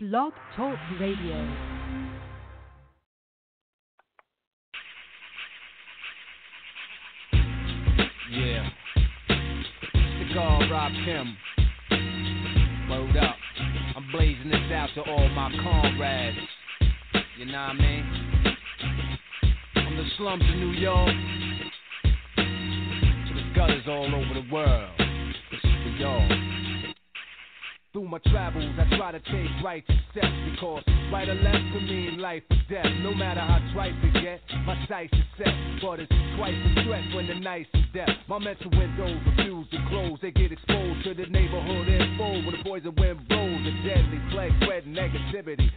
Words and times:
Blog 0.00 0.32
Talk 0.54 0.78
Radio. 1.00 1.56
Yeah. 8.30 8.68
Cigar 10.20 10.70
Rob 10.70 10.92
Kim. 11.04 11.36
Word 12.88 13.16
up. 13.16 13.34
I'm 13.96 14.08
blazing 14.12 14.50
this 14.50 14.70
out 14.72 14.90
to 14.94 15.00
all 15.00 15.28
my 15.30 15.50
comrades. 15.64 16.38
You 17.36 17.46
know 17.46 17.52
what 17.54 17.58
I 17.58 17.72
mean? 17.72 18.04
From 19.74 19.96
the 19.96 20.04
slums 20.16 20.44
of 20.48 20.54
New 20.60 20.74
York 20.74 21.10
to 22.36 23.34
the 23.34 23.52
gutters 23.56 23.82
all 23.88 24.14
over 24.14 24.34
the 24.34 24.46
world. 24.52 24.92
This 25.50 25.58
is 25.64 25.70
for 25.82 25.90
y'all. 25.98 26.57
Through 27.94 28.08
my 28.08 28.18
travels, 28.18 28.70
I 28.78 28.96
try 28.98 29.12
to 29.12 29.20
take 29.20 29.48
righteous 29.64 29.96
steps 30.12 30.36
because 30.50 30.82
right 31.10 31.26
or 31.26 31.34
left 31.36 31.72
could 31.72 31.84
mean 31.84 32.18
life 32.18 32.42
or 32.50 32.58
death. 32.68 32.84
No 33.00 33.14
matter 33.14 33.40
how 33.40 33.60
trite 33.72 33.94
it 34.04 34.12
get, 34.12 34.40
my 34.66 34.76
sights 34.86 35.14
are 35.14 35.26
set. 35.38 35.54
But 35.80 36.00
it's 36.00 36.12
twice 36.36 36.52
a 36.52 36.84
threat 36.84 37.04
when 37.14 37.28
the 37.28 37.40
night's 37.40 37.70
in 37.72 37.86
death. 37.94 38.10
My 38.28 38.38
mental 38.38 38.70
windows 38.72 39.16
refuse 39.24 39.70
to 39.70 39.78
close. 39.88 40.18
They 40.20 40.32
get 40.32 40.52
exposed 40.52 41.04
to 41.04 41.14
the 41.14 41.26
neighborhood 41.32 41.88
info 41.88 42.44
when 42.44 42.52
the 42.58 42.62
poison 42.62 42.94
wind 42.94 43.26
blows. 43.26 43.60
A 43.64 43.72
deadly 43.88 44.20
plague, 44.32 44.52
spread 44.60 44.84
negativity 44.84 45.70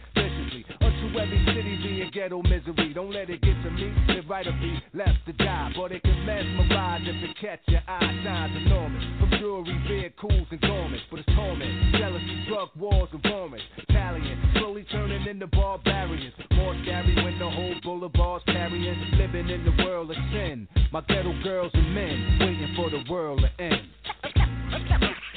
every 1.18 1.44
city 1.46 1.76
be 1.82 2.02
a 2.02 2.10
ghetto 2.10 2.42
misery. 2.42 2.92
Don't 2.94 3.12
let 3.12 3.30
it 3.30 3.40
get 3.40 3.56
to 3.62 3.70
me. 3.70 3.92
It 4.08 4.28
right 4.28 4.46
or 4.46 4.52
be 4.52 4.78
left 4.94 5.24
to 5.26 5.32
die. 5.32 5.72
But 5.76 5.92
it 5.92 6.02
can 6.02 6.26
mesmerize 6.26 7.02
if 7.04 7.30
it 7.30 7.36
catch 7.40 7.60
your 7.66 7.82
eye. 7.88 8.20
Signs 8.24 8.56
enormous. 8.56 9.04
From 9.20 9.30
jewelry, 9.38 9.78
vehicles, 9.88 10.46
and 10.50 10.60
garments. 10.60 11.04
But 11.10 11.20
it's 11.20 11.28
torment 11.34 11.96
jealousy, 11.98 12.44
drug 12.48 12.68
wars, 12.76 13.08
and 13.12 13.24
romance. 13.24 13.62
Italian, 13.88 14.38
slowly 14.58 14.84
turning 14.90 15.26
into 15.26 15.46
barbarians. 15.48 16.34
More 16.52 16.76
scary 16.82 17.14
when 17.16 17.38
the 17.38 17.50
whole 17.50 17.74
boulevard's 17.82 18.44
carrying. 18.46 18.98
Living 19.18 19.48
in 19.48 19.64
the 19.64 19.84
world 19.84 20.10
of 20.10 20.16
sin. 20.32 20.68
My 20.92 21.00
ghetto 21.08 21.32
girls 21.42 21.70
and 21.74 21.94
men 21.94 22.38
waiting 22.40 22.74
for 22.76 22.90
the 22.90 23.02
world 23.10 23.40
to 23.40 23.62
end. 23.62 23.88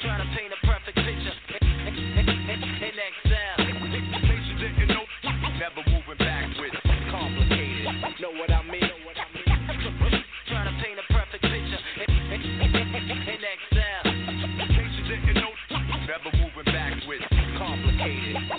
Trying 0.02 0.20
to 0.20 0.36
paint 0.36 0.52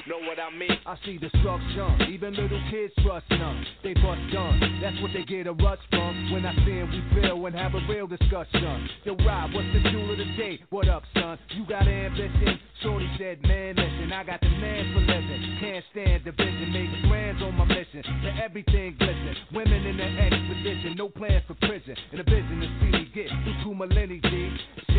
know 0.08 0.20
what 0.20 0.40
I 0.40 0.50
mean? 0.56 0.78
I 0.86 0.96
see 1.06 1.18
destruction, 1.18 2.08
even 2.10 2.34
little 2.34 2.62
kids 2.72 2.94
trust 3.04 3.26
none. 3.30 3.66
They 3.84 3.94
bust 3.94 4.22
guns, 4.32 4.64
that's 4.82 5.00
what 5.02 5.12
they 5.14 5.24
get 5.24 5.48
a 5.48 5.54
rush 5.54 5.80
from. 5.90 6.32
When 6.32 6.46
I 6.46 6.54
'em, 6.56 6.92
we 6.92 7.22
feel 7.22 7.46
and 7.46 7.56
have 7.56 7.76
a 7.76 7.82
real 7.90 8.08
discussion. 8.08 8.90
Yo, 9.04 9.16
Rob, 9.16 9.54
what's 9.54 9.68
the 9.74 9.80
jewel 9.92 10.12
of 10.12 10.18
the 10.18 10.26
day? 10.38 10.60
What 10.70 10.88
up, 10.88 11.04
son? 11.14 11.38
You 11.52 11.66
got 11.66 11.88
ambition? 11.88 12.60
Shorty 12.82 13.10
said, 13.18 13.42
man, 13.44 13.76
listen, 13.76 14.14
I 14.14 14.24
got 14.24 14.40
the 14.40 14.50
man 14.50 14.94
for 14.94 15.02
living. 15.02 15.58
Can't 15.60 15.84
stand 15.92 16.24
division, 16.24 16.72
make 16.72 16.92
plans 17.10 17.42
on 17.42 17.56
my 17.56 17.66
mission. 17.66 18.04
To 18.04 18.44
everything 18.44 18.96
glisten. 19.00 19.36
Women 19.52 19.86
in 19.86 19.98
the 19.98 20.04
expedition, 20.04 20.96
no 20.96 21.10
plans 21.10 21.44
for 21.48 21.56
prison. 21.56 21.96
In 22.12 22.20
a 22.20 22.24
vision 22.24 22.62
to 22.62 22.68
see 22.80 22.92
me 22.92 23.12
get 23.14 23.30
through 23.30 23.64
two 23.64 23.76
millennia. 23.76 24.22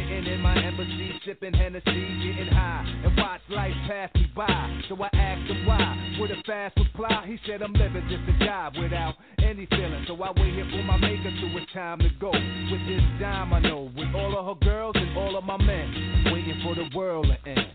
Sitting 0.09 0.33
in 0.33 0.41
my 0.41 0.57
embassy, 0.65 1.13
sipping 1.27 1.53
Hennessy, 1.53 1.85
getting 1.85 2.49
high, 2.49 2.83
and 3.05 3.15
watch 3.19 3.43
life 3.51 3.75
pass 3.87 4.09
me 4.15 4.33
by. 4.35 4.81
So 4.89 4.97
I 5.03 5.09
asked 5.13 5.51
him 5.51 5.67
why. 5.67 6.17
With 6.19 6.31
a 6.31 6.43
fast 6.47 6.79
reply, 6.79 7.27
he 7.27 7.37
said 7.47 7.61
I'm 7.61 7.75
living 7.75 8.09
just 8.09 8.25
a 8.25 8.45
job 8.45 8.73
without 8.81 9.17
any 9.39 9.67
feeling. 9.67 10.05
So 10.07 10.15
I 10.23 10.33
wait 10.41 10.55
here 10.55 10.67
for 10.71 10.83
my 10.83 10.97
maker 10.97 11.29
till 11.29 11.55
it's 11.59 11.71
time 11.75 11.99
to 11.99 12.09
go. 12.19 12.31
With 12.31 12.89
this 12.89 13.05
dime 13.21 13.53
I 13.53 13.61
know, 13.61 13.93
with 13.95 14.09
all 14.15 14.33
of 14.39 14.47
her 14.47 14.65
girls 14.65 14.97
and 14.97 15.15
all 15.19 15.37
of 15.37 15.45
my 15.45 15.59
men, 15.59 16.33
waiting 16.33 16.59
for 16.65 16.75
the 16.75 16.89
world 16.97 17.27
to 17.27 17.51
end. 17.51 17.69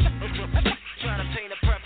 Trying 1.06 1.22
to 1.22 1.38
paint 1.38 1.52
a 1.54 1.66
perfect 1.66 1.85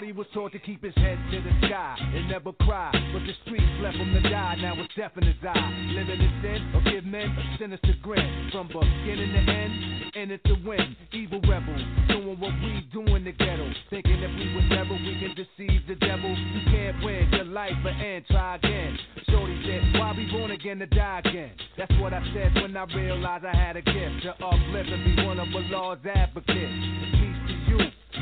Shorty 0.00 0.12
was 0.12 0.26
taught 0.32 0.52
to 0.52 0.58
keep 0.58 0.82
his 0.82 0.94
head 0.94 1.18
to 1.30 1.42
the 1.42 1.66
sky 1.66 1.94
and 2.00 2.26
never 2.30 2.52
cry. 2.64 2.90
But 3.12 3.20
the 3.20 3.34
streets 3.44 3.68
left 3.82 3.98
him 3.98 4.14
to 4.14 4.30
die, 4.30 4.56
now 4.56 4.72
it's 4.80 4.94
death 4.96 5.12
in 5.20 5.26
his 5.26 5.36
eye. 5.44 5.92
Living 5.92 6.20
in 6.20 6.32
sin 6.40 6.72
or 6.72 6.80
give 6.90 7.04
men 7.04 7.28
a 7.28 7.58
sinister 7.58 7.92
grin. 8.00 8.48
From 8.50 8.68
beginning 8.68 9.32
to 9.32 9.52
end, 9.52 10.16
in 10.16 10.30
it 10.30 10.40
to 10.44 10.56
win. 10.64 10.96
Evil 11.12 11.42
rebels, 11.42 11.82
doing 12.08 12.40
what 12.40 12.54
we 12.64 12.88
do 12.94 13.04
in 13.14 13.24
the 13.24 13.32
ghetto. 13.32 13.70
Thinking 13.90 14.22
if 14.24 14.32
we 14.40 14.54
was 14.54 14.64
never, 14.70 14.94
we 14.94 15.20
can 15.20 15.36
deceive 15.36 15.84
the 15.86 15.96
devil. 15.96 16.30
You 16.30 16.60
can't 16.72 17.04
win, 17.04 17.28
your 17.32 17.44
life 17.44 17.76
will 17.84 17.92
end, 17.92 18.24
try 18.30 18.56
again. 18.56 18.98
Shorty 19.28 19.60
said, 19.68 20.00
why 20.00 20.16
be 20.16 20.24
born 20.32 20.50
again 20.50 20.78
to 20.78 20.86
die 20.86 21.20
again? 21.26 21.50
That's 21.76 21.92
what 22.00 22.14
I 22.14 22.24
said 22.32 22.54
when 22.54 22.74
I 22.74 22.84
realized 22.96 23.44
I 23.44 23.54
had 23.54 23.76
a 23.76 23.82
gift 23.82 24.22
to 24.22 24.32
uplift 24.32 24.88
and 24.88 25.04
be 25.04 25.26
one 25.26 25.38
of 25.38 25.48
the 25.52 25.60
Lord's 25.68 26.06
advocates. 26.06 27.19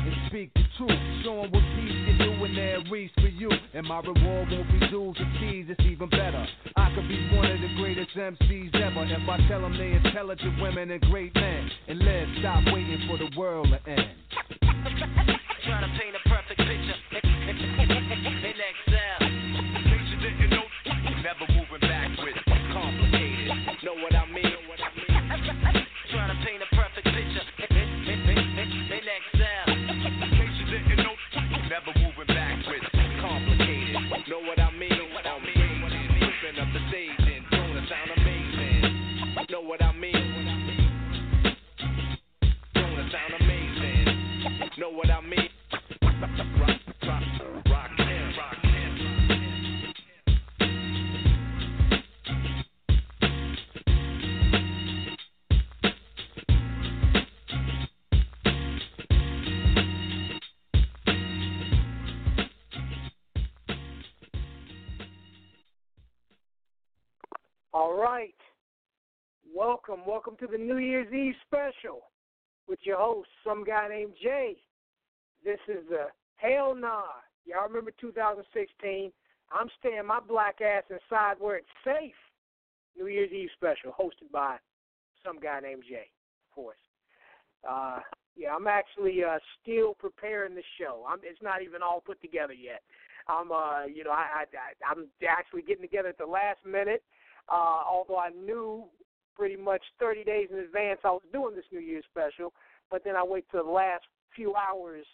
And 0.09 0.25
speak 0.25 0.51
the 0.55 0.63
truth. 0.75 0.99
Show 1.23 1.35
what 1.35 1.51
peace 1.51 1.99
can 2.01 2.17
do 2.17 2.41
when 2.41 2.55
they're 2.55 2.81
reach 2.89 3.11
for 3.21 3.27
you. 3.27 3.51
And 3.75 3.85
my 3.85 3.99
reward 3.99 4.49
won't 4.49 4.71
be 4.71 4.79
dues 4.89 5.15
or 5.19 5.39
keys, 5.39 5.67
it's 5.69 5.81
even 5.85 6.09
better. 6.09 6.47
I 6.75 6.95
could 6.95 7.07
be 7.07 7.29
one 7.35 7.45
of 7.45 7.61
the 7.61 7.69
greatest 7.77 8.17
MCs 8.17 8.73
ever 8.73 9.05
if 9.05 9.29
I 9.29 9.37
tell 9.47 9.61
them 9.61 9.77
they 9.77 9.91
intelligent 9.91 10.59
women 10.61 10.89
and 10.89 11.01
great 11.01 11.35
men. 11.35 11.69
And 11.89 11.99
live, 11.99 12.27
stop 12.39 12.63
waiting 12.73 13.05
for 13.07 13.19
the 13.19 13.29
world 13.37 13.67
to 13.69 13.91
end. 13.91 14.09
Trying 15.65 15.85
to 15.85 15.99
paint 15.99 16.15
a 16.17 16.27
perfect 16.27 16.57
picture 16.57 16.78
Welcome, 69.99 70.11
welcome 70.11 70.47
to 70.47 70.47
the 70.47 70.57
New 70.57 70.77
Year's 70.77 71.11
Eve 71.11 71.33
special 71.45 72.01
with 72.67 72.79
your 72.83 72.97
host, 72.97 73.27
some 73.45 73.63
guy 73.63 73.87
named 73.89 74.13
Jay. 74.21 74.55
This 75.43 75.59
is 75.67 75.83
the 75.89 76.07
Hell 76.35 76.75
Nah. 76.75 77.03
Y'all 77.45 77.67
remember 77.67 77.91
2016? 77.99 79.11
I'm 79.51 79.67
staying 79.79 80.05
my 80.05 80.19
black 80.19 80.61
ass 80.61 80.83
inside 80.89 81.35
where 81.39 81.57
it's 81.57 81.67
safe. 81.83 82.13
New 82.97 83.07
Year's 83.07 83.31
Eve 83.31 83.49
special 83.55 83.91
hosted 83.91 84.31
by 84.31 84.57
some 85.25 85.39
guy 85.39 85.59
named 85.59 85.83
Jay, 85.89 86.07
of 86.47 86.55
course. 86.55 86.77
Uh, 87.67 87.99
yeah, 88.37 88.55
I'm 88.55 88.67
actually 88.67 89.23
uh, 89.23 89.39
still 89.61 89.95
preparing 89.95 90.55
the 90.55 90.63
show. 90.79 91.05
I'm, 91.09 91.19
it's 91.23 91.41
not 91.41 91.61
even 91.61 91.81
all 91.81 92.01
put 92.05 92.21
together 92.21 92.53
yet. 92.53 92.81
I'm, 93.27 93.51
uh, 93.51 93.85
you 93.85 94.03
know, 94.03 94.11
I, 94.11 94.43
I, 94.43 94.43
I, 94.43 94.91
I'm 94.91 95.07
actually 95.27 95.63
getting 95.63 95.83
together 95.83 96.09
at 96.09 96.17
the 96.17 96.25
last 96.25 96.59
minute. 96.65 97.03
Uh, 97.51 97.81
although 97.89 98.19
I 98.19 98.29
knew 98.29 98.85
pretty 99.35 99.55
much 99.55 99.81
30 99.99 100.23
days 100.23 100.47
in 100.51 100.59
advance 100.59 100.99
I 101.03 101.11
was 101.11 101.21
doing 101.31 101.55
this 101.55 101.65
New 101.71 101.79
Year's 101.79 102.05
special, 102.09 102.53
but 102.91 103.03
then 103.03 103.15
I 103.15 103.23
wait 103.23 103.45
till 103.51 103.63
the 103.63 103.71
last 103.71 104.03
few 104.35 104.55
hours 104.55 105.05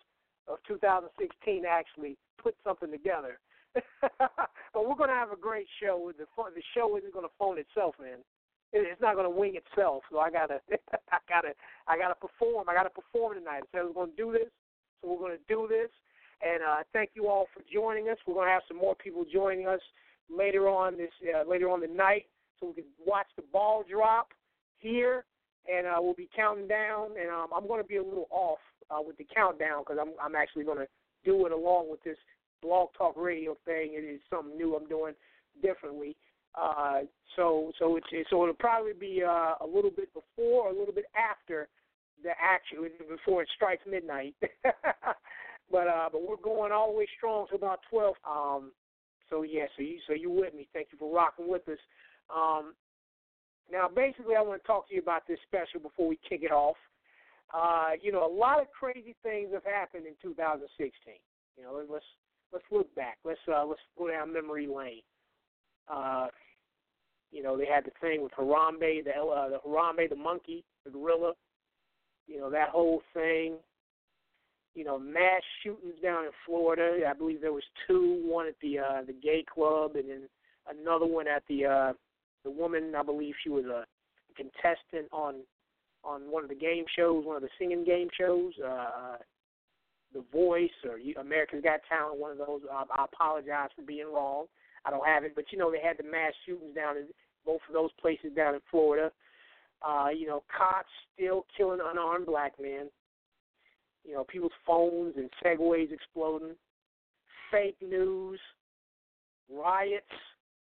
of 0.48 0.58
2016 0.68 1.64
to 1.64 1.68
actually 1.68 2.18
put 2.42 2.56
something 2.64 2.92
together. 2.92 3.40
but 4.02 4.88
we're 4.88 4.96
going 4.96 5.10
to 5.10 5.16
have 5.16 5.32
a 5.32 5.40
great 5.40 5.68
show. 5.82 6.12
The, 6.18 6.26
fun, 6.36 6.52
the 6.56 6.64
show 6.74 6.98
isn't 6.98 7.14
going 7.14 7.26
to 7.26 7.34
phone 7.38 7.58
itself 7.58 7.96
in. 8.00 8.20
it's 8.72 9.02
not 9.02 9.16
going 9.16 9.26
to 9.26 9.36
wing 9.36 9.56
itself. 9.56 10.04
So 10.12 10.20
I 10.20 10.32
gotta, 10.32 10.62
I 11.12 11.18
gotta, 11.28 11.54
I 11.88 11.98
gotta 11.98 12.16
perform. 12.16 12.70
I 12.70 12.74
gotta 12.74 12.90
perform 12.90 13.38
tonight. 13.38 13.64
Said 13.72 13.84
we're 13.84 14.06
going 14.06 14.12
to 14.12 14.18
do 14.18 14.32
this, 14.32 14.50
so 15.02 15.12
we're 15.12 15.20
going 15.20 15.38
to 15.38 15.44
do 15.48 15.68
this. 15.68 15.90
And 16.42 16.64
uh, 16.64 16.84
thank 16.94 17.12
you 17.16 17.28
all 17.28 17.48
for 17.54 17.64
joining 17.72 18.10
us. 18.10 18.18
We're 18.28 18.36
going 18.36 18.48
to 18.48 18.54
have 18.54 18.68
some 18.68 18.78
more 18.78 18.96
people 18.96 19.26
joining 19.32 19.68
us 19.68 19.82
later 20.30 20.68
on 20.68 20.98
this 20.98 21.12
uh, 21.24 21.48
later 21.48 21.70
on 21.70 21.82
the 21.82 21.88
night, 21.88 22.26
so 22.60 22.68
we 22.68 22.74
can 22.74 22.84
watch 23.06 23.28
the 23.36 23.44
ball 23.52 23.84
drop 23.90 24.30
here, 24.78 25.26
and 25.72 25.88
uh, 25.88 25.98
we'll 26.00 26.14
be 26.14 26.30
counting 26.36 26.68
down. 26.68 27.10
And 27.20 27.30
um, 27.30 27.48
I'm 27.56 27.68
going 27.68 27.82
to 27.82 27.88
be 27.88 27.98
a 27.98 28.04
little 28.04 28.28
off 28.32 28.60
uh, 28.90 29.02
with 29.06 29.18
the 29.18 29.26
countdown 29.36 29.84
because 29.86 29.98
I'm 30.00 30.14
I'm 30.22 30.36
actually 30.36 30.66
going 30.66 30.80
to 30.80 30.88
do 31.24 31.46
it 31.46 31.52
along 31.52 31.90
with 31.90 32.04
this 32.04 32.18
blog 32.62 32.90
talk 32.98 33.16
radio 33.18 33.58
thing. 33.66 33.94
It 33.94 34.04
is 34.04 34.22
something 34.30 34.58
new 34.58 34.76
I'm 34.76 34.88
doing 34.88 35.14
differently. 35.62 36.16
Uh, 36.56 37.02
so 37.36 37.72
so 37.80 37.98
it's 37.98 38.08
so 38.30 38.44
it'll 38.44 38.54
probably 38.56 38.94
be 38.94 39.22
uh, 39.24 39.56
a 39.62 39.68
little 39.68 39.92
bit 39.92 40.10
before 40.14 40.68
or 40.68 40.70
a 40.70 40.78
little 40.78 40.94
bit 40.94 41.06
after 41.16 41.68
the 42.24 42.32
action 42.42 42.78
before 43.10 43.42
it 43.42 43.50
strikes 43.56 43.84
midnight. 43.90 44.36
but 45.72 45.88
uh, 45.88 46.10
but 46.12 46.22
we're 46.28 46.38
going 46.38 46.72
all 46.72 46.92
the 46.92 46.98
way 46.98 47.08
strong 47.18 47.48
to 47.50 47.56
about 47.56 47.80
twelve. 47.90 48.16
Um, 48.30 48.72
so 49.30 49.44
yeah, 49.44 49.66
so 49.76 49.84
you 49.84 49.98
so 50.08 50.14
you 50.14 50.30
with 50.32 50.54
me. 50.54 50.68
Thank 50.74 50.88
you 50.92 50.98
for 50.98 51.14
rocking 51.14 51.50
with 51.50 51.68
us. 51.68 51.80
Um, 52.34 52.74
now 53.72 53.90
basically, 53.94 54.36
I 54.36 54.42
want 54.42 54.62
to 54.62 54.68
talk 54.68 54.88
to 54.90 54.96
you 54.96 55.02
about 55.02 55.28
this 55.28 55.40
special 55.48 55.80
before 55.80 56.08
we 56.08 56.20
kick 56.28 56.44
it 56.44 56.52
off. 56.52 56.78
Uh, 57.54 57.92
you 58.02 58.12
know, 58.12 58.26
a 58.26 58.34
lot 58.34 58.62
of 58.62 58.68
crazy 58.72 59.16
things 59.24 59.50
have 59.54 59.64
happened 59.64 60.06
in 60.06 60.14
2016. 60.22 60.92
You 61.58 61.64
know, 61.64 61.82
let's 61.90 62.06
let's 62.52 62.66
look 62.72 62.94
back. 62.96 63.18
Let's 63.24 63.40
uh, 63.48 63.66
let's 63.66 63.82
go 63.98 64.10
down 64.10 64.34
memory 64.34 64.68
lane. 64.68 65.02
Uh, 65.88 66.28
you 67.32 67.44
know, 67.44 67.58
they 67.58 67.66
had 67.66 67.86
the 67.86 67.92
thing 68.02 68.24
with 68.24 68.32
Harambe, 68.34 69.04
the 69.04 69.12
uh, 69.12 69.50
the 69.50 69.60
Harambe, 69.68 70.10
the 70.10 70.16
monkey, 70.16 70.64
the 70.84 70.92
gorilla. 70.92 71.34
You 72.28 72.40
know 72.40 72.50
that 72.50 72.70
whole 72.70 73.02
thing. 73.14 73.56
You 74.74 74.84
know, 74.84 75.00
mass 75.00 75.42
shootings 75.64 75.96
down 76.04 76.26
in 76.26 76.32
Florida. 76.46 77.08
I 77.08 77.14
believe 77.14 77.42
there 77.42 77.54
was 77.54 77.64
two. 77.88 78.22
One 78.26 78.48
at 78.48 78.56
the 78.62 78.80
uh, 78.80 79.02
the 79.06 79.14
gay 79.14 79.46
club, 79.54 79.96
and 79.96 80.10
then 80.10 80.22
another 80.68 81.06
one 81.06 81.28
at 81.28 81.44
the 81.48 81.66
uh, 81.66 81.94
the 82.46 82.52
woman. 82.52 82.94
I 82.96 83.04
believe 83.04 83.36
she 83.44 83.50
was 83.50 83.66
a 83.66 83.86
contestant 84.38 85.10
on 85.12 85.42
on 86.06 86.32
one 86.32 86.44
of 86.44 86.50
the 86.50 86.56
game 86.56 86.86
shows, 86.96 87.26
one 87.26 87.36
of 87.36 87.42
the 87.42 87.50
singing 87.60 87.84
game 87.84 88.08
shows. 88.18 88.54
Uh, 88.64 89.18
the 90.14 90.24
Voice 90.32 90.70
or 90.86 90.98
America's 91.20 91.62
Got 91.62 91.82
Talent, 91.90 92.20
one 92.20 92.32
of 92.32 92.38
those. 92.38 92.62
I, 92.72 92.84
I 92.96 93.06
apologize 93.06 93.70
for 93.76 93.82
being 93.82 94.12
wrong. 94.14 94.46
I 94.86 94.92
don't 94.92 95.06
have 95.06 95.24
it, 95.24 95.34
but 95.36 95.46
you 95.52 95.58
know 95.58 95.72
they 95.72 95.82
had 95.82 95.98
the 95.98 96.10
mass 96.10 96.32
shootings 96.46 96.76
down 96.76 96.96
in 96.96 97.08
both 97.46 97.62
of 97.68 97.74
those 97.74 97.90
places 98.00 98.32
down 98.36 98.56
in 98.56 98.62
Florida. 98.72 99.12
Uh, 99.86 100.08
you 100.16 100.26
know, 100.26 100.44
cops 100.56 100.90
still 101.14 101.46
killing 101.58 101.80
unarmed 101.84 102.28
black 102.28 102.54
men. 102.62 102.90
You 104.06 104.14
know, 104.14 104.24
people's 104.24 104.52
phones 104.66 105.16
and 105.18 105.30
segways 105.44 105.92
exploding. 105.92 106.56
Fake 107.52 107.78
news, 107.82 108.40
riots. 109.52 110.06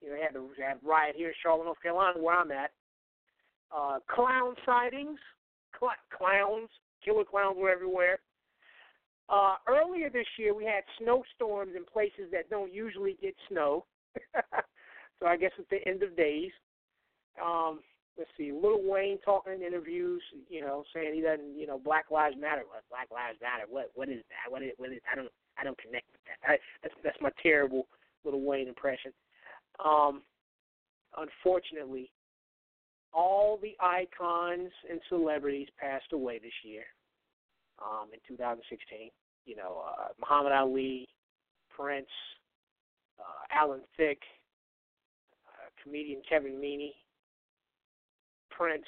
You 0.03 0.11
know, 0.11 0.17
had, 0.21 0.35
the, 0.35 0.63
had 0.63 0.79
a 0.83 0.87
riot 0.87 1.15
here 1.17 1.29
in 1.29 1.35
Charlotte, 1.43 1.65
North 1.65 1.83
Carolina, 1.83 2.19
where 2.19 2.37
I'm 2.37 2.51
at. 2.51 2.71
Uh, 3.75 3.99
clown 4.09 4.55
sightings, 4.67 5.19
cl- 5.79 5.91
clowns, 6.17 6.69
killer 7.05 7.25
clowns 7.25 7.57
were 7.57 7.71
everywhere. 7.71 8.19
Uh, 9.29 9.55
earlier 9.67 10.11
this 10.11 10.27
year, 10.39 10.55
we 10.55 10.65
had 10.65 10.83
snowstorms 10.99 11.73
in 11.77 11.85
places 11.85 12.31
that 12.33 12.51
don't 12.51 12.73
usually 12.73 13.17
get 13.23 13.35
snow. 13.49 13.85
so 15.21 15.27
I 15.27 15.37
guess 15.37 15.53
it's 15.59 15.71
the 15.71 15.89
end 15.89 16.03
of 16.03 16.17
days. 16.17 16.51
Um, 17.43 17.81
let's 18.19 18.31
see, 18.37 18.53
Lil 18.53 18.83
Wayne 18.83 19.19
talking 19.25 19.55
in 19.55 19.63
interviews, 19.63 20.23
you 20.49 20.61
know, 20.61 20.85
saying 20.93 21.15
he 21.15 21.23
doesn't, 21.23 21.59
you 21.59 21.67
know, 21.67 21.79
Black 21.79 22.11
Lives 22.11 22.37
Matter. 22.39 22.63
What 22.69 22.85
Black 22.91 23.09
Lives 23.11 23.39
Matter? 23.41 23.65
What 23.69 23.91
what 23.95 24.09
is 24.09 24.23
that? 24.29 24.51
What 24.51 24.63
is 24.63 24.73
what 24.77 24.93
is? 24.93 25.01
I 25.11 25.17
don't 25.17 25.33
I 25.57 25.65
don't 25.65 25.79
connect 25.79 26.07
with 26.13 26.21
that. 26.27 26.53
I, 26.53 26.59
that's 26.83 26.95
that's 27.03 27.21
my 27.21 27.31
terrible 27.43 27.87
Lil 28.25 28.41
Wayne 28.41 28.69
impression. 28.69 29.13
Um, 29.85 30.23
unfortunately, 31.17 32.11
all 33.13 33.59
the 33.61 33.77
icons 33.81 34.71
and 34.91 35.01
celebrities 35.09 35.69
passed 35.79 36.13
away 36.13 36.39
this 36.39 36.53
year. 36.65 36.85
Um, 37.83 38.09
in 38.13 38.21
2016, 38.29 39.11
you 39.45 39.57
know, 39.57 39.83
uh, 39.87 40.09
Muhammad 40.21 40.53
Ali, 40.53 41.09
Prince, 41.75 42.07
uh, 43.19 43.59
Alan 43.59 43.81
Thicke, 43.97 44.23
uh, 45.49 45.69
comedian 45.83 46.23
Kevin 46.29 46.53
Meaney, 46.53 46.93
Prince, 48.51 48.85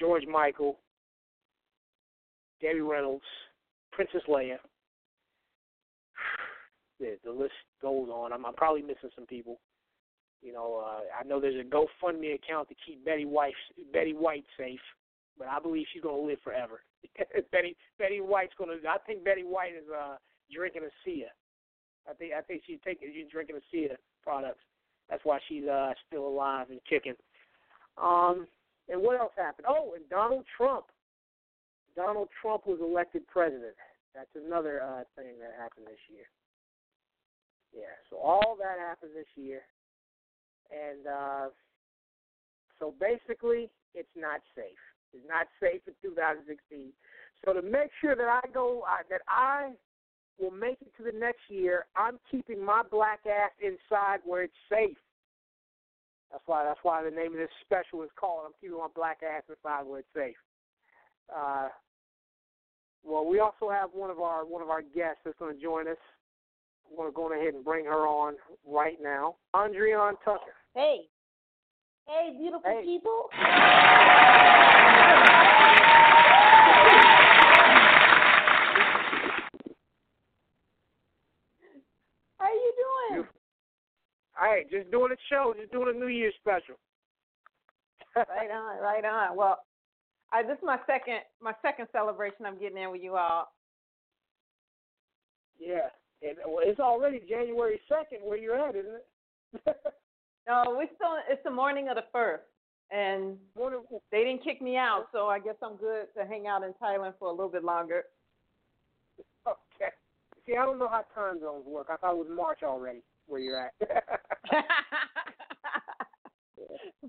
George 0.00 0.24
Michael, 0.26 0.78
Debbie 2.62 2.80
Reynolds, 2.80 3.24
Princess 3.92 4.22
Leia. 4.28 4.56
The, 7.04 7.18
the 7.22 7.36
list 7.36 7.52
goes 7.82 8.08
on. 8.08 8.32
I'm, 8.32 8.46
I'm 8.46 8.54
probably 8.54 8.80
missing 8.80 9.10
some 9.14 9.26
people. 9.26 9.60
You 10.40 10.52
know, 10.52 10.82
uh, 10.84 11.00
I 11.20 11.26
know 11.26 11.38
there's 11.38 11.60
a 11.60 11.68
GoFundMe 11.68 12.34
account 12.34 12.68
to 12.68 12.74
keep 12.86 13.04
Betty 13.04 13.24
White 13.24 13.54
Betty 13.92 14.12
White 14.12 14.44
safe, 14.58 14.80
but 15.38 15.48
I 15.48 15.60
believe 15.60 15.86
she's 15.92 16.02
to 16.02 16.26
live 16.26 16.38
forever. 16.42 16.80
Betty 17.52 17.76
Betty 17.98 18.20
White's 18.20 18.54
to. 18.58 18.88
I 18.88 18.98
think 19.06 19.24
Betty 19.24 19.42
White 19.42 19.72
is 19.72 19.88
uh, 19.88 20.16
drinking 20.52 20.82
a 20.82 20.92
Sia. 21.04 21.28
I 22.08 22.14
think 22.14 22.32
I 22.32 22.40
think 22.40 22.62
she's 22.66 22.78
taking 22.84 23.08
she's 23.14 23.30
drinking 23.30 23.56
ASEA 23.56 23.96
products. 24.22 24.60
That's 25.08 25.24
why 25.24 25.38
she's 25.48 25.64
uh, 25.64 25.92
still 26.06 26.26
alive 26.26 26.68
and 26.70 26.80
kicking. 26.88 27.14
Um, 28.00 28.46
and 28.88 29.00
what 29.00 29.20
else 29.20 29.32
happened? 29.36 29.66
Oh, 29.68 29.92
and 29.94 30.08
Donald 30.08 30.44
Trump. 30.56 30.86
Donald 31.96 32.28
Trump 32.40 32.66
was 32.66 32.80
elected 32.80 33.26
president. 33.28 33.76
That's 34.14 34.30
another 34.34 34.82
uh, 34.82 35.04
thing 35.16 35.34
that 35.40 35.54
happened 35.58 35.86
this 35.86 36.00
year. 36.08 36.26
Yeah, 37.74 37.94
so 38.08 38.16
all 38.16 38.56
that 38.60 38.78
happened 38.78 39.12
this 39.16 39.26
year, 39.34 39.62
and 40.70 41.06
uh, 41.06 41.46
so 42.78 42.94
basically, 43.00 43.68
it's 43.94 44.14
not 44.16 44.40
safe. 44.54 44.78
It's 45.12 45.26
not 45.28 45.46
safe 45.60 45.82
in 45.86 45.94
2016. 46.02 46.92
So 47.44 47.52
to 47.52 47.62
make 47.62 47.90
sure 48.00 48.16
that 48.16 48.28
I 48.28 48.46
go, 48.52 48.82
uh, 48.86 49.02
that 49.10 49.22
I 49.28 49.72
will 50.38 50.50
make 50.50 50.78
it 50.80 50.90
to 50.98 51.04
the 51.04 51.16
next 51.16 51.42
year, 51.48 51.86
I'm 51.96 52.18
keeping 52.30 52.64
my 52.64 52.82
black 52.90 53.20
ass 53.26 53.50
inside 53.62 54.20
where 54.24 54.42
it's 54.42 54.62
safe. 54.70 54.98
That's 56.30 56.42
why. 56.46 56.64
That's 56.64 56.80
why 56.82 57.02
the 57.04 57.14
name 57.14 57.32
of 57.32 57.38
this 57.38 57.48
special 57.64 58.02
is 58.02 58.10
called 58.18 58.42
"I'm 58.46 58.52
keeping 58.60 58.78
my 58.78 58.88
black 58.94 59.18
ass 59.22 59.42
inside 59.48 59.86
where 59.86 60.00
it's 60.00 60.08
safe." 60.14 60.36
Uh, 61.34 61.68
well, 63.04 63.24
we 63.24 63.38
also 63.38 63.70
have 63.70 63.90
one 63.92 64.10
of 64.10 64.20
our 64.20 64.44
one 64.44 64.62
of 64.62 64.70
our 64.70 64.82
guests 64.82 65.20
that's 65.24 65.38
going 65.38 65.54
to 65.54 65.62
join 65.62 65.86
us. 65.86 65.98
I'm 66.90 66.96
going 66.96 67.08
to 67.10 67.14
go 67.14 67.32
ahead 67.32 67.54
and 67.54 67.64
bring 67.64 67.84
her 67.86 68.06
on 68.06 68.34
right 68.66 68.96
now. 69.02 69.36
Andriane 69.54 70.14
Tucker. 70.24 70.54
Hey. 70.74 71.08
Hey, 72.06 72.36
beautiful 72.38 72.70
Hey. 72.70 72.84
people. 72.84 73.28
How 82.38 82.52
you 82.52 82.72
doing? 83.10 83.26
All 84.40 84.48
right, 84.50 84.68
just 84.70 84.90
doing 84.90 85.12
a 85.12 85.16
show, 85.30 85.54
just 85.58 85.72
doing 85.72 85.94
a 85.94 85.98
New 85.98 86.08
Year's 86.08 86.34
special. 86.40 86.74
right 88.16 88.50
on, 88.50 88.82
right 88.82 89.04
on. 89.04 89.36
Well, 89.36 89.58
I, 90.32 90.42
this 90.42 90.58
is 90.58 90.64
my 90.64 90.78
second 90.86 91.20
my 91.40 91.52
second 91.62 91.86
celebration 91.92 92.44
I'm 92.46 92.58
getting 92.58 92.78
in 92.78 92.90
with 92.90 93.02
you 93.02 93.16
all. 93.16 93.52
Yeah, 95.58 95.88
and 96.26 96.36
it's 96.62 96.80
already 96.80 97.20
January 97.28 97.78
second 97.88 98.20
where 98.24 98.38
you're 98.38 98.58
at, 98.58 98.74
isn't 98.74 99.02
it? 99.66 99.76
No, 100.46 100.76
we 100.78 100.84
still 100.94 101.16
it's 101.30 101.42
the 101.42 101.50
morning 101.50 101.88
of 101.88 101.96
the 101.96 102.04
first, 102.12 102.42
and 102.90 103.38
they 104.12 104.24
didn't 104.24 104.44
kick 104.44 104.60
me 104.60 104.76
out, 104.76 105.06
so 105.10 105.26
I 105.26 105.38
guess 105.38 105.54
I'm 105.62 105.76
good 105.76 106.08
to 106.18 106.26
hang 106.26 106.46
out 106.46 106.62
in 106.62 106.74
Thailand 106.74 107.14
for 107.18 107.28
a 107.28 107.30
little 107.30 107.48
bit 107.48 107.64
longer. 107.64 108.02
Okay. 109.48 109.88
See, 110.46 110.54
I 110.54 110.66
don't 110.66 110.78
know 110.78 110.86
how 110.88 111.02
time 111.14 111.40
zones 111.40 111.64
work. 111.66 111.86
I 111.90 111.96
thought 111.96 112.12
it 112.12 112.18
was 112.18 112.26
March 112.30 112.62
already 112.62 113.00
where 113.26 113.40
you're 113.40 113.58
at. 113.58 113.72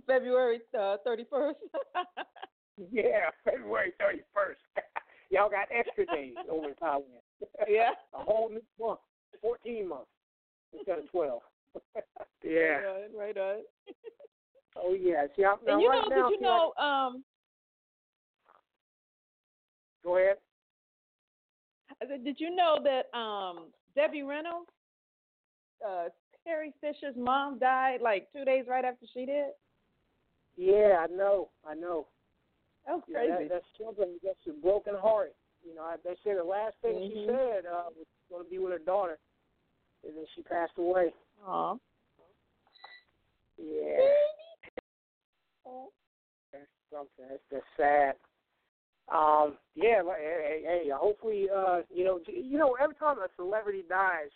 February 0.08 0.62
uh, 0.74 0.96
31st. 1.06 1.54
yeah, 2.92 3.32
February 3.44 3.92
thirty 4.00 4.22
first. 4.34 4.62
Y'all 5.30 5.50
got 5.50 5.68
extra 5.78 6.06
days 6.06 6.36
over 6.50 6.70
in 6.70 6.76
Taiwan. 6.76 7.04
Yeah. 7.68 7.92
A 8.14 8.24
whole 8.24 8.50
new 8.50 8.62
month, 8.80 9.00
fourteen 9.42 9.90
months 9.90 10.08
instead 10.74 11.00
of 11.00 11.10
twelve. 11.12 11.42
yeah. 12.44 12.60
Right 12.60 12.86
on, 12.86 13.18
right 13.20 13.38
on. 13.38 13.56
Oh 14.78 14.94
yeah. 14.94 15.26
See, 15.38 15.46
I'm, 15.46 15.56
now 15.66 15.74
And 15.76 15.82
you 15.82 15.90
right 15.90 16.02
know, 16.10 16.16
now, 16.16 16.30
did 16.30 16.34
you 16.34 16.40
see, 16.42 16.46
I- 16.46 16.50
know, 16.50 16.84
um, 16.86 17.24
go 20.04 20.18
ahead. 20.18 20.36
I 22.02 22.08
said, 22.08 22.26
did 22.26 22.42
you 22.42 22.54
know 22.54 22.80
that 22.84 23.18
um 23.18 23.68
Debbie 23.96 24.24
Reynolds, 24.24 24.70
uh, 25.88 26.10
Carrie 26.44 26.74
Fisher's 26.82 27.16
mom 27.16 27.58
died 27.58 28.02
like 28.02 28.28
two 28.34 28.44
days 28.44 28.66
right 28.68 28.84
after 28.84 29.06
she 29.14 29.26
did? 29.26 29.52
Yeah, 30.58 30.98
I 31.00 31.08
know. 31.08 31.50
I 31.66 31.74
know. 31.74 32.08
That 32.86 32.96
was 32.96 33.04
Yeah, 33.08 33.16
crazy. 33.20 33.32
that, 33.48 33.50
that's 33.50 33.66
something 33.82 34.18
that's 34.24 34.38
a 34.50 34.62
broken 34.62 34.96
heart. 34.96 35.34
You 35.66 35.76
know, 35.76 35.82
I- 35.84 35.98
they 36.04 36.16
said 36.24 36.38
the 36.38 36.44
last 36.44 36.76
thing 36.82 37.12
she 37.12 37.18
Mhm. 37.20 37.26
said 37.26 37.66
uh, 37.66 37.90
was 37.96 38.06
going 38.30 38.44
to 38.44 38.50
be 38.50 38.60
with 38.60 38.72
her 38.72 38.80
daughter, 38.80 39.18
and 40.04 40.16
then 40.16 40.26
she 40.36 40.44
passed 40.44 40.78
away. 40.78 41.14
Aw. 41.46 41.78
Yeah. 43.58 44.14
That's 46.52 46.68
something. 46.92 47.28
That's, 47.28 47.44
that's 47.50 47.66
sad. 47.78 48.16
Um, 49.08 49.58
yeah, 49.76 50.02
hey, 50.18 50.64
hey, 50.64 50.90
hopefully, 50.90 51.48
uh, 51.50 51.82
you 51.92 52.04
know, 52.04 52.20
you 52.28 52.58
know, 52.58 52.76
every 52.82 52.96
time 52.96 53.20
a 53.20 53.28
celebrity 53.36 53.84
dies, 53.88 54.32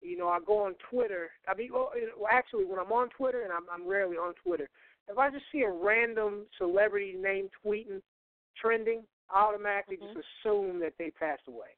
you 0.00 0.16
know, 0.18 0.28
I 0.28 0.40
go 0.44 0.64
on 0.64 0.74
Twitter. 0.90 1.30
I 1.46 1.54
mean, 1.54 1.70
well, 1.72 1.92
you 1.94 2.06
know, 2.06 2.12
well, 2.18 2.30
actually, 2.32 2.64
when 2.64 2.80
I'm 2.80 2.90
on 2.90 3.10
Twitter, 3.10 3.42
and 3.42 3.52
I'm, 3.52 3.62
I'm 3.72 3.86
rarely 3.86 4.16
on 4.16 4.34
Twitter, 4.42 4.68
if 5.08 5.18
I 5.18 5.30
just 5.30 5.44
see 5.52 5.62
a 5.62 5.70
random 5.70 6.46
celebrity 6.58 7.12
name 7.12 7.48
tweeting, 7.64 8.02
trending, 8.60 9.04
automatically 9.32 9.96
Mhm. 9.96 10.14
just 10.14 10.26
assume 10.26 10.78
that 10.80 10.96
they 10.98 11.10
passed 11.10 11.46
away. 11.48 11.76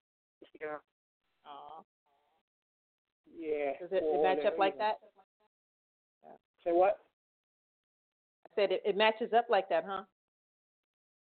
You 0.61 0.67
know? 0.67 0.81
Aw. 1.47 1.83
Yeah. 3.37 3.79
Does 3.79 3.93
it, 3.93 4.03
it 4.03 4.23
match 4.23 4.45
up 4.45 4.59
like 4.59 4.79
that? 4.79 5.01
Say 6.65 6.73
what? 6.73 7.01
I 8.47 8.51
said 8.55 8.73
it, 8.73 8.83
it 8.85 8.97
matches 8.97 9.33
up 9.35 9.51
like 9.51 9.69
that, 9.69 9.85
huh? 9.85 10.05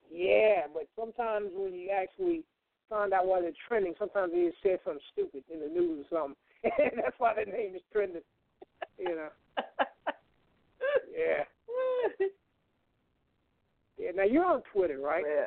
Yeah, 0.09 0.67
but 0.73 0.87
sometimes 0.95 1.51
when 1.53 1.75
you 1.75 1.91
actually 1.91 2.45
find 2.89 3.13
out 3.13 3.27
why 3.27 3.41
they're 3.41 3.53
trending, 3.67 3.95
sometimes 3.99 4.33
they 4.33 4.49
just 4.51 4.63
said 4.63 4.79
something 4.85 5.03
stupid 5.13 5.43
in 5.53 5.61
the 5.61 5.67
news 5.67 6.07
or 6.13 6.19
something. 6.19 6.37
and 6.79 7.03
that's 7.03 7.19
why 7.19 7.35
their 7.35 7.47
name 7.47 7.75
is 7.75 7.83
trending. 7.93 8.23
You 8.99 9.17
know. 9.17 9.29
Yeah. 11.15 11.45
Yeah. 13.99 14.11
Now 14.15 14.25
you're 14.25 14.45
on 14.45 14.63
Twitter, 14.73 14.99
right? 14.99 15.25
Yeah. 15.27 15.47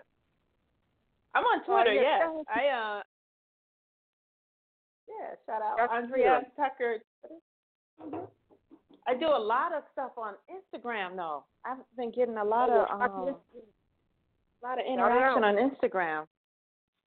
I'm 1.36 1.44
on 1.44 1.64
Twitter, 1.66 1.94
yeah, 1.94 2.20
yes. 2.20 2.46
I 2.48 2.68
uh 2.68 3.02
Yeah, 5.08 5.36
shout 5.46 5.62
out 5.62 5.76
That's 5.78 5.94
Andrea 5.94 6.40
good. 6.42 6.64
Tucker. 6.64 6.98
Mhm. 8.02 8.28
I 9.08 9.14
do 9.14 9.28
a 9.28 9.38
lot 9.38 9.72
of 9.74 9.84
stuff 9.92 10.12
on 10.18 10.34
Instagram 10.50 11.16
though. 11.16 11.44
I've 11.64 11.78
been 11.98 12.12
getting 12.12 12.38
a 12.38 12.44
lot 12.44 12.70
Oh, 12.70 12.84
of 12.86 13.02
um, 13.02 13.02
a 13.28 14.66
lot 14.66 14.80
of 14.80 14.86
interaction 14.86 15.44
on 15.44 15.56
Instagram. 15.58 16.26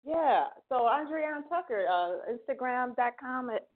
Yeah. 0.04 0.46
So 0.68 0.86
Andrea 0.88 1.42
Tucker, 1.48 1.86
uh 1.88 2.32
Instagram.com 2.32 3.50
at 3.50 3.68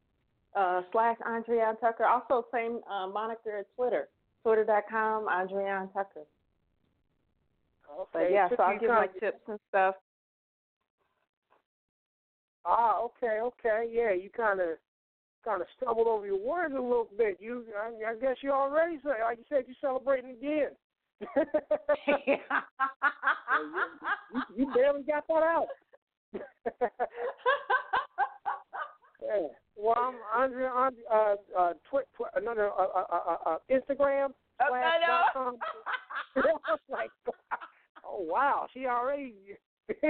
uh 0.56 0.82
slash 0.92 1.16
Andrea 1.26 1.76
Tucker. 1.80 2.06
Also 2.06 2.46
same 2.52 2.80
uh, 2.90 3.06
moniker 3.06 3.58
at 3.58 3.66
Twitter. 3.76 4.08
Twitter.com, 4.42 5.28
Andrea 5.28 5.88
Tucker. 5.92 6.24
But 8.12 8.22
Okay. 8.22 8.32
yeah, 8.32 8.48
so 8.48 8.56
I'll 8.62 8.78
give 8.78 8.88
my 8.90 9.06
tips 9.08 9.40
and 9.48 9.58
stuff. 9.68 9.94
Ah, 12.64 13.00
okay, 13.02 13.40
okay. 13.42 13.88
Yeah, 13.90 14.12
you 14.12 14.30
kind 14.34 14.60
of 14.60 14.78
kind 15.44 15.60
of 15.62 15.68
stumbled 15.76 16.06
over 16.06 16.26
your 16.26 16.38
words 16.38 16.74
a 16.76 16.80
little 16.80 17.08
bit. 17.16 17.38
You, 17.40 17.64
I, 17.80 18.10
I 18.10 18.14
guess 18.16 18.36
you 18.42 18.50
already 18.50 18.98
said, 19.02 19.14
like 19.22 19.38
you 19.38 19.44
said, 19.48 19.64
you're 19.66 19.76
celebrating 19.80 20.30
again. 20.30 20.70
you, 24.34 24.42
you 24.56 24.72
barely 24.74 25.02
got 25.02 25.26
that 25.28 25.42
out. 25.42 25.66
yeah. 29.22 29.48
Well, 29.76 29.96
I'm 29.96 30.42
Andrea, 30.42 30.68
Andre, 30.68 31.02
uh, 31.12 31.36
uh, 31.56 31.72
twi- 31.88 32.02
twi- 32.16 32.28
another, 32.34 32.70
uh, 32.70 32.86
uh, 32.94 33.04
uh, 33.12 33.36
uh, 33.46 33.58
Instagram. 33.70 34.30
I 34.60 34.68
slash 34.68 34.92
know. 35.00 35.06
dot 35.06 35.24
com. 35.32 35.56
I 36.36 36.72
was 36.72 36.80
like, 36.90 37.10
oh 38.04 38.20
wow, 38.20 38.66
she 38.74 38.86
already. 38.86 39.34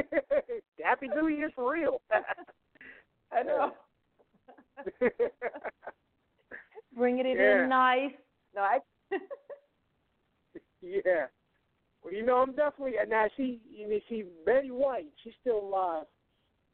Happy 0.85 1.09
New 1.09 1.29
Year's 1.29 1.53
for 1.55 1.73
real. 1.73 2.01
I 3.33 3.43
know. 3.43 3.73
Bringing 6.97 7.27
it 7.27 7.37
Yeah. 7.39 7.63
in 7.65 7.69
nice. 7.69 8.13
No, 8.55 8.63
I. 8.63 8.79
yeah. 10.81 11.27
Well, 12.03 12.13
you 12.15 12.25
know, 12.25 12.37
I'm 12.39 12.53
definitely 12.53 12.93
now. 13.09 13.27
She, 13.37 13.61
you 13.71 13.89
know, 13.89 13.99
she 14.09 14.25
Betty 14.47 14.71
White. 14.71 15.07
She's 15.23 15.35
still 15.41 15.59
alive, 15.61 16.07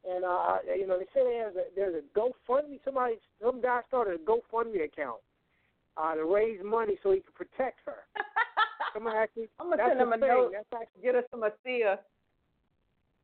and 0.07 0.23
uh, 0.23 0.57
you 0.77 0.87
know, 0.87 0.97
they 0.97 1.05
say 1.05 1.23
there's 1.23 1.55
a 1.55 1.63
there's 1.75 1.95
a 1.95 2.17
GoFundMe. 2.19 2.79
Somebody, 2.85 3.15
some 3.43 3.61
guy 3.61 3.81
started 3.87 4.19
a 4.21 4.23
GoFundMe 4.23 4.83
account 4.85 5.17
uh, 5.97 6.15
to 6.15 6.23
raise 6.25 6.59
money 6.63 6.97
so 7.03 7.11
he 7.11 7.19
could 7.19 7.35
protect 7.35 7.79
her. 7.85 8.05
Someone 8.93 9.15
actually. 9.15 9.49
I'm 9.59 9.69
gonna 9.69 9.83
send 9.87 9.99
him 9.99 10.13
a 10.13 10.17
thing. 10.17 10.27
note. 10.29 10.51
That's 10.53 10.81
actually, 10.81 11.01
Get 11.03 11.15
us 11.15 11.23
some 11.31 11.41
ASEA. 11.41 11.97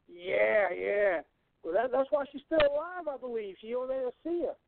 Yeah, 0.08 0.67
yeah. 0.77 1.22
Well, 1.63 1.74
that, 1.74 1.91
that's 1.91 2.08
why 2.10 2.25
she's 2.31 2.41
still 2.46 2.60
alive, 2.60 3.08
I 3.12 3.17
believe. 3.17 3.55
She 3.62 3.72
don't 3.72 3.91
ever 3.91 4.12
see 4.24 4.43
her. 4.46 4.55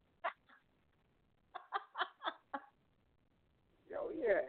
Oh 3.95 4.09
yeah. 4.19 4.41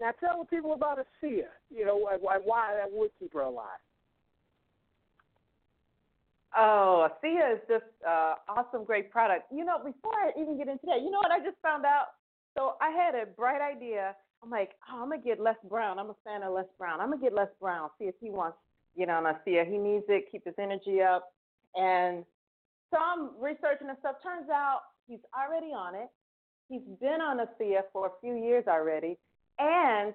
Now 0.00 0.10
tell 0.18 0.40
the 0.40 0.44
people 0.44 0.74
about 0.74 0.98
ASEA. 0.98 1.44
You 1.70 1.86
know, 1.86 1.96
why 1.96 2.38
why, 2.42 2.74
that 2.74 2.90
would 2.90 3.10
keep 3.18 3.32
her 3.32 3.42
alive. 3.42 3.78
Oh, 6.56 7.08
ASEA 7.08 7.54
is 7.54 7.60
just 7.68 7.84
uh, 8.06 8.34
awesome, 8.48 8.84
great 8.84 9.10
product. 9.10 9.52
You 9.52 9.64
know, 9.64 9.78
before 9.78 10.14
I 10.14 10.32
even 10.40 10.56
get 10.58 10.68
into 10.68 10.86
that, 10.86 11.02
you 11.02 11.10
know 11.10 11.18
what 11.18 11.30
I 11.30 11.38
just 11.38 11.56
found 11.62 11.84
out? 11.84 12.16
So 12.56 12.74
I 12.80 12.90
had 12.90 13.14
a 13.14 13.26
bright 13.26 13.60
idea. 13.60 14.14
I'm 14.42 14.50
like, 14.50 14.70
oh, 14.90 15.02
I'm 15.02 15.10
gonna 15.10 15.22
get 15.22 15.40
Les 15.40 15.56
Brown. 15.68 15.98
I'm 15.98 16.10
a 16.10 16.16
fan 16.24 16.42
of 16.42 16.54
Les 16.54 16.64
Brown. 16.78 17.00
I'm 17.00 17.10
gonna 17.10 17.22
get 17.22 17.34
Les 17.34 17.48
Brown. 17.60 17.90
See 17.98 18.06
if 18.06 18.14
he 18.20 18.30
wants, 18.30 18.56
you 18.96 19.06
know, 19.06 19.18
an 19.18 19.24
ASEA. 19.24 19.70
He 19.70 19.78
needs 19.78 20.04
it. 20.08 20.24
Keep 20.32 20.46
his 20.46 20.54
energy 20.58 21.02
up. 21.02 21.28
And 21.74 22.24
so 22.90 22.98
I'm 22.98 23.30
researching 23.40 23.88
and 23.88 23.98
stuff. 24.00 24.16
Turns 24.22 24.48
out 24.50 24.80
he's 25.06 25.20
already 25.36 25.72
on 25.72 25.94
it. 25.94 26.08
He's 26.68 26.82
been 27.00 27.20
on 27.20 27.38
ASEA 27.38 27.82
for 27.92 28.06
a 28.06 28.10
few 28.20 28.34
years 28.36 28.64
already. 28.66 29.18
And 29.58 30.14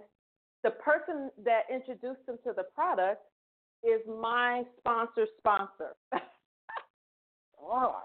the 0.63 0.71
person 0.71 1.29
that 1.45 1.63
introduced 1.73 2.27
him 2.27 2.37
to 2.43 2.53
the 2.55 2.65
product 2.75 3.21
is 3.83 4.01
my 4.07 4.63
sponsor 4.79 5.27
sponsor. 5.37 5.95
Ah. 7.63 8.03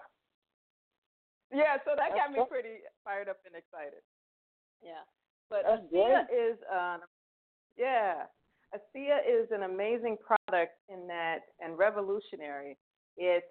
yeah, 1.53 1.77
so 1.85 1.93
that 1.97 2.15
got 2.15 2.31
me 2.31 2.45
pretty 2.49 2.85
fired 3.05 3.29
up 3.29 3.39
and 3.47 3.57
excited. 3.57 4.05
Yeah. 4.83 5.03
But 5.49 5.63
That's 5.65 5.83
ASEA 5.93 6.23
is 6.33 6.59
um 6.71 7.01
yeah. 7.77 8.25
ASEA 8.75 9.19
is 9.29 9.49
an 9.51 9.63
amazing 9.63 10.17
product 10.25 10.73
in 10.89 11.07
that 11.07 11.41
and 11.61 11.79
revolutionary. 11.79 12.77
It 13.17 13.45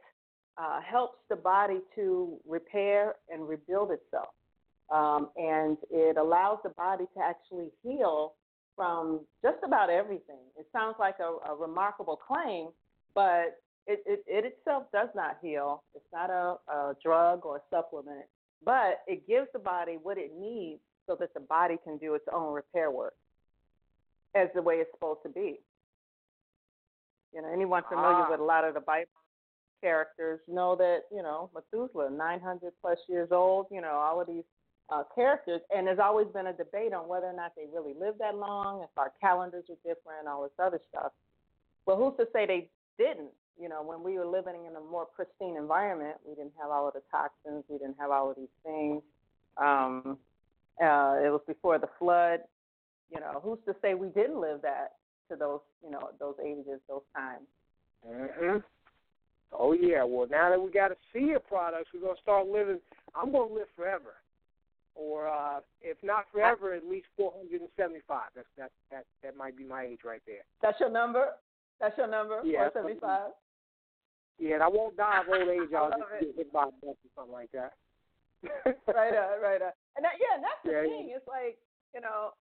uh, 0.58 0.82
helps 0.82 1.18
the 1.30 1.36
body 1.36 1.80
to 1.96 2.38
repair 2.48 3.16
and 3.30 3.48
rebuild 3.48 3.92
itself. 3.92 4.30
Um, 4.94 5.30
and 5.36 5.78
it 5.90 6.18
allows 6.18 6.60
the 6.64 6.70
body 6.70 7.06
to 7.18 7.24
actually 7.24 7.70
heal 7.82 8.34
from 8.76 9.22
just 9.42 9.58
about 9.64 9.90
everything. 9.90 10.44
It 10.58 10.68
sounds 10.72 10.96
like 11.00 11.16
a, 11.20 11.50
a 11.50 11.56
remarkable 11.56 12.18
claim, 12.18 12.70
but 13.16 13.60
it, 13.88 14.04
it, 14.06 14.24
it 14.28 14.46
itself 14.46 14.84
does 14.94 15.10
not 15.16 15.38
heal. 15.42 15.84
It's 15.96 16.06
not 16.14 16.30
a, 16.30 16.58
a 16.72 16.96
drug 17.04 17.46
or 17.46 17.58
a 17.58 17.62
supplement, 17.70 18.26
but 18.64 19.02
it 19.08 19.28
gives 19.28 19.48
the 19.54 19.60
body 19.60 19.98
what 20.02 20.18
it 20.18 20.32
needs 20.38 20.82
so 21.08 21.16
that 21.20 21.34
the 21.34 21.40
body 21.40 21.78
can 21.84 21.98
do 21.98 22.14
its 22.14 22.26
own 22.32 22.54
repair 22.54 22.92
work 22.92 23.14
as 24.36 24.50
the 24.54 24.62
way 24.62 24.76
it's 24.76 24.92
supposed 24.92 25.24
to 25.24 25.30
be. 25.30 25.60
You 27.34 27.42
know, 27.42 27.50
anyone 27.52 27.84
familiar 27.90 28.24
Ah. 28.26 28.30
with 28.30 28.40
a 28.40 28.44
lot 28.44 28.64
of 28.64 28.74
the 28.74 28.82
Bible 28.82 29.10
characters 29.82 30.40
know 30.48 30.76
that, 30.76 31.04
you 31.12 31.22
know, 31.22 31.50
Methuselah, 31.54 32.10
900 32.10 32.74
plus 32.82 32.98
years 33.08 33.32
old, 33.32 33.68
you 33.72 33.82
know, 33.82 33.94
all 33.94 34.22
of 34.22 34.28
these 34.28 34.44
uh, 34.90 35.04
characters. 35.14 35.62
And 35.76 35.88
there's 35.88 36.00
always 36.00 36.28
been 36.28 36.48
a 36.48 36.54
debate 36.54 36.94
on 36.94 37.08
whether 37.08 37.28
or 37.28 37.34
not 37.34 37.54
they 37.56 37.66
really 37.74 37.94
lived 37.94 38.20
that 38.20 38.36
long, 38.36 38.82
if 38.84 38.90
our 38.98 39.12
calendars 39.20 39.66
are 39.70 39.76
different, 39.84 40.28
all 40.28 40.44
this 40.44 40.52
other 40.60 40.80
stuff. 40.90 41.12
Well, 41.86 41.98
who's 41.98 42.18
to 42.18 42.28
say 42.34 42.46
they 42.46 42.70
didn't? 42.98 43.32
You 43.60 43.70
know, 43.70 43.84
when 43.84 44.04
we 44.04 44.18
were 44.18 44.26
living 44.26 44.66
in 44.66 44.76
a 44.76 44.80
more 44.82 45.06
pristine 45.06 45.56
environment, 45.56 46.18
we 46.26 46.36
didn't 46.36 46.54
have 46.60 46.72
all 46.72 46.88
of 46.88 46.94
the 46.94 47.02
toxins, 47.12 47.64
we 47.70 47.78
didn't 47.78 47.98
have 48.00 48.12
all 48.12 48.30
of 48.30 48.36
these 48.36 48.48
things. 48.64 49.02
Um, 49.58 50.18
uh, 50.82 51.16
it 51.24 51.30
was 51.32 51.42
before 51.48 51.78
the 51.80 51.90
flood. 52.00 52.42
You 53.14 53.20
know, 53.20 53.40
who's 53.44 53.60
to 53.66 53.76
say 53.82 53.94
we 53.94 54.10
didn't 54.10 54.40
live 54.42 54.62
that 54.64 54.94
to 55.30 55.36
those, 55.36 55.60
you 55.84 55.92
know, 55.92 56.10
those 56.20 56.36
ages, 56.44 56.80
those 56.88 57.04
times? 57.16 57.46
Mhm. 58.06 58.64
Oh 59.52 59.72
yeah. 59.74 60.04
Well, 60.04 60.28
now 60.30 60.50
that 60.50 60.62
we 60.62 60.72
got 60.72 60.92
ASEA 60.92 61.40
products, 61.48 61.90
we're 61.94 62.02
gonna 62.02 62.20
start 62.22 62.48
living. 62.48 62.80
I'm 63.16 63.32
gonna 63.32 63.54
live 63.54 63.70
forever, 63.76 64.16
or 64.96 65.28
uh, 65.28 65.62
if 65.82 65.98
not 66.04 66.26
forever, 66.32 66.74
at 66.74 66.86
least 66.86 67.08
475. 67.18 68.32
That's 68.36 68.48
that 68.58 68.72
that 68.92 69.06
that 69.24 69.36
might 69.38 69.56
be 69.56 69.64
my 69.64 69.86
age 69.86 70.00
right 70.04 70.22
there. 70.26 70.44
That's 70.62 70.80
your 70.80 70.90
number. 70.90 71.34
That's 71.80 71.98
your 71.98 72.08
number. 72.08 72.42
Yeah, 72.44 72.70
Four 72.70 72.82
seventy 72.82 73.00
five. 73.00 73.32
Yeah, 74.38 74.56
and 74.56 74.64
I 74.64 74.68
won't 74.68 74.98
die 74.98 75.22
of 75.22 75.30
old 75.30 75.48
age. 75.50 75.72
I'll 75.78 75.90
just 75.90 76.00
love 76.00 76.20
get 76.20 76.36
hit 76.36 76.52
by 76.54 76.64
a 76.64 76.66
bus 76.66 76.98
or 77.00 77.10
something 77.16 77.34
like 77.34 77.52
that. 77.54 77.74
right 78.94 79.16
on, 79.16 79.42
right 79.42 79.62
on. 79.62 79.72
And 79.96 80.04
that, 80.04 80.20
yeah, 80.20 80.36
and 80.36 80.44
that's 80.44 80.62
the 80.64 80.72
Yeah, 80.72 80.82
yeah. 80.84 80.90
thing. 80.90 81.10
It's 81.16 81.28
like 81.28 81.58
you 81.96 82.02
know, 82.02 82.32
see, 82.36 82.45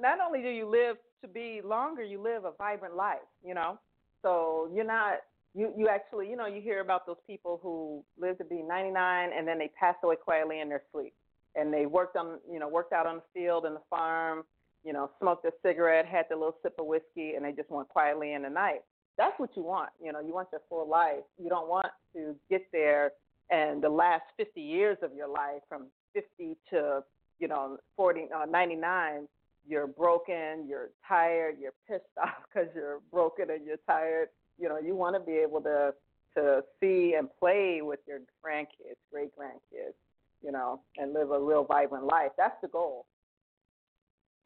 not 0.00 0.18
only 0.20 0.42
do 0.42 0.48
you 0.48 0.68
live 0.68 0.96
to 1.22 1.28
be 1.28 1.60
longer, 1.64 2.02
you 2.02 2.20
live 2.20 2.44
a 2.44 2.52
vibrant 2.52 2.96
life. 2.96 3.18
You 3.44 3.54
know, 3.54 3.78
so 4.22 4.70
you're 4.74 4.84
not 4.84 5.20
you 5.54 5.72
you 5.76 5.88
actually 5.88 6.28
you 6.28 6.36
know 6.36 6.46
you 6.46 6.60
hear 6.60 6.80
about 6.80 7.06
those 7.06 7.20
people 7.26 7.60
who 7.62 8.04
live 8.18 8.38
to 8.38 8.44
be 8.44 8.62
99 8.62 9.30
and 9.36 9.46
then 9.46 9.58
they 9.58 9.70
pass 9.78 9.94
away 10.02 10.16
quietly 10.16 10.60
in 10.60 10.68
their 10.68 10.82
sleep, 10.92 11.14
and 11.54 11.72
they 11.72 11.86
worked 11.86 12.16
on 12.16 12.38
you 12.50 12.58
know 12.58 12.68
worked 12.68 12.92
out 12.92 13.06
on 13.06 13.16
the 13.16 13.22
field 13.34 13.64
and 13.64 13.76
the 13.76 13.82
farm, 13.90 14.44
you 14.84 14.92
know, 14.92 15.10
smoked 15.20 15.44
a 15.44 15.52
cigarette, 15.62 16.06
had 16.06 16.26
their 16.28 16.38
little 16.38 16.56
sip 16.62 16.74
of 16.78 16.86
whiskey, 16.86 17.34
and 17.34 17.44
they 17.44 17.52
just 17.52 17.70
went 17.70 17.88
quietly 17.88 18.32
in 18.32 18.42
the 18.42 18.50
night. 18.50 18.80
That's 19.18 19.38
what 19.38 19.50
you 19.56 19.62
want. 19.62 19.90
You 20.02 20.12
know, 20.12 20.20
you 20.20 20.32
want 20.32 20.48
your 20.52 20.62
full 20.68 20.88
life. 20.88 21.22
You 21.42 21.48
don't 21.48 21.68
want 21.68 21.86
to 22.14 22.34
get 22.50 22.66
there 22.72 23.12
and 23.52 23.82
the 23.82 23.88
last 23.88 24.24
50 24.36 24.60
years 24.60 24.96
of 25.02 25.14
your 25.14 25.28
life 25.28 25.62
from 25.68 25.86
50 26.14 26.56
to 26.70 27.04
you 27.38 27.48
know 27.48 27.78
40 27.96 28.28
uh, 28.34 28.46
99 28.46 29.28
you're 29.66 29.86
broken 29.86 30.66
you're 30.68 30.90
tired 31.06 31.56
you're 31.60 31.72
pissed 31.88 32.04
off 32.22 32.34
because 32.52 32.68
you're 32.74 33.00
broken 33.10 33.50
and 33.50 33.64
you're 33.64 33.76
tired 33.86 34.28
you 34.58 34.68
know 34.68 34.78
you 34.78 34.94
want 34.94 35.14
to 35.14 35.20
be 35.20 35.36
able 35.36 35.60
to 35.60 35.92
to 36.34 36.62
see 36.80 37.14
and 37.18 37.28
play 37.38 37.80
with 37.82 38.00
your 38.06 38.18
grandkids 38.44 38.96
great 39.10 39.30
grandkids 39.36 39.94
you 40.42 40.52
know 40.52 40.80
and 40.96 41.12
live 41.12 41.30
a 41.30 41.38
real 41.38 41.64
vibrant 41.64 42.04
life. 42.04 42.30
That's 42.36 42.56
the 42.62 42.68
goal. 42.68 43.06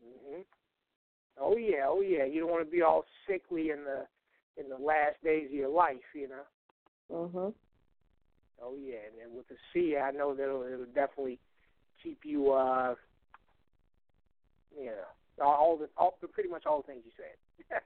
Hmm 0.02 0.40
oh 1.40 1.56
yeah 1.56 1.85
oh 1.87 2.00
yeah. 2.00 2.25
You 2.25 2.40
don't 2.40 2.50
want 2.50 2.64
to 2.64 2.70
be 2.70 2.82
all 2.82 3.04
sickly 3.28 3.70
in 3.70 3.85
the 3.85 4.06
in 4.61 4.68
the 4.68 4.76
last 4.76 5.23
days 5.23 5.46
of 5.46 5.52
your 5.52 5.68
life 5.68 5.96
you 6.14 6.28
know? 6.28 6.42
Mhm 7.12 7.54
Oh 8.62 8.75
yeah, 8.80 8.96
and 9.06 9.20
then 9.20 9.37
with 9.37 9.46
the 9.49 9.56
sea, 9.73 9.96
I 9.96 10.11
know 10.11 10.35
that 10.35 10.42
it'll, 10.42 10.62
it'll 10.62 10.87
definitely 10.87 11.38
keep 12.02 12.20
you, 12.25 12.52
uh, 12.52 12.94
know, 14.75 15.44
all 15.44 15.76
the 15.76 15.88
all 15.96 16.16
pretty 16.32 16.49
much 16.49 16.64
all 16.66 16.82
the 16.82 16.92
things 16.92 17.02
you 17.04 17.12
said. 17.16 17.80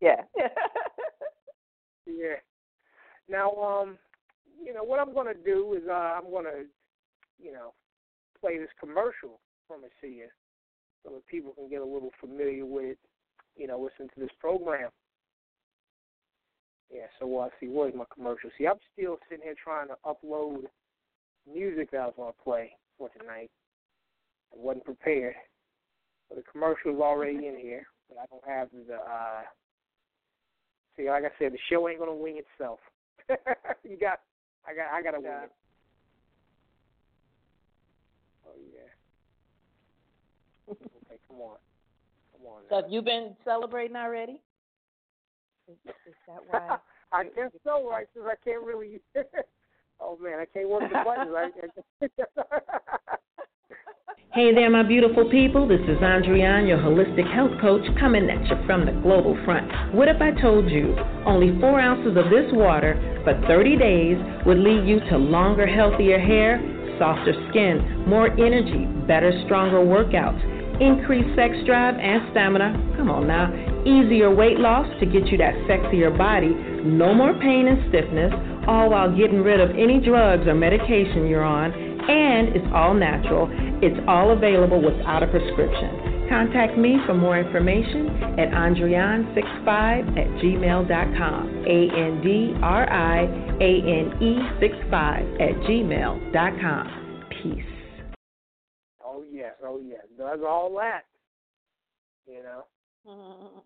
yeah. 0.00 0.22
yeah. 2.06 2.36
Now, 3.28 3.50
um, 3.56 3.98
you 4.62 4.72
know 4.72 4.84
what 4.84 5.00
I'm 5.00 5.14
going 5.14 5.26
to 5.26 5.42
do 5.42 5.74
is 5.74 5.82
uh, 5.88 5.92
I'm 5.92 6.30
going 6.30 6.44
to, 6.44 6.64
you 7.42 7.52
know, 7.52 7.72
play 8.40 8.58
this 8.58 8.68
commercial 8.78 9.40
from 9.66 9.80
ASEA 9.80 10.26
so 11.04 11.12
that 11.12 11.26
people 11.26 11.52
can 11.52 11.68
get 11.68 11.80
a 11.80 11.84
little 11.84 12.10
familiar 12.20 12.64
with, 12.64 12.96
you 13.56 13.66
know, 13.66 13.80
listen 13.80 14.08
to 14.14 14.20
this 14.20 14.34
program. 14.40 14.90
Yeah, 16.92 17.06
so 17.18 17.38
uh, 17.38 17.48
see, 17.58 17.66
where's 17.66 17.94
my 17.94 18.04
commercial? 18.14 18.50
See, 18.56 18.66
I'm 18.66 18.78
still 18.92 19.18
sitting 19.28 19.44
here 19.44 19.56
trying 19.62 19.88
to 19.88 19.96
upload 20.06 20.64
music 21.52 21.90
that 21.90 21.98
I 21.98 22.06
was 22.06 22.14
going 22.16 22.32
to 22.32 22.44
play 22.44 22.72
for 22.96 23.08
tonight. 23.18 23.50
I 24.52 24.56
wasn't 24.56 24.84
prepared. 24.84 25.34
So 26.28 26.36
the 26.36 26.42
commercial 26.50 26.94
is 26.94 27.00
already 27.00 27.46
in 27.46 27.58
here, 27.60 27.86
but 28.08 28.18
I 28.18 28.26
don't 28.30 28.46
have 28.46 28.68
the. 28.72 28.94
uh 28.94 29.42
See, 30.96 31.10
like 31.10 31.24
I 31.24 31.30
said, 31.38 31.52
the 31.52 31.58
show 31.68 31.88
ain't 31.88 31.98
gonna 31.98 32.14
wing 32.14 32.38
itself. 32.38 32.78
you 33.84 33.98
got, 33.98 34.20
I 34.66 34.74
got, 34.74 34.92
I 34.92 35.02
gotta 35.02 35.20
wing 35.20 35.30
it. 35.30 35.52
Oh 38.46 38.52
yeah. 38.72 38.88
okay, 40.70 41.18
come 41.28 41.36
on, 41.38 41.58
come 42.32 42.46
on. 42.46 42.62
So 42.70 42.76
have 42.76 42.90
you 42.90 43.02
been 43.02 43.36
celebrating 43.44 43.96
already? 43.96 44.40
Is, 45.68 45.76
is 46.06 46.14
that 46.28 46.40
why? 46.48 46.78
I 47.12 47.24
guess 47.24 47.50
so, 47.62 47.88
right? 47.88 48.06
Since 48.14 48.26
I 48.26 48.36
can't 48.42 48.64
really. 48.64 49.00
oh 50.00 50.18
man, 50.20 50.40
I 50.40 50.46
can't 50.46 50.68
work 50.68 50.84
the 50.90 51.02
buttons. 51.04 51.30
right? 51.30 51.52
Hey 54.36 54.52
there, 54.54 54.68
my 54.68 54.82
beautiful 54.82 55.30
people. 55.30 55.66
This 55.66 55.80
is 55.88 55.96
Andriane, 56.04 56.68
your 56.68 56.76
holistic 56.76 57.24
health 57.34 57.58
coach, 57.58 57.80
coming 57.98 58.28
at 58.28 58.44
you 58.50 58.66
from 58.66 58.84
the 58.84 58.92
global 59.00 59.34
front. 59.46 59.94
What 59.94 60.08
if 60.08 60.20
I 60.20 60.30
told 60.42 60.70
you 60.70 60.94
only 61.24 61.58
four 61.58 61.80
ounces 61.80 62.18
of 62.18 62.28
this 62.28 62.44
water 62.52 63.00
for 63.24 63.32
30 63.48 63.78
days 63.78 64.18
would 64.44 64.58
lead 64.58 64.86
you 64.86 65.00
to 65.08 65.16
longer, 65.16 65.66
healthier 65.66 66.20
hair, 66.20 66.60
softer 66.98 67.32
skin, 67.48 68.04
more 68.06 68.28
energy, 68.32 68.84
better, 69.08 69.32
stronger 69.46 69.78
workouts? 69.78 70.55
Increased 70.80 71.34
sex 71.36 71.54
drive 71.66 71.94
and 71.96 72.22
stamina. 72.30 72.94
Come 72.96 73.10
on 73.10 73.26
now. 73.26 73.52
Easier 73.84 74.34
weight 74.34 74.58
loss 74.58 74.86
to 75.00 75.06
get 75.06 75.26
you 75.28 75.38
that 75.38 75.54
sexier 75.68 76.16
body. 76.16 76.50
No 76.84 77.14
more 77.14 77.34
pain 77.34 77.68
and 77.68 77.88
stiffness, 77.88 78.32
all 78.66 78.90
while 78.90 79.10
getting 79.14 79.42
rid 79.42 79.60
of 79.60 79.70
any 79.70 80.00
drugs 80.00 80.46
or 80.46 80.54
medication 80.54 81.26
you're 81.26 81.44
on. 81.44 81.72
And 81.72 82.54
it's 82.54 82.66
all 82.72 82.94
natural. 82.94 83.48
It's 83.82 83.98
all 84.06 84.32
available 84.32 84.80
without 84.82 85.22
a 85.22 85.26
prescription. 85.26 86.28
Contact 86.28 86.76
me 86.76 86.98
for 87.06 87.14
more 87.14 87.38
information 87.38 88.08
at 88.38 88.50
andriane65 88.50 90.18
at 90.18 90.28
gmail.com. 90.42 91.64
A 91.66 91.80
N 91.94 92.20
D 92.22 92.54
R 92.62 92.90
I 92.90 93.22
A 93.60 93.72
N 93.86 94.22
E 94.22 94.38
65 94.60 95.40
at 95.40 95.54
gmail.com. 95.66 97.24
Peace 97.42 97.75
yes, 99.46 99.54
oh 99.64 99.80
yes, 99.84 100.04
does 100.18 100.40
all 100.46 100.74
that. 100.76 101.02
You 102.26 102.42
know. 102.42 102.64
Mm-hmm. 103.08 103.58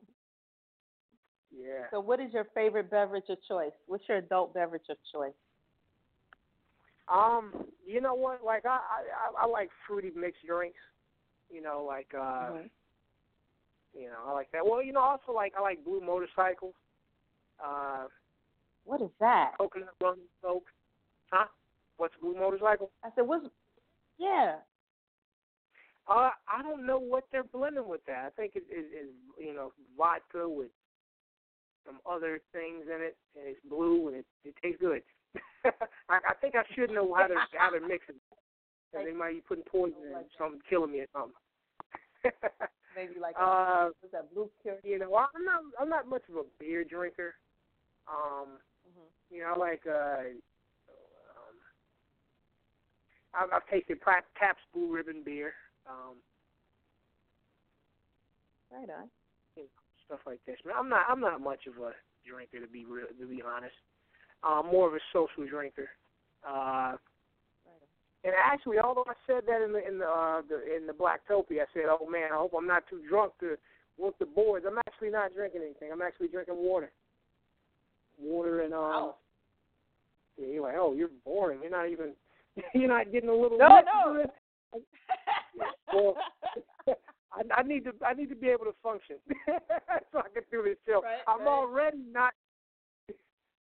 Yeah. 1.51 1.87
So, 1.91 2.01
what 2.01 2.21
is 2.21 2.33
your 2.33 2.47
favorite 2.55 2.91
beverage 2.91 3.25
of 3.29 3.39
choice? 3.49 3.73
What's 3.87 4.05
your 4.09 4.19
adult 4.19 4.55
beverage 4.55 4.89
of 4.91 4.97
choice? 5.13 5.33
Um, 7.09 7.67
you 7.85 8.01
know 8.01 8.15
what? 8.15 8.45
Like 8.45 8.65
I, 8.67 8.79
I, 8.79 9.45
I 9.45 9.47
like 9.47 9.71
fruity 9.87 10.13
mixed 10.15 10.47
drinks. 10.47 10.79
You 11.51 11.63
know, 11.63 11.85
like 11.87 12.09
uh, 12.15 12.53
mm-hmm. 12.53 12.67
you 13.99 14.07
know, 14.07 14.29
I 14.29 14.33
like 14.33 14.53
that. 14.53 14.65
Well, 14.65 14.83
you 14.83 14.93
know, 14.93 15.01
also 15.01 15.33
like 15.33 15.53
I 15.59 15.63
like 15.63 15.85
blue 15.85 16.01
motorcycles. 16.01 16.75
Uh, 17.65 18.05
what 18.85 19.03
is 19.03 19.11
that? 19.21 19.53
Coconut 19.59 19.89
rum 20.01 20.19
Coke. 20.43 20.67
Huh? 21.31 21.47
What's 21.97 22.15
blue 22.21 22.35
motorcycle? 22.35 22.91
I 23.05 23.09
said, 23.15 23.27
what's 23.27 23.47
yeah. 24.19 24.57
Uh, 26.09 26.31
I 26.49 26.63
don't 26.63 26.87
know 26.87 26.99
what 26.99 27.25
they're 27.31 27.45
blending 27.45 27.89
with 27.89 28.05
that. 28.07 28.25
I 28.27 28.31
think 28.31 28.53
it 28.57 28.65
is, 28.71 28.87
it, 28.93 29.11
you 29.39 29.55
know, 29.55 29.73
vodka 29.97 30.49
with 30.49 30.71
some 31.87 31.99
other 32.09 32.41
things 32.53 32.85
in 32.87 33.01
it, 33.03 33.17
and 33.37 33.47
it's 33.47 33.61
blue 33.69 34.09
and 34.09 34.17
it, 34.17 34.27
it 34.45 34.55
tastes 34.63 34.81
good. 34.81 35.03
I, 36.09 36.19
I 36.31 36.35
think 36.41 36.55
I 36.57 36.63
should 36.75 36.91
know 36.91 37.15
how 37.15 37.27
to 37.27 37.35
how 37.57 37.71
to 37.71 37.81
mix 37.81 38.05
it. 38.09 38.17
Like, 38.93 39.07
they 39.07 39.13
might 39.13 39.35
be 39.35 39.41
putting 39.47 39.65
poison 39.65 39.95
in 40.05 40.25
something 40.37 40.61
killing 40.69 40.93
me 40.93 41.01
or 41.01 41.07
something. 41.13 41.35
Maybe 42.97 43.21
like 43.21 43.37
a, 43.39 43.43
uh, 43.43 43.85
what's 44.01 44.13
that 44.13 44.35
blue 44.35 44.51
cure? 44.63 44.79
You 44.83 44.99
know, 44.99 45.15
I'm 45.15 45.45
not 45.45 45.61
I'm 45.81 45.89
not 45.89 46.09
much 46.09 46.23
of 46.29 46.37
a 46.37 46.43
beer 46.59 46.83
drinker. 46.83 47.35
Um, 48.09 48.59
mm-hmm. 48.83 49.35
you 49.35 49.43
know, 49.43 49.55
I 49.55 49.59
like 49.59 49.83
uh, 49.87 50.35
um, 51.39 51.57
I've, 53.33 53.51
I've 53.53 53.69
tasted 53.71 54.01
Pabst 54.01 54.61
Blue 54.75 54.93
Ribbon 54.93 55.23
beer. 55.25 55.53
Um, 55.91 56.17
right 58.71 58.91
on. 58.91 59.11
You 59.57 59.65
know, 59.65 59.69
stuff 60.07 60.21
like 60.27 60.39
this. 60.47 60.57
I'm 60.77 60.89
not. 60.89 61.07
I'm 61.09 61.21
not 61.21 61.41
much 61.41 61.67
of 61.67 61.83
a 61.83 61.93
drinker 62.27 62.61
to 62.61 62.71
be 62.71 62.85
real. 62.85 63.07
To 63.19 63.27
be 63.27 63.43
honest, 63.43 63.75
I'm 64.45 64.67
more 64.67 64.89
of 64.89 64.95
a 64.95 65.01
social 65.13 65.49
drinker. 65.49 65.89
Uh, 66.47 66.95
and 68.23 68.35
actually, 68.37 68.79
although 68.79 69.05
I 69.09 69.15
said 69.27 69.43
that 69.47 69.63
in 69.65 69.73
the 69.73 69.87
in 69.87 69.99
the, 69.99 70.07
uh, 70.07 70.43
the 70.49 70.77
in 70.77 70.87
the 70.87 70.93
Blacktopia, 70.93 71.63
I 71.63 71.73
said, 71.73 71.85
"Oh 71.89 72.09
man, 72.09 72.31
I 72.33 72.37
hope 72.37 72.53
I'm 72.57 72.67
not 72.67 72.85
too 72.89 73.01
drunk 73.09 73.33
to 73.41 73.57
work 73.99 74.19
the 74.19 74.27
boards." 74.27 74.67
I'm 74.69 74.79
actually 74.87 75.11
not 75.11 75.35
drinking 75.35 75.63
anything. 75.65 75.91
I'm 75.93 76.03
actually 76.03 76.29
drinking 76.29 76.57
water. 76.57 76.91
Water 78.21 78.63
and 78.63 78.75
um. 78.75 78.81
Wow. 78.81 79.15
Yeah, 80.39 80.47
you're 80.47 80.63
like, 80.63 80.77
oh, 80.79 80.95
you're 80.95 81.11
boring. 81.25 81.61
You're 81.63 81.71
not 81.71 81.89
even. 81.89 82.13
You're 82.75 82.89
not 82.89 83.13
getting 83.13 83.29
a 83.29 83.35
little. 83.35 83.57
No, 83.59 83.81
no 83.81 84.25
well, 85.93 86.17
I, 87.33 87.43
I 87.61 87.63
need 87.63 87.85
to 87.85 87.93
I 88.05 88.15
need 88.15 88.29
to 88.29 88.37
be 88.37 88.49
able 88.49 88.65
to 88.65 88.75
function 88.83 89.17
so 90.13 90.19
I 90.19 90.29
can 90.33 90.43
do 90.51 90.63
this 90.65 90.77
show. 90.87 91.03
Right, 91.03 91.19
I'm 91.27 91.41
right. 91.41 91.49
already 91.49 92.03
not. 92.11 92.33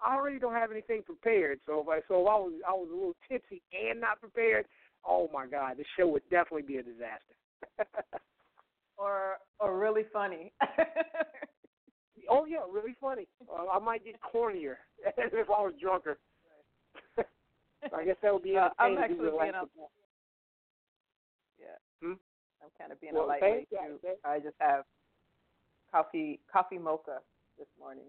I 0.03 0.15
already 0.15 0.39
don't 0.39 0.53
have 0.53 0.71
anything 0.71 1.03
prepared. 1.03 1.59
So 1.65 1.81
if 1.81 1.87
I 1.87 1.99
so 2.07 2.21
if 2.21 2.27
I 2.27 2.35
was 2.35 2.53
I 2.67 2.71
was 2.71 2.89
a 2.91 2.93
little 2.93 3.15
tipsy 3.29 3.61
and 3.71 4.01
not 4.01 4.19
prepared, 4.19 4.65
oh 5.05 5.29
my 5.33 5.47
God, 5.47 5.77
the 5.77 5.85
show 5.97 6.07
would 6.07 6.23
definitely 6.29 6.63
be 6.63 6.77
a 6.77 6.83
disaster. 6.83 7.35
or 8.97 9.37
or 9.59 9.77
really 9.77 10.03
funny. 10.11 10.51
oh 12.29 12.45
yeah, 12.45 12.59
really 12.71 12.95
funny. 12.99 13.27
Uh, 13.51 13.69
I 13.69 13.79
might 13.79 14.03
get 14.03 14.15
cornier 14.21 14.77
if 15.17 15.49
I 15.49 15.61
was 15.61 15.73
drunker. 15.79 16.17
I 17.95 18.05
guess 18.05 18.15
that 18.21 18.33
would 18.33 18.43
be 18.43 18.57
uh. 18.57 18.69
I'm 18.77 18.97
actually 18.97 19.29
being 19.29 19.53
a, 19.55 19.65
Hmm? 22.01 22.13
I'm 22.61 22.69
kind 22.77 22.91
of 22.91 22.99
being 23.01 23.13
well, 23.13 23.25
a 23.25 23.27
lightweight 23.27 23.69
too. 23.69 23.99
I 24.25 24.39
just 24.39 24.55
have 24.59 24.83
coffee 25.91 26.39
coffee 26.51 26.77
mocha 26.77 27.19
this 27.57 27.67
morning 27.79 28.05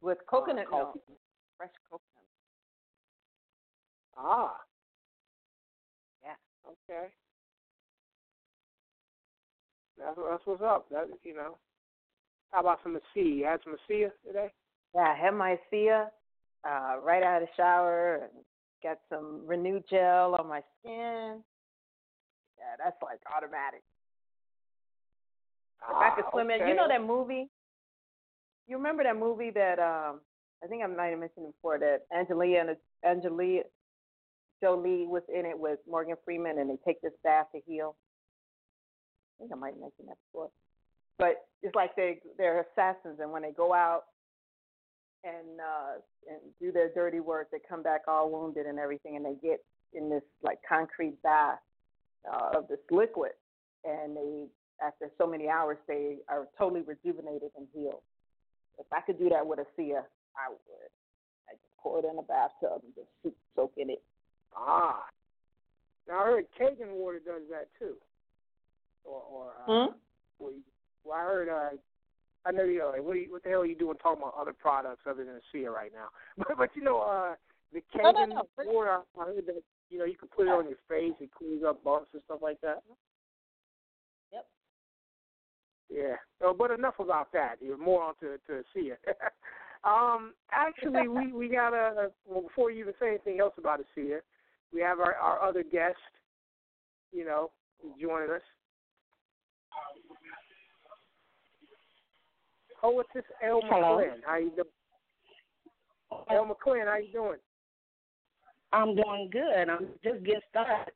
with 0.00 0.18
coconut 0.28 0.66
uh, 0.72 0.76
milk, 0.76 0.98
fresh 1.56 1.70
coconut. 1.90 2.10
Ah. 4.16 4.56
Yeah. 6.22 6.36
Okay. 6.66 7.08
that's 9.98 10.42
what's 10.44 10.62
up. 10.62 10.86
That 10.90 11.08
you 11.24 11.34
know. 11.34 11.56
How 12.50 12.60
about 12.60 12.80
some 12.82 12.96
ASEA? 12.96 13.36
You 13.36 13.44
had 13.44 13.60
some 13.62 13.74
ASEA 13.74 14.10
today? 14.26 14.48
Yeah, 14.94 15.02
I 15.02 15.14
had 15.14 15.34
my 15.34 15.56
ASEA 15.72 16.06
uh, 16.64 16.96
right 17.02 17.22
out 17.22 17.42
of 17.42 17.48
the 17.48 17.54
shower 17.56 18.16
and 18.22 18.44
got 18.82 18.98
some 19.08 19.42
Renew 19.46 19.80
gel 19.88 20.34
on 20.34 20.48
my 20.48 20.62
skin. 20.80 21.42
Yeah, 22.60 22.76
that's 22.76 23.00
like 23.02 23.20
automatic. 23.34 23.82
If 25.88 25.96
I 25.96 26.10
could 26.14 26.24
Ah, 26.28 26.30
swim 26.32 26.50
in, 26.50 26.60
okay. 26.60 26.68
you 26.68 26.76
know 26.76 26.88
that 26.88 27.02
movie. 27.02 27.48
You 28.68 28.76
remember 28.76 29.02
that 29.02 29.16
movie 29.16 29.50
that 29.50 29.78
um 29.78 30.20
I 30.62 30.66
think 30.68 30.84
I 30.84 30.86
might 30.86 31.08
have 31.08 31.18
mentioned 31.18 31.46
it 31.46 31.54
before 31.56 31.78
that 31.78 32.02
Angelina 32.14 32.60
and 32.60 32.76
Angelina 33.04 33.62
Jolie 34.62 35.06
was 35.06 35.22
in 35.34 35.46
it 35.46 35.58
with 35.58 35.78
Morgan 35.88 36.16
Freeman 36.24 36.58
and 36.58 36.68
they 36.68 36.76
take 36.84 37.00
this 37.00 37.14
bath 37.24 37.46
to 37.54 37.60
heal. 37.66 37.96
I 39.38 39.44
think 39.44 39.52
I 39.52 39.56
might 39.56 39.72
have 39.72 39.80
mentioned 39.80 40.08
that 40.08 40.18
before. 40.30 40.50
But 41.18 41.46
it's 41.62 41.74
like 41.74 41.96
they 41.96 42.20
they're 42.36 42.60
assassins 42.72 43.20
and 43.20 43.32
when 43.32 43.40
they 43.42 43.52
go 43.52 43.72
out 43.72 44.02
and 45.24 45.60
uh 45.60 46.00
and 46.28 46.40
do 46.60 46.72
their 46.72 46.92
dirty 46.92 47.20
work 47.20 47.48
they 47.50 47.58
come 47.66 47.82
back 47.82 48.02
all 48.06 48.30
wounded 48.30 48.66
and 48.66 48.78
everything 48.78 49.16
and 49.16 49.24
they 49.24 49.34
get 49.42 49.64
in 49.94 50.10
this 50.10 50.22
like 50.42 50.58
concrete 50.68 51.20
bath 51.22 51.58
uh, 52.28 52.58
of 52.58 52.68
this 52.68 52.78
liquid 52.90 53.32
and 53.84 54.16
they 54.16 54.44
after 54.84 55.10
so 55.18 55.26
many 55.26 55.48
hours 55.48 55.76
they 55.86 56.16
are 56.28 56.48
totally 56.58 56.82
rejuvenated 56.82 57.50
and 57.56 57.66
healed. 57.74 58.02
If 58.78 58.86
I 58.92 59.00
could 59.02 59.18
do 59.18 59.28
that 59.28 59.46
with 59.46 59.58
a 59.58 59.66
Sia, 59.76 60.04
I 60.36 60.48
would. 60.48 60.90
I 61.48 61.52
just 61.52 61.76
pour 61.82 61.98
it 61.98 62.04
in 62.10 62.18
a 62.18 62.22
bathtub 62.22 62.80
and 62.82 62.94
just 62.94 63.36
soak- 63.54 63.76
in 63.76 63.90
it. 63.90 64.02
Ah. 64.56 65.04
Now 66.08 66.20
I 66.20 66.24
heard 66.24 66.46
Kangen 66.58 66.92
water 66.94 67.18
does 67.24 67.42
that 67.50 67.68
too. 67.78 67.96
Or 69.04 69.22
or 69.30 69.46
uh, 69.48 69.66
Hmm? 69.66 69.92
well, 70.38 70.52
well, 71.04 71.18
I 71.18 71.22
heard 71.22 71.48
uh 71.48 71.76
I 72.46 72.52
know 72.52 72.64
you 72.64 72.78
know 72.78 72.90
like, 72.90 73.02
what, 73.02 73.16
you, 73.16 73.26
what 73.30 73.42
the 73.42 73.50
hell 73.50 73.60
are 73.60 73.66
you 73.66 73.76
doing 73.76 73.96
talking 74.02 74.22
about 74.22 74.34
other 74.40 74.54
products 74.54 75.02
other 75.06 75.24
than 75.24 75.34
ASEA 75.54 75.70
right 75.70 75.92
now? 75.94 76.08
But 76.38 76.56
but 76.56 76.70
you 76.74 76.82
know 76.82 77.00
uh 77.00 77.34
the 77.72 77.82
No, 78.02 78.10
no, 78.12 78.24
no. 78.24 78.42
water 78.64 79.00
I 79.20 79.24
heard 79.26 79.46
that 79.46 79.62
you 79.90 79.98
know 79.98 80.04
you 80.04 80.16
can 80.16 80.28
put 80.28 80.46
it 80.46 80.50
on 80.50 80.68
your 80.68 80.78
face 80.88 81.14
it 81.20 81.30
cleans 81.36 81.62
up 81.66 81.82
bumps 81.84 82.08
and 82.14 82.22
stuff 82.24 82.38
like 82.42 82.60
that. 82.62 82.82
Yep. 84.32 84.46
Yeah. 85.90 86.16
So, 86.40 86.54
but 86.56 86.70
enough 86.70 86.94
about 86.98 87.32
that. 87.32 87.56
You're 87.60 87.76
more 87.76 88.02
on 88.02 88.14
to 88.20 88.38
to 88.46 88.62
ASEA. 88.62 88.96
um, 89.84 90.32
actually, 90.52 91.08
we 91.08 91.32
we 91.32 91.48
got 91.48 91.74
a 91.74 92.10
well 92.26 92.42
before 92.42 92.70
you 92.70 92.80
even 92.80 92.94
say 93.00 93.08
anything 93.08 93.40
else 93.40 93.54
about 93.58 93.80
ASEA, 93.80 94.20
we 94.72 94.80
have 94.80 95.00
our 95.00 95.14
our 95.14 95.42
other 95.42 95.64
guest. 95.64 95.96
You 97.12 97.24
know, 97.24 97.50
joining 98.00 98.30
us. 98.30 98.42
Oh, 102.82 102.90
what's 102.90 103.08
this? 103.14 103.24
El 103.44 103.60
Hello. 103.64 103.98
McClin. 103.98 104.20
How 104.24 104.36
you 104.38 104.50
doing? 104.50 104.66
El 106.30 106.46
McClin, 106.46 106.86
how 106.86 106.96
you 106.96 107.12
doing? 107.12 107.38
I'm 108.72 108.94
doing 108.94 109.28
good. 109.32 109.68
I'm 109.68 109.88
just 110.02 110.24
getting 110.24 110.40
started. 110.50 110.92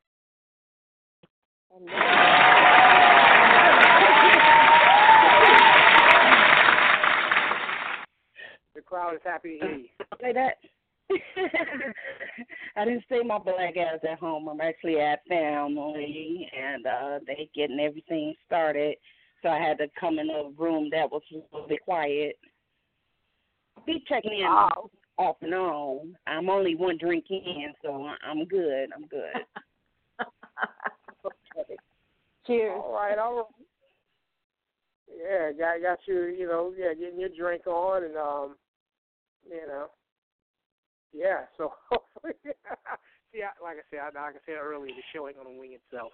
The 8.74 8.80
crowd 8.80 9.14
is 9.14 9.20
happy 9.24 9.58
to 9.58 9.66
hear 9.66 9.76
you. 9.76 9.88
Say 10.20 10.32
that. 10.32 10.54
I 12.76 12.84
didn't 12.84 13.04
stay 13.06 13.22
my 13.24 13.38
black 13.38 13.76
ass 13.76 14.00
at 14.08 14.18
home. 14.18 14.48
I'm 14.48 14.60
actually 14.60 15.00
at 15.00 15.26
family, 15.28 16.48
and 16.56 16.86
uh 16.86 17.18
they 17.26 17.48
getting 17.54 17.80
everything 17.80 18.34
started. 18.46 18.96
So 19.42 19.48
I 19.48 19.58
had 19.58 19.78
to 19.78 19.88
come 19.98 20.18
in 20.18 20.30
a 20.30 20.50
room 20.56 20.88
that 20.92 21.10
was 21.10 21.22
a 21.32 21.36
little 21.54 21.68
bit 21.68 21.82
quiet. 21.82 22.38
Be 23.84 24.02
checking 24.08 24.32
in 24.32 24.46
Ah, 24.48 24.72
off 25.16 25.36
and 25.42 25.54
on. 25.54 26.16
I'm 26.26 26.48
only 26.50 26.74
one 26.74 26.98
drink 26.98 27.26
in, 27.30 27.72
so 27.82 28.04
I- 28.04 28.16
I'm 28.26 28.44
good. 28.46 28.92
I'm 28.94 29.06
good. 29.06 29.44
Cheers. 32.46 32.80
All 32.82 32.92
right, 32.92 33.18
all 33.18 33.36
right. 33.36 33.46
Yeah, 35.16 35.52
got 35.52 35.80
got 35.82 35.98
your 36.06 36.28
you 36.30 36.46
know 36.46 36.72
yeah 36.76 36.92
getting 36.94 37.20
your 37.20 37.28
drink 37.28 37.66
on 37.66 38.04
and 38.04 38.16
um 38.16 38.56
you 39.48 39.66
know 39.66 39.86
yeah 41.12 41.42
so 41.56 41.72
hopefully 41.90 42.32
see 43.32 43.42
I, 43.42 43.52
like 43.62 43.76
I 43.76 43.82
said 43.90 44.00
I, 44.00 44.06
like 44.06 44.34
I 44.34 44.38
said 44.44 44.56
earlier 44.60 44.92
the 44.94 45.02
show 45.12 45.28
ain't 45.28 45.36
gonna 45.36 45.56
wing 45.56 45.74
itself 45.74 46.10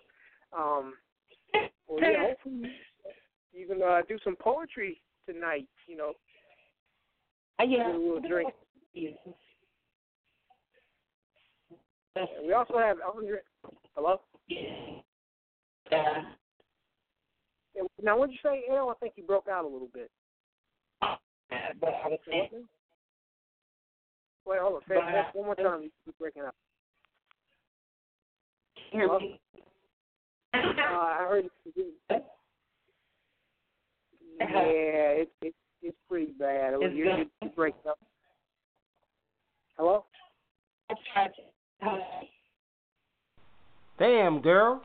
um 0.53 0.95
well 1.89 2.03
yeah 2.03 2.21
hopefully 2.21 2.73
you 3.53 3.67
can 3.67 3.83
uh, 3.83 4.03
do 4.09 4.19
some 4.23 4.37
poetry 4.37 5.01
tonight 5.27 5.67
you 5.87 5.97
know 5.97 6.13
Uh, 7.59 7.65
yeah. 7.65 7.87
Get 7.87 7.95
a 7.95 7.99
little 7.99 8.21
drink. 8.21 8.53
And 12.17 12.47
we 12.47 12.53
also 12.53 12.79
have 12.79 12.97
Andre 13.15 13.39
hello? 13.95 14.21
Yeah. 14.49 16.23
Yeah, 17.75 17.83
now 18.03 18.19
what'd 18.19 18.35
you 18.35 18.41
say 18.43 18.63
Al? 18.71 18.91
I 18.91 18.95
think 18.95 19.15
you 19.17 19.23
broke 19.23 19.49
out 19.49 19.65
a 19.65 19.69
little 19.69 19.89
bit. 19.93 20.11
But 21.01 21.89
I 22.05 22.09
was 22.09 22.19
saying, 22.29 22.67
wait 24.47 24.61
hold 24.61 24.75
on. 24.75 24.81
Say 24.89 24.97
it 24.97 25.35
one, 25.35 25.47
more 25.47 25.55
time. 25.55 25.83
You 25.83 25.91
keep 26.05 26.19
breaking 26.19 26.43
up. 26.43 26.55
Hear 28.91 29.07
me? 29.07 29.41
uh, 30.55 30.59
I 30.59 31.27
heard 31.29 31.45
Yeah, 34.41 34.47
it's 34.47 35.31
it's 35.43 35.57
it's 35.83 35.97
pretty 36.09 36.33
bad. 36.33 36.75
It's 36.75 36.95
You're, 36.95 37.19
you're 37.19 37.51
breaking 37.55 37.81
up. 37.89 37.99
Hello? 39.81 40.05
I 40.91 40.95
tried 41.15 41.31
to. 41.37 42.01
Damn, 43.99 44.43
girl. 44.43 44.83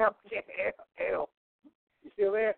okay, 0.00 0.44
L. 1.12 1.28
You 2.04 2.10
still 2.14 2.30
there? 2.30 2.54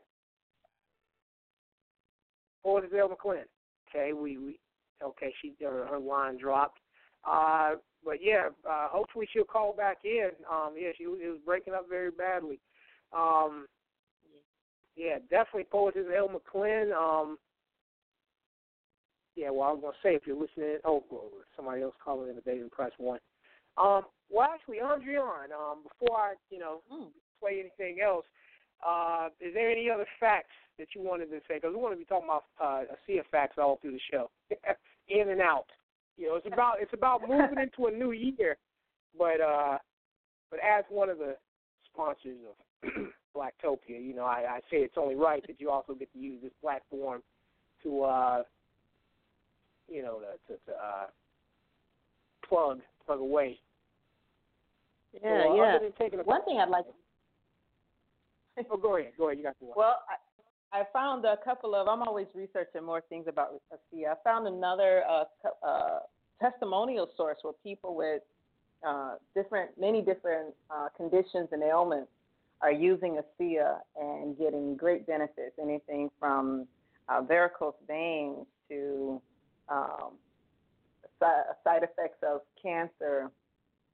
Or 2.64 2.84
is 2.84 2.90
L 2.92 3.08
McClin? 3.08 3.44
Okay, 3.88 4.12
we 4.12 4.36
we 4.36 4.58
okay. 5.02 5.32
She 5.40 5.54
her, 5.62 5.86
her 5.86 5.98
line 5.98 6.36
dropped. 6.36 6.80
Uh, 7.26 7.76
but 8.04 8.18
yeah, 8.20 8.48
uh, 8.68 8.88
hopefully 8.90 9.26
she'll 9.32 9.44
call 9.44 9.74
back 9.74 10.00
in. 10.04 10.32
Um, 10.52 10.74
yeah, 10.78 10.90
she 10.98 11.06
was, 11.06 11.18
it 11.24 11.28
was 11.30 11.40
breaking 11.46 11.72
up 11.72 11.86
very 11.88 12.10
badly. 12.10 12.60
Um, 13.16 13.68
yeah, 14.96 15.16
definitely 15.30 15.64
poetess 15.72 16.04
L 16.14 16.28
McClin. 16.28 16.92
Um, 16.92 17.38
yeah, 19.36 19.50
well, 19.50 19.68
I 19.68 19.72
was 19.72 19.80
gonna 19.82 19.94
say 20.02 20.14
if 20.14 20.26
you're 20.26 20.40
listening, 20.40 20.78
oh, 20.84 21.04
well, 21.10 21.30
somebody 21.56 21.82
else 21.82 21.94
calling 22.02 22.28
in 22.28 22.34
today, 22.36 22.58
then 22.58 22.70
press 22.70 22.92
one. 22.98 23.20
Um, 23.76 24.02
well, 24.30 24.48
actually, 24.52 24.78
Andriane, 24.78 25.52
um, 25.52 25.82
before 25.82 26.16
I, 26.18 26.34
you 26.50 26.58
know, 26.58 26.82
Mm. 26.90 27.10
play 27.40 27.60
anything 27.60 28.00
else, 28.00 28.26
uh, 28.84 29.28
is 29.40 29.54
there 29.54 29.70
any 29.70 29.90
other 29.90 30.06
facts 30.20 30.54
that 30.78 30.94
you 30.94 31.02
wanted 31.02 31.30
to 31.30 31.40
say? 31.48 31.54
Because 31.54 31.74
we 31.74 31.80
want 31.80 31.94
to 31.94 31.98
be 31.98 32.04
talking 32.04 32.28
about 32.28 32.44
uh, 32.60 32.84
a 32.92 32.96
sea 33.06 33.18
of 33.18 33.26
facts 33.26 33.58
all 33.58 33.76
through 33.76 33.92
the 33.92 34.00
show, 34.10 34.30
in 35.08 35.28
and 35.28 35.40
out. 35.40 35.66
You 36.16 36.28
know, 36.28 36.36
it's 36.36 36.46
about 36.46 36.76
it's 36.80 36.92
about 36.92 37.22
moving 37.22 37.58
into 37.62 37.86
a 37.86 37.90
new 37.90 38.12
year, 38.12 38.56
but 39.18 39.40
uh, 39.40 39.78
but 40.50 40.60
as 40.60 40.84
one 40.88 41.08
of 41.08 41.18
the 41.18 41.36
sponsors 41.92 42.38
of 42.48 42.90
Blacktopia, 43.36 44.00
you 44.00 44.14
know, 44.14 44.24
I, 44.24 44.44
I 44.48 44.60
say 44.70 44.78
it's 44.78 44.96
only 44.96 45.16
right 45.16 45.44
that 45.46 45.60
you 45.60 45.70
also 45.70 45.94
get 45.94 46.12
to 46.12 46.18
use 46.18 46.40
this 46.42 46.52
platform 46.60 47.22
to, 47.82 48.02
uh, 48.02 48.42
you 49.88 50.02
know, 50.02 50.20
to, 50.20 50.52
to, 50.54 50.60
to 50.66 50.72
uh, 50.72 51.06
plug 52.48 52.80
plug 53.06 53.20
away. 53.20 53.58
Yeah, 55.12 55.42
so, 55.44 55.52
uh, 55.52 55.54
yeah. 55.56 55.62
Other 55.76 55.84
than 55.84 55.92
taking 55.98 56.18
One 56.20 56.44
thing 56.44 56.58
I'd 56.58 56.68
like 56.68 56.84
oh, 58.70 58.76
go 58.76 58.96
ahead, 58.96 59.12
go 59.18 59.26
ahead. 59.28 59.38
You 59.38 59.44
got 59.44 59.58
the 59.58 59.66
one. 59.66 59.74
Well, 59.76 60.02
I, 60.08 60.80
I 60.80 60.84
found 60.92 61.24
a 61.24 61.36
couple 61.44 61.74
of. 61.74 61.88
I'm 61.88 62.02
always 62.02 62.26
researching 62.34 62.84
more 62.84 63.02
things 63.08 63.26
about 63.28 63.60
ASEA. 63.72 64.12
I 64.12 64.14
found 64.22 64.46
another 64.46 65.02
uh, 65.08 65.24
uh, 65.66 65.98
testimonial 66.40 67.08
source 67.16 67.38
where 67.42 67.54
people 67.62 67.94
with 67.94 68.22
uh, 68.86 69.14
different, 69.34 69.70
many 69.80 70.02
different 70.02 70.54
uh, 70.70 70.88
conditions 70.96 71.48
and 71.52 71.62
ailments 71.62 72.10
are 72.60 72.72
using 72.72 73.18
ASEA 73.40 73.76
and 74.00 74.38
getting 74.38 74.76
great 74.76 75.06
benefits. 75.06 75.52
Anything 75.60 76.10
from 76.18 76.66
uh, 77.08 77.22
varicose 77.22 77.74
veins 77.86 78.46
to 78.68 79.20
um, 79.68 80.12
side 81.20 81.82
effects 81.82 82.18
of 82.22 82.40
cancer 82.60 83.30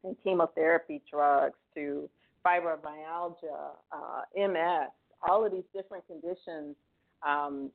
and 0.04 0.16
chemotherapy 0.22 1.00
drugs 1.11 1.56
to 1.74 2.09
fibromyalgia, 2.44 3.74
uh, 3.92 4.22
MS, 4.37 4.88
all 5.28 5.44
of 5.44 5.52
these 5.52 5.64
different 5.74 6.04
conditions. 6.06 6.74
Um, 7.26 7.70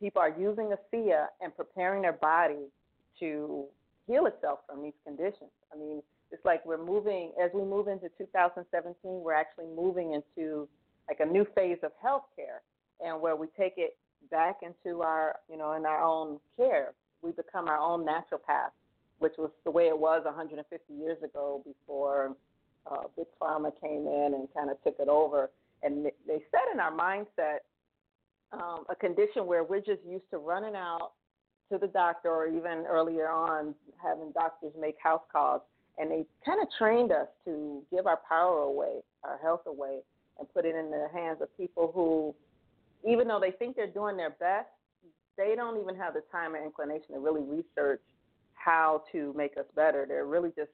people 0.00 0.22
are 0.22 0.34
using 0.38 0.72
ASEA 0.72 1.26
and 1.40 1.54
preparing 1.56 2.02
their 2.02 2.12
body 2.12 2.68
to 3.20 3.64
heal 4.06 4.26
itself 4.26 4.60
from 4.68 4.82
these 4.82 4.94
conditions. 5.04 5.50
I 5.72 5.78
mean, 5.78 6.02
it's 6.30 6.44
like 6.44 6.64
we're 6.64 6.84
moving, 6.84 7.32
as 7.42 7.50
we 7.54 7.62
move 7.62 7.88
into 7.88 8.08
2017, 8.18 8.94
we're 9.02 9.34
actually 9.34 9.66
moving 9.76 10.14
into 10.14 10.68
like 11.08 11.20
a 11.20 11.26
new 11.26 11.46
phase 11.54 11.78
of 11.82 11.92
healthcare, 12.04 12.62
and 13.04 13.20
where 13.20 13.36
we 13.36 13.46
take 13.58 13.74
it 13.76 13.96
back 14.30 14.60
into 14.62 15.02
our, 15.02 15.36
you 15.50 15.58
know, 15.58 15.72
in 15.72 15.84
our 15.84 16.02
own 16.02 16.38
care. 16.56 16.92
We 17.24 17.32
become 17.32 17.68
our 17.68 17.78
own 17.78 18.04
naturopath, 18.04 18.72
which 19.18 19.32
was 19.38 19.50
the 19.64 19.70
way 19.70 19.88
it 19.88 19.98
was 19.98 20.22
150 20.24 20.92
years 20.92 21.22
ago 21.22 21.62
before 21.64 22.36
uh, 22.90 23.04
big 23.16 23.26
pharma 23.40 23.72
came 23.80 24.06
in 24.06 24.34
and 24.34 24.48
kind 24.54 24.70
of 24.70 24.82
took 24.84 24.96
it 24.98 25.08
over. 25.08 25.50
And 25.82 26.06
they 26.26 26.42
set 26.50 26.62
in 26.72 26.80
our 26.80 26.92
mindset 26.92 27.58
um, 28.52 28.84
a 28.88 28.94
condition 28.94 29.46
where 29.46 29.64
we're 29.64 29.80
just 29.80 30.02
used 30.06 30.28
to 30.30 30.38
running 30.38 30.74
out 30.74 31.12
to 31.72 31.78
the 31.78 31.86
doctor, 31.86 32.30
or 32.30 32.46
even 32.46 32.84
earlier 32.86 33.28
on 33.28 33.74
having 34.02 34.30
doctors 34.32 34.72
make 34.78 34.96
house 35.02 35.22
calls. 35.32 35.62
And 35.96 36.10
they 36.10 36.26
kind 36.44 36.60
of 36.60 36.68
trained 36.76 37.10
us 37.10 37.28
to 37.46 37.82
give 37.90 38.06
our 38.06 38.20
power 38.28 38.60
away, 38.60 39.00
our 39.22 39.38
health 39.38 39.62
away, 39.66 40.00
and 40.38 40.52
put 40.52 40.66
it 40.66 40.74
in 40.74 40.90
the 40.90 41.08
hands 41.12 41.38
of 41.40 41.56
people 41.56 41.90
who, 41.94 42.34
even 43.10 43.28
though 43.28 43.40
they 43.40 43.52
think 43.52 43.76
they're 43.76 43.86
doing 43.86 44.16
their 44.16 44.30
best, 44.30 44.68
they 45.36 45.54
don't 45.56 45.80
even 45.80 45.96
have 45.96 46.14
the 46.14 46.22
time 46.30 46.54
or 46.54 46.64
inclination 46.64 47.14
to 47.14 47.18
really 47.18 47.42
research 47.42 48.00
how 48.54 49.02
to 49.12 49.32
make 49.36 49.56
us 49.56 49.66
better. 49.74 50.06
They're 50.06 50.26
really 50.26 50.52
just 50.56 50.70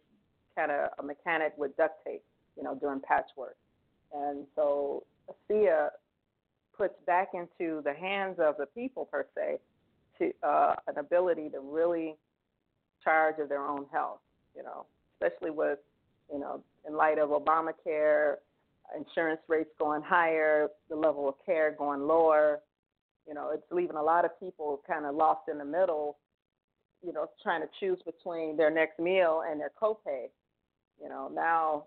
kind 0.57 0.71
of 0.71 0.91
a 0.99 1.03
mechanic 1.03 1.53
with 1.57 1.77
duct 1.77 2.05
tape, 2.05 2.23
you 2.57 2.63
know, 2.63 2.75
doing 2.75 3.01
patchwork. 3.01 3.57
And 4.13 4.47
so 4.55 5.05
ASEA 5.29 5.89
puts 6.77 6.95
back 7.07 7.29
into 7.35 7.83
the 7.85 7.95
hands 7.95 8.37
of 8.39 8.57
the 8.59 8.67
people 8.67 9.05
per 9.05 9.27
se 9.35 9.59
to 10.19 10.33
uh, 10.43 10.75
an 10.87 10.99
ability 10.99 11.49
to 11.51 11.61
really 11.61 12.17
charge 13.03 13.39
of 13.39 13.49
their 13.49 13.63
own 13.63 13.87
health, 13.93 14.21
you 14.57 14.63
know, 14.63 14.87
especially 15.15 15.51
with, 15.51 15.79
you 16.33 16.39
know, 16.39 16.63
in 16.87 16.97
light 16.97 17.19
of 17.19 17.31
Obamacare, 17.31 18.37
insurance 18.97 19.41
rates 19.49 19.71
going 19.79 20.03
higher, 20.03 20.69
the 20.89 20.97
level 20.97 21.29
of 21.29 21.35
care 21.45 21.75
going 21.77 22.07
lower. 22.07 22.61
You 23.27 23.35
know, 23.35 23.51
it's 23.53 23.63
leaving 23.71 23.97
a 23.97 24.03
lot 24.03 24.25
of 24.25 24.39
people 24.41 24.81
kind 24.87 25.07
of 25.07 25.15
lost 25.15 25.49
in 25.51 25.59
the 25.59 25.65
middle, 25.65 26.17
you 27.05 27.13
know, 27.13 27.29
trying 27.43 27.61
to 27.61 27.69
choose 27.79 27.99
between 28.05 28.57
their 28.57 28.71
next 28.71 28.99
meal 28.99 29.43
and 29.49 29.61
their 29.61 29.71
copay. 29.81 30.29
You 31.03 31.09
know, 31.09 31.31
now 31.33 31.85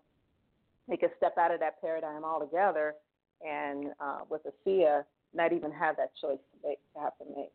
they 0.87 0.97
can 0.97 1.09
step 1.17 1.37
out 1.37 1.53
of 1.53 1.59
that 1.59 1.81
paradigm 1.81 2.23
altogether 2.23 2.95
and 3.45 3.87
uh, 3.99 4.19
with 4.29 4.41
ASEA, 4.45 5.03
not 5.33 5.53
even 5.53 5.71
have 5.71 5.97
that 5.97 6.11
choice 6.19 6.37
to, 6.37 6.67
make, 6.67 6.79
to 6.93 6.99
have 7.01 7.17
to 7.17 7.25
make. 7.35 7.51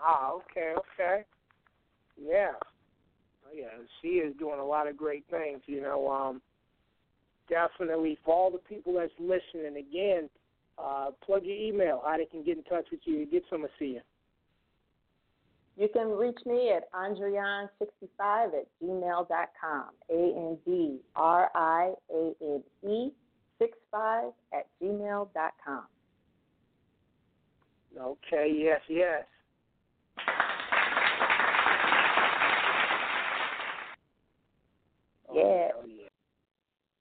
Ah, 0.00 0.32
okay, 0.32 0.74
okay. 0.76 1.24
Yeah. 2.22 2.52
Oh, 3.46 3.54
yeah, 3.54 3.68
she 4.02 4.08
is 4.08 4.34
doing 4.38 4.60
a 4.60 4.64
lot 4.64 4.88
of 4.88 4.96
great 4.96 5.24
things, 5.30 5.60
you 5.66 5.80
know. 5.80 6.10
Um 6.10 6.42
definitely 7.48 8.18
for 8.24 8.34
all 8.34 8.50
the 8.50 8.58
people 8.58 8.94
that's 8.94 9.12
listening 9.18 9.76
again, 9.76 10.28
uh 10.78 11.10
plug 11.24 11.44
your 11.44 11.56
email, 11.56 12.02
how 12.04 12.16
they 12.16 12.26
can 12.26 12.42
get 12.42 12.56
in 12.56 12.64
touch 12.64 12.86
with 12.90 13.00
you 13.04 13.24
to 13.24 13.30
get 13.30 13.42
some 13.50 13.64
see 13.78 13.86
You 13.86 14.00
You 15.76 15.88
can 15.92 16.08
reach 16.08 16.38
me 16.46 16.72
at 16.72 16.90
andriane65 16.92 18.46
at 18.46 18.66
gmail.com. 18.82 19.90
A 20.10 20.12
N 20.12 20.58
D 20.64 20.98
R 21.14 21.50
I 21.54 21.92
A 22.12 22.32
N 22.42 22.62
E 22.88 23.10
65 23.58 24.32
at 24.52 24.66
gmail.com. 24.82 25.84
Okay, 27.98 28.52
yes, 28.54 28.80
yes. 28.88 29.24
Yeah. 35.32 35.68
Oh, 35.74 35.84
yeah. 35.86 36.08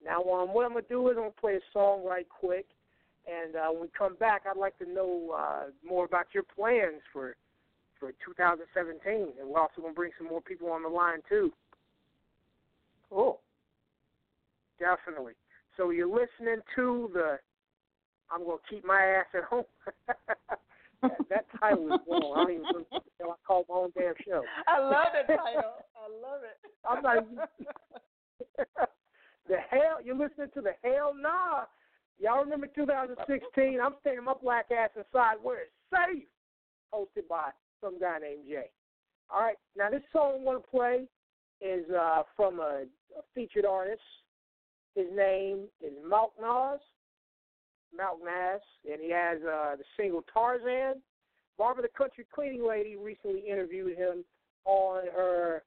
Now, 0.03 0.21
um, 0.21 0.53
what 0.53 0.65
I'm 0.65 0.73
gonna 0.73 0.85
do 0.87 1.09
is 1.09 1.15
I'm 1.17 1.23
gonna 1.23 1.31
play 1.39 1.55
a 1.55 1.59
song 1.73 2.05
right 2.05 2.27
quick, 2.29 2.67
and 3.27 3.55
uh, 3.55 3.67
when 3.71 3.81
we 3.83 3.87
come 3.97 4.15
back, 4.15 4.43
I'd 4.49 4.57
like 4.57 4.77
to 4.79 4.85
know 4.85 5.35
uh, 5.37 5.63
more 5.87 6.05
about 6.05 6.27
your 6.33 6.43
plans 6.43 7.01
for 7.11 7.35
for 7.99 8.11
2017, 8.25 9.13
and 9.39 9.49
we're 9.49 9.59
also 9.59 9.81
gonna 9.81 9.93
bring 9.93 10.11
some 10.17 10.27
more 10.27 10.41
people 10.41 10.69
on 10.71 10.83
the 10.83 10.89
line 10.89 11.19
too. 11.29 11.51
Cool. 13.09 13.39
Definitely. 14.79 15.33
So 15.77 15.89
you're 15.91 16.07
listening 16.07 16.61
to 16.75 17.09
the 17.13 17.39
I'm 18.31 18.45
gonna 18.45 18.57
keep 18.69 18.85
my 18.85 19.01
ass 19.01 19.25
at 19.33 19.43
home. 19.43 19.63
that, 21.01 21.11
that 21.29 21.45
title 21.59 21.93
is 21.93 21.99
wrong. 22.09 22.33
I 22.35 22.43
don't 22.43 22.51
even 22.51 22.63
know 23.21 23.31
I 23.31 23.35
call 23.45 23.65
my 23.69 23.75
own 23.75 23.91
damn 23.97 24.13
show. 24.25 24.43
I 24.67 24.79
love 24.79 25.07
the 25.13 25.33
title. 25.33 25.73
I 25.95 26.07
love 26.21 26.41
it. 26.43 26.57
I'm 26.87 27.03
not. 27.03 27.49
the 29.47 29.57
hell 29.69 29.99
you're 30.03 30.15
listening 30.17 30.49
to 30.53 30.61
the 30.61 30.73
hell 30.83 31.13
nah. 31.19 31.65
Y'all 32.19 32.43
remember 32.43 32.67
2016? 32.67 33.79
I'm 33.83 33.95
staying 34.01 34.23
my 34.23 34.33
black 34.41 34.67
ass 34.71 34.89
inside 34.95 35.35
where 35.41 35.63
it's 35.63 35.71
safe. 35.91 36.23
Hosted 36.93 37.27
by 37.29 37.49
some 37.81 37.99
guy 37.99 38.19
named 38.19 38.43
Jay. 38.47 38.69
All 39.29 39.41
right, 39.41 39.57
now 39.77 39.89
this 39.89 40.03
song 40.13 40.35
I'm 40.37 40.43
going 40.45 40.61
to 40.61 40.67
play 40.67 41.05
is 41.61 41.85
uh, 41.89 42.23
from 42.35 42.59
a, 42.59 42.83
a 43.17 43.21
featured 43.33 43.65
artist. 43.65 44.01
His 44.95 45.07
name 45.13 45.65
is 45.81 45.91
Malk 46.09 46.31
Nas, 46.39 46.79
Malk 47.97 48.23
Nas, 48.23 48.61
and 48.89 49.01
he 49.01 49.11
has 49.11 49.39
uh, 49.41 49.75
the 49.75 49.83
single 49.97 50.23
Tarzan. 50.33 51.01
Barbara 51.57 51.83
the 51.83 51.97
Country 51.97 52.25
Cleaning 52.33 52.65
Lady 52.65 52.95
recently 52.95 53.41
interviewed 53.49 53.97
him 53.97 54.23
on 54.65 55.03
her 55.15 55.63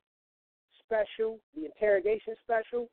special, 0.85 1.39
the 1.55 1.67
interrogation 1.67 2.35
special, 2.43 2.89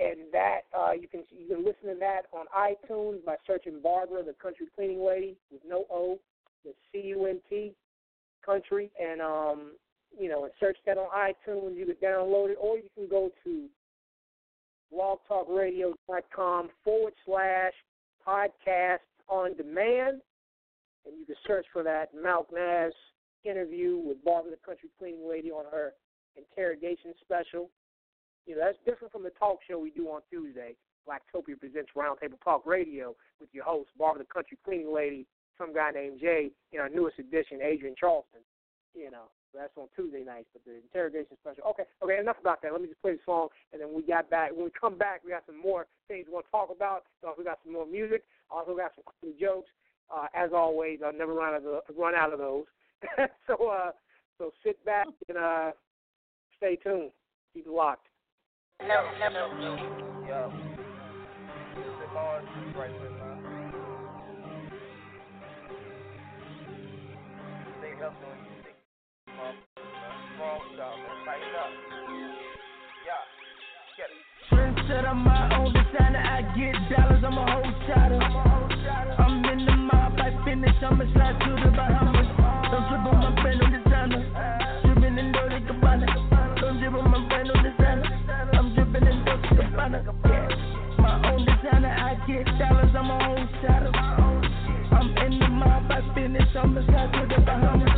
and 0.00 0.20
that 0.32 0.60
uh, 0.76 0.92
you 0.92 1.08
can 1.08 1.22
you 1.30 1.48
can 1.48 1.64
listen 1.64 1.88
to 1.88 1.96
that 2.00 2.22
on 2.32 2.46
iTunes 2.56 3.24
by 3.24 3.36
searching 3.46 3.80
Barbara 3.82 4.22
the 4.22 4.34
Country 4.34 4.66
Cleaning 4.74 5.04
Lady 5.04 5.36
with 5.50 5.62
no 5.68 5.84
O, 5.90 6.18
the 6.64 6.72
C 6.92 7.08
U 7.08 7.26
N 7.26 7.40
T 7.48 7.72
country, 8.44 8.90
and 9.00 9.20
um, 9.20 9.72
you 10.18 10.28
know, 10.28 10.44
and 10.44 10.52
search 10.60 10.76
that 10.86 10.98
on 10.98 11.08
iTunes. 11.10 11.76
You 11.76 11.86
can 11.86 11.96
download 11.96 12.50
it, 12.50 12.58
or 12.60 12.76
you 12.76 12.88
can 12.94 13.08
go 13.08 13.30
to 13.44 13.66
blogtalkradio.com 14.92 16.68
forward 16.84 17.12
slash 17.24 17.72
podcast 18.26 18.98
on 19.28 19.56
demand, 19.56 20.20
and 21.06 21.18
you 21.18 21.26
can 21.26 21.36
search 21.46 21.66
for 21.72 21.82
that 21.82 22.14
Malk 22.14 22.46
Nas 22.52 22.94
interview 23.44 23.98
with 23.98 24.22
Barbara 24.24 24.52
the 24.52 24.56
Country 24.64 24.88
Cleaning 24.98 25.28
Lady 25.28 25.50
on 25.50 25.64
her 25.70 25.92
interrogation 26.36 27.14
special. 27.20 27.70
You 28.46 28.56
know, 28.56 28.62
that's 28.64 28.78
different 28.84 29.12
from 29.12 29.22
the 29.22 29.30
talk 29.30 29.58
show 29.68 29.78
we 29.78 29.90
do 29.90 30.08
on 30.08 30.20
Tuesday. 30.30 30.76
Blacktopia 31.08 31.58
presents 31.58 31.90
Roundtable 31.96 32.40
Talk 32.42 32.64
Radio 32.66 33.14
with 33.40 33.48
your 33.52 33.64
host, 33.64 33.90
Barbara 33.98 34.24
the 34.24 34.32
Country 34.32 34.58
Cleaning 34.64 34.92
Lady, 34.92 35.26
some 35.58 35.74
guy 35.74 35.90
named 35.90 36.20
Jay, 36.20 36.50
in 36.72 36.80
our 36.80 36.88
newest 36.88 37.18
edition, 37.18 37.60
Adrian 37.62 37.94
Charleston. 37.98 38.40
You 38.94 39.10
know, 39.10 39.28
that's 39.54 39.72
on 39.76 39.88
Tuesday 39.96 40.24
nights, 40.24 40.48
but 40.52 40.62
the 40.64 40.76
interrogation 40.80 41.36
special. 41.40 41.64
Okay, 41.70 41.84
okay, 42.02 42.18
enough 42.18 42.36
about 42.40 42.62
that. 42.62 42.72
Let 42.72 42.80
me 42.80 42.88
just 42.88 43.02
play 43.02 43.12
the 43.12 43.24
song, 43.24 43.48
and 43.72 43.80
then 43.80 43.92
we 43.94 44.02
got 44.02 44.30
back. 44.30 44.52
When 44.52 44.64
we 44.64 44.70
come 44.70 44.96
back, 44.96 45.22
we 45.24 45.30
got 45.30 45.44
some 45.46 45.60
more 45.60 45.86
things 46.08 46.26
we 46.28 46.34
want 46.34 46.46
to 46.46 46.50
talk 46.52 46.70
about. 46.74 47.04
So 47.20 47.34
we 47.36 47.44
got 47.44 47.58
some 47.64 47.72
more 47.72 47.86
music. 47.86 48.24
Also 48.50 48.76
got 48.76 48.92
some 48.94 49.32
jokes. 49.40 49.68
Uh, 50.14 50.26
as 50.34 50.50
always, 50.54 51.00
I'll 51.04 51.12
never 51.12 51.32
run 51.32 51.54
out 51.54 51.56
of 51.56 51.62
the, 51.64 51.80
run 51.96 52.14
out 52.14 52.32
of 52.32 52.38
those. 52.38 52.64
so 53.46 53.68
uh, 53.68 53.90
so 54.38 54.52
sit 54.62 54.84
back 54.84 55.06
and 55.28 55.38
uh, 55.38 55.70
stay 56.56 56.76
tuned. 56.76 57.10
Keep 57.52 57.66
it 57.66 57.72
locked. 57.72 58.06
Never, 58.82 59.10
never, 59.18 59.38
Yo. 60.26 60.52
Mars 62.12 62.44
right 62.76 62.90
there, 63.00 63.10
man. 63.10 63.38
Stay 67.78 67.94
hustling 67.98 68.30
when 68.30 68.38
you 68.44 68.58
think. 68.62 68.78
Small 70.36 70.60
job. 70.76 70.96
Tighten 71.24 71.54
up. 71.58 71.70
Yeah. 73.04 73.22
Get 73.96 74.10
it. 74.10 74.18
Trendsetter, 74.52 75.14
my 75.16 75.58
own 75.58 75.72
designer. 75.72 76.22
I 76.22 76.42
get 76.54 76.76
dollars, 76.96 77.24
I'm 77.24 77.38
a 77.38 77.40
whole 77.50 77.72
shotter. 77.88 78.22
I'm 79.18 79.44
in 79.44 79.66
the 79.66 79.72
mob, 79.72 80.18
I 80.18 80.44
finish, 80.44 80.82
I'ma 80.82 81.04
slide 81.14 81.23
get 92.26 92.46
dollars, 92.58 92.94
I'm 92.96 93.10
a 93.10 93.24
whole 93.24 93.46
shotter. 93.60 93.92
I'm 93.94 95.08
in 95.18 95.38
the 95.38 95.48
mob, 95.48 95.90
I 95.90 96.00
finish, 96.14 96.56
I'ma 96.56 96.80
slide 96.86 97.12
to 97.12 97.34
the 97.34 97.40
Bahamas. 97.42 97.90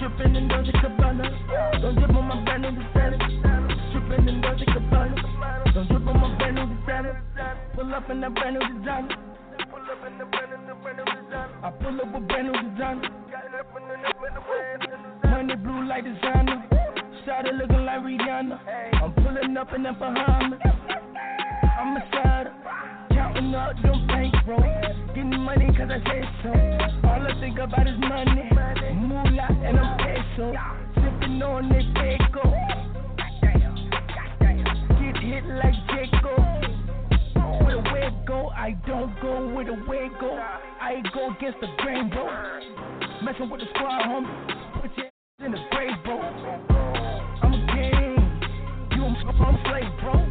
Dripping 0.00 0.36
in 0.36 0.48
Dolce 0.48 0.72
Gabbana. 0.72 1.80
Don't 1.80 1.94
drip 1.96 2.10
on 2.10 2.24
my 2.28 2.44
brand 2.44 2.62
new 2.62 2.72
designer. 2.72 3.18
Dripping 3.92 4.28
in 4.28 4.40
Dolce 4.40 4.64
Gabbana. 4.66 5.72
Don't 5.72 5.88
drip 5.88 6.06
on 6.06 6.20
my 6.20 6.36
brand 6.36 6.56
new 6.56 6.66
designer. 6.76 7.22
Pull 7.74 7.94
up 7.94 8.10
in 8.10 8.20
that 8.20 8.34
brand 8.34 8.56
new 8.56 8.78
designer. 8.78 9.16
I 11.62 11.70
pull 11.70 12.00
up 12.00 12.12
with 12.12 12.28
brand 12.28 12.52
new 12.52 12.70
designer. 12.70 13.08
Money 15.24 15.56
blue 15.56 15.88
like 15.88 16.04
designer. 16.04 16.68
Started 17.22 17.54
looking 17.54 17.84
like 17.86 18.00
Rihanna. 18.00 18.58
I'm 19.02 19.12
pulling 19.14 19.56
up 19.56 19.72
in 19.74 19.82
that 19.84 19.98
Bahamas. 19.98 20.60
I'm 21.80 21.96
a 21.96 22.02
slider. 22.10 22.52
Running 23.34 23.54
up 23.56 23.74
them 23.82 24.06
bankrolls. 24.06 25.08
Getting 25.08 25.40
money 25.40 25.66
cause 25.66 25.90
I 25.90 25.98
said 26.06 26.24
so. 26.42 26.50
All 27.08 27.26
I 27.26 27.40
think 27.40 27.58
about 27.58 27.86
is 27.88 27.98
money. 27.98 28.48
Moolah 28.94 29.48
and 29.64 29.76
I'm 29.76 29.98
peso. 29.98 30.54
Sipping 30.94 31.42
on 31.42 31.68
this 31.68 31.84
echo. 31.98 32.48
Get 35.00 35.16
hit 35.22 35.44
like. 35.46 35.74
Where 37.64 37.82
the 37.82 37.90
way 37.92 38.08
go, 38.24 38.50
I 38.50 38.76
don't 38.86 39.20
go 39.20 39.48
the 39.64 39.90
way 39.90 40.08
go. 40.20 40.38
I 40.80 41.02
go 41.12 41.30
against 41.36 41.58
the 41.60 41.66
grain, 41.78 42.10
bro. 42.10 42.26
Messing 43.24 43.50
with 43.50 43.60
the 43.60 43.66
squad, 43.74 44.02
homie. 44.02 44.80
Put 44.80 44.96
your 44.96 45.06
in 45.44 45.52
the 45.52 45.58
grave, 45.72 45.96
bro. 46.04 46.20
I'm 47.42 47.52
a 47.52 47.66
king. 47.74 48.96
You 48.96 49.04
a 49.04 49.32
a 49.32 49.62
slave, 49.66 50.00
bro. 50.00 50.23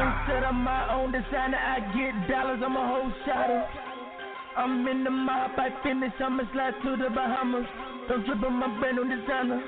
Dream 0.00 0.16
said 0.24 0.44
I'm 0.44 0.64
my 0.64 0.96
own 0.96 1.12
designer. 1.12 1.60
I 1.60 1.84
get 1.92 2.16
dollars, 2.24 2.62
I'm 2.64 2.72
a 2.72 2.88
whole 2.88 3.12
shotter. 3.26 3.68
I'm 4.56 4.88
in 4.88 5.04
the 5.04 5.10
mob, 5.10 5.52
I 5.60 5.68
finish, 5.84 6.16
I'ma 6.24 6.44
slide 6.54 6.72
to 6.80 6.96
the 6.96 7.12
Bahamas. 7.12 7.68
Don't 8.08 8.24
trip 8.24 8.42
on 8.42 8.54
my 8.54 8.80
brand 8.80 8.96
new 8.96 9.04
designer. 9.04 9.60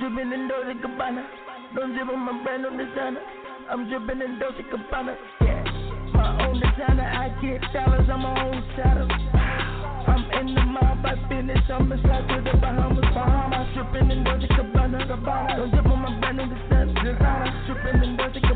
Dripping 0.00 0.32
in 0.32 0.48
Dolce 0.48 0.80
Gabbana. 0.80 1.28
Don't 1.76 1.92
drip 1.92 2.08
on 2.08 2.24
my 2.24 2.42
brand 2.42 2.64
new 2.64 2.72
designer. 2.72 3.20
I'm 3.68 3.84
dripping 3.92 4.24
in 4.24 4.40
Dolce 4.40 4.64
Gabbana. 4.64 5.12
Yeah. 5.44 5.60
My 6.16 6.48
own 6.48 6.56
designer, 6.56 7.04
I 7.12 7.28
get 7.44 7.60
dollars, 7.76 8.08
I'm 8.08 8.24
my 8.24 8.32
own 8.32 8.64
shadow. 8.80 9.04
I'm 10.08 10.24
in 10.40 10.54
the 10.56 10.64
mob, 10.72 11.04
I 11.04 11.20
finish, 11.28 11.68
I'ma 11.68 12.00
slide 12.00 12.24
to 12.32 12.40
the 12.48 12.56
Bahamas. 12.56 13.04
Bahamas, 13.12 13.68
dripping 13.76 14.08
in 14.08 14.24
Dolce 14.24 14.48
Gabbana. 14.56 15.04
Gabbana. 15.04 15.56
Don't 15.60 15.70
drip 15.70 15.84
on 15.84 16.00
my 16.00 16.18
brand 16.20 16.38
new 16.40 16.48
designer. 16.48 16.96
Designer, 16.96 17.52
dripping 17.68 18.08
in 18.08 18.16
Dolce. 18.16 18.40
Gabbana. 18.40 18.55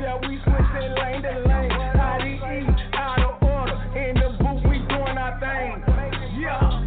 Yeah, 0.00 0.14
we 0.22 0.38
switching 0.44 0.94
lane 0.94 1.22
to 1.22 1.34
lane. 1.48 1.72
IDE, 1.74 2.94
out 2.94 3.18
of 3.18 3.42
order. 3.42 3.78
In 3.98 4.14
the 4.14 4.30
booth, 4.38 4.62
we 4.70 4.78
doing 4.86 5.18
our 5.18 5.34
thing. 5.42 5.82
Yeah. 6.38 6.86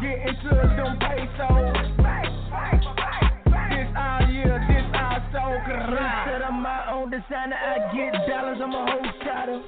Get 0.00 0.24
into 0.24 0.48
them 0.48 0.96
pesos. 0.96 1.76
This 3.68 3.88
our 3.96 4.22
year, 4.32 4.56
this 4.64 4.88
our 4.96 5.20
soul. 5.30 5.60
Said 6.24 6.40
I'm 6.40 6.62
my 6.62 6.90
own 6.90 7.10
designer. 7.10 7.56
I 7.56 7.94
get 7.94 8.12
dollars, 8.26 8.58
I'm 8.62 8.72
a 8.72 8.86
whole 8.90 9.12
shotter. 9.22 9.60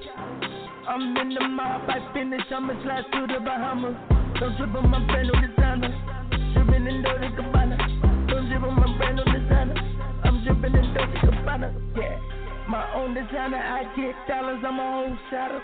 I'm 0.88 1.16
in 1.18 1.34
the 1.34 1.48
mob, 1.48 1.82
I 1.90 2.00
finish, 2.14 2.40
I'ma 2.50 2.72
slide 2.82 3.04
to 3.12 3.26
the 3.26 3.40
Bahamas. 3.44 3.94
Don't 4.40 4.56
trip 4.56 4.74
on 4.74 4.88
my 4.88 5.04
brand 5.04 5.28
new 5.28 5.38
designer. 5.46 5.92
Dripping 6.54 6.86
in 6.86 7.02
Dolce 7.02 7.28
Gabbana. 7.36 7.76
Don't 8.28 8.48
drip 8.48 8.62
on 8.62 8.74
my 8.74 8.96
brand 8.96 9.16
new 9.16 9.24
designer. 9.24 9.74
Own 12.98 13.14
designer, 13.14 13.58
I 13.58 13.84
get 13.94 14.14
dollars, 14.26 14.62
I'm 14.66 14.78
a 14.78 14.92
whole 14.92 15.16
shotter. 15.30 15.62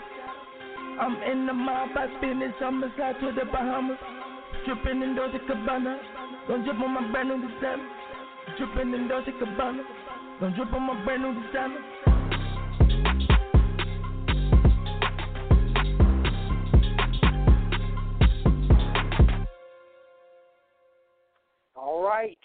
I'm 1.01 1.15
in 1.29 1.45
the 1.45 1.53
mob, 1.53 1.89
I 1.95 2.07
finish, 2.21 2.53
I'ma 2.63 2.87
slide 2.95 3.19
to 3.19 3.33
the 3.33 3.45
Bahamas. 3.51 3.97
Dripping 4.65 5.01
in 5.01 5.15
Dolce 5.15 5.37
Gabbana. 5.39 5.97
Don't 6.47 6.63
drip 6.63 6.79
on 6.79 6.93
my 6.93 7.11
brand 7.11 7.29
new 7.29 7.41
designer. 7.41 7.87
Dripping 8.57 8.93
in 8.93 9.07
Dolce 9.09 9.31
Gabbana. 9.31 9.83
Don't 10.39 10.55
drip 10.55 10.71
on 10.73 10.81
my 10.83 11.03
brand 11.03 11.23
new 11.23 11.33
designer. 11.45 11.81
All 21.75 22.01
right. 22.01 22.37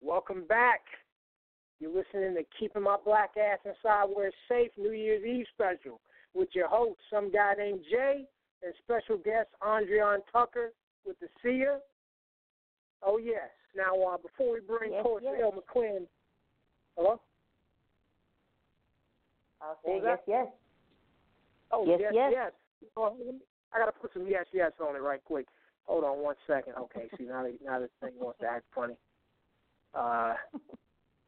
Welcome 0.00 0.44
back. 0.48 0.80
You're 1.82 1.90
listening 1.90 2.36
to 2.36 2.44
Keeping 2.60 2.82
My 2.82 2.96
Black 3.04 3.30
Ass 3.36 3.58
Inside 3.64 4.04
Where 4.14 4.28
It's 4.28 4.36
Safe 4.48 4.70
New 4.78 4.92
Year's 4.92 5.24
Eve 5.24 5.46
special 5.52 5.98
with 6.32 6.48
your 6.52 6.68
host, 6.68 7.00
some 7.12 7.32
guy 7.32 7.54
named 7.58 7.80
Jay, 7.90 8.24
and 8.62 8.72
special 8.84 9.16
guest 9.16 9.48
Andriane 9.60 10.20
Tucker 10.32 10.70
with 11.04 11.18
the 11.18 11.26
Seer. 11.42 11.80
Oh, 13.02 13.18
yes. 13.18 13.50
Now, 13.76 14.00
uh, 14.00 14.16
before 14.16 14.54
we 14.54 14.60
bring 14.60 14.92
Yes, 14.92 15.02
Poetry 15.02 15.30
yes. 15.32 15.42
Elle 15.42 15.52
McClin. 15.58 16.06
Hello? 16.96 17.20
I'll 19.60 19.76
What 19.82 19.84
say 19.84 19.94
was 19.94 20.04
yes, 20.04 20.18
yes. 20.28 20.46
Oh, 21.72 21.84
Yes, 21.84 21.98
yes, 22.00 22.12
yes. 22.14 22.32
yes. 22.32 22.52
Oh, 22.96 23.16
I 23.74 23.78
got 23.80 23.86
to 23.86 24.00
put 24.00 24.12
some 24.12 24.28
yes, 24.28 24.46
yes 24.52 24.70
on 24.80 24.94
it 24.94 25.02
right 25.02 25.20
quick. 25.24 25.48
Hold 25.86 26.04
on 26.04 26.22
one 26.22 26.36
second. 26.46 26.74
Okay, 26.78 27.08
see, 27.18 27.24
now, 27.24 27.44
now 27.64 27.80
this 27.80 27.90
thing 28.00 28.12
wants 28.20 28.38
to 28.38 28.46
act 28.46 28.66
funny. 28.72 28.94
Uh, 29.92 30.34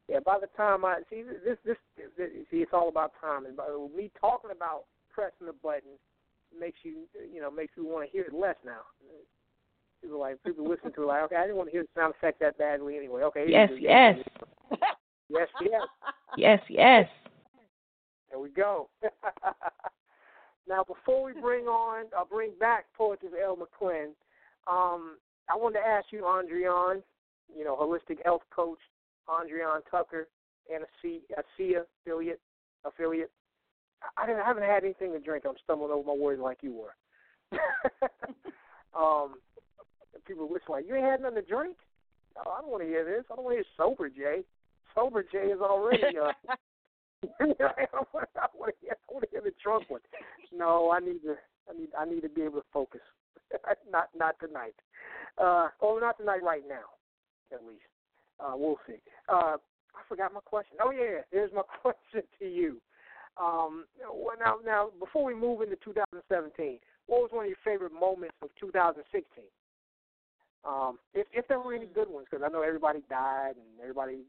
yeah, 0.07 0.19
by 0.23 0.39
the 0.39 0.47
time 0.55 0.85
I 0.85 0.99
see 1.09 1.23
this, 1.23 1.57
this, 1.65 1.77
this 2.17 2.29
see, 2.51 2.57
it's 2.57 2.73
all 2.73 2.89
about 2.89 3.13
timing. 3.19 3.53
But 3.55 3.67
me 3.95 4.11
talking 4.19 4.51
about 4.51 4.83
pressing 5.11 5.47
the 5.47 5.53
button 5.53 5.97
makes 6.57 6.79
you, 6.83 7.07
you 7.33 7.41
know, 7.41 7.49
makes 7.49 7.73
you 7.75 7.85
want 7.87 8.05
to 8.05 8.11
hear 8.11 8.25
it 8.25 8.33
less 8.33 8.55
now. 8.65 8.81
People 10.01 10.19
like 10.19 10.41
people 10.43 10.67
listen 10.69 10.93
to 10.93 11.03
it 11.03 11.05
like, 11.07 11.23
okay, 11.23 11.35
I 11.37 11.41
didn't 11.43 11.57
want 11.57 11.69
to 11.69 11.71
hear 11.71 11.83
the 11.83 11.99
sound 11.99 12.13
effect 12.17 12.39
that 12.41 12.57
badly 12.57 12.97
anyway. 12.97 13.23
Okay, 13.23 13.45
Yes, 13.47 13.69
yes. 13.79 14.17
go. 14.69 14.77
yes, 15.29 15.47
yes. 15.61 15.81
Yes, 16.37 16.59
yes. 16.69 17.07
There 18.29 18.39
we 18.39 18.49
go. 18.49 18.89
now, 20.67 20.83
before 20.83 21.23
we 21.23 21.33
bring 21.33 21.65
on, 21.65 22.05
uh, 22.17 22.25
bring 22.29 22.51
back 22.59 22.85
Poetry 22.95 23.29
Elle 23.41 23.57
McClin, 23.57 24.07
um, 24.67 25.17
I 25.49 25.55
wanted 25.55 25.79
to 25.79 25.85
ask 25.87 26.07
you, 26.11 26.23
Andriane, 26.23 27.01
you 27.55 27.63
know, 27.63 27.75
holistic 27.75 28.17
health 28.23 28.41
coach, 28.53 28.79
Andriane 29.29 29.81
Tucker, 29.89 30.27
and 30.73 30.83
a 30.83 30.87
C, 31.01 31.21
a 31.37 31.43
CIA 31.57 31.81
affiliate, 32.01 32.39
affiliate. 32.83 33.31
I, 34.17 34.25
didn't, 34.25 34.41
I 34.41 34.45
haven't 34.45 34.63
had 34.63 34.83
anything 34.83 35.11
to 35.13 35.19
drink. 35.19 35.45
I'm 35.47 35.55
stumbling 35.63 35.91
over 35.91 36.07
my 36.07 36.13
words 36.13 36.41
like 36.41 36.59
you 36.61 36.73
were. 36.73 36.95
um, 38.97 39.35
people 40.25 40.45
listen 40.45 40.67
like, 40.69 40.85
you 40.87 40.95
ain't 40.95 41.05
had 41.05 41.21
nothing 41.21 41.41
to 41.41 41.41
drink? 41.41 41.77
No, 42.35 42.51
I 42.51 42.61
don't 42.61 42.71
want 42.71 42.83
to 42.83 42.87
hear 42.89 43.05
this. 43.05 43.25
I 43.31 43.35
don't 43.35 43.45
want 43.45 43.57
to 43.57 43.63
hear 43.63 43.75
sober 43.77 44.09
Jay. 44.09 44.43
Sober 44.93 45.23
Jay 45.23 45.51
is 45.51 45.61
already. 45.61 46.17
Uh, 46.17 46.31
I 47.39 48.47
want 48.53 48.73
to 48.73 48.75
hear, 48.81 48.93
I 48.93 49.13
want 49.13 49.23
to 49.23 49.29
hear 49.31 49.41
the 49.41 49.53
drunk 49.63 49.89
one. 49.89 50.01
No, 50.53 50.91
I 50.91 50.99
need 50.99 51.21
to. 51.23 51.35
I 51.69 51.77
need. 51.77 51.89
I 51.97 52.05
need 52.05 52.21
to 52.21 52.29
be 52.29 52.41
able 52.41 52.59
to 52.59 52.65
focus. 52.71 53.01
not 53.91 54.09
not 54.17 54.35
tonight. 54.39 54.75
Uh, 55.37 55.69
oh, 55.81 55.97
not 55.99 56.17
tonight. 56.17 56.43
Right 56.43 56.63
now, 56.67 56.85
at 57.53 57.65
least. 57.65 57.81
Uh, 58.39 58.53
we'll 58.55 58.79
see. 58.87 58.99
Uh, 59.29 59.57
I 59.95 60.01
forgot 60.09 60.33
my 60.33 60.41
question. 60.41 60.77
Oh 60.83 60.91
yeah, 60.91 61.21
here's 61.31 61.53
my 61.53 61.61
question 61.81 62.23
to 62.39 62.45
you. 62.45 62.81
Um, 63.37 63.85
well, 63.99 64.37
now, 64.39 64.55
now, 64.65 64.89
before 64.99 65.25
we 65.25 65.35
move 65.35 65.61
into 65.61 65.75
2017, 65.83 66.79
what 67.07 67.21
was 67.21 67.29
one 67.31 67.45
of 67.45 67.49
your 67.49 67.57
favorite 67.65 67.93
moments 67.93 68.35
of 68.41 68.49
2016? 68.59 69.43
Um, 70.65 70.97
if 71.13 71.27
if 71.31 71.47
there 71.47 71.59
were 71.59 71.75
any 71.75 71.85
good 71.85 72.09
ones, 72.09 72.27
because 72.29 72.43
I 72.43 72.51
know 72.51 72.63
everybody 72.63 73.03
died 73.09 73.53
and 73.55 73.79
everybody, 73.79 74.21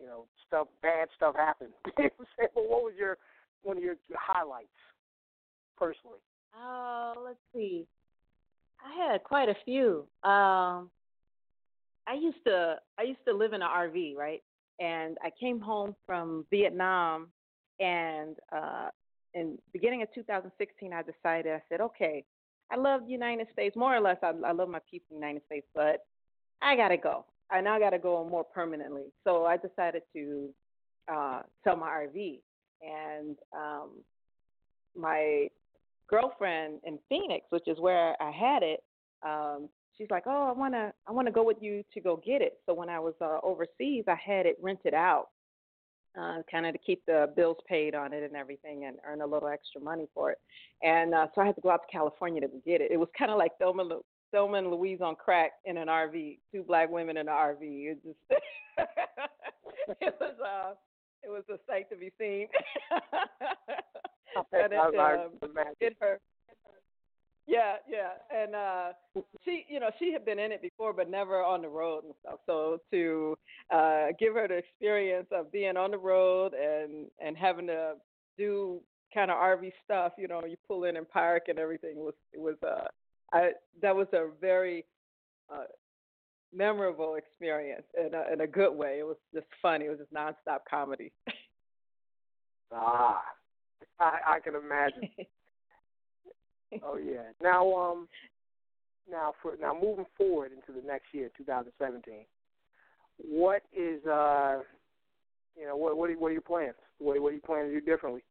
you 0.00 0.06
know, 0.06 0.24
stuff 0.46 0.66
bad 0.82 1.08
stuff 1.14 1.36
happened. 1.36 1.70
but 1.84 2.10
what 2.54 2.82
was 2.82 2.94
your 2.98 3.16
one 3.62 3.76
of 3.76 3.82
your 3.82 3.94
highlights 4.14 4.68
personally? 5.78 6.18
Oh, 6.58 7.14
let's 7.24 7.38
see. 7.54 7.86
I 8.84 9.12
had 9.12 9.22
quite 9.22 9.48
a 9.48 9.56
few. 9.64 10.06
Um, 10.28 10.90
I 12.06 12.14
used 12.14 12.44
to 12.46 12.76
I 12.98 13.02
used 13.02 13.24
to 13.26 13.34
live 13.34 13.52
in 13.52 13.62
an 13.62 13.68
RV, 13.68 14.16
right? 14.16 14.42
And 14.78 15.16
I 15.22 15.30
came 15.38 15.60
home 15.60 15.96
from 16.06 16.44
Vietnam, 16.50 17.28
and 17.80 18.36
uh, 18.54 18.88
in 19.34 19.58
beginning 19.72 20.02
of 20.02 20.12
2016, 20.14 20.92
I 20.92 21.02
decided 21.02 21.52
I 21.52 21.62
said, 21.68 21.80
okay, 21.80 22.24
I 22.70 22.76
love 22.76 23.02
the 23.06 23.12
United 23.12 23.46
States 23.52 23.76
more 23.76 23.96
or 23.96 24.00
less. 24.00 24.18
I, 24.22 24.32
I 24.44 24.52
love 24.52 24.68
my 24.68 24.80
people 24.90 25.06
in 25.14 25.20
the 25.20 25.26
United 25.26 25.46
States, 25.46 25.66
but 25.74 26.04
I 26.60 26.76
gotta 26.76 26.96
go. 26.96 27.24
I 27.50 27.60
now 27.60 27.78
gotta 27.78 27.98
go 27.98 28.26
more 28.28 28.44
permanently. 28.44 29.04
So 29.24 29.44
I 29.44 29.56
decided 29.56 30.02
to 30.14 30.48
uh, 31.08 31.42
sell 31.64 31.76
my 31.76 31.88
RV, 31.88 32.40
and 32.82 33.36
um, 33.56 33.90
my 34.96 35.48
girlfriend 36.08 36.80
in 36.84 36.98
Phoenix, 37.08 37.46
which 37.50 37.66
is 37.66 37.78
where 37.78 38.20
I 38.20 38.30
had 38.30 38.62
it, 38.62 38.82
um, 39.22 39.68
she's 39.96 40.10
like, 40.10 40.24
"Oh, 40.26 40.48
I 40.48 40.52
wanna 40.52 40.92
I 41.06 41.12
wanna 41.12 41.30
go 41.30 41.42
with 41.42 41.58
you 41.60 41.84
to 41.94 42.00
go 42.00 42.16
get 42.16 42.42
it." 42.42 42.58
So 42.66 42.74
when 42.74 42.88
I 42.88 42.98
was 42.98 43.14
uh, 43.20 43.38
overseas, 43.42 44.04
I 44.08 44.14
had 44.14 44.46
it 44.46 44.56
rented 44.60 44.94
out, 44.94 45.28
uh, 46.18 46.42
kind 46.50 46.66
of 46.66 46.72
to 46.72 46.78
keep 46.78 47.04
the 47.06 47.32
bills 47.36 47.58
paid 47.68 47.94
on 47.94 48.12
it 48.12 48.22
and 48.22 48.36
everything, 48.36 48.84
and 48.84 48.96
earn 49.06 49.20
a 49.20 49.26
little 49.26 49.48
extra 49.48 49.80
money 49.80 50.08
for 50.14 50.30
it. 50.30 50.38
And 50.82 51.14
uh, 51.14 51.26
so 51.34 51.40
I 51.40 51.46
had 51.46 51.56
to 51.56 51.60
go 51.60 51.70
out 51.70 51.82
to 51.88 51.92
California 51.92 52.40
to 52.40 52.48
get 52.64 52.80
it. 52.80 52.90
It 52.90 52.98
was 52.98 53.08
kind 53.18 53.30
of 53.30 53.38
like 53.38 53.52
Thelma, 53.58 53.82
Lu- 53.82 54.04
Thelma 54.32 54.58
and 54.58 54.70
Louise 54.70 55.00
on 55.00 55.16
crack 55.16 55.52
in 55.64 55.76
an 55.76 55.88
RV, 55.88 56.38
two 56.52 56.62
black 56.62 56.90
women 56.90 57.16
in 57.16 57.28
an 57.28 57.34
RV. 57.34 57.58
It 57.60 57.98
just 58.04 58.40
it 60.00 60.14
was 60.20 60.34
uh 60.44 60.74
it 61.22 61.30
was 61.30 61.42
a 61.50 61.58
sight 61.66 61.88
to 61.90 61.96
be 61.96 62.12
seen. 62.18 62.48
and 64.52 64.72
it, 64.72 64.78
um, 64.78 65.32
get 65.80 65.94
her. 66.00 66.20
Yeah, 67.46 67.76
yeah, 67.88 68.10
and 68.34 68.54
uh 68.54 68.88
she, 69.44 69.64
you 69.68 69.78
know, 69.78 69.90
she 70.00 70.12
had 70.12 70.24
been 70.24 70.38
in 70.40 70.50
it 70.50 70.60
before, 70.62 70.92
but 70.92 71.08
never 71.08 71.42
on 71.44 71.62
the 71.62 71.68
road 71.68 72.04
and 72.04 72.14
stuff. 72.20 72.40
So 72.46 72.78
to 72.90 73.36
uh 73.72 74.06
give 74.18 74.34
her 74.34 74.48
the 74.48 74.56
experience 74.56 75.28
of 75.30 75.52
being 75.52 75.76
on 75.76 75.92
the 75.92 75.98
road 75.98 76.54
and 76.54 77.06
and 77.24 77.36
having 77.36 77.68
to 77.68 77.94
do 78.36 78.80
kind 79.14 79.30
of 79.30 79.36
RV 79.36 79.70
stuff, 79.84 80.12
you 80.18 80.26
know, 80.26 80.44
you 80.44 80.56
pull 80.66 80.84
in 80.84 80.96
and 80.96 81.08
park 81.08 81.44
and 81.48 81.58
everything 81.58 81.96
was 81.96 82.14
it 82.32 82.40
was 82.40 82.56
uh 82.66 82.88
I 83.32 83.52
that 83.80 83.94
was 83.94 84.08
a 84.12 84.28
very 84.40 84.84
uh 85.52 85.64
memorable 86.52 87.14
experience 87.14 87.84
in 87.96 88.12
a, 88.14 88.32
in 88.32 88.40
a 88.40 88.46
good 88.46 88.72
way. 88.72 88.98
It 89.00 89.06
was 89.06 89.16
just 89.32 89.46
funny. 89.62 89.84
It 89.86 89.90
was 89.90 89.98
just 89.98 90.12
nonstop 90.12 90.60
comedy. 90.68 91.12
Ah, 92.72 93.22
I, 94.00 94.18
I 94.26 94.40
can 94.40 94.54
imagine. 94.56 95.08
Oh 96.82 96.96
yeah. 96.96 97.30
Now, 97.42 97.72
um, 97.74 98.08
now 99.10 99.34
for 99.42 99.54
now 99.60 99.76
moving 99.80 100.06
forward 100.16 100.52
into 100.52 100.78
the 100.78 100.86
next 100.86 101.06
year, 101.12 101.30
2017. 101.36 102.24
What 103.18 103.62
is 103.72 104.04
uh, 104.06 104.58
you 105.58 105.66
know, 105.66 105.76
what 105.76 105.96
what 105.96 106.10
are, 106.10 106.14
what 106.14 106.28
are 106.28 106.32
your 106.32 106.42
plans? 106.42 106.74
What 106.98 107.20
what 107.20 107.30
are 107.30 107.34
you 107.34 107.40
planning 107.40 107.72
to 107.72 107.80
do 107.80 107.86
differently? 107.86 108.22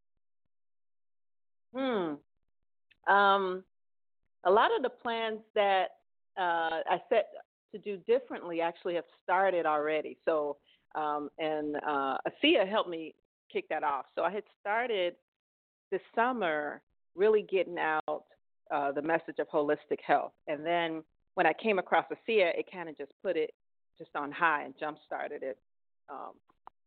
Hmm. 1.76 2.16
Um, 3.12 3.64
a 4.46 4.52
lot 4.52 4.72
of 4.76 4.82
the 4.82 4.90
plans 4.90 5.40
that 5.56 5.98
uh, 6.38 6.82
I 6.90 7.02
set 7.10 7.30
to 7.72 7.78
do 7.78 7.98
differently 8.08 8.62
actually 8.62 8.96
have 8.96 9.04
started 9.24 9.66
already. 9.66 10.18
So, 10.26 10.58
um, 10.96 11.30
and 11.38 11.76
uh, 11.88 12.18
helped 12.70 12.90
me 12.90 13.14
kick 13.52 13.68
that 13.70 13.84
off. 13.84 14.06
So 14.16 14.24
I 14.24 14.32
had 14.32 14.44
started 14.62 15.16
this 15.92 16.02
summer 16.16 16.82
really 17.16 17.46
getting 17.50 17.78
out 17.78 18.04
uh, 18.72 18.92
the 18.92 19.02
message 19.02 19.40
of 19.40 19.48
holistic 19.50 20.00
health, 20.06 20.34
and 20.48 20.66
then 20.66 21.04
when 21.36 21.46
I 21.46 21.54
came 21.54 21.80
across 21.80 22.06
ASEA, 22.12 22.58
it 22.58 22.66
kind 22.72 22.90
of 22.90 22.98
just 22.98 23.12
put 23.22 23.38
it 23.38 23.54
just 23.98 24.12
on 24.16 24.32
high 24.32 24.64
and 24.64 24.74
jump 24.80 24.98
started 25.06 25.44
it. 25.44 25.58
Um, 26.10 26.34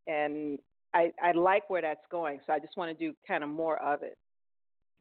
and 0.06 0.58
I, 0.94 1.12
I 1.22 1.32
like 1.32 1.68
where 1.70 1.82
that's 1.82 2.04
going, 2.10 2.40
so 2.46 2.52
I 2.52 2.58
just 2.58 2.76
want 2.76 2.96
to 2.96 3.06
do 3.06 3.14
kind 3.26 3.44
of 3.44 3.50
more 3.50 3.80
of 3.82 4.02
it. 4.02 4.16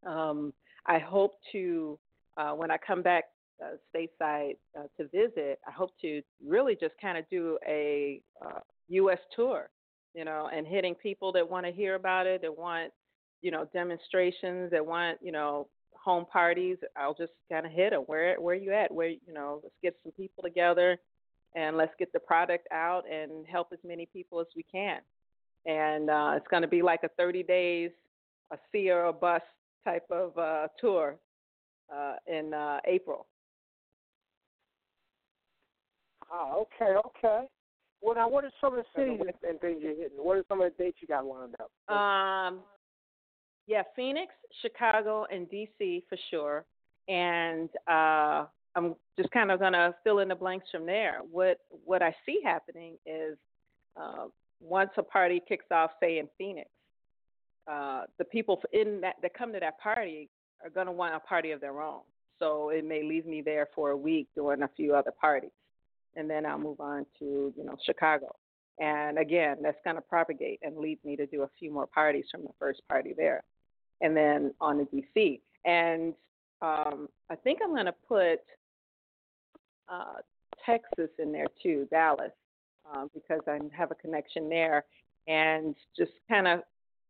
Um, 0.05 0.53
I 0.85 0.99
hope 0.99 1.35
to, 1.53 1.97
uh, 2.35 2.51
when 2.51 2.71
I 2.71 2.77
come 2.77 3.01
back 3.01 3.25
uh, 3.63 3.77
stateside 3.93 4.57
uh, 4.77 4.83
to 4.97 5.07
visit, 5.07 5.59
I 5.67 5.71
hope 5.71 5.91
to 6.01 6.21
really 6.45 6.75
just 6.79 6.93
kind 7.01 7.17
of 7.17 7.27
do 7.29 7.57
a 7.67 8.21
uh, 8.45 8.59
U.S. 8.89 9.19
tour, 9.35 9.69
you 10.13 10.25
know, 10.25 10.49
and 10.53 10.67
hitting 10.67 10.93
people 10.95 11.31
that 11.33 11.49
want 11.49 11.65
to 11.65 11.71
hear 11.71 11.95
about 11.95 12.27
it, 12.27 12.41
that 12.41 12.57
want, 12.57 12.91
you 13.41 13.51
know, 13.51 13.67
demonstrations, 13.73 14.71
that 14.71 14.85
want, 14.85 15.17
you 15.21 15.31
know, 15.31 15.67
home 16.03 16.25
parties. 16.25 16.77
I'll 16.95 17.13
just 17.13 17.33
kind 17.51 17.65
of 17.65 17.71
hit 17.71 17.91
them. 17.91 18.01
Where 18.01 18.39
where 18.39 18.55
you 18.55 18.71
at? 18.71 18.93
Where 18.93 19.09
you 19.09 19.33
know, 19.33 19.61
let's 19.63 19.75
get 19.81 19.95
some 20.03 20.11
people 20.13 20.43
together, 20.43 20.97
and 21.55 21.77
let's 21.77 21.93
get 21.99 22.11
the 22.13 22.19
product 22.19 22.67
out 22.71 23.03
and 23.11 23.45
help 23.47 23.69
as 23.73 23.79
many 23.85 24.05
people 24.05 24.39
as 24.39 24.47
we 24.55 24.63
can. 24.63 24.99
And 25.65 26.09
uh, 26.09 26.33
it's 26.35 26.47
going 26.47 26.61
to 26.61 26.67
be 26.67 26.81
like 26.81 27.01
a 27.03 27.09
30 27.17 27.43
days, 27.43 27.91
a 28.51 28.57
sea 28.71 28.89
or 28.89 29.05
a 29.05 29.13
bus 29.13 29.41
type 29.83 30.05
of 30.09 30.37
uh, 30.37 30.67
tour 30.79 31.17
uh, 31.93 32.15
in 32.27 32.53
uh, 32.53 32.79
April. 32.85 33.25
Ah, 36.31 36.53
okay, 36.55 36.95
okay. 37.05 37.47
Well, 38.01 38.15
now, 38.15 38.29
what 38.29 38.43
are 38.43 38.51
some 38.61 38.77
of 38.77 38.83
the 38.83 39.01
cities 39.01 39.19
and 39.47 39.59
things 39.59 39.79
you're 39.81 39.95
hitting? 39.95 40.17
What 40.17 40.37
are 40.37 40.43
some 40.47 40.61
of 40.61 40.71
the 40.71 40.83
dates 40.83 40.97
you 41.01 41.07
got 41.07 41.25
lined 41.25 41.55
up? 41.59 41.95
Um, 41.95 42.59
yeah, 43.67 43.83
Phoenix, 43.95 44.33
Chicago, 44.61 45.25
and 45.31 45.47
DC 45.49 46.03
for 46.09 46.17
sure. 46.31 46.65
And 47.09 47.69
uh, 47.87 48.45
I'm 48.75 48.95
just 49.17 49.29
kind 49.31 49.51
of 49.51 49.59
gonna 49.59 49.93
fill 50.03 50.19
in 50.19 50.29
the 50.29 50.35
blanks 50.35 50.67
from 50.71 50.85
there. 50.85 51.19
What 51.29 51.59
what 51.85 52.01
I 52.01 52.15
see 52.25 52.39
happening 52.43 52.93
is 53.05 53.37
uh, 53.95 54.25
once 54.61 54.91
a 54.97 55.03
party 55.03 55.41
kicks 55.47 55.65
off, 55.71 55.91
say 55.99 56.19
in 56.19 56.27
Phoenix, 56.37 56.69
uh, 57.69 58.03
the 58.17 58.25
people 58.25 58.61
in 58.71 59.01
that 59.01 59.15
that 59.21 59.33
come 59.33 59.53
to 59.53 59.59
that 59.59 59.79
party 59.79 60.29
are 60.63 60.69
gonna 60.69 60.91
want 60.91 61.15
a 61.15 61.19
party 61.19 61.51
of 61.51 61.61
their 61.61 61.81
own. 61.81 62.01
So 62.39 62.69
it 62.69 62.85
may 62.85 63.03
leave 63.03 63.25
me 63.25 63.41
there 63.41 63.67
for 63.75 63.91
a 63.91 63.97
week 63.97 64.27
doing 64.35 64.61
a 64.61 64.69
few 64.77 64.95
other 64.95 65.11
parties, 65.11 65.51
and 66.15 66.29
then 66.29 66.45
I'll 66.45 66.59
move 66.59 66.79
on 66.79 67.05
to 67.19 67.53
you 67.55 67.63
know 67.65 67.75
Chicago. 67.85 68.35
And 68.79 69.17
again, 69.17 69.57
that's 69.61 69.79
going 69.83 69.95
to 69.95 70.03
propagate 70.03 70.59
and 70.61 70.77
lead 70.77 70.99
me 71.03 71.15
to 71.15 71.25
do 71.25 71.41
a 71.41 71.49
few 71.57 71.71
more 71.71 71.87
parties 71.87 72.25
from 72.31 72.43
the 72.43 72.51
first 72.59 72.81
party 72.87 73.13
there, 73.17 73.43
and 74.01 74.15
then 74.15 74.53
on 74.61 74.77
to 74.77 74.85
DC. 74.85 75.41
And 75.65 76.13
um, 76.61 77.09
I 77.29 77.35
think 77.35 77.59
I'm 77.63 77.73
going 77.73 77.85
to 77.85 77.95
put 78.07 78.41
uh, 79.89 80.21
Texas 80.65 81.09
in 81.19 81.31
there 81.31 81.47
too, 81.61 81.87
Dallas, 81.91 82.31
um, 82.93 83.09
because 83.13 83.41
I 83.47 83.59
have 83.75 83.91
a 83.91 83.95
connection 83.95 84.49
there, 84.49 84.85
and 85.27 85.75
just 85.97 86.11
kind 86.29 86.47
of, 86.47 86.61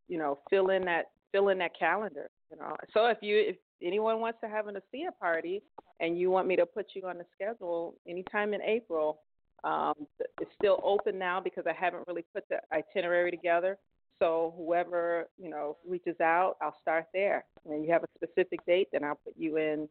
you 0.08 0.18
know, 0.18 0.38
fill 0.50 0.70
in 0.70 0.84
that 0.84 1.10
fill 1.32 1.48
in 1.48 1.58
that 1.58 1.78
calendar. 1.78 2.30
You 2.50 2.58
know, 2.58 2.76
so 2.94 3.06
if 3.06 3.18
you 3.20 3.36
if 3.36 3.56
anyone 3.82 4.20
wants 4.20 4.38
to 4.42 4.48
have 4.48 4.66
an 4.66 4.76
ASEA 4.76 5.10
party 5.20 5.62
and 6.00 6.18
you 6.18 6.30
want 6.30 6.46
me 6.46 6.56
to 6.56 6.66
put 6.66 6.86
you 6.94 7.02
on 7.06 7.18
the 7.18 7.26
schedule 7.34 7.94
anytime 8.06 8.54
in 8.54 8.62
April, 8.62 9.20
um, 9.64 9.94
it's 10.40 10.50
still 10.56 10.80
open 10.84 11.18
now 11.18 11.40
because 11.40 11.64
I 11.66 11.72
haven't 11.72 12.04
really 12.06 12.24
put 12.34 12.44
the 12.48 12.60
itinerary 12.72 13.30
together. 13.30 13.78
So 14.18 14.54
whoever 14.56 15.28
you 15.40 15.50
know 15.50 15.76
reaches 15.86 16.20
out, 16.20 16.56
I'll 16.60 16.76
start 16.80 17.06
there. 17.12 17.44
When 17.62 17.82
you 17.82 17.92
have 17.92 18.02
a 18.04 18.08
specific 18.16 18.64
date, 18.66 18.88
then 18.92 19.04
I'll 19.04 19.20
put 19.24 19.34
you 19.36 19.56
in 19.56 19.88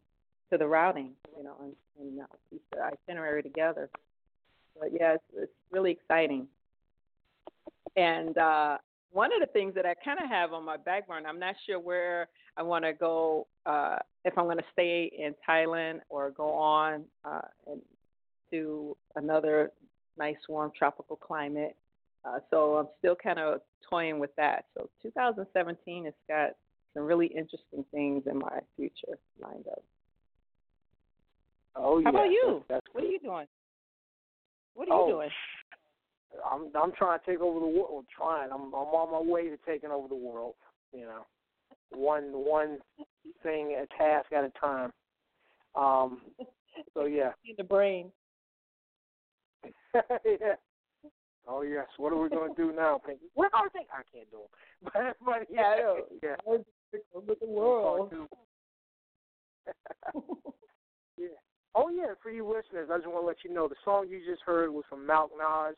to 0.52 0.58
the 0.58 0.68
routing, 0.68 1.12
you 1.38 1.44
know, 1.44 1.56
and, 1.62 1.74
and 2.00 2.22
uh, 2.22 2.26
piece 2.50 2.60
the 2.72 2.82
itinerary 2.82 3.44
together. 3.44 3.90
But 4.80 4.90
yeah, 4.94 5.14
it's, 5.14 5.24
it's 5.36 5.52
really 5.72 5.92
exciting. 5.92 6.48
And 7.96 8.38
uh, 8.38 8.78
one 9.12 9.34
of 9.34 9.40
the 9.40 9.52
things 9.52 9.74
that 9.76 9.86
I 9.86 9.94
kind 9.96 10.20
of 10.22 10.30
have 10.30 10.54
on 10.54 10.64
my 10.64 10.78
back 10.78 11.08
burner, 11.08 11.28
I'm 11.28 11.40
not 11.40 11.56
sure 11.66 11.80
where 11.80 12.28
I 12.56 12.64
want 12.64 12.86
to 12.86 12.94
go, 12.94 13.48
uh, 13.66 13.98
if 14.24 14.38
I'm 14.38 14.46
going 14.46 14.58
to 14.58 14.64
stay 14.74 15.12
in 15.18 15.34
Thailand 15.48 16.02
or 16.10 16.30
go 16.32 16.52
on 16.54 17.04
uh, 17.26 17.42
and 17.66 17.82
to 18.52 18.96
another 19.16 19.72
nice 20.18 20.38
warm 20.48 20.72
tropical 20.78 21.16
climate. 21.16 21.76
Uh, 22.28 22.40
so 22.50 22.76
I'm 22.78 22.88
still 23.00 23.16
kind 23.16 23.40
of 23.40 23.62
toying 23.90 24.20
with 24.20 24.36
that. 24.36 24.66
So 24.76 24.90
2017 25.02 26.06
has 26.06 26.14
got 26.28 26.52
some 26.94 27.04
really 27.04 27.28
interesting 27.28 27.86
things 27.92 28.24
in 28.30 28.40
my 28.40 28.60
future 28.76 29.18
lined 29.42 29.68
up. 29.68 29.84
Oh, 31.76 31.96
How 31.96 32.00
yeah. 32.02 32.10
about 32.10 32.32
you? 32.32 32.64
That's, 32.68 32.86
What 32.92 33.04
are 33.04 33.08
you 33.08 33.20
doing? 33.20 33.46
What 34.74 34.90
are 34.90 34.96
you 34.96 35.02
Oh. 35.04 35.08
doing? 35.10 35.30
I'm 36.52 36.70
I'm 36.76 36.92
trying 36.92 37.20
to 37.20 37.26
take 37.26 37.40
over 37.40 37.60
the 37.60 37.66
world. 37.66 38.06
Trying. 38.16 38.52
I'm 38.52 38.68
I'm 38.68 38.74
on 38.74 39.12
my 39.12 39.32
way 39.32 39.50
to 39.50 39.58
taking 39.66 39.90
over 39.92 40.08
the 40.08 40.16
world. 40.16 40.56
You 40.92 41.06
know, 41.06 41.26
one 41.92 42.24
one 42.34 42.80
thing 43.44 43.76
a 43.82 43.88
task 43.98 44.32
at 44.34 44.44
a 44.44 44.52
time. 44.60 44.92
Um. 45.76 46.22
So 46.94 47.06
yeah. 47.06 47.32
In 47.50 47.56
the 47.58 47.64
brain. 47.64 48.12
yeah. 49.96 50.56
Oh 51.48 51.62
yes. 51.62 51.86
What 51.98 52.12
are 52.12 52.18
we 52.22 52.30
going 52.30 52.54
to 52.54 52.62
do 52.62 52.76
now, 52.76 53.00
Pinky? 53.06 53.26
What 53.34 53.52
are 53.54 53.70
they? 53.74 53.88
I 53.92 54.04
can't 54.14 54.30
do 54.32 54.40
it, 54.44 54.50
But, 54.84 55.16
but 55.26 55.48
yeah, 55.50 55.76
yeah. 56.24 56.36
With 56.46 57.40
the 57.40 57.48
world. 57.48 58.12
yeah. 61.18 61.28
Oh 61.76 61.90
yeah, 61.90 62.14
for 62.22 62.32
you 62.32 62.46
listeners, 62.46 62.90
I 62.92 62.98
just 62.98 63.08
want 63.08 63.24
to 63.24 63.28
let 63.28 63.38
you 63.44 63.54
know 63.54 63.68
the 63.68 63.76
song 63.86 64.08
you 64.10 64.20
just 64.30 64.42
heard 64.46 64.72
was 64.72 64.84
from 64.90 65.08
Malk 65.08 65.30
Nas. 65.38 65.76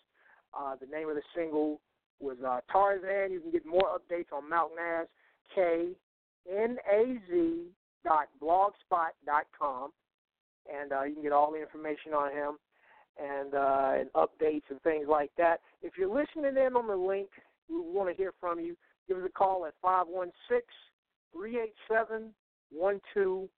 Uh, 0.58 0.76
the 0.80 0.88
name 0.88 1.10
of 1.10 1.16
the 1.16 1.22
single 1.36 1.80
was 2.20 2.38
uh, 2.46 2.60
Tarzan. 2.72 3.32
You 3.32 3.40
can 3.40 3.52
get 3.52 3.66
more 3.66 3.84
updates 3.98 4.32
on 4.34 4.50
Malk 4.50 4.70
Nas, 4.76 5.08
K 5.54 5.90
N 6.52 6.78
A 6.92 7.20
Z 7.30 7.64
dot 8.04 8.28
blogspot 8.42 9.14
dot 9.26 9.46
com, 9.58 9.92
and 10.74 10.92
uh, 10.92 11.04
you 11.04 11.14
can 11.14 11.24
get 11.24 11.32
all 11.32 11.52
the 11.52 11.62
information 11.62 12.14
on 12.14 12.32
him 12.32 12.58
and 13.22 13.54
uh, 13.54 13.92
and 14.00 14.12
updates 14.14 14.64
and 14.70 14.82
things 14.82 15.08
like 15.10 15.32
that. 15.38 15.60
If 15.82 15.94
you're 15.98 16.14
listening 16.14 16.58
in 16.58 16.76
on 16.76 16.88
the 16.88 16.96
link, 16.96 17.30
we 17.70 17.78
want 17.80 18.10
to 18.10 18.16
hear 18.16 18.34
from 18.40 18.60
you. 18.60 18.76
Give 19.08 19.18
us 19.18 19.24
a 19.26 19.32
call 19.32 19.66
at 19.66 19.74
five 19.82 20.08
one 20.08 20.32
six 20.50 20.66
three 21.34 21.60
eight 21.60 21.74
seven 21.88 22.32
one 22.72 23.02
two 23.14 23.50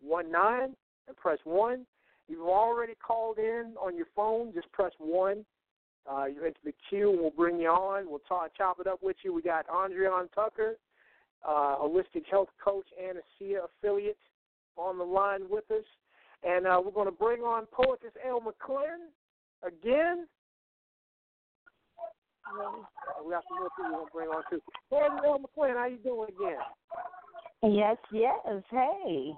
one 0.00 0.30
nine 0.30 0.74
and 1.08 1.16
press 1.16 1.38
one. 1.44 1.86
If 2.28 2.36
you've 2.36 2.48
already 2.48 2.94
called 2.94 3.38
in 3.38 3.74
on 3.80 3.96
your 3.96 4.06
phone, 4.14 4.52
just 4.52 4.70
press 4.72 4.92
one. 4.98 5.44
Uh, 6.10 6.26
you 6.26 6.44
enter 6.44 6.58
the 6.64 6.74
queue, 6.88 7.16
we'll 7.20 7.30
bring 7.30 7.58
you 7.58 7.68
on. 7.68 8.08
We'll 8.08 8.20
talk, 8.20 8.50
chop 8.56 8.78
it 8.78 8.86
up 8.86 9.00
with 9.02 9.16
you. 9.24 9.34
We 9.34 9.42
got 9.42 9.66
Andriane 9.66 10.32
Tucker, 10.32 10.76
uh, 11.46 11.76
holistic 11.80 12.26
health 12.30 12.48
coach 12.64 12.86
and 13.02 13.18
ASEA 13.18 13.58
affiliate, 13.64 14.18
on 14.76 14.98
the 14.98 15.04
line 15.04 15.42
with 15.48 15.68
us, 15.70 15.84
and 16.42 16.66
uh, 16.66 16.80
we're 16.84 16.92
going 16.92 17.06
to 17.06 17.12
bring 17.12 17.42
on 17.42 17.66
poetess 17.72 18.12
Elle 18.26 18.40
McClin 18.40 19.08
again. 19.66 20.26
We 23.24 23.30
got 23.32 23.42
some 23.48 23.58
more 23.58 23.70
people 23.76 23.84
we're 23.84 23.90
going 23.90 24.06
to 24.06 24.12
bring 24.12 24.28
on 24.28 24.42
too. 24.50 24.60
Poetess 24.90 25.20
Elle 25.24 25.40
McClin, 25.40 25.74
how 25.74 25.86
you 25.86 25.98
doing 25.98 26.28
again? 26.28 26.58
Yes, 27.62 27.96
yes. 28.12 28.62
Hey. 28.70 29.32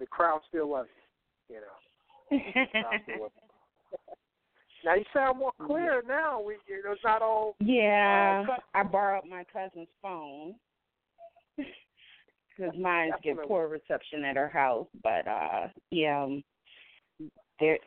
The 0.00 0.06
crowd 0.06 0.40
still 0.48 0.70
loves 0.70 0.88
you, 1.48 1.56
you 1.56 1.60
know. 1.60 1.66
The 2.54 2.80
crowd 2.80 3.00
still 3.04 3.22
loves 3.22 3.34
you. 3.36 3.50
Now 4.84 4.94
you 4.94 5.04
sound 5.12 5.38
more 5.38 5.52
clear 5.66 6.02
now. 6.06 6.40
We, 6.40 6.54
you 6.68 6.82
know, 6.82 6.92
it's 6.92 7.04
not 7.04 7.22
all. 7.22 7.56
Yeah, 7.60 8.44
Uh, 8.48 8.56
I 8.74 8.82
borrowed 8.82 9.24
my 9.28 9.44
cousin's 9.52 9.88
phone 10.02 10.54
because 11.56 12.78
mine 12.78 13.12
get 13.22 13.36
poor 13.46 13.68
reception 13.68 14.24
at 14.24 14.36
her 14.36 14.48
house. 14.48 14.86
But 15.02 15.26
uh, 15.26 15.68
yeah, 15.90 16.24
um, 16.24 16.44
they're 17.58 17.78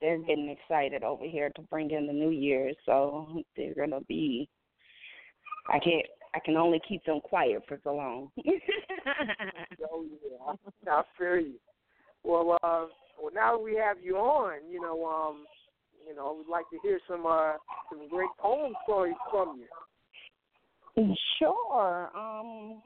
they're 0.00 0.18
getting 0.18 0.50
excited 0.50 1.02
over 1.02 1.24
here 1.24 1.50
to 1.56 1.62
bring 1.62 1.90
in 1.90 2.06
the 2.06 2.12
New 2.12 2.30
Year, 2.30 2.72
so 2.86 3.42
they're 3.56 3.74
gonna 3.74 4.00
be. 4.02 4.48
I 5.68 5.78
can't. 5.78 6.06
I 6.34 6.40
can 6.44 6.56
only 6.56 6.80
keep 6.86 7.04
them 7.04 7.20
quiet 7.20 7.62
for 7.68 7.78
so 7.84 7.94
long. 7.94 8.30
Oh 9.90 10.04
yeah, 10.24 10.92
I 10.92 11.02
feel 11.18 11.36
you. 11.36 11.54
Well, 12.22 12.58
uh, 12.62 12.86
well, 13.20 13.32
now 13.34 13.56
that 13.56 13.62
we 13.62 13.76
have 13.76 13.98
you 14.02 14.16
on, 14.16 14.60
you 14.70 14.80
know, 14.80 15.04
um, 15.04 15.44
you 16.06 16.14
know, 16.14 16.34
we'd 16.36 16.50
like 16.50 16.68
to 16.70 16.78
hear 16.82 17.00
some 17.08 17.26
uh, 17.26 17.54
some 17.90 18.08
great 18.08 18.30
poem 18.38 18.72
stories 18.84 19.14
from 19.30 19.58
you. 19.58 21.14
Sure. 21.38 22.10
Um 22.16 22.82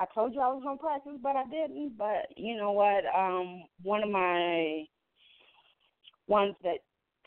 I 0.00 0.06
told 0.12 0.34
you 0.34 0.40
I 0.40 0.48
was 0.48 0.62
gonna 0.62 0.76
practice 0.76 1.18
but 1.22 1.36
I 1.36 1.44
didn't. 1.44 1.96
But 1.96 2.26
you 2.36 2.56
know 2.56 2.72
what? 2.72 3.04
Um 3.16 3.64
one 3.82 4.02
of 4.02 4.10
my 4.10 4.84
ones 6.26 6.54
that 6.62 6.78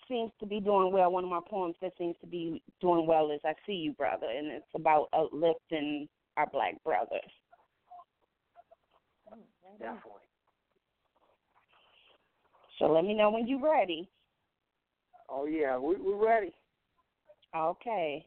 seems 0.07 0.31
to 0.39 0.45
be 0.45 0.59
doing 0.59 0.91
well, 0.91 1.11
one 1.11 1.23
of 1.23 1.29
my 1.29 1.41
poems 1.49 1.75
that 1.81 1.93
seems 1.97 2.15
to 2.21 2.27
be 2.27 2.61
doing 2.79 3.05
well 3.07 3.31
is 3.31 3.41
I 3.43 3.53
See 3.65 3.73
You 3.73 3.93
Brother 3.93 4.27
and 4.27 4.47
it's 4.47 4.65
about 4.75 5.07
uplifting 5.13 6.07
our 6.37 6.47
black 6.51 6.81
brothers. 6.83 7.21
Definitely. 9.79 10.26
So 12.79 12.85
let 12.85 13.05
me 13.05 13.13
know 13.13 13.31
when 13.31 13.47
you're 13.47 13.61
ready. 13.61 14.09
Oh 15.29 15.45
yeah, 15.45 15.77
we, 15.77 15.95
we're 15.95 16.25
ready. 16.25 16.53
Okay. 17.55 18.25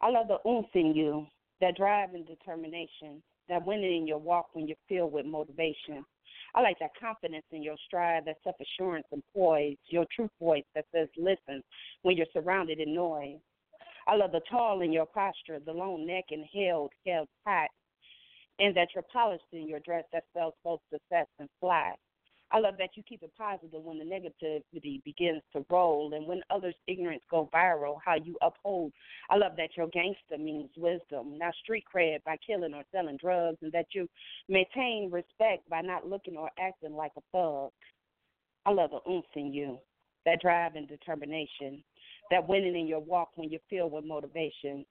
I 0.00 0.10
love 0.10 0.28
the 0.28 0.38
oomph 0.48 0.68
in 0.74 0.94
you, 0.94 1.26
that 1.60 1.76
drive 1.76 2.14
and 2.14 2.26
determination, 2.26 3.22
that 3.48 3.66
winning 3.66 3.98
in 3.98 4.06
your 4.06 4.18
walk 4.18 4.48
when 4.52 4.68
you're 4.68 4.76
filled 4.88 5.12
with 5.12 5.26
motivation. 5.26 6.04
I 6.54 6.60
like 6.60 6.78
that 6.80 6.90
confidence 6.98 7.44
in 7.52 7.62
your 7.62 7.76
stride, 7.86 8.24
that 8.26 8.36
self 8.42 8.56
assurance 8.60 9.06
and 9.12 9.22
poise, 9.34 9.76
your 9.86 10.06
true 10.14 10.30
voice 10.40 10.64
that 10.74 10.86
says 10.94 11.08
listen 11.16 11.62
when 12.02 12.16
you're 12.16 12.26
surrounded 12.32 12.80
in 12.80 12.94
noise. 12.94 13.38
I 14.06 14.16
love 14.16 14.32
the 14.32 14.40
tall 14.50 14.80
in 14.80 14.92
your 14.92 15.06
posture, 15.06 15.58
the 15.64 15.72
long 15.72 16.06
neck 16.06 16.24
and 16.30 16.44
held, 16.54 16.90
held 17.06 17.28
tight, 17.44 17.68
and 18.58 18.74
that 18.76 18.88
you're 18.94 19.04
polished 19.12 19.44
in 19.52 19.68
your 19.68 19.80
dress 19.80 20.04
that 20.12 20.24
spells 20.30 20.54
both 20.64 20.80
success 20.90 21.26
and 21.38 21.48
fly. 21.60 21.94
I 22.50 22.60
love 22.60 22.74
that 22.78 22.90
you 22.94 23.02
keep 23.02 23.22
it 23.22 23.32
positive 23.36 23.82
when 23.82 23.98
the 23.98 24.04
negativity 24.04 25.04
begins 25.04 25.42
to 25.52 25.66
roll 25.70 26.14
and 26.14 26.26
when 26.26 26.40
others' 26.50 26.74
ignorance 26.86 27.22
go 27.30 27.50
viral, 27.52 27.96
how 28.02 28.14
you 28.14 28.38
uphold. 28.40 28.92
I 29.28 29.36
love 29.36 29.52
that 29.58 29.76
your 29.76 29.88
gangster 29.88 30.38
means 30.38 30.70
wisdom, 30.76 31.36
not 31.36 31.54
street 31.62 31.84
cred 31.94 32.24
by 32.24 32.36
killing 32.46 32.72
or 32.72 32.84
selling 32.90 33.18
drugs, 33.18 33.58
and 33.60 33.72
that 33.72 33.86
you 33.92 34.08
maintain 34.48 35.10
respect 35.12 35.68
by 35.68 35.82
not 35.82 36.08
looking 36.08 36.36
or 36.36 36.50
acting 36.58 36.94
like 36.94 37.12
a 37.18 37.22
thug. 37.32 37.70
I 38.64 38.70
love 38.70 38.90
the 38.90 39.10
oomph 39.10 39.26
in 39.34 39.52
you, 39.52 39.78
that 40.24 40.40
drive 40.40 40.74
and 40.74 40.88
determination, 40.88 41.84
that 42.30 42.48
winning 42.48 42.78
in 42.78 42.86
your 42.86 43.00
walk 43.00 43.30
when 43.34 43.50
you're 43.50 43.60
filled 43.68 43.92
with 43.92 44.04
motivation. 44.04 44.86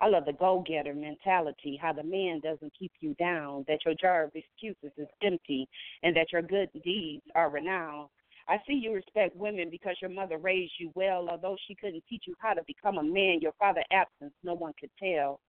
I 0.00 0.08
love 0.08 0.24
the 0.24 0.32
go 0.32 0.64
getter 0.66 0.94
mentality, 0.94 1.78
how 1.80 1.92
the 1.92 2.02
man 2.02 2.40
doesn't 2.40 2.72
keep 2.78 2.92
you 3.00 3.14
down, 3.14 3.64
that 3.68 3.80
your 3.84 3.94
jar 3.94 4.24
of 4.24 4.32
excuses 4.34 4.92
is 4.96 5.08
empty, 5.22 5.68
and 6.02 6.16
that 6.16 6.32
your 6.32 6.42
good 6.42 6.70
deeds 6.82 7.22
are 7.34 7.50
renowned. 7.50 8.08
I 8.48 8.56
see 8.66 8.74
you 8.74 8.94
respect 8.94 9.36
women 9.36 9.68
because 9.70 9.96
your 10.00 10.10
mother 10.10 10.38
raised 10.38 10.72
you 10.78 10.90
well, 10.94 11.28
although 11.28 11.56
she 11.68 11.74
couldn't 11.74 12.02
teach 12.08 12.24
you 12.26 12.34
how 12.38 12.54
to 12.54 12.62
become 12.66 12.98
a 12.98 13.02
man, 13.02 13.40
your 13.40 13.52
father's 13.58 13.84
absence, 13.92 14.32
no 14.42 14.54
one 14.54 14.72
could 14.80 14.90
tell. 14.98 15.40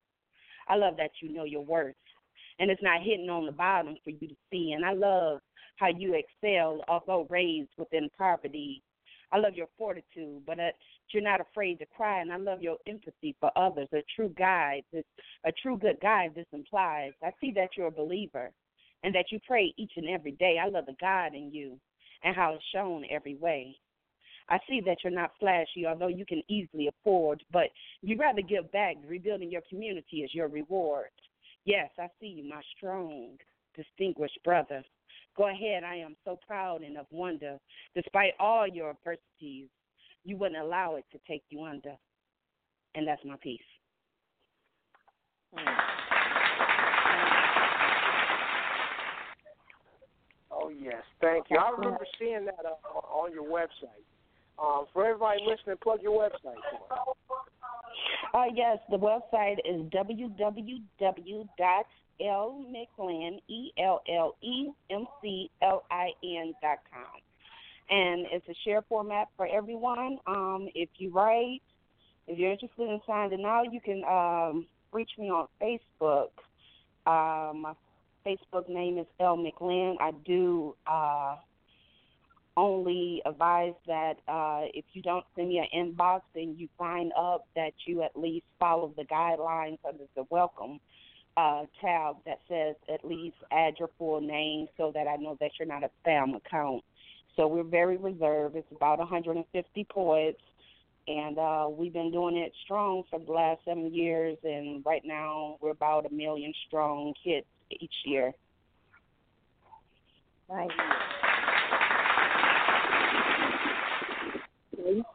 I 0.67 0.75
love 0.75 0.97
that 0.97 1.11
you 1.21 1.33
know 1.33 1.45
your 1.45 1.63
worth, 1.63 1.95
and 2.59 2.69
it's 2.69 2.83
not 2.83 3.01
hidden 3.01 3.29
on 3.29 3.45
the 3.45 3.51
bottom 3.53 3.95
for 4.03 4.11
you 4.11 4.27
to 4.27 4.35
see. 4.51 4.73
And 4.73 4.85
I 4.85 4.93
love 4.93 5.39
how 5.77 5.87
you 5.87 6.13
excel, 6.13 6.83
although 6.87 7.25
raised 7.29 7.71
within 7.77 8.09
poverty. 8.17 8.83
I 9.31 9.37
love 9.37 9.55
your 9.55 9.67
fortitude, 9.77 10.43
but 10.45 10.59
uh, 10.59 10.71
you're 11.11 11.23
not 11.23 11.41
afraid 11.41 11.79
to 11.79 11.85
cry, 11.85 12.21
and 12.21 12.31
I 12.31 12.37
love 12.37 12.61
your 12.61 12.77
empathy 12.87 13.35
for 13.39 13.51
others. 13.55 13.87
A 13.93 14.03
true 14.15 14.33
guide, 14.37 14.83
this, 14.91 15.05
a 15.45 15.51
true 15.51 15.77
good 15.77 15.99
guide. 16.01 16.31
This 16.35 16.47
implies. 16.51 17.13
I 17.23 17.31
see 17.39 17.51
that 17.55 17.69
you're 17.77 17.87
a 17.87 17.91
believer, 17.91 18.51
and 19.03 19.15
that 19.15 19.31
you 19.31 19.39
pray 19.47 19.73
each 19.77 19.93
and 19.95 20.09
every 20.09 20.33
day. 20.33 20.57
I 20.61 20.67
love 20.67 20.85
the 20.85 20.95
God 20.99 21.33
in 21.33 21.51
you, 21.51 21.79
and 22.23 22.35
how 22.35 22.53
it's 22.53 22.63
shown 22.73 23.05
every 23.09 23.35
way. 23.35 23.75
I 24.49 24.59
see 24.67 24.81
that 24.85 24.97
you're 25.03 25.13
not 25.13 25.31
flashy, 25.39 25.85
although 25.87 26.07
you 26.07 26.25
can 26.25 26.41
easily 26.49 26.87
afford, 26.87 27.41
but 27.53 27.67
you 28.01 28.17
rather 28.17 28.41
give 28.41 28.69
back. 28.71 28.95
Rebuilding 29.07 29.49
your 29.49 29.61
community 29.69 30.17
is 30.17 30.35
your 30.35 30.49
reward. 30.49 31.09
Yes, 31.63 31.89
I 31.97 32.07
see 32.19 32.27
you, 32.27 32.49
my 32.49 32.61
strong, 32.75 33.37
distinguished 33.75 34.39
brother. 34.43 34.83
Go 35.37 35.49
ahead, 35.49 35.83
I 35.83 35.95
am 35.95 36.15
so 36.25 36.37
proud 36.45 36.81
and 36.81 36.97
of 36.97 37.05
wonder. 37.09 37.57
Despite 37.95 38.33
all 38.39 38.67
your 38.67 38.91
adversities, 38.91 39.67
you 40.23 40.37
wouldn't 40.37 40.61
allow 40.61 40.95
it 40.95 41.05
to 41.11 41.19
take 41.27 41.43
you 41.49 41.63
under. 41.63 41.95
And 42.95 43.07
that's 43.07 43.23
my 43.25 43.35
piece. 43.41 43.59
Oh 50.51 50.69
yes, 50.69 51.01
thank 51.21 51.45
you. 51.49 51.57
I 51.57 51.71
remember 51.71 52.05
seeing 52.19 52.45
that 52.45 52.65
uh, 52.65 52.97
on 52.97 53.31
your 53.33 53.45
website. 53.45 54.03
Um, 54.59 54.85
for 54.93 55.05
everybody 55.05 55.41
listening, 55.47 55.77
plug 55.81 56.01
your 56.01 56.21
website. 56.21 56.59
For 56.87 56.93
us. 56.93 57.17
Uh, 58.33 58.43
yes, 58.53 58.77
the 58.89 58.97
website 58.97 59.57
is 59.65 59.89
www.lmclin, 62.21 63.39
E-L-L-E-M-C-L-I-N 63.47 63.73
dot 66.61 66.77
com. 66.91 67.21
And 67.89 68.25
it's 68.31 68.47
a 68.47 68.55
share 68.63 68.83
format 68.87 69.27
for 69.35 69.47
everyone. 69.47 70.19
Um, 70.25 70.69
if 70.75 70.89
you 70.97 71.11
write, 71.11 71.61
if 72.27 72.37
you're 72.37 72.51
interested 72.51 72.89
in 72.89 73.01
signing 73.05 73.43
out, 73.45 73.73
you 73.73 73.81
can 73.81 74.03
um, 74.05 74.67
reach 74.93 75.11
me 75.17 75.29
on 75.29 75.47
Facebook. 75.61 76.29
Uh, 77.05 77.51
my 77.53 77.73
Facebook 78.25 78.69
name 78.69 78.97
is 78.97 79.07
Elle 79.19 79.37
McClin. 79.37 79.95
I 79.99 80.11
do 80.25 80.75
uh, 80.87 81.35
only 82.55 83.21
advise 83.25 83.73
that 83.87 84.19
uh, 84.27 84.61
if 84.73 84.85
you 84.93 85.01
don't 85.01 85.25
send 85.35 85.49
me 85.49 85.57
an 85.57 85.67
inbox 85.75 86.21
and 86.35 86.57
you 86.57 86.69
sign 86.79 87.11
up, 87.17 87.45
that 87.55 87.73
you 87.85 88.03
at 88.03 88.17
least 88.17 88.45
follow 88.59 88.93
the 88.95 89.03
guidelines 89.03 89.79
under 89.85 90.05
the 90.15 90.23
welcome 90.29 90.79
uh, 91.37 91.63
tab 91.79 92.17
that 92.25 92.39
says 92.47 92.75
at 92.93 93.05
least 93.05 93.35
add 93.51 93.75
your 93.79 93.89
full 93.97 94.21
name 94.21 94.67
so 94.77 94.91
that 94.93 95.07
I 95.07 95.15
know 95.15 95.37
that 95.39 95.51
you're 95.59 95.67
not 95.67 95.83
a 95.83 95.89
spam 96.05 96.35
account. 96.35 96.83
So 97.35 97.47
we're 97.47 97.63
very 97.63 97.97
reserved. 97.97 98.55
It's 98.55 98.67
about 98.75 98.99
150 98.99 99.87
poets, 99.89 100.41
and 101.07 101.37
uh, 101.37 101.67
we've 101.71 101.93
been 101.93 102.11
doing 102.11 102.37
it 102.37 102.51
strong 102.65 103.03
for 103.09 103.19
the 103.19 103.31
last 103.31 103.61
seven 103.65 103.93
years. 103.93 104.37
And 104.43 104.85
right 104.85 105.03
now 105.05 105.57
we're 105.61 105.71
about 105.71 106.05
a 106.05 106.13
million 106.13 106.53
strong 106.67 107.13
hits 107.23 107.47
each 107.79 107.93
year. 108.05 108.33
Nice. 110.49 110.69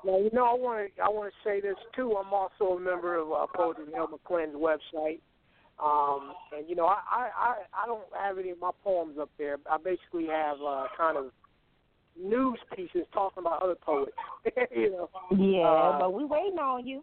Now 0.04 0.18
you 0.18 0.30
know 0.32 0.44
I 0.44 0.54
want 0.54 0.94
to 0.96 1.02
I 1.02 1.08
want 1.08 1.32
to 1.32 1.48
say 1.48 1.60
this 1.60 1.76
too. 1.94 2.16
I'm 2.16 2.32
also 2.32 2.76
a 2.76 2.80
member 2.80 3.16
of 3.16 3.32
uh, 3.32 3.46
Poetry 3.54 3.86
Elle 3.94 4.08
McClin's 4.08 4.54
website, 4.54 5.20
um, 5.82 6.32
and 6.56 6.68
you 6.68 6.74
know 6.76 6.86
I, 6.86 6.98
I 7.12 7.54
I 7.82 7.86
don't 7.86 8.04
have 8.18 8.38
any 8.38 8.50
of 8.50 8.60
my 8.60 8.70
poems 8.82 9.18
up 9.20 9.30
there. 9.38 9.56
I 9.70 9.76
basically 9.76 10.26
have 10.26 10.56
uh, 10.60 10.86
kind 10.96 11.16
of 11.16 11.26
news 12.18 12.58
pieces 12.74 13.06
talking 13.12 13.42
about 13.42 13.62
other 13.62 13.74
poets. 13.74 14.12
you 14.74 14.90
know. 14.90 15.10
Yeah, 15.36 15.66
Uh, 15.68 15.98
but 15.98 16.14
we 16.14 16.24
waiting 16.24 16.58
on 16.58 16.86
you. 16.86 17.02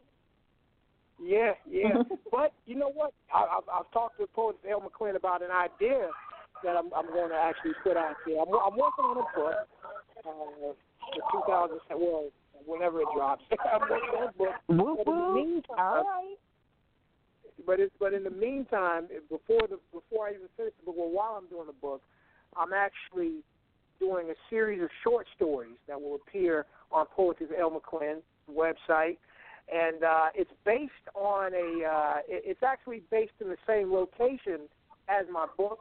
Yeah, 1.21 1.53
yeah. 1.69 2.03
but 2.31 2.53
you 2.65 2.75
know 2.75 2.91
what? 2.93 3.13
I, 3.33 3.43
I've, 3.57 3.69
I've 3.71 3.91
talked 3.91 4.19
to 4.19 4.27
poet 4.27 4.57
Elle 4.69 4.81
McClin 4.81 5.15
about 5.15 5.41
an 5.41 5.51
idea 5.51 6.09
that 6.63 6.75
I'm, 6.75 6.91
I'm 6.93 7.07
going 7.07 7.29
to 7.29 7.35
actually 7.35 7.73
put 7.83 7.97
out 7.97 8.15
there. 8.25 8.39
I'm, 8.41 8.47
I'm 8.47 8.77
working 8.77 9.05
on 9.05 9.17
a 9.17 9.37
book 9.37 9.67
uh, 10.25 10.73
for 11.21 11.43
2000. 11.45 11.79
Well, 11.91 12.29
whenever 12.65 13.01
it 13.01 13.07
drops, 13.15 13.43
I'm 13.73 13.81
working 13.81 14.09
on 14.17 14.29
a 14.29 14.33
book. 14.33 14.55
Whoop, 14.67 15.05
the 15.05 15.11
whoop. 15.11 15.35
meantime, 15.35 15.77
All 15.77 16.03
right. 16.03 16.35
But 17.65 17.79
it's 17.79 17.93
but 17.99 18.13
in 18.13 18.23
the 18.23 18.31
meantime, 18.31 19.07
before 19.29 19.67
the 19.69 19.79
before 19.91 20.27
I 20.27 20.31
even 20.31 20.47
finish 20.57 20.73
the 20.79 20.85
book, 20.85 20.95
well, 20.97 21.09
while 21.09 21.39
I'm 21.41 21.47
doing 21.47 21.67
the 21.67 21.73
book, 21.73 22.01
I'm 22.57 22.73
actually 22.73 23.43
doing 23.99 24.29
a 24.29 24.35
series 24.49 24.81
of 24.81 24.89
short 25.03 25.27
stories 25.35 25.77
that 25.87 26.01
will 26.01 26.15
appear 26.15 26.65
on 26.91 27.05
Poetry 27.15 27.45
of 27.45 27.51
Elle 27.57 27.79
McClin 27.79 28.17
website, 28.51 29.17
and 29.73 30.03
uh, 30.03 30.27
it's 30.35 30.51
based 30.65 30.91
on 31.15 31.53
a. 31.53 31.85
Uh, 31.85 32.15
it, 32.27 32.43
it's 32.45 32.63
actually 32.63 33.03
based 33.11 33.33
in 33.39 33.49
the 33.49 33.57
same 33.67 33.91
location 33.91 34.61
as 35.07 35.25
my 35.31 35.47
book, 35.57 35.79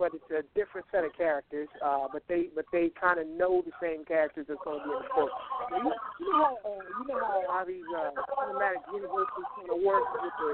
but 0.00 0.16
it's 0.16 0.32
a 0.32 0.40
different 0.56 0.88
set 0.88 1.04
of 1.04 1.12
characters. 1.12 1.68
Uh, 1.84 2.08
but 2.08 2.24
they 2.24 2.48
but 2.56 2.64
they 2.72 2.88
kind 2.96 3.20
of 3.20 3.28
know 3.28 3.60
the 3.60 3.76
same 3.76 4.02
characters 4.08 4.48
that's 4.48 4.58
going 4.64 4.80
to 4.80 4.84
be 4.88 4.96
in 4.96 5.04
the 5.04 5.12
book. 5.12 5.28
You 5.68 5.84
know, 5.84 5.92
you 5.92 6.32
know 6.32 6.40
how 6.40 6.56
uh, 6.64 6.80
you 6.80 7.04
know 7.04 7.20
how, 7.20 7.40
how 7.52 7.62
these 7.68 7.84
uh, 7.92 8.10
cinematic 8.40 8.80
universes 8.88 9.44
kind 9.60 9.68
of 9.68 9.78
work 9.84 10.08
with 10.16 10.32
the 10.40 10.50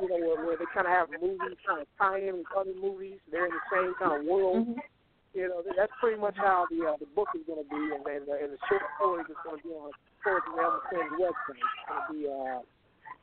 you 0.00 0.08
know, 0.08 0.18
where, 0.24 0.40
where 0.40 0.56
they 0.56 0.64
kind 0.72 0.88
of 0.88 0.96
have 0.96 1.12
movies 1.20 1.60
kind 1.68 1.84
of 1.84 1.88
tie 2.00 2.24
in 2.24 2.40
with 2.40 2.48
other 2.56 2.72
movies. 2.72 3.20
They're 3.28 3.44
in 3.44 3.52
the 3.52 3.66
same 3.68 3.92
kind 4.00 4.16
of 4.16 4.24
world. 4.24 4.72
You 5.36 5.48
know, 5.48 5.60
that's 5.76 5.92
pretty 6.00 6.20
much 6.20 6.36
how 6.40 6.64
the 6.72 6.88
uh, 6.88 6.96
the 6.96 7.08
book 7.12 7.28
is 7.36 7.44
going 7.44 7.60
to 7.60 7.68
be, 7.68 7.84
and 7.92 8.00
then 8.08 8.24
the, 8.24 8.40
and 8.40 8.56
the 8.56 8.60
short 8.72 8.84
stories 8.96 9.28
is 9.28 9.36
going 9.44 9.60
to 9.60 9.64
be 9.64 9.72
on 9.76 9.92
Poetry 10.24 10.56
Elle 10.56 10.80
McClin's 10.80 11.16
website. 11.20 11.60
It's 11.60 11.84
going 11.88 12.04
to 12.04 12.12
be 12.16 12.20
uh, 12.24 12.60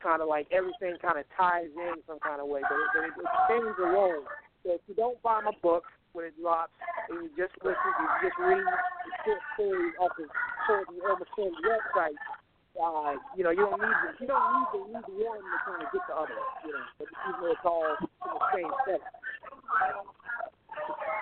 kind 0.02 0.20
of 0.20 0.28
like 0.28 0.48
everything 0.50 0.96
kind 1.00 1.20
of 1.20 1.24
ties 1.36 1.70
in 1.72 2.00
some 2.08 2.18
kind 2.20 2.40
of 2.40 2.48
way, 2.48 2.60
but 2.64 2.76
it, 2.76 2.88
but 2.92 3.02
it, 3.04 3.14
it 3.16 3.30
stands 3.46 3.78
alone. 3.78 4.24
So 4.64 4.76
if 4.76 4.82
you 4.88 4.94
don't 4.96 5.20
buy 5.22 5.40
my 5.40 5.56
book 5.62 5.84
when 6.12 6.24
it 6.26 6.34
drops, 6.40 6.72
and 7.08 7.24
you 7.24 7.28
just 7.36 7.54
listen, 7.64 7.90
you 8.00 8.06
just 8.28 8.38
read 8.40 8.64
the 8.64 9.12
short 9.24 9.42
stories 9.54 9.94
off 10.00 10.12
of 10.18 10.28
Elle 10.68 11.16
McClin's 11.16 11.60
website, 11.64 12.18
uh, 12.76 13.14
you 13.36 13.44
know, 13.44 13.50
you 13.50 13.64
don't 13.64 13.80
need 13.80 13.98
the, 14.04 14.10
you 14.20 14.28
don't 14.28 14.44
need 14.52 14.94
need 14.94 15.04
the 15.06 15.16
one 15.24 15.40
to 15.40 15.58
kind 15.64 15.82
of 15.82 15.88
get 15.92 16.04
the 16.08 16.14
other, 16.14 16.38
you 16.64 16.72
know, 16.72 16.84
but 16.98 17.08
even 17.08 17.40
though 17.40 17.52
it's 17.52 17.64
all 17.64 17.88
in 17.98 18.32
the 18.32 18.44
same 18.54 18.72
set. 18.86 19.00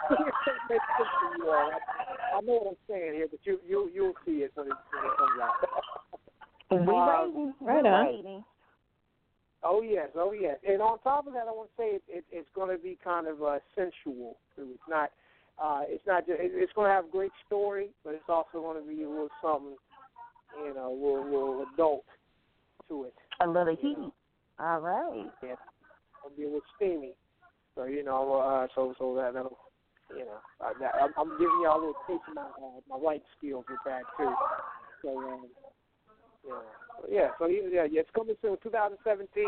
Makes 0.70 0.84
sense 0.96 1.12
to 1.20 1.26
you 1.38 1.50
all. 1.50 1.70
I, 1.72 2.36
I 2.36 2.40
know 2.40 2.60
what 2.64 2.68
I'm 2.72 2.80
saying 2.88 3.14
here, 3.14 3.28
but 3.30 3.40
you 3.44 3.60
you 3.66 3.90
you'll 3.92 4.14
see 4.24 4.44
it 4.44 4.52
when 4.54 4.66
it, 4.66 4.76
when 4.92 5.04
it 5.04 5.16
comes 5.18 5.40
out. 5.42 5.56
We 6.70 6.76
Uh, 6.76 6.82
waiting. 6.84 7.54
right 7.62 7.86
on. 7.86 8.06
waiting. 8.06 8.44
Oh 9.70 9.82
yes, 9.82 10.08
oh 10.16 10.32
yes. 10.32 10.56
And 10.66 10.80
on 10.80 10.98
top 11.00 11.26
of 11.26 11.34
that, 11.34 11.44
I 11.46 11.52
want 11.52 11.68
to 11.68 11.76
say 11.76 11.88
it, 11.96 12.02
it, 12.08 12.24
it's 12.32 12.48
going 12.54 12.74
to 12.74 12.82
be 12.82 12.96
kind 13.04 13.26
of 13.26 13.42
uh, 13.42 13.58
sensual 13.76 14.38
too. 14.56 14.70
It's 14.72 14.88
not, 14.88 15.10
uh, 15.62 15.82
it's 15.84 16.06
not 16.06 16.26
just. 16.26 16.40
It, 16.40 16.52
it's 16.54 16.72
going 16.72 16.88
to 16.88 16.94
have 16.94 17.04
a 17.04 17.10
great 17.12 17.32
story, 17.46 17.90
but 18.02 18.14
it's 18.14 18.30
also 18.30 18.64
going 18.64 18.80
to 18.82 18.88
be 18.88 19.02
a 19.02 19.08
little 19.08 19.28
something, 19.42 19.76
you 20.64 20.72
know, 20.72 20.88
a 20.88 20.96
little, 20.96 21.24
little 21.24 21.66
adult 21.74 22.04
to 22.88 23.04
it. 23.04 23.14
A 23.44 23.46
little 23.46 23.76
heat. 23.76 23.98
All 24.58 24.80
right. 24.80 25.30
Yeah, 25.42 25.60
it'll 26.24 26.34
be 26.34 26.44
a 26.44 26.46
little 26.46 26.60
steamy. 26.76 27.12
So 27.74 27.84
you 27.84 28.02
know, 28.02 28.40
uh, 28.40 28.68
so 28.74 28.94
so 28.98 29.14
that 29.16 29.34
that'll, 29.34 29.58
you 30.16 30.24
know, 30.24 30.40
uh, 30.64 30.72
that, 30.80 30.94
I'm, 30.96 31.12
I'm 31.18 31.38
giving 31.38 31.60
y'all 31.62 31.76
a 31.76 31.92
little 31.92 32.02
taste 32.08 32.24
of 32.26 32.34
my 32.36 32.42
uh, 32.42 32.80
my 32.88 32.96
writing 32.96 33.28
skills 33.36 33.66
with 33.68 33.84
that 33.84 34.00
too. 34.16 34.34
So 35.02 35.18
um, 35.18 35.46
yeah, 36.46 36.54
yeah, 37.10 37.30
so 37.38 37.46
yeah, 37.46 37.84
yeah, 37.90 38.00
it's 38.00 38.10
coming 38.14 38.34
soon, 38.42 38.56
2017. 38.62 39.44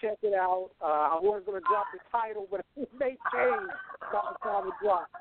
Check 0.00 0.18
it 0.22 0.34
out. 0.34 0.70
Uh, 0.82 1.16
I 1.16 1.18
wasn't 1.22 1.46
gonna 1.46 1.60
drop 1.68 1.86
the 1.92 2.00
title, 2.10 2.46
but 2.50 2.64
it 2.76 2.88
may 2.98 3.16
change 3.32 3.70
by 4.12 4.20
the 4.32 4.38
time 4.42 4.68
it 4.68 4.74
drops. 4.82 5.10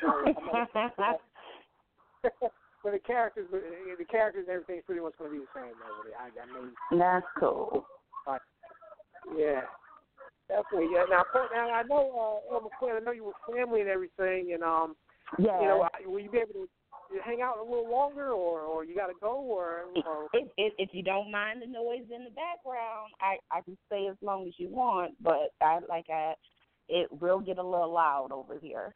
So, 0.00 0.08
uh, 0.08 0.66
so 0.70 0.84
I'm 0.86 0.94
gonna- 1.02 1.18
but 2.84 2.92
the 2.92 2.98
characters, 3.00 3.46
the 3.50 4.04
characters, 4.04 4.46
and 4.48 4.54
everything's 4.54 4.84
pretty 4.84 5.00
much 5.00 5.14
gonna 5.18 5.30
be 5.30 5.38
the 5.38 5.46
same. 5.54 5.74
Though. 5.78 6.10
I, 6.18 6.30
I 6.30 6.46
mean, 6.62 6.72
That's 6.98 7.26
cool. 7.38 7.86
yeah, 9.36 9.62
definitely. 10.48 10.88
Yeah. 10.92 11.04
Now, 11.10 11.24
now 11.52 11.70
I 11.70 11.82
know, 11.82 12.42
uh, 12.50 12.54
Elle 12.54 12.62
McClin, 12.70 12.96
I 13.00 13.04
know 13.04 13.10
you 13.12 13.24
were 13.24 13.54
family 13.54 13.80
and 13.80 13.90
everything, 13.90 14.52
and 14.54 14.62
um, 14.62 14.96
Yeah. 15.38 15.60
you 15.60 15.66
know, 15.68 15.82
I- 15.82 16.06
will 16.06 16.20
you 16.20 16.30
be 16.30 16.38
able 16.38 16.54
to 16.54 16.68
hang 17.24 17.40
out 17.42 17.58
a 17.58 17.62
little 17.62 17.90
longer, 17.90 18.30
or 18.30 18.60
or 18.60 18.84
you 18.84 18.94
got 18.94 19.06
to 19.06 19.14
go, 19.20 19.34
or, 19.36 19.84
or 20.06 20.28
if, 20.32 20.48
if 20.56 20.72
if 20.78 20.88
you 20.92 21.02
don't 21.02 21.30
mind 21.30 21.62
the 21.62 21.66
noise 21.66 22.06
in 22.14 22.24
the 22.24 22.30
background, 22.30 23.12
I 23.20 23.36
I 23.50 23.60
can 23.62 23.76
stay 23.86 24.08
as 24.10 24.16
long 24.22 24.46
as 24.46 24.54
you 24.58 24.68
want, 24.68 25.14
but 25.22 25.52
I 25.60 25.80
like 25.88 26.06
I 26.10 26.34
it 26.88 27.08
will 27.20 27.40
get 27.40 27.58
a 27.58 27.62
little 27.62 27.92
loud 27.92 28.28
over 28.32 28.58
here. 28.58 28.94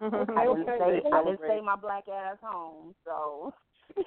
I 0.00 0.08
didn't 0.10 0.68
okay, 0.68 0.76
stay 0.76 1.00
I 1.12 1.22
didn't 1.24 1.38
great. 1.38 1.50
stay 1.50 1.60
my 1.64 1.76
black 1.76 2.04
ass 2.08 2.36
home, 2.42 2.94
so 3.04 3.52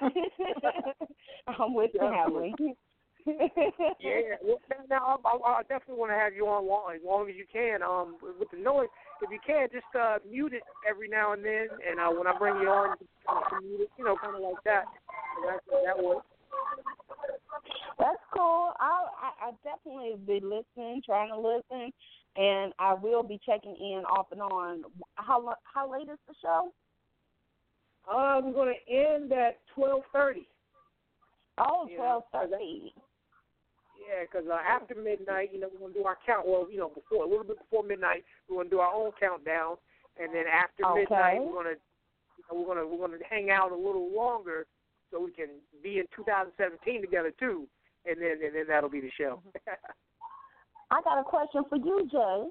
I'm 1.46 1.74
with 1.74 1.92
Definitely. 1.92 2.54
family. 2.56 2.76
yeah. 4.00 4.36
Well, 4.42 4.60
now, 4.70 4.84
now 4.88 5.20
I, 5.24 5.36
I, 5.36 5.52
I 5.58 5.62
definitely 5.62 5.96
want 5.96 6.12
to 6.12 6.16
have 6.16 6.34
you 6.34 6.46
on 6.46 6.66
long, 6.66 6.92
as 6.94 7.00
long 7.04 7.28
as 7.28 7.36
you 7.36 7.44
can. 7.52 7.82
Um, 7.82 8.16
with 8.38 8.50
the 8.50 8.58
noise, 8.58 8.88
if 9.22 9.30
you 9.30 9.38
can, 9.46 9.68
just 9.72 9.86
uh, 9.98 10.18
mute 10.28 10.52
it 10.52 10.62
every 10.88 11.08
now 11.08 11.32
and 11.32 11.44
then, 11.44 11.68
and 11.88 12.00
uh, 12.00 12.08
when 12.10 12.26
I 12.26 12.36
bring 12.38 12.56
you 12.60 12.68
on, 12.68 12.96
you 13.00 13.06
kind 13.28 13.44
of 13.56 13.62
mute 13.64 13.80
it, 13.82 13.90
you 13.98 14.04
know, 14.04 14.16
kind 14.16 14.36
of 14.36 14.42
like 14.42 14.62
that. 14.64 14.84
And 15.36 15.48
that 15.48 15.60
that 15.84 16.02
works. 16.02 16.26
That's 17.98 18.22
cool. 18.34 18.72
I'll 18.80 19.10
I, 19.20 19.48
I 19.48 19.50
definitely 19.62 20.16
be 20.26 20.40
listening, 20.44 21.02
trying 21.04 21.28
to 21.30 21.38
listen, 21.38 21.92
and 22.36 22.72
I 22.78 22.94
will 22.94 23.22
be 23.22 23.38
checking 23.44 23.76
in 23.76 24.04
off 24.04 24.26
and 24.32 24.40
on. 24.40 24.82
How 25.16 25.54
how 25.64 25.92
late 25.92 26.08
is 26.08 26.18
the 26.26 26.34
show? 26.42 26.72
Uh, 28.10 28.40
we're 28.42 28.52
going 28.52 28.74
to 28.74 28.92
end 28.92 29.32
at 29.32 29.58
twelve 29.74 30.02
thirty. 30.12 30.48
Oh, 31.58 31.88
twelve 31.94 32.22
so 32.32 32.38
thirty. 32.50 32.94
Yeah, 34.10 34.26
because 34.26 34.48
uh, 34.50 34.58
after 34.66 34.96
midnight, 34.96 35.50
you 35.52 35.60
know, 35.60 35.68
we're 35.72 35.86
gonna 35.86 35.94
do 35.94 36.04
our 36.04 36.18
count. 36.26 36.46
Well, 36.46 36.66
you 36.70 36.78
know, 36.78 36.88
before 36.90 37.22
a 37.22 37.28
little 37.28 37.44
bit 37.44 37.58
before 37.58 37.84
midnight, 37.84 38.24
we're 38.48 38.56
gonna 38.58 38.70
do 38.70 38.80
our 38.80 38.92
own 38.92 39.12
countdown, 39.20 39.76
and 40.18 40.34
then 40.34 40.44
after 40.50 40.84
Okay. 40.84 41.00
midnight, 41.02 41.40
we're 41.40 41.62
gonna 41.62 41.78
you 42.36 42.44
know, 42.50 42.58
we're 42.58 42.66
gonna 42.66 42.86
we're 42.86 43.06
gonna 43.06 43.22
hang 43.28 43.50
out 43.50 43.70
a 43.70 43.76
little 43.76 44.10
longer 44.12 44.66
so 45.10 45.20
we 45.22 45.30
can 45.30 45.48
be 45.82 46.00
in 46.00 46.06
2017 46.16 47.00
together 47.02 47.30
too, 47.38 47.68
and 48.04 48.20
then 48.20 48.42
and 48.42 48.52
then 48.54 48.66
that'll 48.66 48.90
be 48.90 49.00
the 49.00 49.12
show. 49.16 49.40
I 50.90 51.02
got 51.02 51.20
a 51.20 51.24
question 51.24 51.62
for 51.68 51.76
you, 51.76 52.08
Jay. 52.10 52.50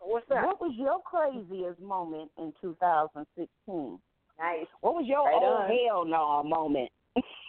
What's 0.00 0.28
that? 0.28 0.44
What 0.44 0.60
was 0.60 0.74
your 0.76 1.00
craziest 1.00 1.80
moment 1.80 2.30
in 2.36 2.52
2016? 2.60 3.98
Nice. 4.38 4.66
What 4.82 4.94
was 4.94 5.06
your 5.06 5.24
Right 5.24 5.40
oh 5.40 5.64
on. 5.64 5.70
hell 5.88 6.04
no 6.04 6.42
moment? 6.46 6.90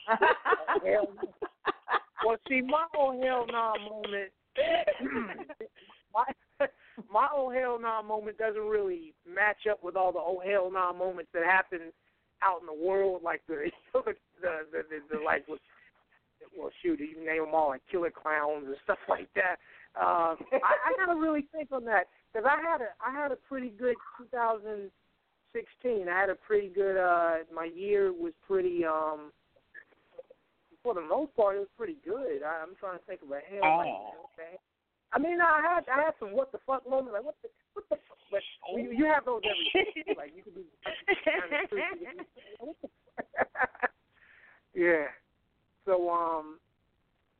hell 0.07 1.09
no. 1.21 1.47
Well, 2.25 2.37
see, 2.47 2.61
my 2.61 2.85
oh 2.95 3.19
hell 3.21 3.45
nah 3.51 3.73
moment, 3.77 4.31
my 6.13 6.23
my 7.11 7.27
oh 7.33 7.49
hell 7.49 7.79
nah 7.79 8.01
moment 8.01 8.37
doesn't 8.37 8.61
really 8.61 9.13
match 9.27 9.67
up 9.69 9.83
with 9.83 9.95
all 9.95 10.11
the 10.11 10.19
oh 10.19 10.41
hell 10.45 10.71
nah 10.71 10.93
moments 10.93 11.31
that 11.33 11.43
happen 11.43 11.91
out 12.41 12.61
in 12.61 12.67
the 12.67 12.85
world, 12.85 13.21
like 13.23 13.41
the 13.47 13.69
the 13.93 14.13
the, 14.41 14.53
the, 14.71 15.17
the 15.17 15.23
like 15.23 15.47
with 15.47 15.59
well 16.57 16.71
shoot, 16.81 16.99
you 16.99 17.25
name 17.25 17.43
them 17.45 17.53
all 17.53 17.69
like 17.69 17.81
killer 17.91 18.11
clowns 18.11 18.65
and 18.67 18.75
stuff 18.83 18.99
like 19.09 19.29
that. 19.35 19.57
Um, 19.99 20.37
I, 20.51 20.91
I 20.91 21.05
gotta 21.05 21.19
really 21.19 21.47
think 21.51 21.71
on 21.71 21.85
that 21.85 22.07
because 22.31 22.47
I 22.49 22.61
had 22.61 22.81
a 22.81 22.89
I 23.05 23.11
had 23.11 23.31
a 23.31 23.37
pretty 23.37 23.69
good 23.69 23.95
2016. 24.17 26.09
I 26.09 26.19
had 26.19 26.29
a 26.29 26.35
pretty 26.35 26.69
good 26.69 26.97
uh 26.97 27.43
my 27.53 27.69
year 27.73 28.11
was 28.11 28.33
pretty 28.45 28.85
um 28.85 29.31
for 30.85 30.93
the 30.93 31.01
most 31.01 31.35
part, 31.35 31.57
it 31.57 31.65
was 31.65 31.73
pretty 31.75 31.97
good. 32.05 32.45
I, 32.45 32.61
I'm 32.61 32.77
trying 32.77 33.01
to 33.01 33.05
think 33.09 33.25
of 33.25 33.33
a 33.33 33.41
hell. 33.41 33.65
Like, 33.81 33.89
Oh. 33.89 34.29
okay. 34.29 34.61
I 35.11 35.17
mean, 35.17 35.41
I 35.41 35.61
had 35.65 35.89
I 35.89 36.05
had 36.05 36.13
some 36.19 36.33
what 36.37 36.51
the 36.51 36.59
fuck 36.65 36.87
moments. 36.87 37.13
Like 37.13 37.25
what 37.25 37.35
the 37.41 37.49
what 37.73 37.89
the 37.89 37.95
fuck? 38.05 38.17
But 38.29 38.41
you, 38.77 38.91
you 38.91 39.05
have 39.05 39.25
those 39.25 39.41
every 39.41 40.03
day. 40.03 40.13
like 40.17 40.33
you 40.35 40.43
could 40.43 40.55
be. 40.55 40.65
yeah. 44.75 45.07
So 45.85 46.09
um. 46.09 46.59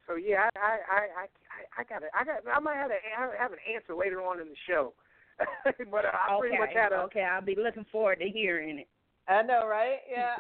So 0.07 0.15
yeah, 0.15 0.49
I 0.55 0.79
I 0.89 1.01
I 1.21 1.25
I, 1.53 1.81
I 1.81 1.83
got 1.83 2.01
I 2.13 2.23
got 2.23 2.41
I 2.47 2.59
might 2.59 2.77
have 2.77 2.91
a 2.91 2.97
I 2.97 3.41
have 3.41 3.51
an 3.51 3.59
answer 3.73 3.93
later 3.93 4.21
on 4.21 4.39
in 4.39 4.47
the 4.47 4.55
show. 4.67 4.93
but 5.91 6.05
uh, 6.05 6.11
I 6.13 6.39
pretty 6.39 6.57
much 6.57 6.69
okay, 6.69 6.79
had 6.79 6.93
a 6.93 7.01
okay, 7.03 7.23
I'll 7.23 7.41
be 7.41 7.57
looking 7.61 7.85
forward 7.91 8.19
to 8.19 8.29
hearing 8.29 8.79
it. 8.79 8.87
I 9.27 9.41
know, 9.41 9.67
right? 9.67 9.99
Yeah. 10.09 10.37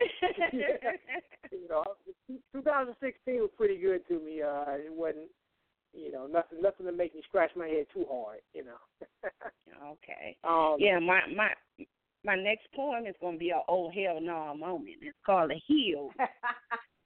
you 1.52 1.68
know, 1.68 1.84
2016 2.52 3.40
was 3.40 3.50
pretty 3.56 3.78
good 3.78 4.06
to 4.08 4.18
me. 4.20 4.42
Uh, 4.42 4.64
it 4.76 4.92
wasn't, 4.92 5.28
you 5.92 6.12
know, 6.12 6.26
nothing, 6.26 6.60
nothing 6.62 6.86
to 6.86 6.92
make 6.92 7.14
me 7.14 7.22
scratch 7.28 7.50
my 7.56 7.66
head 7.66 7.86
too 7.92 8.04
hard. 8.10 8.40
You 8.54 8.64
know. 8.64 8.78
okay. 9.92 10.36
um, 10.44 10.76
Yeah, 10.78 10.98
my 10.98 11.20
my 11.34 11.50
my 12.24 12.36
next 12.36 12.68
poem 12.74 13.06
is 13.06 13.14
gonna 13.20 13.38
be 13.38 13.50
a 13.50 13.60
oh 13.68 13.90
hell 13.90 14.20
no 14.20 14.54
moment. 14.56 14.96
It's 15.02 15.16
called 15.24 15.50
a 15.50 15.62
heel. 15.66 16.10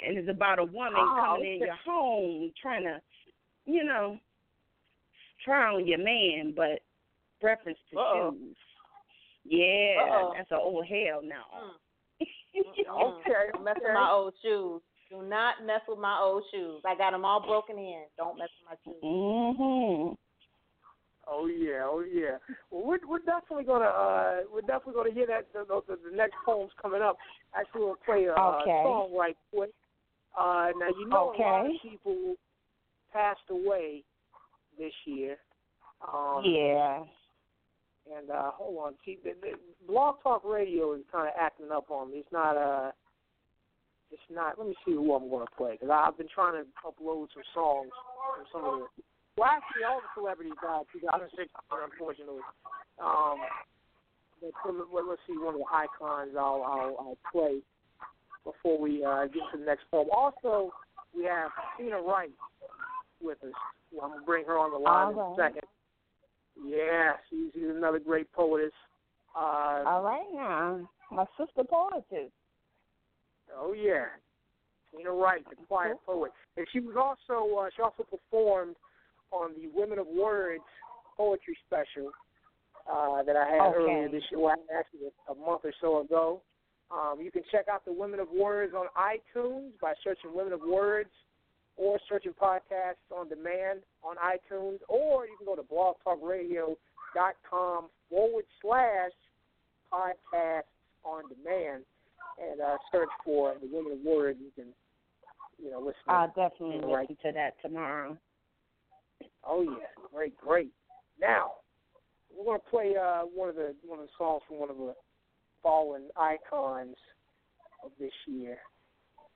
and 0.06 0.18
it's 0.18 0.28
about 0.28 0.58
a 0.58 0.64
woman 0.64 0.94
Oh, 0.96 1.22
coming 1.24 1.54
in 1.54 1.58
your 1.60 1.76
home 1.84 2.50
trying 2.60 2.84
to, 2.84 3.00
you 3.66 3.84
know, 3.84 4.18
try 5.44 5.72
on 5.74 5.86
your 5.86 5.98
man, 5.98 6.52
but 6.56 6.80
reference 7.42 7.78
to 7.92 7.98
Uh-oh. 7.98 8.32
shoes. 8.32 8.56
Yeah, 9.44 9.96
Uh-oh. 10.02 10.32
that's 10.36 10.50
an 10.50 10.58
old 10.60 10.86
hell 10.86 11.20
now. 11.22 11.44
Mm-mm. 11.56 11.78
Okay, 12.54 13.30
Don't 13.54 13.64
mess 13.64 13.76
my 13.94 14.10
old 14.12 14.34
shoes. 14.42 14.82
Do 15.12 15.22
not 15.22 15.64
mess 15.66 15.82
with 15.86 15.98
my 15.98 16.18
old 16.18 16.42
shoes. 16.50 16.80
I 16.86 16.96
got 16.96 17.10
them 17.10 17.24
all 17.24 17.44
broken 17.46 17.76
in. 17.76 18.04
Don't 18.16 18.38
mess 18.38 18.48
with 18.60 18.70
my 18.70 18.76
shoes. 18.82 19.02
Mhm. 19.02 20.16
Oh 21.28 21.46
yeah, 21.46 21.84
oh 21.84 22.00
yeah. 22.00 22.38
Well, 22.70 22.84
we're 22.86 23.06
we're 23.06 23.18
definitely 23.18 23.64
gonna 23.64 23.84
uh 23.84 24.40
we're 24.52 24.62
definitely 24.62 24.94
gonna 24.94 25.12
hear 25.12 25.26
that 25.26 25.52
the, 25.52 25.64
the, 25.86 25.98
the 26.10 26.16
next 26.16 26.34
poem's 26.44 26.72
coming 26.80 27.02
up. 27.02 27.18
Actually, 27.54 27.82
we'll 27.82 27.96
play 28.04 28.24
a 28.24 28.32
uh, 28.32 28.64
song 28.64 29.14
right 29.14 29.36
quick. 29.54 29.70
Uh, 30.36 30.70
now 30.78 30.88
you 30.98 31.06
know 31.08 31.34
a 31.36 31.40
lot 31.40 31.66
of 31.66 31.72
people 31.82 32.34
passed 33.12 33.40
away 33.50 34.02
this 34.78 34.92
year. 35.04 35.36
Um, 36.12 36.42
Yeah. 36.44 37.04
And 38.18 38.30
uh, 38.30 38.50
hold 38.54 38.78
on, 38.84 38.94
see, 39.04 39.18
the, 39.22 39.30
the 39.40 39.52
Blog 39.86 40.16
Talk 40.24 40.42
Radio 40.44 40.94
is 40.94 41.02
kind 41.12 41.28
of 41.28 41.34
acting 41.38 41.70
up 41.70 41.88
on 41.88 42.10
me. 42.10 42.18
It's 42.18 42.32
not 42.32 42.56
uh, 42.56 42.90
it's 44.12 44.28
not. 44.30 44.58
Let 44.58 44.68
me 44.68 44.74
see 44.84 44.92
who 44.92 45.14
I'm 45.14 45.28
going 45.28 45.46
to 45.46 45.56
play 45.56 45.72
because 45.80 45.90
I've 45.90 46.16
been 46.16 46.30
trying 46.32 46.60
to 46.60 46.68
upload 46.84 47.32
some 47.32 47.46
songs 47.54 47.90
from 48.36 48.46
some 48.52 48.64
of 48.64 48.74
the. 48.80 48.86
Well, 49.36 49.48
actually, 49.48 49.88
all 49.88 50.00
the 50.04 50.12
celebrities 50.12 50.52
died 50.60 50.84
2006, 50.92 51.48
unfortunately. 51.72 52.44
Um, 53.00 53.40
but 54.40 54.52
some, 54.64 54.84
well, 54.92 55.08
let's 55.08 55.22
see, 55.26 55.32
one 55.38 55.54
of 55.54 55.60
the 55.60 55.72
icons 55.72 56.36
I'll 56.36 56.62
I'll, 56.62 56.96
I'll 57.00 57.18
play 57.32 57.60
before 58.44 58.78
we 58.78 59.04
uh, 59.04 59.24
get 59.24 59.40
to 59.52 59.58
the 59.58 59.64
next 59.64 59.84
poem. 59.90 60.08
Also, 60.12 60.70
we 61.16 61.24
have 61.24 61.50
Tina 61.78 62.00
Wright 62.00 62.30
with 63.22 63.38
us. 63.42 63.56
I'm 64.02 64.10
gonna 64.10 64.26
bring 64.26 64.44
her 64.44 64.58
on 64.58 64.70
the 64.72 64.78
line 64.78 65.12
in 65.12 65.18
a 65.18 65.34
second. 65.36 65.68
Yeah, 66.64 67.12
she's, 67.30 67.52
she's 67.54 67.70
another 67.70 67.98
great 67.98 68.30
poetess. 68.32 68.72
Uh, 69.34 69.82
All 69.86 70.02
right 70.02 70.26
now. 70.32 70.88
My 71.10 71.24
sister 71.38 71.62
poetess. 71.68 72.30
Oh 73.58 73.72
yeah, 73.72 74.06
Tina 74.94 75.10
Wright, 75.10 75.42
the 75.48 75.56
quiet 75.66 75.96
poet, 76.04 76.32
and 76.56 76.66
she 76.72 76.80
was 76.80 76.96
also 76.96 77.56
uh, 77.56 77.70
she 77.74 77.80
also 77.82 78.02
performed 78.04 78.76
on 79.30 79.54
the 79.54 79.68
Women 79.74 79.98
of 79.98 80.06
Words 80.06 80.62
poetry 81.16 81.56
special 81.66 82.10
uh, 82.90 83.22
that 83.22 83.36
I 83.36 83.46
had 83.48 83.60
Okay. 83.68 83.76
earlier 83.76 84.08
this 84.08 84.24
year, 84.30 84.40
well, 84.40 84.56
actually 84.76 85.08
a 85.28 85.34
month 85.34 85.64
or 85.64 85.72
so 85.80 86.00
ago. 86.00 86.42
Um, 86.90 87.20
you 87.22 87.30
can 87.30 87.42
check 87.50 87.68
out 87.72 87.84
the 87.86 87.92
Women 87.92 88.20
of 88.20 88.28
Words 88.30 88.74
on 88.74 88.86
iTunes 88.98 89.70
by 89.80 89.94
searching 90.04 90.34
Women 90.34 90.52
of 90.52 90.60
Words 90.60 91.08
or 91.76 91.98
searching 92.08 92.34
podcasts 92.34 93.10
on 93.14 93.28
demand 93.30 93.80
on 94.04 94.16
iTunes, 94.16 94.80
or 94.88 95.24
you 95.26 95.36
can 95.38 95.46
go 95.46 95.56
to 95.56 95.62
blogtalkradio.com 95.62 97.88
forward 98.10 98.44
slash 98.60 99.12
podcasts 99.90 100.64
on 101.04 101.22
demand 101.28 101.84
and 102.40 102.60
uh, 102.60 102.76
search 102.90 103.08
for 103.24 103.54
the 103.60 103.68
Women 103.70 103.92
of 103.92 104.04
Words. 104.04 104.38
You 104.40 104.50
can, 104.54 104.72
you 105.62 105.70
know, 105.70 105.80
listen. 105.80 105.94
I'll 106.08 106.28
definitely 106.28 106.80
listen 106.84 107.16
to 107.22 107.32
that 107.32 107.54
tomorrow. 107.62 108.16
Oh 109.44 109.62
yeah, 109.62 109.86
great, 110.12 110.36
great. 110.36 110.72
Now 111.20 111.52
we're 112.36 112.44
gonna 112.44 112.70
play 112.70 112.94
uh, 113.00 113.22
one 113.22 113.48
of 113.48 113.56
the 113.56 113.74
one 113.84 113.98
of 113.98 114.06
the 114.06 114.12
songs 114.18 114.42
from 114.48 114.58
one 114.58 114.70
of 114.70 114.76
the 114.76 114.94
fallen 115.62 116.08
icons 116.16 116.96
of 117.84 117.90
this 117.98 118.12
year. 118.26 118.58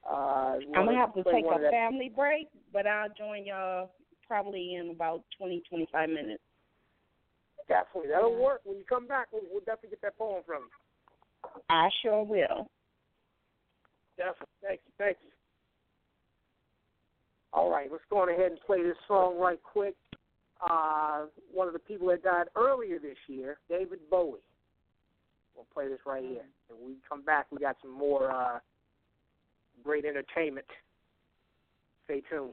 Uh, 0.08 0.58
I'm 0.74 0.86
gonna 0.86 0.96
have 0.96 1.14
to 1.14 1.24
take 1.24 1.44
a 1.44 1.60
that- 1.60 1.70
family 1.70 2.10
break, 2.14 2.48
but 2.72 2.86
I'll 2.86 3.08
join 3.16 3.44
y'all 3.44 3.90
probably 4.26 4.74
in 4.74 4.90
about 4.90 5.22
twenty, 5.36 5.62
twenty-five 5.68 6.08
minutes. 6.08 6.42
Definitely, 7.68 8.10
that'll 8.10 8.40
work. 8.40 8.60
When 8.64 8.78
you 8.78 8.84
come 8.88 9.08
back, 9.08 9.26
we'll, 9.32 9.42
we'll 9.50 9.60
definitely 9.60 9.90
get 9.90 10.02
that 10.02 10.18
poem 10.18 10.42
from 10.46 10.62
you. 10.62 11.62
I 11.68 11.88
sure 12.02 12.22
will. 12.22 12.68
Definitely. 14.16 14.46
Thank 14.62 14.80
you. 14.86 14.92
Thank 14.98 15.16
you. 15.22 15.30
All 17.52 17.70
right, 17.70 17.88
let's 17.90 18.04
go 18.10 18.18
on 18.18 18.28
ahead 18.28 18.50
and 18.50 18.60
play 18.66 18.82
this 18.82 18.96
song 19.08 19.38
right 19.38 19.60
quick. 19.62 19.94
Uh, 20.68 21.26
one 21.52 21.66
of 21.66 21.72
the 21.72 21.78
people 21.78 22.08
that 22.08 22.22
died 22.22 22.46
earlier 22.56 22.98
this 22.98 23.16
year, 23.28 23.58
David 23.68 23.98
Bowie. 24.10 24.40
We'll 25.54 25.66
play 25.72 25.88
this 25.88 26.00
right 26.06 26.22
here. 26.22 26.44
And 26.68 26.78
we 26.86 26.96
come 27.08 27.22
back, 27.22 27.46
we 27.50 27.58
got 27.58 27.76
some 27.80 27.92
more 27.92 28.30
uh, 28.30 28.58
great 29.82 30.04
entertainment. 30.04 30.66
Stay 32.04 32.22
tuned. 32.30 32.52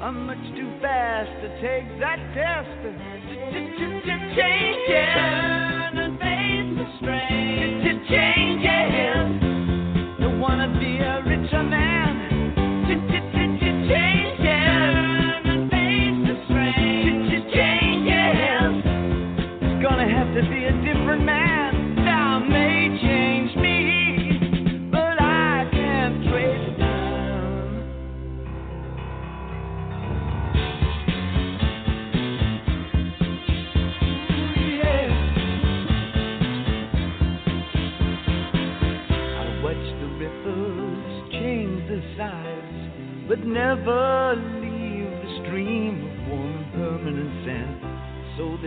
I'm 0.00 0.26
much 0.26 0.44
too 0.56 0.70
fast 0.82 1.30
to 1.42 1.48
take 1.60 1.98
that 2.00 2.18
test. 2.34 2.68
Change 4.36 4.90
and 5.96 6.18
face 6.18 6.76
the 6.76 6.86
strain. 6.98 7.83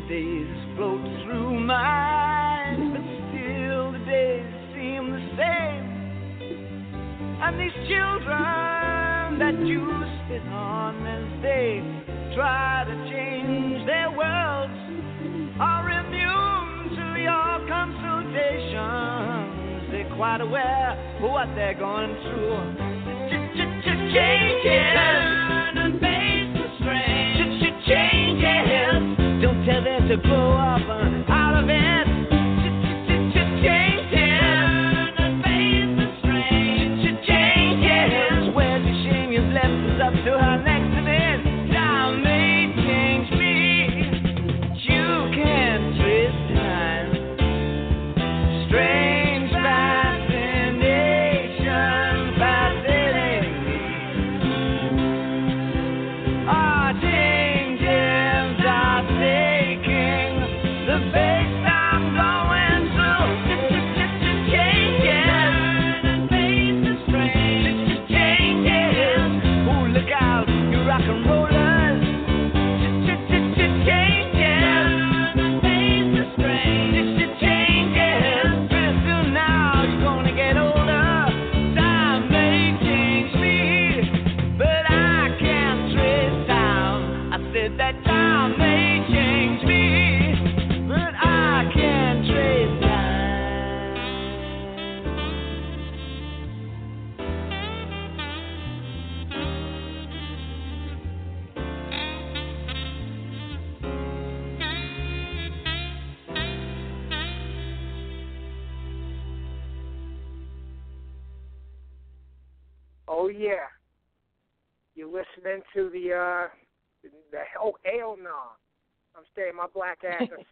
Days 0.08 0.48
float 0.78 1.02
through 1.24 1.60
my 1.60 2.74
but 2.94 3.02
still 3.28 3.92
the 3.92 4.00
days 4.08 4.48
seem 4.72 5.12
the 5.12 5.20
same. 5.36 5.84
And 7.44 7.60
these 7.60 7.76
children 7.92 9.36
that 9.40 9.60
you 9.68 9.84
spit 10.24 10.48
on 10.48 11.06
as 11.06 11.28
they 11.44 11.84
try 12.36 12.86
to 12.88 12.96
change 13.12 13.86
their 13.86 14.10
worlds 14.12 14.72
are 15.60 15.90
immune 15.92 16.96
to 16.96 17.20
your 17.20 17.68
consultations. 17.68 19.92
They're 19.92 20.08
quite 20.16 20.40
aware 20.40 20.96
of 21.18 21.24
what 21.30 21.54
they're 21.56 21.74
going 21.78 22.16
through. 22.24 22.76
Change 24.14 24.64
grow 30.24 30.58
up 30.58 30.97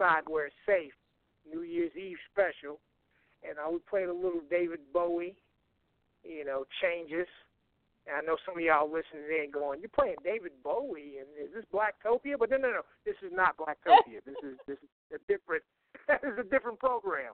inside 0.06 0.24
where 0.28 0.47
it's 0.47 0.56
safe. 0.66 0.93
New 1.47 1.62
Year's 1.62 1.91
Eve 1.95 2.18
special. 2.32 2.80
And 3.47 3.60
I 3.60 3.70
we 3.70 3.78
played 3.89 4.10
a 4.10 4.14
little 4.14 4.41
David 4.49 4.80
Bowie, 4.93 5.36
you 6.24 6.45
know, 6.45 6.66
changes. 6.82 7.28
And 8.08 8.18
I 8.18 8.22
know 8.22 8.38
some 8.45 8.58
of 8.58 8.64
y'all 8.64 8.89
listening 8.89 9.30
in 9.30 9.51
going, 9.51 9.80
You're 9.82 9.93
playing 9.93 10.18
David 10.24 10.51
Bowie 10.64 11.22
and 11.22 11.30
is 11.38 11.53
this 11.53 11.66
Blacktopia? 11.74 12.38
But 12.39 12.49
no 12.49 12.58
no 12.58 12.70
no, 12.70 12.82
this 13.06 13.16
is 13.22 13.32
not 13.34 13.58
Blacktopia. 13.58 14.22
this 14.26 14.38
is 14.43 14.58
this 14.68 14.78
is 14.78 14.89
a 15.14 15.20
different 15.32 15.64
this 16.08 16.34
is 16.34 16.39
a 16.39 16.49
different 16.49 16.80
program. 16.80 17.34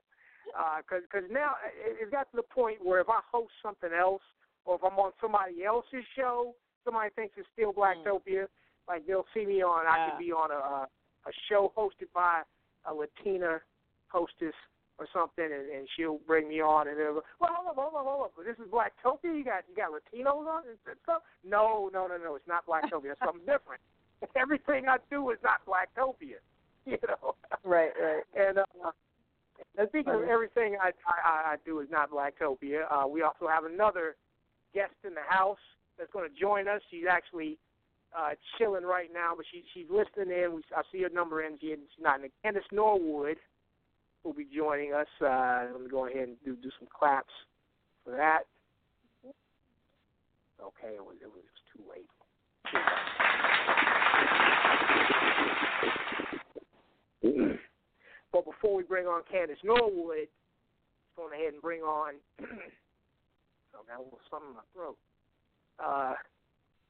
Uh, 0.58 0.84
because 0.84 1.04
cause 1.12 1.24
now 1.32 1.56
it, 1.64 1.96
it's 2.02 2.12
got 2.12 2.30
to 2.32 2.36
the 2.36 2.50
point 2.52 2.84
where 2.84 3.00
if 3.00 3.08
I 3.08 3.20
host 3.32 3.52
something 3.64 3.92
else 3.96 4.24
or 4.66 4.76
if 4.76 4.84
I'm 4.84 5.00
on 5.00 5.12
somebody 5.22 5.64
else's 5.64 6.04
show, 6.16 6.56
somebody 6.84 7.10
thinks 7.16 7.36
it's 7.38 7.48
still 7.54 7.72
mm. 7.72 7.80
Blacktopia. 7.80 8.48
Like 8.88 9.08
they'll 9.08 9.28
see 9.34 9.46
me 9.46 9.64
on, 9.64 9.88
I 9.88 10.10
could 10.10 10.20
be 10.20 10.32
on 10.32 10.52
a 10.52 10.88
a 11.28 11.32
show 11.48 11.72
hosted 11.78 12.10
by 12.14 12.42
a 12.86 12.94
Latina 12.94 13.62
hostess 14.08 14.56
or 15.00 15.08
something, 15.14 15.46
and, 15.46 15.70
and 15.70 15.88
she'll 15.96 16.20
bring 16.28 16.48
me 16.48 16.62
on, 16.62 16.88
and 16.88 16.98
they'll 16.98 17.16
go, 17.16 17.24
well, 17.40 17.50
hold 17.56 17.70
up, 17.70 17.76
hold 17.76 17.96
up, 17.96 18.06
hold 18.06 18.26
up. 18.26 18.34
This 18.46 18.58
is 18.64 18.72
Blacktopia. 18.72 19.36
You 19.36 19.44
got 19.44 19.64
you 19.70 19.76
got 19.76 19.90
Latinos 19.90 20.46
on 20.46 20.64
and 20.68 20.78
stuff. 21.04 21.24
No, 21.44 21.90
no, 21.94 22.08
no, 22.08 22.18
no. 22.18 22.36
It's 22.36 22.48
not 22.48 22.66
Blacktopia. 22.66 23.14
It's 23.14 23.22
something 23.26 23.46
different. 23.46 23.82
Everything 24.36 24.86
I 24.88 24.98
do 25.10 25.30
is 25.32 25.40
not 25.44 25.66
Blacktopia. 25.66 26.38
You 26.84 26.98
know. 27.08 27.36
Right, 27.64 27.92
right. 28.02 28.24
And 28.36 28.58
uh, 28.58 28.92
and 29.78 29.88
speaking 29.90 30.14
of 30.14 30.24
everything 30.24 30.78
I, 30.82 30.90
I 31.06 31.54
I 31.54 31.56
do 31.64 31.80
is 31.80 31.88
not 31.92 32.10
Blacktopia, 32.10 32.86
uh, 32.90 33.08
we 33.08 33.22
also 33.22 33.48
have 33.48 33.66
another 33.66 34.16
guest 34.74 34.96
in 35.06 35.14
the 35.14 35.22
house 35.28 35.62
that's 36.00 36.12
going 36.12 36.28
to 36.28 36.36
join 36.36 36.68
us. 36.68 36.82
She's 36.90 37.06
actually 37.10 37.60
uh, 38.18 38.32
chilling 38.58 38.84
right 38.84 39.10
now, 39.14 39.34
but 39.36 39.46
she 39.52 39.64
she's 39.74 39.90
listening 39.90 40.36
in. 40.36 40.54
We, 40.56 40.62
I 40.76 40.82
see 40.92 41.02
her 41.04 41.10
number 41.10 41.44
in. 41.44 41.58
She, 41.60 41.68
she's 41.68 42.04
not 42.04 42.20
in. 42.20 42.26
it. 42.26 42.34
Candace 42.44 42.64
Norwood 42.72 43.38
will 44.24 44.34
be 44.34 44.48
joining 44.54 44.94
us. 44.94 45.08
Uh, 45.22 45.68
let 45.72 45.82
me 45.82 45.90
go 45.90 46.08
ahead 46.08 46.28
and 46.30 46.38
do 46.44 46.56
do 46.56 46.70
some 46.80 46.88
claps 46.98 47.34
for 48.04 48.12
that. 48.12 48.42
Okay, 50.62 50.96
it 50.96 51.04
was 51.04 51.16
it 51.22 51.28
was, 51.28 51.44
it 51.44 51.52
was 51.52 51.64
too 51.74 51.84
late. 51.90 52.10
but 58.32 58.46
before 58.46 58.76
we 58.76 58.84
bring 58.84 59.06
on 59.06 59.22
Candace 59.32 59.58
Norwood, 59.64 60.28
let's 60.28 60.30
go 61.16 61.32
ahead 61.32 61.54
and 61.54 61.62
bring 61.62 61.82
on. 61.82 62.16
oh, 62.42 62.46
got 63.88 64.00
a 64.00 64.04
little 64.04 64.20
something 64.30 64.50
in 64.50 64.56
my 64.56 64.62
throat. 64.74 64.98
Uh, 65.80 66.14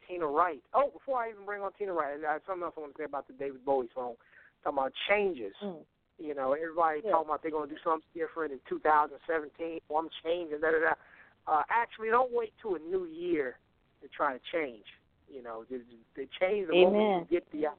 Tina 0.07 0.27
Wright. 0.27 0.61
Oh, 0.73 0.89
before 0.93 1.19
I 1.19 1.29
even 1.29 1.45
bring 1.45 1.61
on 1.61 1.71
Tina 1.77 1.93
Wright, 1.93 2.17
I 2.27 2.33
have 2.33 2.41
something 2.45 2.63
else 2.63 2.73
I 2.77 2.81
want 2.81 2.93
to 2.95 3.01
say 3.01 3.05
about 3.05 3.27
the 3.27 3.33
David 3.33 3.65
Bowie 3.65 3.89
song. 3.93 4.15
Talking 4.63 4.77
about 4.77 4.93
changes. 5.09 5.53
Mm. 5.63 5.83
You 6.19 6.35
know, 6.35 6.53
everybody 6.53 7.01
Yeah. 7.03 7.11
talking 7.11 7.29
about 7.29 7.41
they're 7.41 7.51
going 7.51 7.69
to 7.69 7.75
do 7.75 7.81
something 7.83 8.07
different 8.13 8.51
in 8.53 8.59
2017. 8.69 9.79
Well, 9.89 10.03
I'm 10.03 10.09
changing. 10.23 10.59
Da, 10.61 10.71
da, 10.71 10.79
da. 10.79 10.93
Uh, 11.47 11.63
actually, 11.69 12.09
don't 12.09 12.31
wait 12.31 12.53
till 12.61 12.75
a 12.75 12.79
new 12.79 13.05
year 13.05 13.57
to 14.01 14.07
try 14.09 14.33
to 14.33 14.39
change. 14.51 14.85
You 15.27 15.41
know, 15.41 15.65
they, 15.69 15.77
they 16.15 16.27
change 16.39 16.67
the 16.67 16.75
moment 16.75 17.27
you 17.31 17.39
get 17.39 17.51
the. 17.51 17.69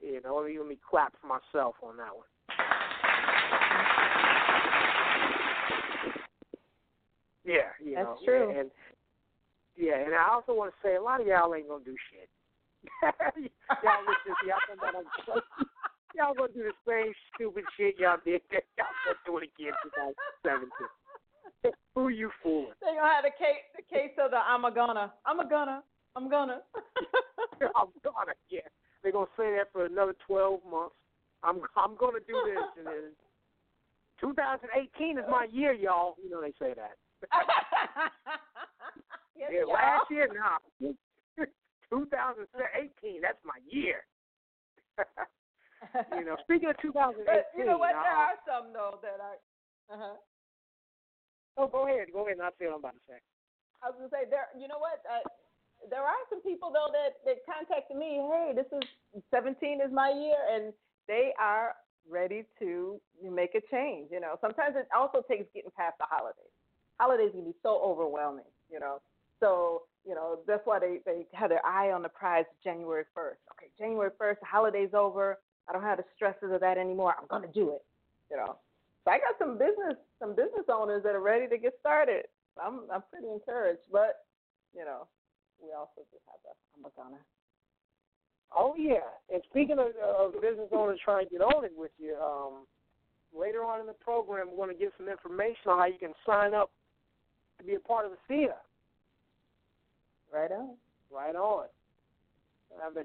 You 0.00 0.20
know, 0.22 0.36
let 0.36 0.46
me, 0.46 0.58
let 0.58 0.68
me 0.68 0.78
clap 0.88 1.14
for 1.20 1.26
myself 1.26 1.74
on 1.82 1.96
that 1.98 2.14
one. 2.14 2.26
Yeah, 7.44 7.74
you 7.82 7.94
That's 7.96 8.06
know, 8.06 8.18
true. 8.24 8.58
And 8.58 8.70
yeah, 9.80 10.04
and 10.04 10.14
I 10.14 10.28
also 10.28 10.52
want 10.52 10.70
to 10.70 10.78
say 10.84 10.96
a 10.96 11.02
lot 11.02 11.20
of 11.20 11.26
y'all 11.26 11.54
ain't 11.54 11.68
gonna 11.68 11.84
do 11.84 11.96
shit. 12.12 12.28
y'all 13.02 14.04
listen, 14.04 14.36
y'all 14.44 14.60
that 14.76 14.94
I'm 14.96 15.08
y'all 16.14 16.34
gonna 16.34 16.52
do 16.52 16.68
the 16.68 16.76
same 16.84 17.12
stupid 17.34 17.64
shit 17.76 17.96
y'all 17.98 18.20
did. 18.24 18.44
y'all 18.52 18.92
gonna 19.08 19.24
do 19.24 19.38
it 19.38 19.48
again 19.56 19.72
in 19.72 19.90
2017. 20.44 21.72
Who 21.94 22.08
you 22.08 22.30
fooling? 22.42 22.76
They 22.80 22.92
gonna 22.96 23.08
have 23.08 23.24
the 23.24 23.36
case 23.36 23.64
the 23.76 23.84
case 23.88 24.12
of 24.20 24.30
the 24.30 24.38
I'm 24.38 24.64
a 24.64 24.72
gonna. 24.72 25.12
I'm 25.24 25.40
a 25.40 25.48
gonna. 25.48 25.82
I'm 26.16 26.28
gonna. 26.28 26.60
I'm 27.76 27.92
gonna 28.04 28.36
yeah. 28.48 28.68
They're 29.02 29.12
gonna 29.12 29.32
say 29.36 29.56
that 29.56 29.72
for 29.72 29.86
another 29.86 30.14
12 30.26 30.60
months. 30.70 30.94
I'm 31.42 31.60
I'm 31.76 31.96
gonna 31.96 32.20
do 32.26 32.36
this, 32.44 32.64
and 32.76 32.86
then 32.86 33.16
2018 34.20 35.18
is 35.18 35.24
my 35.30 35.46
year, 35.50 35.72
y'all. 35.72 36.16
You 36.22 36.30
know 36.30 36.40
they 36.40 36.52
say 36.60 36.74
that. 36.76 36.96
yes, 39.40 39.48
Yeah, 39.52 39.64
y'all. 39.64 39.72
last 39.72 40.06
year, 40.12 40.28
nah. 40.28 40.60
2018, 41.90 43.18
that's 43.24 43.40
my 43.42 43.58
year. 43.66 44.04
you 46.14 46.24
know, 46.28 46.36
speaking 46.44 46.68
of 46.70 46.76
2018, 46.78 47.24
But 47.26 47.50
you 47.56 47.64
know 47.66 47.78
what? 47.80 47.96
uh, 47.96 48.02
There 48.04 48.14
are 48.14 48.36
some 48.46 48.70
though 48.72 49.00
that 49.02 49.18
are. 49.18 49.38
Uh-huh. 49.90 50.16
oh, 51.58 51.66
go 51.66 51.88
ahead, 51.88 52.12
go 52.14 52.22
ahead, 52.22 52.38
and 52.38 52.42
I'll 52.46 52.54
say 52.60 52.70
what 52.70 52.78
I'm 52.78 52.84
about 52.84 52.94
to 52.94 53.04
say. 53.10 53.18
I 53.82 53.90
was 53.90 53.96
gonna 53.98 54.12
say 54.12 54.28
there. 54.30 54.46
You 54.54 54.68
know 54.68 54.78
what? 54.78 55.02
Uh, 55.08 55.24
there 55.88 56.04
are 56.04 56.22
some 56.28 56.44
people 56.46 56.70
though 56.70 56.92
that 56.94 57.18
that 57.26 57.42
contacted 57.48 57.96
me. 57.96 58.20
Hey, 58.28 58.52
this 58.54 58.68
is 58.70 58.84
17 59.34 59.80
is 59.82 59.90
my 59.90 60.12
year, 60.14 60.36
and 60.52 60.70
they 61.08 61.32
are 61.40 61.74
ready 62.06 62.44
to 62.60 63.00
make 63.18 63.56
a 63.58 63.62
change. 63.72 64.12
You 64.12 64.20
know, 64.20 64.36
sometimes 64.40 64.76
it 64.78 64.86
also 64.94 65.24
takes 65.26 65.48
getting 65.56 65.72
past 65.74 65.96
the 65.98 66.06
holidays. 66.06 66.52
Holidays 67.00 67.32
can 67.32 67.42
be 67.48 67.56
so 67.64 67.80
overwhelming. 67.82 68.46
You 68.70 68.78
know, 68.78 69.00
so 69.40 69.82
you 70.06 70.14
know 70.14 70.38
that's 70.46 70.62
why 70.64 70.78
they 70.78 71.00
they 71.04 71.26
have 71.32 71.50
their 71.50 71.64
eye 71.64 71.92
on 71.92 72.02
the 72.02 72.08
prize 72.08 72.44
January 72.62 73.04
1st. 73.16 73.40
Okay, 73.52 73.68
January 73.78 74.10
1st, 74.20 74.40
the 74.40 74.46
holiday's 74.46 74.94
over. 74.94 75.38
I 75.68 75.72
don't 75.72 75.82
have 75.82 75.98
the 75.98 76.04
stresses 76.14 76.52
of 76.52 76.60
that 76.60 76.78
anymore. 76.78 77.14
I'm 77.18 77.26
gonna 77.28 77.52
do 77.52 77.70
it. 77.70 77.84
You 78.30 78.36
know. 78.36 78.56
So 79.04 79.10
I 79.10 79.18
got 79.18 79.38
some 79.38 79.58
business 79.58 79.96
some 80.18 80.30
business 80.30 80.68
owners 80.68 81.02
that 81.04 81.14
are 81.14 81.22
ready 81.22 81.48
to 81.48 81.58
get 81.58 81.74
started. 81.80 82.26
I'm 82.62 82.82
I'm 82.92 83.02
pretty 83.10 83.28
encouraged, 83.28 83.88
but 83.90 84.24
you 84.74 84.84
know, 84.84 85.06
we 85.62 85.72
also 85.72 86.06
just 86.12 86.22
have 86.28 86.40
the 86.44 86.52
I'm 86.78 86.84
a 86.84 86.90
gonna. 86.96 87.20
Oh 88.52 88.74
yeah, 88.76 89.06
and 89.32 89.42
speaking 89.50 89.78
of, 89.78 89.94
of 90.02 90.40
business 90.42 90.68
owners 90.72 90.98
trying 91.04 91.26
to 91.26 91.30
get 91.30 91.40
on 91.40 91.64
it 91.64 91.72
with 91.76 91.92
you, 91.98 92.16
um, 92.16 92.66
later 93.36 93.64
on 93.64 93.80
in 93.80 93.86
the 93.86 93.92
program, 93.92 94.48
we're 94.50 94.66
going 94.66 94.76
to 94.76 94.82
give 94.82 94.92
some 94.98 95.08
information 95.08 95.70
on 95.70 95.78
how 95.78 95.86
you 95.86 95.98
can 95.98 96.12
sign 96.26 96.54
up 96.54 96.70
to 97.58 97.64
be 97.64 97.74
a 97.74 97.80
part 97.80 98.06
of 98.06 98.12
the 98.12 98.18
theater. 98.26 98.58
Right 100.32 100.52
on. 100.52 100.76
Right 101.10 101.34
on. 101.34 101.66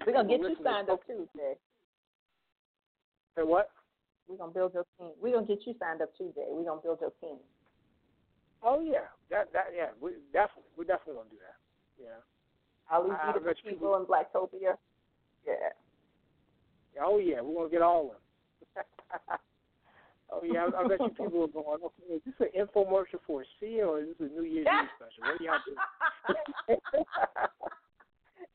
We're 0.05 0.13
gonna 0.13 0.29
get 0.29 0.41
you 0.41 0.55
signed 0.63 0.89
up 0.89 1.05
too, 1.07 1.27
Jay. 1.35 1.53
Say 3.35 3.41
what? 3.41 3.71
We're 4.27 4.37
gonna 4.37 4.51
build 4.51 4.73
your 4.73 4.85
team. 4.97 5.11
We're 5.21 5.33
gonna 5.33 5.47
get 5.47 5.65
you 5.65 5.73
signed 5.79 6.01
up 6.01 6.15
too, 6.17 6.31
Jay. 6.35 6.45
We're 6.49 6.63
gonna 6.63 6.81
build 6.81 6.99
your 7.01 7.11
team. 7.21 7.37
Oh 8.63 8.81
yeah, 8.81 9.09
that 9.29 9.51
that 9.53 9.73
yeah, 9.75 9.89
we 9.99 10.11
definitely 10.31 10.69
we 10.77 10.85
definitely 10.85 11.15
gonna 11.15 11.29
do 11.29 11.37
that. 11.41 12.03
Yeah. 12.03 12.21
I'll 12.89 13.03
leave 13.03 13.17
I 13.21 13.27
you 13.27 13.33
to 13.33 13.39
bet 13.39 13.57
the 13.63 13.69
you 13.69 13.75
people 13.75 13.97
in 13.97 14.05
Blacktopia. 14.05 14.77
Yeah. 15.45 15.73
Oh 17.01 17.17
yeah, 17.17 17.41
we're 17.41 17.55
gonna 17.55 17.69
get 17.69 17.81
all 17.81 18.01
of 18.05 18.11
them. 18.11 19.35
oh 20.31 20.41
yeah, 20.43 20.65
I, 20.65 20.81
I 20.83 20.87
bet 20.87 20.99
you 20.99 21.09
people 21.09 21.43
are 21.43 21.47
going. 21.47 21.79
Okay, 21.83 22.13
is 22.15 22.21
this 22.25 22.35
an 22.39 22.49
infomercial 22.57 23.19
for 23.25 23.41
a 23.41 23.45
C 23.59 23.81
or 23.81 23.99
is 24.01 24.07
this 24.19 24.29
a 24.29 24.33
New 24.33 24.43
Year's 24.47 24.67
Eve 24.67 24.89
special? 24.97 25.23
What 25.23 25.37
do 25.39 25.45
y'all 25.45 25.63
do? 25.65 25.75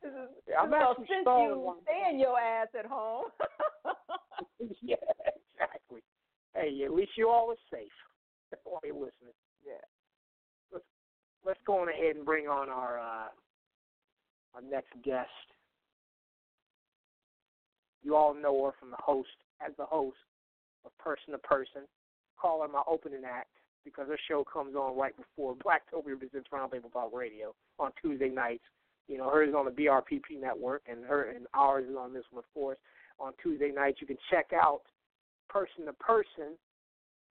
This 0.01 0.11
is, 0.11 0.29
Yeah, 0.49 0.59
I'm 0.61 0.71
this 0.71 0.77
is 0.77 0.83
actually 0.89 1.05
since 1.09 1.25
you 1.27 1.59
one. 1.59 1.77
stay 1.83 2.01
in 2.11 2.19
your 2.19 2.39
ass 2.39 2.67
at 2.77 2.85
home. 2.85 3.25
yeah, 4.81 4.95
exactly. 5.53 6.01
Hey, 6.55 6.81
at 6.85 6.91
least 6.93 7.11
you 7.17 7.29
all 7.29 7.51
are 7.51 7.61
safe 7.71 7.91
while 8.63 8.81
you're 8.83 8.93
listening. 8.95 9.33
yeah. 9.65 9.73
Let's 10.73 10.85
let's 11.45 11.59
go 11.65 11.81
on 11.81 11.89
ahead 11.89 12.15
and 12.15 12.25
bring 12.25 12.47
on 12.47 12.69
our 12.69 12.99
uh, 12.99 13.29
our 14.55 14.61
next 14.69 14.91
guest. 15.03 15.29
You 18.03 18.15
all 18.15 18.33
know 18.33 18.65
her 18.65 18.71
from 18.79 18.89
the 18.89 18.97
host 18.99 19.29
as 19.65 19.71
the 19.77 19.85
host 19.85 20.17
of 20.85 20.97
Person 20.97 21.31
to 21.31 21.37
Person. 21.39 21.83
Call 22.39 22.61
her 22.61 22.67
my 22.67 22.81
opening 22.87 23.21
act 23.25 23.49
because 23.83 24.07
her 24.07 24.19
show 24.27 24.43
comes 24.43 24.75
on 24.75 24.97
right 24.97 25.13
before 25.15 25.55
Blacktopia 25.55 26.17
presents 26.17 26.49
Roundtable 26.53 26.91
Talk 26.91 27.11
Radio 27.13 27.53
on 27.79 27.91
Tuesday 28.01 28.29
nights. 28.29 28.63
You 29.07 29.17
know, 29.17 29.29
hers 29.29 29.49
is 29.49 29.55
on 29.55 29.65
the 29.65 29.71
BRPP 29.71 30.39
network, 30.39 30.83
and 30.89 31.03
her 31.05 31.31
and 31.31 31.47
ours 31.53 31.85
is 31.89 31.95
on 31.97 32.13
this 32.13 32.23
one, 32.31 32.39
of 32.39 32.53
course. 32.53 32.77
On 33.19 33.33
Tuesday 33.41 33.71
nights, 33.71 33.97
you 33.99 34.07
can 34.07 34.17
check 34.29 34.47
out 34.53 34.81
Person 35.49 35.85
to 35.85 35.93
Person 35.93 36.57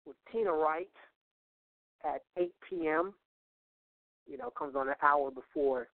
with 0.06 0.16
Tina 0.30 0.52
Wright 0.52 0.88
at 2.04 2.22
8 2.36 2.52
p.m. 2.68 3.14
You 4.26 4.38
know, 4.38 4.50
comes 4.50 4.76
on 4.76 4.88
an 4.88 4.94
hour 5.02 5.30
before 5.30 5.88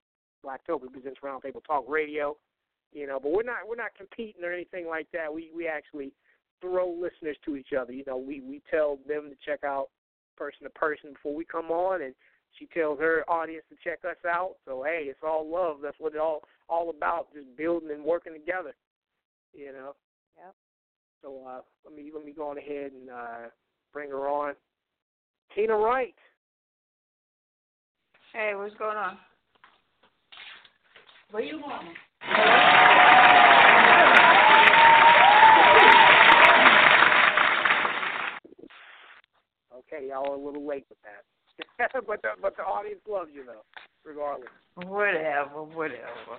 Blacktopia 0.44 0.92
presents 0.92 1.20
Roundtable 1.22 1.64
Talk 1.66 1.84
Radio. 1.88 2.36
You 2.92 3.06
know, 3.06 3.18
but 3.22 3.32
we're 3.32 3.42
not 3.42 3.68
we're 3.68 3.76
not 3.76 3.94
competing 3.96 4.42
or 4.42 4.52
anything 4.52 4.86
like 4.88 5.06
that. 5.12 5.32
We 5.32 5.50
we 5.54 5.66
actually 5.68 6.12
throw 6.60 6.90
listeners 6.90 7.36
to 7.44 7.56
each 7.56 7.72
other. 7.78 7.92
You 7.92 8.04
know, 8.06 8.16
we 8.16 8.40
we 8.40 8.62
tell 8.70 8.98
them 9.08 9.30
to 9.30 9.36
check 9.44 9.64
out 9.64 9.88
person 10.36 10.64
to 10.64 10.70
person 10.70 11.12
before 11.12 11.34
we 11.34 11.44
come 11.44 11.70
on, 11.70 12.02
and 12.02 12.14
she 12.58 12.66
tells 12.66 12.98
her 13.00 13.24
audience 13.28 13.64
to 13.70 13.76
check 13.82 14.00
us 14.04 14.16
out. 14.26 14.56
So 14.64 14.82
hey, 14.82 15.04
it's 15.08 15.20
all 15.22 15.48
love. 15.48 15.78
That's 15.82 15.98
what 15.98 16.14
it 16.14 16.20
all 16.20 16.42
all 16.68 16.90
about. 16.90 17.32
Just 17.34 17.56
building 17.56 17.90
and 17.90 18.04
working 18.04 18.32
together. 18.32 18.74
You 19.54 19.72
know. 19.72 19.94
Yep. 20.36 20.54
So 21.22 21.42
uh, 21.46 21.60
let 21.84 21.94
me 21.96 22.10
let 22.14 22.24
me 22.24 22.32
go 22.32 22.50
on 22.50 22.58
ahead 22.58 22.92
and 22.92 23.10
uh, 23.10 23.48
bring 23.92 24.10
her 24.10 24.28
on. 24.28 24.54
Tina 25.54 25.76
Wright. 25.76 26.14
Hey, 28.32 28.52
what's 28.54 28.74
going 28.74 28.96
on? 28.96 29.16
Where 31.30 31.42
you 31.42 31.60
going? 31.60 31.94
Okay, 39.96 40.08
y'all 40.08 40.30
are 40.30 40.34
a 40.34 40.38
little 40.38 40.66
late 40.66 40.84
with 40.88 40.98
that. 41.02 41.24
but 42.06 42.20
the 42.22 42.28
but 42.40 42.56
the 42.56 42.62
audience 42.62 43.00
loves 43.08 43.30
you 43.32 43.44
though, 43.46 43.62
regardless. 44.04 44.48
Whatever, 44.74 45.62
whatever. 45.62 46.38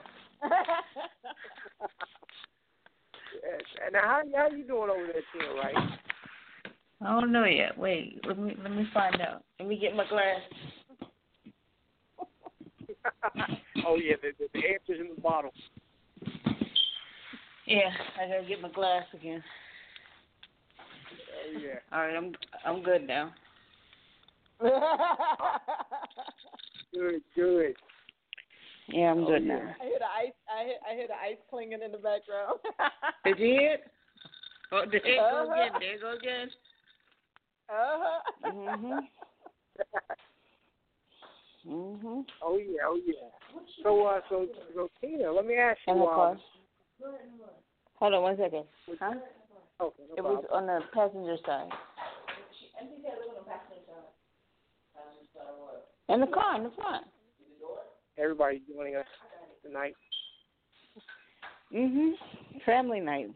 Yes. 3.34 3.62
And 3.86 3.94
now 3.94 4.02
how 4.04 4.22
how 4.36 4.50
you 4.50 4.64
doing 4.64 4.90
over 4.90 5.08
there, 5.14 5.22
Tina 5.32 5.54
Wright? 5.56 5.76
I 7.02 7.20
don't 7.20 7.32
know 7.32 7.46
yet. 7.46 7.78
Wait, 7.78 8.20
let 8.28 8.38
me 8.38 8.56
let 8.62 8.72
me 8.72 8.88
find 8.94 9.22
out. 9.22 9.44
Let 9.60 9.70
me 9.70 9.78
get 9.78 9.96
my 9.96 10.08
glass. 10.08 10.42
oh 13.86 13.96
yeah, 13.96 14.16
the, 14.22 14.32
the, 14.40 14.48
the 14.54 14.68
answer's 14.68 15.00
in 15.00 15.16
the 15.16 15.22
bottle. 15.22 15.52
Yeah, 17.66 17.92
I 18.22 18.28
gotta 18.28 18.48
get 18.48 18.62
my 18.62 18.72
glass 18.72 19.04
again. 19.14 19.44
Oh 21.46 21.60
yeah. 21.60 21.80
All 21.92 22.00
right, 22.00 22.16
I'm 22.16 22.34
I'm 22.66 22.84
good 22.84 23.06
now. 23.06 23.34
Good, 26.94 27.22
good. 27.36 27.76
Yeah, 28.88 29.12
I'm 29.12 29.24
Oh, 29.24 29.28
good 29.28 29.44
yeah. 29.46 29.56
now. 29.56 29.76
I 29.82 29.84
hear 29.86 30.00
the 30.00 30.06
ice. 30.06 30.34
I 30.50 30.64
hear, 30.64 30.78
I 30.90 30.94
hear 30.96 31.08
the 31.08 31.14
ice 31.14 31.38
clinging 31.50 31.82
in 31.84 31.92
the 31.92 31.98
background. 31.98 32.60
Did 33.26 33.38
you 33.40 33.46
hear 33.48 33.74
it? 33.74 33.82
Oh, 34.72 34.84
there 34.90 35.06
you 35.06 35.18
go 35.18 35.22
Uh-huh. 35.22 35.52
again. 35.54 35.74
There 35.80 35.94
you 35.94 36.00
go 36.00 36.12
again. 36.18 36.50
Uh 37.70 37.98
huh. 38.00 38.22
Mhm. 38.48 39.08
Mhm. 41.68 42.26
Oh 42.42 42.58
yeah, 42.58 42.82
oh 42.86 43.00
yeah. 43.06 43.30
So 43.84 44.06
uh, 44.06 44.22
so 44.30 44.48
so 44.74 44.90
Tina, 45.02 45.32
let 45.32 45.46
me 45.46 45.56
ask 45.56 45.78
you. 45.86 45.94
In 45.94 46.00
the 46.00 46.06
car. 46.06 46.32
Um, 46.32 46.42
Hold 48.00 48.14
on 48.14 48.22
one 48.24 48.38
second. 48.38 48.66
Huh? 49.00 49.14
okay, 49.82 50.04
no 50.10 50.16
It 50.18 50.24
was 50.24 50.46
on 50.52 50.66
the 50.68 50.80
passenger 50.94 51.38
side. 51.46 51.70
In 56.10 56.22
the 56.22 56.28
car, 56.28 56.58
in 56.58 56.64
the 56.64 56.72
front. 56.72 57.06
Everybody 58.18 58.62
joining 58.74 58.96
us 58.96 59.06
tonight. 59.64 59.96
Mhm. 61.74 62.14
Family 62.66 63.00
night. 63.00 63.30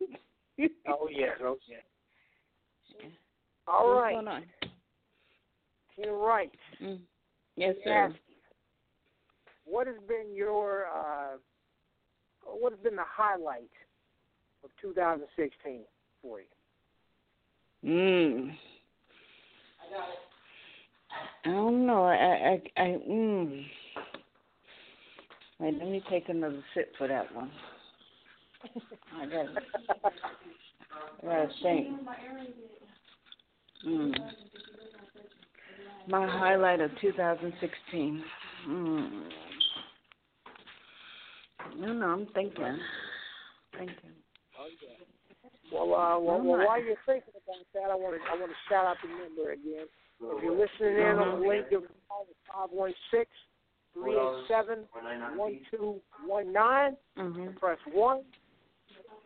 Oh 0.88 1.08
yeah. 1.10 1.34
oh 1.42 1.58
yeah. 1.68 1.76
All 3.68 3.88
What's 3.88 4.00
right, 4.00 4.14
going 4.14 4.28
on? 4.28 4.44
Tina 5.94 6.12
Wright. 6.12 6.50
Mm. 6.80 7.00
Yes, 7.56 7.74
sir. 7.84 8.14
What 9.66 9.86
has 9.86 9.96
been 10.08 10.34
your 10.34 10.86
uh, 10.86 11.36
what 12.44 12.72
has 12.72 12.80
been 12.80 12.96
the 12.96 13.04
highlight 13.04 13.70
of 14.64 14.70
2016 14.80 15.80
for 16.22 16.40
you? 16.40 16.46
Mm. 17.84 18.50
I 18.50 20.14
don't 21.44 21.86
know. 21.86 22.04
I 22.04 22.60
I 22.76 22.82
I 22.82 22.98
mm. 23.08 23.64
Wait, 25.58 25.78
let 25.78 25.88
me 25.88 26.02
take 26.10 26.28
another 26.28 26.62
sip 26.74 26.92
for 26.98 27.08
that 27.08 27.34
one. 27.34 27.50
I 29.20 29.26
got 29.26 29.46
I 31.22 31.26
gotta 31.26 31.48
think. 31.62 31.88
Mm. 33.86 34.14
My 36.08 36.26
highlight 36.26 36.80
of 36.80 36.90
2016. 37.00 38.24
Mm. 38.68 39.22
No, 41.78 41.92
no, 41.92 42.06
I'm 42.06 42.26
thinking. 42.34 42.78
Thinking. 43.76 43.96
Well, 45.72 45.94
uh, 45.94 46.18
well, 46.18 46.40
well 46.42 46.66
while 46.66 46.82
you're 46.82 46.96
thinking 47.06 47.34
about 47.34 47.66
that, 47.74 47.90
I 47.90 47.94
want 47.94 48.14
to 48.16 48.30
I 48.30 48.38
want 48.38 48.50
to 48.50 48.56
shout 48.68 48.86
out 48.86 48.96
the 49.02 49.08
number 49.08 49.52
again. 49.52 49.86
If 50.20 50.42
you're 50.42 50.52
listening 50.52 50.96
in 50.98 51.18
on 51.18 51.40
the 51.40 51.46
link, 51.46 51.70
give 51.70 51.82
us 51.82 51.90
a 51.90 52.08
call 52.08 52.26
at 52.28 52.52
five 52.52 52.70
one 52.70 52.94
six 53.10 53.30
three 53.92 54.12
eight 54.12 54.44
seven 54.48 54.84
one 55.36 55.60
two 55.70 56.00
one 56.26 56.52
nine. 56.52 56.96
Mhm. 57.18 57.56
Press 57.58 57.78
one. 57.92 58.22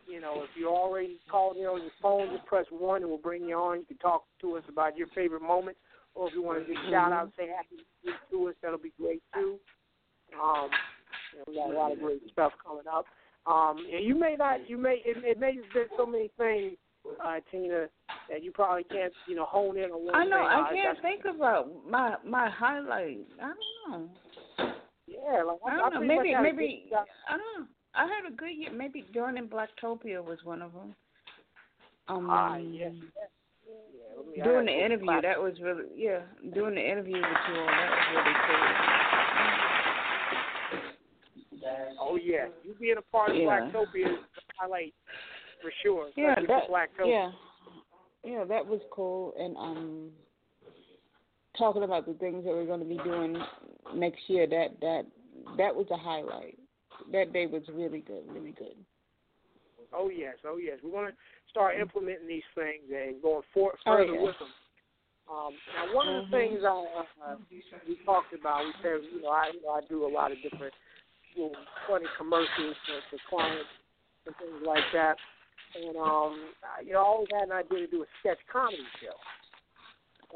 You 0.07 0.19
know, 0.19 0.43
if 0.43 0.49
you 0.57 0.67
already 0.67 1.19
called 1.29 1.55
in 1.57 1.65
on 1.65 1.81
your 1.81 1.91
phone, 2.01 2.29
just 2.33 2.45
press 2.45 2.65
one, 2.69 3.01
and 3.01 3.09
we'll 3.09 3.19
bring 3.19 3.45
you 3.47 3.55
on. 3.55 3.79
You 3.79 3.85
can 3.85 3.97
talk 3.97 4.25
to 4.41 4.57
us 4.57 4.63
about 4.67 4.97
your 4.97 5.07
favorite 5.15 5.41
moments, 5.41 5.79
or 6.15 6.27
if 6.27 6.33
you 6.33 6.41
want 6.43 6.65
to 6.65 6.73
just 6.73 6.89
shout 6.89 7.13
out, 7.13 7.31
say 7.37 7.47
happy 7.47 7.83
to 8.31 8.47
us, 8.49 8.55
that'll 8.61 8.77
be 8.77 8.91
great 8.99 9.23
too. 9.33 9.57
Um, 10.41 10.69
you 11.31 11.39
know, 11.39 11.43
we 11.47 11.55
got 11.55 11.69
a 11.69 11.77
lot 11.77 11.91
of 11.93 11.99
great 11.99 12.21
stuff 12.31 12.51
coming 12.65 12.83
up. 12.91 13.05
Um, 13.45 13.77
and 13.77 14.03
you 14.03 14.15
may 14.15 14.35
not, 14.37 14.69
you 14.69 14.77
may, 14.77 15.01
it, 15.05 15.17
it 15.23 15.39
may 15.39 15.55
have 15.55 15.73
been 15.73 15.87
so 15.97 16.05
many 16.05 16.29
things, 16.37 16.77
uh, 17.23 17.39
Tina, 17.51 17.87
that 18.29 18.43
you 18.43 18.51
probably 18.51 18.83
can't, 18.85 19.13
you 19.27 19.35
know, 19.35 19.45
hone 19.45 19.77
in 19.77 19.91
on 19.91 20.05
one 20.05 20.15
I 20.15 20.23
know. 20.25 20.37
thing. 20.37 20.45
I 20.47 20.61
Uh, 20.61 20.73
can't 20.73 21.01
think 21.01 21.25
about 21.25 21.69
my 21.89 22.15
my 22.25 22.49
highlight. 22.49 23.19
I 23.41 23.53
don't 23.53 23.59
know. 23.91 24.09
Yeah, 25.07 25.43
like 25.43 25.57
I 25.65 25.71
I, 25.71 25.77
don't 25.89 25.93
know. 25.93 25.99
Maybe 26.01 26.35
maybe 26.41 26.85
good- 26.89 26.97
I 27.29 27.37
don't 27.37 27.59
know. 27.61 27.67
I 27.93 28.03
had 28.07 28.25
a 28.31 28.31
good 28.35 28.51
year. 28.51 28.71
Maybe 28.71 29.03
joining 29.13 29.47
Blacktopia 29.49 30.23
was 30.23 30.39
one 30.43 30.61
of 30.61 30.71
them. 30.73 30.95
Um, 32.07 32.27
Ah, 32.29 32.55
yes. 32.57 32.93
Yeah, 34.35 34.43
doing 34.43 34.65
the 34.65 34.71
interview 34.85 35.21
that 35.21 35.41
was 35.41 35.59
really 35.61 35.85
yeah. 35.95 36.21
Doing 36.53 36.75
the 36.75 36.81
interview 36.89 37.15
with 37.15 37.23
you 37.23 37.59
all 37.59 37.65
that 37.67 37.89
was 37.89 38.07
really 38.15 38.35
cool. 38.47 38.67
Oh 41.99 42.15
yeah, 42.15 42.47
you 42.63 42.73
being 42.79 42.97
a 42.97 43.01
part 43.11 43.29
of 43.31 43.35
Yeah. 43.37 43.43
Blacktopia 43.71 44.07
is 44.13 44.19
a 44.19 44.61
highlight 44.61 44.93
for 45.61 45.71
sure. 45.83 46.09
Yeah, 46.15 46.35
that 46.35 46.67
for 46.67 46.71
Blacktopia. 46.71 47.07
yeah, 47.07 47.31
yeah, 48.23 48.43
that 48.45 48.65
was 48.65 48.81
cool. 48.91 49.33
And 49.39 49.55
um, 49.57 50.09
talking 51.57 51.83
about 51.83 52.05
the 52.05 52.13
things 52.13 52.43
that 52.43 52.51
we're 52.51 52.65
going 52.65 52.79
to 52.79 52.85
be 52.85 52.99
doing 53.03 53.37
next 53.95 54.21
year. 54.27 54.47
That 54.47 54.79
that 54.81 55.03
that 55.57 55.75
was 55.75 55.87
a 55.91 55.97
highlight. 55.97 56.57
That 57.11 57.33
day 57.33 57.47
was 57.47 57.63
really 57.73 58.01
good, 58.01 58.23
really 58.27 58.51
good. 58.51 58.75
Oh 59.93 60.09
yes, 60.09 60.35
oh 60.45 60.57
yes. 60.57 60.77
We 60.83 60.91
want 60.91 61.09
to 61.09 61.15
start 61.49 61.77
implementing 61.79 62.27
these 62.27 62.47
things 62.55 62.83
and 62.93 63.21
going 63.21 63.43
for, 63.53 63.73
Oh, 63.85 63.97
further 63.97 64.13
yeah. 64.13 64.21
with 64.21 64.35
them. 64.39 64.47
Um, 65.29 65.53
now, 65.75 65.95
one 65.95 66.07
of 66.07 66.15
the 66.15 66.27
Mhm. 66.27 66.31
things 66.31 66.63
I 66.63 67.05
uh, 67.23 67.35
we 67.87 67.95
talked 68.05 68.33
about, 68.33 68.65
we 68.65 68.73
said, 68.81 69.03
you 69.11 69.21
know, 69.21 69.29
I 69.29 69.51
you 69.53 69.61
know 69.61 69.69
I 69.69 69.81
do 69.81 70.05
a 70.05 70.07
lot 70.07 70.31
of 70.31 70.41
different 70.41 70.73
little 71.35 71.55
funny 71.87 72.07
commercials 72.17 72.75
for, 72.85 72.99
for 73.09 73.17
clients 73.29 73.69
and 74.25 74.35
things 74.37 74.61
like 74.65 74.83
that. 74.93 75.17
And 75.75 75.97
um, 75.97 76.51
I- 76.63 76.81
you 76.81 76.93
know, 76.93 76.99
I 76.99 77.05
always 77.05 77.29
had 77.31 77.47
an 77.49 77.51
idea 77.55 77.79
to 77.85 77.87
do 77.87 78.03
a 78.03 78.09
sketch 78.19 78.39
comedy 78.51 78.83
show. 79.01 79.15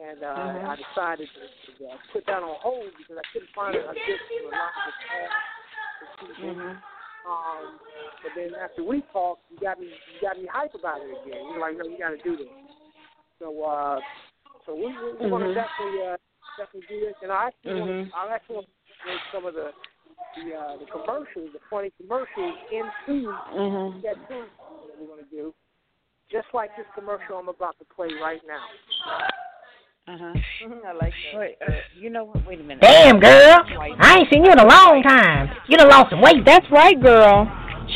And 0.02 0.24
uh, 0.24 0.28
Mhm. 0.28 0.70
I 0.70 0.76
decided 0.76 1.30
to, 1.32 1.44
to 1.48 1.92
uh, 1.92 1.98
put 2.12 2.26
that 2.28 2.44
on 2.44 2.56
hold 2.60 2.92
because 2.98 3.18
I 3.18 3.26
couldn't 3.32 3.50
find 3.56 3.76
a 3.76 3.94
good 3.94 4.20
cast 4.28 5.34
for 6.20 6.28
people. 6.28 6.50
Mhm. 6.52 6.82
Um, 7.26 7.80
but 8.22 8.32
then 8.36 8.54
after 8.56 8.84
we 8.84 9.02
talked, 9.14 9.42
you 9.50 9.58
got 9.60 9.80
me, 9.80 9.88
you 9.88 10.20
got 10.22 10.38
me 10.38 10.48
hype 10.52 10.76
about 10.76 11.02
it 11.02 11.12
again. 11.24 11.40
You're 11.50 11.60
like, 11.60 11.78
no, 11.78 11.86
you 11.86 11.98
got 11.98 12.10
to 12.12 12.18
do 12.18 12.38
this. 12.38 12.48
So, 13.40 13.64
uh, 13.64 14.00
so 14.66 14.76
we 14.76 14.88
we, 14.88 15.26
we 15.26 15.32
want 15.32 15.44
to 15.44 15.54
definitely 15.54 16.02
uh, 16.04 16.18
definitely 16.58 16.88
do 16.90 17.00
this. 17.06 17.16
And 17.22 17.32
I 17.32 17.48
actually 17.48 17.80
want 17.80 17.92
Mhm. 17.92 18.10
to, 18.12 18.16
I 18.16 18.36
actually 18.36 18.56
want 18.56 18.68
to 18.68 19.08
make 19.08 19.22
some 19.32 19.46
of 19.46 19.54
the 19.54 19.72
the 20.36 20.56
uh, 20.56 20.78
the 20.78 20.86
commercials, 20.92 21.52
the 21.54 21.60
funny 21.70 21.92
commercials 21.98 22.56
into 22.72 23.32
Mhm. 23.56 24.02
that 24.04 24.28
too. 24.28 24.46
That 24.96 25.02
we're 25.02 25.08
going 25.08 25.24
to 25.24 25.30
do, 25.30 25.54
just 26.32 26.48
like 26.54 26.70
this 26.78 26.86
commercial 26.96 27.38
I'm 27.38 27.50
about 27.50 27.78
to 27.80 27.86
play 27.96 28.08
right 28.22 28.40
now. 28.48 28.64
Uh 30.08 30.18
huh. 30.18 30.34
I 30.88 30.94
like 30.94 31.12
that. 31.34 31.40
Wait, 31.40 31.56
uh, 31.68 31.72
you 32.00 32.10
know 32.10 32.26
what? 32.26 32.48
Wait 32.48 32.62
a 32.62 32.64
minute. 32.64 32.82
Damn, 32.82 33.20
girl. 33.20 33.60
I 34.00 34.20
ain't 34.20 34.30
seen 34.32 34.46
you 34.46 34.52
in 34.52 34.60
a 34.60 34.66
long 34.66 35.04
time. 35.04 35.50
You 35.68 35.78
done 35.78 35.90
lost 35.90 36.12
some 36.12 36.22
weight. 36.22 36.46
That's 36.46 36.66
right, 36.72 37.02
girl. 37.02 37.46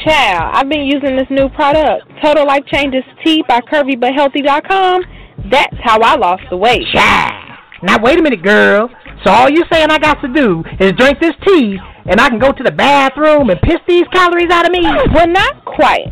Child, 0.04 0.52
I've 0.56 0.68
been 0.68 0.86
using 0.88 1.16
this 1.16 1.28
new 1.30 1.48
product, 1.50 2.04
Total 2.24 2.46
Life 2.46 2.66
Changes 2.66 3.04
Tea 3.24 3.44
by 3.48 3.62
CurvyButHealthy.com. 3.62 5.04
That's 5.50 5.76
how 5.82 6.00
I 6.02 6.16
lost 6.18 6.44
the 6.50 6.58
weight. 6.58 6.84
Child. 6.92 7.60
Now, 7.84 8.02
wait 8.02 8.20
a 8.20 8.22
minute, 8.22 8.44
girl. 8.44 8.90
So 9.24 9.32
all 9.32 9.50
you're 9.50 9.68
saying 9.72 9.90
I 9.90 10.00
got 10.00 10.22
to 10.22 10.28
do 10.28 10.64
is 10.80 10.92
drink 10.94 11.20
this 11.22 11.36
tea, 11.48 11.78
and 12.06 12.20
I 12.20 12.30
can 12.30 12.40
go 12.40 12.52
to 12.52 12.64
the 12.64 12.72
bathroom 12.72 13.50
and 13.50 13.62
piss 13.62 13.80
these 13.88 14.06
calories 14.12 14.52
out 14.52 14.66
of 14.66 14.72
me? 14.72 14.82
Well, 15.14 15.28
not 15.28 15.64
quite. 15.64 16.12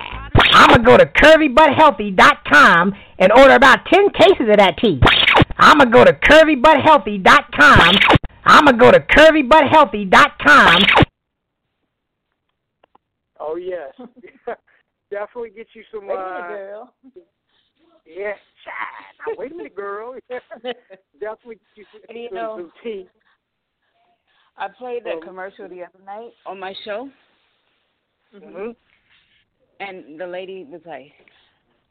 I'm 0.35 0.69
gonna 0.69 0.83
go 0.83 0.97
to 0.97 1.05
curvybuthealthy.com 1.05 2.93
and 3.19 3.31
order 3.31 3.55
about 3.55 3.85
10 3.85 4.09
cases 4.11 4.49
of 4.49 4.57
that 4.57 4.77
tea. 4.77 4.99
I'm 5.57 5.77
gonna 5.77 5.91
go 5.91 6.03
to 6.03 6.13
curvybuthealthy.com. 6.13 7.95
I'm 8.45 8.65
gonna 8.65 8.77
go 8.77 8.91
to 8.91 8.99
curvybuthealthy.com. 8.99 10.81
Oh 13.39 13.55
yes, 13.55 13.93
definitely 15.09 15.49
get 15.49 15.67
you 15.73 15.83
some. 15.91 16.07
Wait 16.07 16.15
a 16.15 16.19
uh, 16.19 16.47
girl. 16.47 16.93
Yeah. 18.05 18.33
Now 19.27 19.33
wait 19.37 19.51
a 19.51 19.55
minute, 19.55 19.75
girl. 19.75 20.15
definitely 20.29 21.55
get 21.55 21.75
you 21.75 21.85
some, 21.91 22.15
You 22.15 22.27
some, 22.29 22.35
know- 22.35 22.55
some 22.57 22.71
tea. 22.83 23.07
I 24.57 24.67
played 24.67 25.05
that 25.05 25.21
commercial 25.23 25.67
the 25.69 25.83
other 25.83 26.03
night 26.05 26.33
on 26.45 26.59
my 26.59 26.73
show, 26.85 27.09
hmm 28.31 28.71
and 29.81 30.19
the 30.19 30.27
lady 30.27 30.63
was 30.69 30.81
like, 30.85 31.11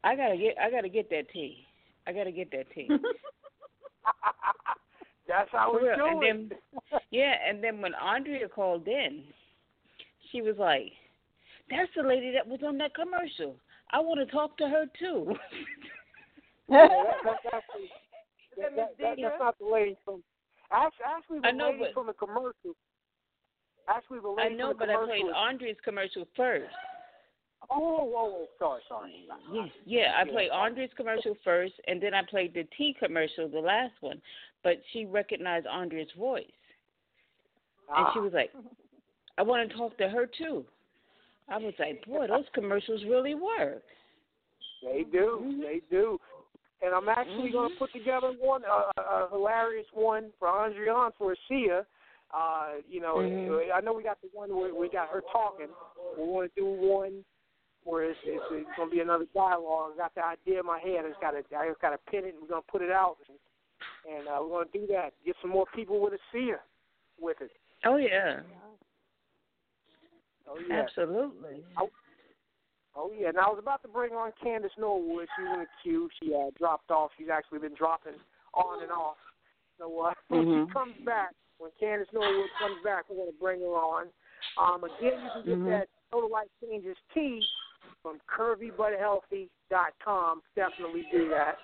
"I 0.04 0.14
gotta 0.16 0.36
get, 0.36 0.56
I 0.62 0.70
gotta 0.70 0.88
get 0.88 1.10
that 1.10 1.28
tea. 1.32 1.66
I 2.06 2.12
gotta 2.12 2.30
get 2.32 2.50
that 2.52 2.70
tea." 2.74 2.88
That's 5.28 5.50
how 5.52 5.72
we 5.74 5.80
do 5.80 6.22
it. 6.22 6.52
yeah, 7.10 7.34
and 7.48 7.62
then 7.62 7.80
when 7.80 7.94
Andrea 7.94 8.48
called 8.48 8.88
in, 8.88 9.22
she 10.30 10.42
was 10.42 10.56
like, 10.58 10.92
"That's 11.70 11.90
the 11.96 12.02
lady 12.02 12.32
that 12.32 12.46
was 12.46 12.60
on 12.66 12.78
that 12.78 12.94
commercial. 12.94 13.54
I 13.92 14.00
want 14.00 14.18
to 14.20 14.26
talk 14.26 14.56
to 14.58 14.68
her 14.68 14.86
too." 14.98 15.34
Yeah, 16.72 16.86
that, 16.86 17.16
that's 17.24 17.46
actually 17.52 17.90
that, 18.56 18.76
that, 18.76 18.90
that, 19.00 19.16
that's 19.20 19.40
not 19.40 19.58
the 19.58 19.66
lady 19.66 19.96
from. 20.04 20.22
Actually, 20.70 21.04
actually 21.16 21.40
the 21.40 21.48
I 21.48 21.50
know, 21.50 21.70
lady 21.70 21.78
but- 21.80 21.94
from 21.94 22.06
the 22.06 22.12
commercial. 22.12 22.76
Actually, 23.88 24.20
the 24.20 24.28
I 24.38 24.44
lady 24.44 24.54
know, 24.54 24.68
from 24.70 24.78
the 24.78 24.86
but 24.86 24.90
I 24.90 24.94
commercial. 24.94 25.24
played 25.26 25.34
Andrea's 25.34 25.76
commercial 25.82 26.24
first. 26.36 26.70
Oh, 27.68 27.78
whoa, 27.78 28.04
whoa, 28.04 28.46
sorry, 28.58 28.82
sorry. 28.88 29.26
Yeah, 29.52 29.66
yeah, 29.84 30.12
I 30.16 30.24
played 30.28 30.50
Andre's 30.50 30.90
commercial 30.96 31.36
first, 31.44 31.74
and 31.86 32.02
then 32.02 32.14
I 32.14 32.22
played 32.22 32.54
the 32.54 32.64
tea 32.76 32.96
commercial, 32.98 33.48
the 33.48 33.60
last 33.60 33.92
one. 34.00 34.20
But 34.64 34.82
she 34.92 35.04
recognized 35.04 35.66
Andre's 35.66 36.10
voice, 36.12 36.46
and 37.94 38.06
she 38.12 38.18
Ah. 38.18 38.22
was 38.22 38.32
like, 38.32 38.52
"I 39.38 39.42
want 39.42 39.68
to 39.68 39.76
talk 39.76 39.96
to 39.98 40.08
her 40.08 40.26
too." 40.26 40.66
I 41.48 41.58
was 41.58 41.74
like, 41.78 42.04
"Boy, 42.06 42.26
those 42.26 42.48
commercials 42.50 43.04
really 43.04 43.34
work." 43.34 43.84
They 44.82 45.04
do, 45.04 45.40
Mhm. 45.42 45.60
they 45.60 45.80
do. 45.90 46.18
And 46.82 46.94
I'm 46.94 47.08
actually 47.10 47.50
going 47.50 47.70
to 47.70 47.76
put 47.76 47.92
together 47.92 48.32
one, 48.32 48.64
uh, 48.64 48.90
a 48.96 49.28
hilarious 49.30 49.86
one 49.92 50.32
for 50.38 50.48
Andriane 50.48 51.14
for 51.16 51.34
ASEA. 51.34 51.84
Uh, 52.30 52.80
you 52.88 53.00
know, 53.00 53.16
Mhm. 53.16 53.70
I 53.72 53.80
know 53.80 53.92
we 53.92 54.02
got 54.02 54.20
the 54.22 54.28
one 54.28 54.54
where 54.56 54.74
we 54.74 54.88
got 54.88 55.08
her 55.10 55.20
talking. 55.20 55.68
We 56.16 56.24
want 56.24 56.54
to 56.54 56.60
do 56.60 56.66
one 56.66 57.24
where 57.84 58.04
it's, 58.10 58.18
it's, 58.24 58.44
it's 58.50 58.68
going 58.76 58.90
to 58.90 58.94
be 58.94 59.00
another 59.00 59.26
dialogue. 59.34 59.92
I 59.94 59.96
got 59.96 60.14
the 60.14 60.24
idea 60.24 60.60
in 60.60 60.66
my 60.66 60.78
head. 60.78 61.04
I 61.04 61.08
just 61.08 61.20
got 61.20 61.32
to, 61.32 61.42
I 61.56 61.68
just 61.68 61.80
got 61.80 61.90
to 61.90 61.98
pin 62.10 62.24
it, 62.24 62.34
and 62.34 62.42
we're 62.42 62.48
going 62.48 62.62
to 62.62 62.72
put 62.72 62.82
it 62.82 62.90
out. 62.90 63.16
And 64.08 64.28
uh, 64.28 64.38
we're 64.40 64.64
going 64.64 64.68
to 64.72 64.78
do 64.80 64.86
that. 64.92 65.12
Get 65.24 65.36
some 65.40 65.50
more 65.50 65.66
people 65.74 66.00
with 66.00 66.14
a 66.14 66.18
Sia 66.32 66.60
with 67.20 67.36
it. 67.40 67.50
Oh 67.84 67.96
yeah, 67.96 68.40
Oh 70.48 70.58
yeah. 70.68 70.82
absolutely. 70.82 71.62
Oh 72.96 73.10
yeah. 73.16 73.30
Now 73.30 73.46
I 73.46 73.50
was 73.50 73.62
about 73.62 73.82
to 73.82 73.88
bring 73.88 74.12
on 74.12 74.32
Candace 74.42 74.72
Norwood. 74.78 75.28
She 75.36 75.42
was 75.42 75.52
in 75.54 75.60
the 75.60 75.66
queue. 75.82 76.08
She 76.20 76.34
uh, 76.34 76.50
dropped 76.58 76.90
off. 76.90 77.10
She's 77.16 77.28
actually 77.32 77.60
been 77.60 77.74
dropping 77.74 78.18
on 78.54 78.82
and 78.82 78.90
off. 78.90 79.16
So 79.78 80.00
uh, 80.00 80.14
when 80.28 80.44
Mhm. 80.44 80.66
she 80.66 80.72
comes 80.72 80.96
back, 81.04 81.30
when 81.58 81.70
Candace 81.78 82.08
Norwood 82.12 82.50
comes 82.58 82.82
back, 82.82 83.04
we're 83.08 83.16
going 83.16 83.32
to 83.32 83.38
bring 83.38 83.60
her 83.60 83.76
on. 83.78 84.08
Um, 84.58 84.82
again, 84.84 85.22
you 85.22 85.30
can 85.32 85.42
get 85.44 85.58
Mhm. 85.58 85.70
that 85.70 85.88
Total 86.10 86.28
Life 86.28 86.48
Changes 86.60 86.96
tea 87.14 87.46
from 88.02 88.18
CurvyButHealthy.com. 88.28 90.42
Definitely 90.56 91.06
do 91.12 91.28
that. 91.28 91.56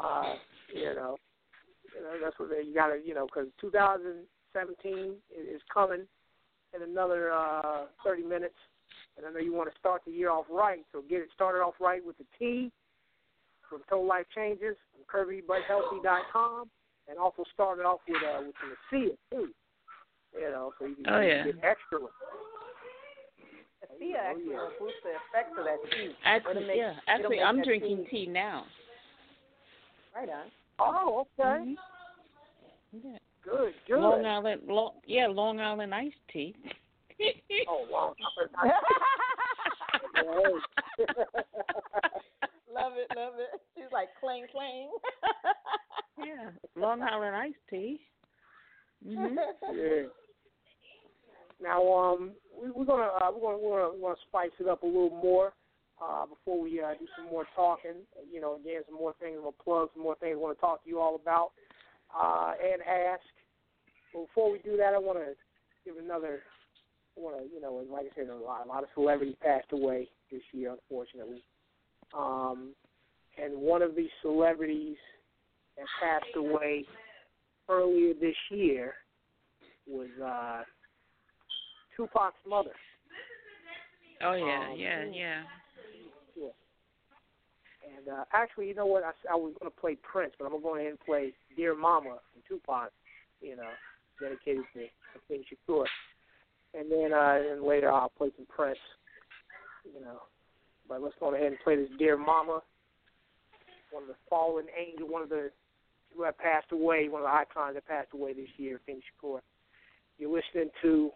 Uh, 0.00 0.34
you 0.74 0.94
know, 0.94 1.16
you 1.94 2.02
know 2.02 2.10
that's 2.22 2.38
what 2.38 2.50
they, 2.50 2.62
you 2.62 2.74
got 2.74 2.88
to, 2.88 2.98
you 3.04 3.14
know, 3.14 3.26
because 3.26 3.48
2017 3.60 4.94
is 4.94 5.14
is 5.56 5.62
coming 5.72 6.02
in 6.74 6.82
another 6.82 7.32
uh, 7.32 7.84
30 8.04 8.22
minutes. 8.24 8.54
And 9.16 9.24
I 9.26 9.30
know 9.30 9.38
you 9.38 9.54
want 9.54 9.72
to 9.72 9.78
start 9.78 10.02
the 10.04 10.10
year 10.12 10.30
off 10.30 10.46
right, 10.50 10.84
so 10.92 11.00
get 11.08 11.20
it 11.20 11.28
started 11.34 11.60
off 11.60 11.74
right 11.80 12.04
with 12.04 12.18
the 12.18 12.24
tea 12.38 12.70
from 13.70 13.80
Total 13.88 14.04
Life 14.06 14.26
Changes 14.34 14.76
from 14.92 15.02
CurvyButHealthy.com, 15.26 16.68
and 17.08 17.18
also 17.18 17.44
start 17.52 17.78
it 17.78 17.86
off 17.86 18.00
with 18.08 18.22
uh, 18.22 18.42
with 18.44 18.54
some 18.60 18.72
ASEA 19.00 19.16
too. 19.30 19.48
You 20.36 20.50
know, 20.50 20.72
so 20.80 20.86
you 20.86 20.96
can 20.96 21.06
Oh, 21.14 21.20
yeah. 21.20 21.44
get 21.44 21.54
extra. 21.62 21.98
One. 23.94 24.08
Tia 24.08 24.16
Oh, 24.18 24.30
actually 24.30 24.50
yeah. 24.50 24.56
will 24.58 24.72
boost 24.78 24.94
the 25.02 25.10
effects 25.10 25.54
of 25.58 25.64
that 25.64 25.78
tea. 25.90 26.16
Actually, 26.24 26.66
make- 26.66 26.76
yeah. 26.76 26.94
Actually, 27.08 27.40
I'm 27.40 27.62
drinking 27.62 28.06
tea 28.10 28.26
now. 28.26 28.66
Right 30.14 30.28
on. 30.28 30.50
Oh, 30.78 31.20
okay, 31.38 31.42
Mhm. 31.42 31.76
Yeah. 32.92 33.18
good, 33.42 33.74
good. 33.86 34.00
Long 34.00 34.24
Island, 34.24 34.62
long, 34.66 35.00
yeah, 35.06 35.26
Long 35.26 35.60
Island 35.60 35.94
iced 35.94 36.16
tea. 36.32 36.54
Oh, 37.68 37.86
wow. 37.90 38.14
love 42.72 42.92
it, 42.96 43.08
love 43.16 43.34
it. 43.38 43.60
She's 43.74 43.90
like 43.92 44.08
clang 44.18 44.46
clang. 44.50 44.90
yeah, 46.18 46.50
Long 46.76 47.02
Island 47.02 47.36
iced 47.36 47.56
tea. 47.70 48.00
Mhm. 49.06 49.36
yeah. 49.72 50.02
Now, 51.62 51.86
um, 51.92 52.32
we, 52.60 52.70
we're 52.70 52.84
gonna 52.84 53.10
uh, 53.20 53.30
we're 53.34 53.40
gonna 53.40 53.58
we're 53.58 53.80
gonna, 53.80 53.98
we're 53.98 54.08
gonna 54.10 54.20
spice 54.28 54.50
it 54.60 54.68
up 54.68 54.82
a 54.82 54.86
little 54.86 55.10
more 55.22 55.52
uh, 56.02 56.26
before 56.26 56.60
we 56.60 56.80
uh, 56.80 56.94
do 56.98 57.06
some 57.16 57.30
more 57.30 57.46
talking. 57.54 58.02
You 58.32 58.40
know, 58.40 58.56
again, 58.56 58.82
some 58.86 58.98
more 58.98 59.14
things 59.20 59.38
we'll 59.40 59.52
plug, 59.52 59.90
some 59.94 60.02
more 60.02 60.16
things 60.16 60.34
I 60.36 60.40
want 60.40 60.56
to 60.56 60.60
talk 60.60 60.84
to 60.84 60.88
you 60.90 61.00
all 61.00 61.14
about 61.16 61.52
uh, 62.14 62.52
and 62.62 62.82
ask. 62.82 63.22
But 64.12 64.26
before 64.26 64.52
we 64.52 64.58
do 64.58 64.76
that, 64.76 64.94
I 64.94 64.98
want 64.98 65.18
to 65.18 65.34
give 65.84 66.02
another. 66.02 66.42
I 67.16 67.20
want 67.20 67.38
to, 67.38 67.54
you 67.54 67.60
know, 67.60 67.84
like 67.90 68.06
I 68.06 68.16
said, 68.16 68.28
a 68.28 68.34
lot, 68.34 68.66
a 68.66 68.68
lot 68.68 68.82
of 68.82 68.88
celebrities 68.94 69.36
passed 69.40 69.72
away 69.72 70.08
this 70.32 70.42
year, 70.52 70.72
unfortunately. 70.72 71.44
Um, 72.12 72.74
and 73.42 73.56
one 73.56 73.82
of 73.82 73.94
these 73.94 74.10
celebrities 74.20 74.96
that 75.76 75.86
passed 76.02 76.36
away 76.36 76.84
earlier 77.68 78.14
this 78.14 78.34
year 78.50 78.94
was 79.86 80.08
uh, 80.24 80.62
Tupac's 81.96 82.36
mother. 82.48 82.70
Oh 84.22 84.34
yeah, 84.34 84.70
Um, 84.70 84.78
yeah, 84.78 85.04
yeah. 85.12 85.42
Yeah. 86.36 86.48
And 87.96 88.08
uh, 88.08 88.24
actually, 88.32 88.68
you 88.68 88.74
know 88.74 88.86
what? 88.86 89.04
I, 89.04 89.12
I 89.30 89.36
was 89.36 89.54
going 89.60 89.70
to 89.70 89.80
play 89.80 89.96
Prince, 90.02 90.32
but 90.38 90.46
I'm 90.46 90.50
going 90.52 90.62
to 90.62 90.68
go 90.68 90.76
ahead 90.76 90.90
and 90.90 91.00
play 91.00 91.32
Dear 91.56 91.76
Mama 91.76 92.18
from 92.32 92.42
Tupac, 92.48 92.90
you 93.40 93.56
know, 93.56 93.70
dedicated 94.20 94.64
to, 94.74 94.86
King 95.28 95.44
Shakur. 95.44 95.84
And 96.74 96.90
then 96.90 97.12
uh, 97.12 97.52
and 97.52 97.62
later 97.62 97.92
I'll 97.92 98.08
play 98.08 98.30
some 98.36 98.46
Prince, 98.46 98.78
you 99.84 100.00
know. 100.00 100.20
But 100.88 101.02
let's 101.02 101.14
go 101.20 101.34
ahead 101.34 101.46
and 101.46 101.56
play 101.62 101.76
this 101.76 101.88
Dear 101.98 102.16
Mama, 102.16 102.60
one 103.90 104.02
of 104.02 104.08
the 104.08 104.16
fallen 104.28 104.66
angel, 104.78 105.08
one 105.08 105.22
of 105.22 105.28
the 105.28 105.50
who 106.16 106.22
have 106.22 106.38
passed 106.38 106.70
away, 106.72 107.08
one 107.08 107.22
of 107.22 107.26
the 107.26 107.34
icons 107.34 107.74
that 107.74 107.86
passed 107.86 108.12
away 108.14 108.32
this 108.32 108.48
year, 108.56 108.80
King 108.86 109.00
Shakur. 109.00 109.40
You're 110.18 110.30
listening 110.30 110.70
to 110.82 111.10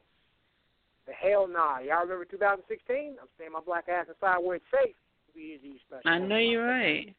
the 1.09 1.15
Hell 1.15 1.49
Nah. 1.49 1.79
Y'all 1.81 2.03
remember 2.03 2.27
2016? 2.27 3.17
I'm 3.21 3.29
staying 3.37 3.53
my 3.53 3.61
black 3.65 3.89
ass 3.89 4.07
inside 4.09 4.39
where 4.39 4.57
it's 4.57 4.65
safe. 4.71 4.95
New 5.35 5.43
Year's 5.43 5.61
Eve 5.65 5.81
special. 5.89 6.03
I 6.05 6.19
know 6.19 6.37
you're 6.37 6.67
right. 6.67 7.15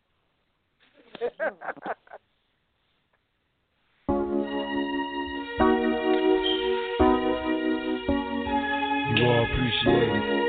You 9.18 9.26
all 9.26 9.44
appreciate 9.44 10.14
it. 10.14 10.40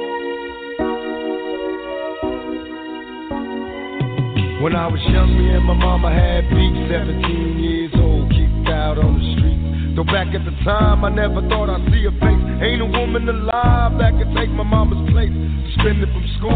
When 4.63 4.77
I 4.77 4.87
was 4.87 5.01
young, 5.09 5.39
me 5.39 5.55
and 5.57 5.65
my 5.65 5.73
mama 5.73 6.13
had 6.13 6.51
beef, 6.51 6.91
17 6.91 7.59
years 7.59 7.93
old, 7.97 8.29
kicked 8.29 8.69
out 8.69 8.99
on 8.99 9.17
the 9.19 9.33
street. 9.33 9.97
Though 9.97 10.05
back 10.05 10.35
at 10.35 10.45
the 10.45 10.53
time, 10.63 11.03
I 11.07 11.09
never 11.09 11.41
thought 11.49 11.71
I'd 11.71 11.91
see 11.91 12.05
her 12.05 12.13
face. 12.21 12.40
Ain't 12.61 12.85
a 12.85 12.85
woman 12.85 13.25
alive 13.25 13.97
that 13.97 14.13
could 14.21 14.37
take 14.37 14.53
my 14.53 14.65
mama's 14.65 15.01
place. 15.09 15.33
Suspended 15.73 16.13
from 16.13 16.27
school, 16.37 16.53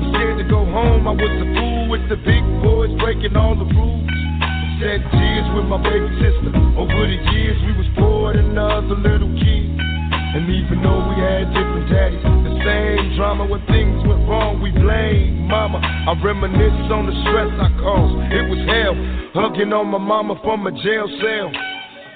was 0.00 0.08
scared 0.16 0.40
to 0.40 0.48
go 0.48 0.64
home. 0.64 1.04
I 1.04 1.12
was 1.12 1.28
a 1.28 1.48
fool 1.52 1.92
with 1.92 2.08
the 2.08 2.16
big 2.16 2.40
boys 2.64 2.88
breaking 2.96 3.36
all 3.36 3.52
the 3.52 3.68
rules. 3.68 4.08
Said 4.80 5.04
tears 5.12 5.48
with 5.52 5.68
my 5.68 5.76
baby 5.76 6.08
sister. 6.24 6.56
Over 6.72 7.04
the 7.04 7.20
years, 7.36 7.60
we 7.68 7.76
was 7.76 7.84
poor 8.00 8.32
than 8.32 8.56
other 8.56 8.96
little 8.96 9.28
kids. 9.36 9.76
And 10.32 10.48
even 10.48 10.80
though 10.80 11.04
we 11.12 11.20
had 11.20 11.52
different 11.52 11.84
daddies, 11.92 12.24
the 12.24 12.56
same 12.64 13.12
drama 13.20 13.44
when 13.44 13.60
things 13.68 14.00
went 14.08 14.24
wrong, 14.24 14.56
we 14.64 14.72
blame 14.72 15.52
mama. 15.52 15.84
I 15.84 16.16
reminisce 16.24 16.88
on 16.88 17.04
the 17.04 17.16
stress 17.28 17.52
I 17.60 17.68
caused. 17.76 18.16
It 18.32 18.48
was 18.48 18.62
hell, 18.64 18.96
hugging 19.36 19.76
on 19.76 19.92
my 19.92 20.00
mama 20.00 20.40
from 20.40 20.64
a 20.64 20.72
jail 20.72 21.04
cell. 21.20 21.52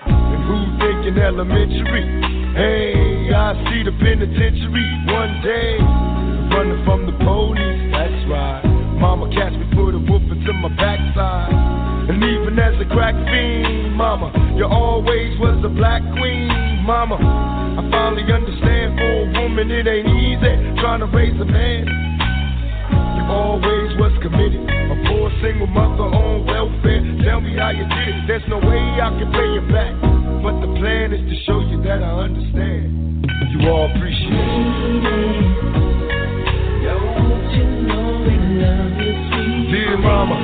And 0.09 0.41
who 0.49 0.57
thinking 0.81 1.21
elementary? 1.21 2.36
Hey, 2.57 3.29
I 3.37 3.53
see 3.69 3.85
the 3.85 3.93
penitentiary 4.01 4.89
one 5.13 5.45
day. 5.45 5.77
Running 6.57 6.81
from 6.89 7.05
the 7.05 7.13
police, 7.21 7.93
that's 7.93 8.25
right. 8.33 8.65
Mama 8.97 9.29
catch 9.29 9.53
me, 9.53 9.69
put 9.77 9.93
a 9.93 10.01
whoop 10.01 10.25
into 10.25 10.57
my 10.65 10.73
backside. 10.73 11.53
And 12.09 12.17
even 12.17 12.57
as 12.57 12.73
a 12.81 12.89
crack 12.89 13.13
fiend, 13.29 13.93
mama, 13.93 14.33
you 14.57 14.65
always 14.65 15.37
was 15.39 15.61
a 15.67 15.69
black 15.69 16.01
queen, 16.17 16.49
mama. 16.81 17.21
I 17.21 17.85
finally 17.93 18.25
understand 18.25 18.97
for 18.97 19.05
a 19.05 19.27
woman 19.37 19.69
it 19.69 19.85
ain't 19.85 20.09
easy 20.09 20.81
trying 20.81 21.05
to 21.05 21.13
raise 21.13 21.37
a 21.37 21.45
man. 21.45 21.85
You 23.21 23.23
always 23.37 23.93
was 24.01 24.17
committed, 24.25 24.65
a 24.65 24.97
poor 25.13 25.29
single 25.45 25.69
mother 25.69 26.09
on 26.09 26.49
welfare. 26.49 27.05
Tell 27.21 27.45
me 27.45 27.53
how 27.53 27.69
you 27.69 27.85
did 27.85 28.17
it. 28.17 28.25
There's 28.25 28.49
no 28.49 28.65
way 28.65 28.81
I 28.97 29.13
can 29.13 29.29
pay 29.29 29.49
you 29.53 29.65
back, 29.69 29.93
but 30.47 30.61
the 30.61 30.71
plan 30.79 31.11
is 31.13 31.19
to 31.29 31.35
show 31.43 31.59
you 31.59 31.83
that 31.83 32.05
I 32.05 32.23
understand. 32.23 33.27
You 33.51 33.69
all 33.69 33.91
appreciate 33.91 34.31
it. 34.31 34.39
Dear 39.73 39.99
mama. 39.99 40.39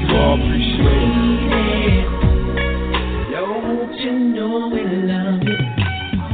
You 0.00 0.16
all 0.16 0.40
appreciate 0.40 0.88
it. 0.88 2.08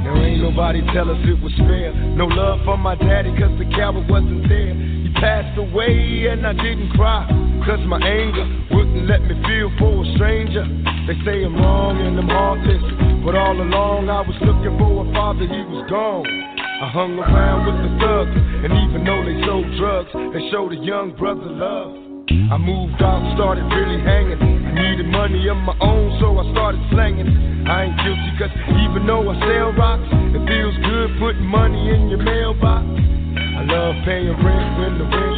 There 0.04 0.14
ain't 0.14 0.42
nobody 0.42 0.80
tell 0.94 1.10
us 1.10 1.18
it 1.24 1.42
was 1.42 1.52
fair. 1.66 1.92
No 2.14 2.26
love 2.26 2.60
for 2.64 2.76
my 2.76 2.94
daddy, 2.94 3.30
cause 3.36 3.50
the 3.58 3.64
coward 3.74 4.08
wasn't 4.08 4.48
there. 4.48 4.74
He 4.74 5.10
passed 5.14 5.58
away 5.58 6.28
and 6.30 6.46
I 6.46 6.52
didn't 6.52 6.90
cry. 6.90 7.47
Cause 7.68 7.84
my 7.84 8.00
anger 8.00 8.48
wouldn't 8.72 9.04
let 9.12 9.20
me 9.28 9.36
feel 9.44 9.68
for 9.76 10.00
a 10.00 10.06
stranger. 10.16 10.64
They 11.04 11.12
say 11.20 11.44
I'm 11.44 11.52
wrong 11.52 12.00
and 12.00 12.16
I'm 12.16 12.24
heartless. 12.24 12.80
But 13.20 13.36
all 13.36 13.60
along 13.60 14.08
I 14.08 14.24
was 14.24 14.40
looking 14.40 14.72
for 14.80 15.04
a 15.04 15.06
father, 15.12 15.44
he 15.44 15.60
was 15.68 15.84
gone. 15.84 16.24
I 16.24 16.88
hung 16.88 17.20
around 17.20 17.68
with 17.68 17.76
the 17.84 17.92
thugs, 18.00 18.32
and 18.64 18.72
even 18.72 19.04
though 19.04 19.20
they 19.20 19.36
sold 19.44 19.68
drugs, 19.76 20.08
they 20.32 20.48
showed 20.48 20.72
a 20.72 20.80
young 20.80 21.12
brother 21.12 21.44
love. 21.44 21.92
I 22.48 22.56
moved 22.56 23.04
out, 23.04 23.20
started 23.36 23.68
really 23.68 24.00
hanging. 24.00 24.40
I 24.40 24.72
needed 24.72 25.12
money 25.12 25.44
of 25.52 25.60
my 25.60 25.76
own, 25.84 26.16
so 26.24 26.40
I 26.40 26.48
started 26.56 26.80
slanging. 26.88 27.28
I 27.68 27.84
ain't 27.84 28.00
guilty, 28.00 28.32
cause 28.40 28.54
even 28.80 29.04
though 29.04 29.28
I 29.28 29.36
sell 29.44 29.76
rocks, 29.76 30.08
it 30.08 30.40
feels 30.48 30.72
good 30.88 31.20
putting 31.20 31.44
money 31.44 31.92
in 31.92 32.08
your 32.08 32.24
mailbox. 32.24 32.88
I 32.88 33.60
love 33.68 33.92
paying 34.08 34.40
rent 34.40 34.68
when 34.80 34.92
the. 35.04 35.08
I 35.12 35.37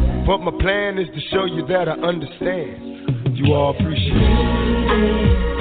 But 0.25 0.37
my 0.37 0.51
plan 0.61 0.99
is 0.99 1.07
to 1.09 1.21
show 1.31 1.45
you 1.45 1.65
that 1.67 1.89
I 1.89 1.93
understand. 1.93 3.35
You 3.35 3.53
all 3.53 3.75
appreciate 3.75 4.15
it. 4.15 5.51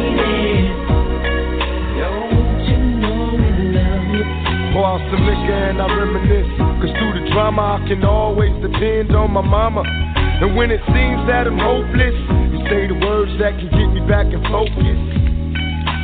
Pour 4.73 4.85
out 4.85 5.01
some 5.11 5.21
liquor 5.25 5.53
and 5.53 5.81
I 5.81 5.85
reminisce. 5.95 6.49
Cause 6.81 6.91
through 6.97 7.13
the 7.21 7.29
drama, 7.31 7.79
I 7.79 7.87
can 7.87 8.03
always 8.03 8.53
depend 8.61 9.15
on 9.15 9.31
my 9.31 9.41
mama. 9.41 9.83
And 9.85 10.55
when 10.55 10.71
it 10.71 10.81
seems 10.87 11.27
that 11.27 11.45
I'm 11.45 11.59
hopeless, 11.59 12.38
say 12.69 12.85
the 12.85 12.93
words 12.93 13.33
that 13.41 13.57
can 13.57 13.69
get 13.73 13.89
me 13.89 14.01
back 14.05 14.29
in 14.29 14.37
focus. 14.45 15.01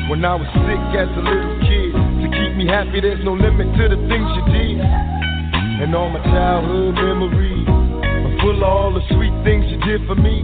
When 0.10 0.26
I 0.26 0.34
was 0.34 0.50
sick 0.66 0.84
as 0.98 1.10
a 1.14 1.22
little 1.22 1.58
kid, 1.62 1.94
to 1.94 2.28
keep 2.34 2.58
me 2.58 2.66
happy, 2.66 3.06
there's 3.06 3.22
no 3.22 3.38
limit 3.38 3.70
to 3.78 3.86
the 3.86 4.00
things 4.10 4.26
you 4.34 4.44
did. 4.50 4.82
And 4.82 5.94
all 5.94 6.10
my 6.10 6.22
childhood 6.26 6.98
memories 6.98 7.70
are 7.70 8.36
full 8.42 8.58
of 8.58 8.66
all 8.66 8.92
the 8.98 9.06
sweet 9.14 9.34
things 9.46 9.70
you 9.70 9.78
did 9.86 10.02
for 10.10 10.18
me. 10.18 10.42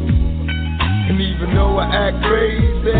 And 1.10 1.18
even 1.18 1.58
though 1.58 1.82
I 1.82 1.90
act 1.90 2.22
crazy, 2.22 2.94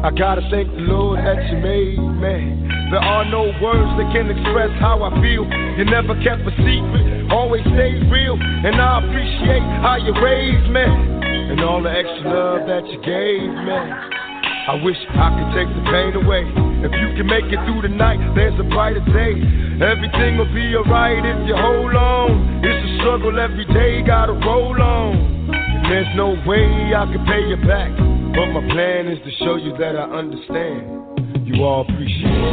I 0.00 0.08
gotta 0.16 0.40
thank 0.48 0.72
the 0.72 0.88
Lord 0.88 1.20
that 1.20 1.44
you 1.52 1.60
made 1.60 2.00
me. 2.00 2.56
There 2.88 3.04
are 3.04 3.28
no 3.28 3.52
words 3.60 3.92
that 4.00 4.08
can 4.16 4.32
express 4.32 4.72
how 4.80 5.04
I 5.04 5.12
feel. 5.20 5.44
You 5.76 5.84
never 5.84 6.16
kept 6.24 6.40
a 6.48 6.52
secret, 6.56 7.28
always 7.28 7.62
stayed 7.76 8.08
real. 8.08 8.40
And 8.40 8.80
I 8.80 9.04
appreciate 9.04 9.64
how 9.84 10.00
you 10.00 10.16
raised 10.24 10.72
me. 10.72 11.11
And 11.52 11.60
all 11.60 11.82
the 11.82 11.90
extra 11.90 12.28
love 12.28 12.66
that 12.68 12.86
you 12.88 12.98
gave 13.00 13.48
me. 13.48 14.22
I 14.62 14.78
wish 14.84 14.96
I 15.10 15.28
could 15.34 15.50
take 15.58 15.66
the 15.74 15.82
pain 15.90 16.14
away. 16.14 16.46
If 16.86 16.92
you 16.94 17.08
can 17.18 17.26
make 17.26 17.50
it 17.50 17.58
through 17.66 17.82
the 17.82 17.90
night, 17.90 18.22
there's 18.34 18.54
a 18.60 18.62
brighter 18.62 19.02
day. 19.10 19.34
Everything 19.82 20.38
will 20.38 20.52
be 20.54 20.70
alright 20.78 21.18
if 21.18 21.48
you 21.48 21.56
hold 21.56 21.94
on. 21.94 22.62
It's 22.62 22.78
a 22.78 22.90
struggle 23.02 23.40
every 23.40 23.66
day, 23.74 24.02
gotta 24.06 24.32
roll 24.32 24.80
on. 24.80 25.50
And 25.50 25.84
there's 25.90 26.06
no 26.14 26.38
way 26.46 26.94
I 26.94 27.10
can 27.10 27.26
pay 27.26 27.42
you 27.42 27.56
back. 27.66 27.90
But 28.34 28.54
my 28.54 28.62
plan 28.70 29.08
is 29.08 29.18
to 29.24 29.30
show 29.44 29.56
you 29.56 29.76
that 29.78 29.96
I 29.96 30.06
understand. 30.14 31.46
You 31.46 31.64
all 31.64 31.82
appreciate 31.82 32.22
it. 32.22 32.52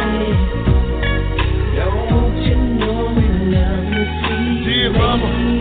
Mama. 0.00 0.32
You 1.76 1.82
all 1.84 2.24
appreciate 2.24 2.56
it. 2.56 3.70
And 4.32 4.64
dear 4.64 4.92
mama. 4.96 5.59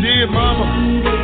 Dear 0.00 1.17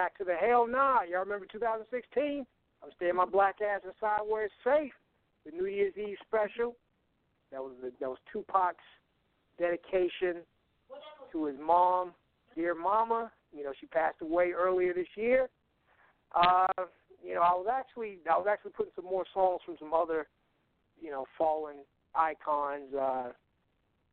back 0.00 0.16
to 0.16 0.24
the 0.24 0.34
hell 0.34 0.66
nah. 0.66 1.02
Y'all 1.02 1.20
remember 1.20 1.46
2016? 1.52 2.46
I'm 2.82 2.90
staying 2.96 3.16
my 3.16 3.26
black 3.26 3.56
ass 3.60 3.82
inside 3.84 4.20
where 4.26 4.46
it's 4.46 4.54
safe. 4.64 4.92
The 5.44 5.52
New 5.52 5.66
Year's 5.66 5.92
Eve 5.94 6.16
special. 6.26 6.74
That 7.52 7.60
was 7.60 7.72
the, 7.82 7.92
that 8.00 8.08
was 8.08 8.16
Tupac's 8.32 8.76
dedication 9.58 10.36
to 11.32 11.44
his 11.44 11.56
mom, 11.60 12.12
dear 12.56 12.74
mama. 12.74 13.30
You 13.54 13.64
know 13.64 13.72
she 13.78 13.86
passed 13.88 14.22
away 14.22 14.52
earlier 14.52 14.94
this 14.94 15.06
year. 15.16 15.50
Uh, 16.34 16.84
you 17.22 17.34
know 17.34 17.42
I 17.42 17.52
was 17.52 17.66
actually 17.70 18.20
I 18.30 18.38
was 18.38 18.46
actually 18.50 18.72
putting 18.72 18.92
some 18.96 19.04
more 19.04 19.24
songs 19.34 19.60
from 19.66 19.76
some 19.78 19.92
other 19.92 20.28
you 20.98 21.10
know 21.10 21.26
fallen 21.36 21.76
icons. 22.14 22.94
Uh, 22.94 23.32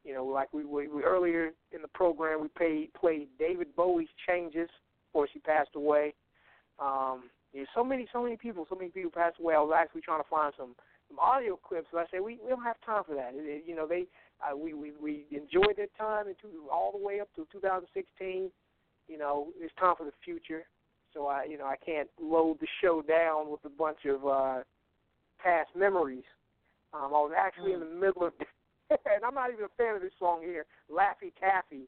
you 0.03 0.13
know, 0.13 0.25
like 0.25 0.53
we, 0.53 0.65
we, 0.65 0.87
we 0.87 1.03
earlier 1.03 1.51
in 1.71 1.81
the 1.81 1.87
program, 1.89 2.41
we 2.41 2.49
played 2.49 2.93
played 2.93 3.29
David 3.39 3.67
Bowie's 3.77 4.09
"Changes" 4.27 4.69
before 5.17 5.27
she 5.33 5.39
passed 5.39 5.75
away. 5.75 6.13
Um, 6.79 7.23
there's 7.53 7.67
so 7.73 7.83
many, 7.83 8.07
so 8.13 8.21
many 8.21 8.37
people, 8.37 8.67
so 8.69 8.75
many 8.75 8.89
people 8.89 9.09
passed 9.09 9.39
away. 9.39 9.55
I 9.55 9.59
was 9.59 9.73
actually 9.75 10.01
trying 10.01 10.21
to 10.21 10.29
find 10.29 10.53
some 10.57 10.75
some 11.09 11.19
audio 11.19 11.55
clips, 11.55 11.87
but 11.91 11.99
I 11.99 12.05
said 12.11 12.19
we 12.19 12.37
we 12.43 12.49
don't 12.49 12.63
have 12.63 12.75
time 12.85 13.03
for 13.07 13.15
that. 13.15 13.31
It, 13.33 13.45
it, 13.45 13.63
you 13.65 13.75
know, 13.75 13.87
they 13.87 14.05
uh, 14.43 14.55
we 14.55 14.73
we 14.73 14.91
we 15.01 15.25
enjoyed 15.31 15.77
that 15.77 15.89
time 15.97 16.27
into 16.27 16.69
all 16.71 16.91
the 16.91 17.03
way 17.03 17.19
up 17.19 17.29
to 17.35 17.47
2016. 17.51 18.51
you 19.07 19.17
know, 19.17 19.47
it's 19.59 19.73
time 19.79 19.95
for 19.97 20.05
the 20.05 20.11
future. 20.23 20.63
So 21.13 21.27
I, 21.27 21.45
you 21.45 21.57
know, 21.57 21.65
I 21.65 21.77
can't 21.83 22.09
load 22.21 22.57
the 22.59 22.67
show 22.81 23.01
down 23.01 23.49
with 23.49 23.63
a 23.65 23.69
bunch 23.69 24.05
of 24.05 24.27
uh, 24.27 24.63
past 25.41 25.69
memories. 25.75 26.27
Um, 26.93 27.05
I 27.05 27.21
was 27.25 27.31
actually 27.35 27.73
in 27.73 27.79
the 27.79 27.85
middle 27.85 28.27
of, 28.27 28.33
and 28.91 29.23
I'm 29.25 29.33
not 29.33 29.51
even 29.51 29.65
a 29.65 29.77
fan 29.77 29.95
of 29.95 30.01
this 30.01 30.11
song 30.19 30.41
here, 30.43 30.65
Laffy 30.91 31.31
Taffy 31.39 31.87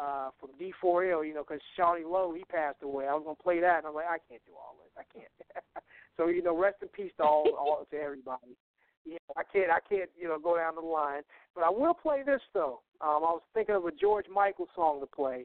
uh, 0.00 0.30
from 0.40 0.50
D4L, 0.60 1.26
you 1.26 1.34
know, 1.34 1.44
because 1.46 1.62
Shawty 1.78 2.04
Lo, 2.04 2.32
he 2.36 2.44
passed 2.44 2.82
away. 2.82 3.06
I 3.06 3.14
was 3.14 3.24
going 3.24 3.36
to 3.36 3.42
play 3.42 3.60
that, 3.60 3.78
and 3.78 3.86
I'm 3.86 3.94
like, 3.94 4.06
I 4.06 4.18
can't 4.28 4.42
do 4.46 4.52
all 4.52 4.76
this. 4.82 4.92
I 4.96 5.04
can't. 5.12 5.84
so, 6.16 6.28
you 6.28 6.42
know, 6.42 6.56
rest 6.56 6.76
in 6.82 6.88
peace 6.88 7.12
to 7.18 7.24
all, 7.24 7.50
all 7.58 7.86
to 7.90 7.96
everybody. 7.96 8.56
Yeah, 9.04 9.18
I 9.36 9.42
can't, 9.52 9.70
I 9.70 9.80
can't, 9.88 10.08
you 10.18 10.28
know, 10.28 10.38
go 10.38 10.56
down 10.56 10.76
the 10.76 10.80
line. 10.80 11.22
But 11.54 11.64
I 11.64 11.70
will 11.70 11.94
play 11.94 12.22
this 12.24 12.40
though. 12.54 12.80
Um, 13.00 13.20
I 13.22 13.36
was 13.36 13.42
thinking 13.52 13.74
of 13.74 13.84
a 13.84 13.92
George 13.92 14.26
Michael 14.32 14.66
song 14.74 15.00
to 15.00 15.06
play. 15.06 15.44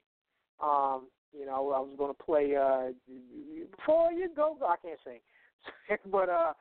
Um, 0.63 1.07
you 1.37 1.45
know, 1.45 1.71
I 1.71 1.79
was 1.79 1.93
going 1.97 2.13
to 2.13 2.23
play 2.23 2.55
uh, 2.55 2.91
before 3.75 4.11
you 4.13 4.29
go. 4.33 4.57
I 4.65 4.75
can't 4.81 4.99
sing, 5.03 5.19
but 6.11 6.29
uh, 6.29 6.53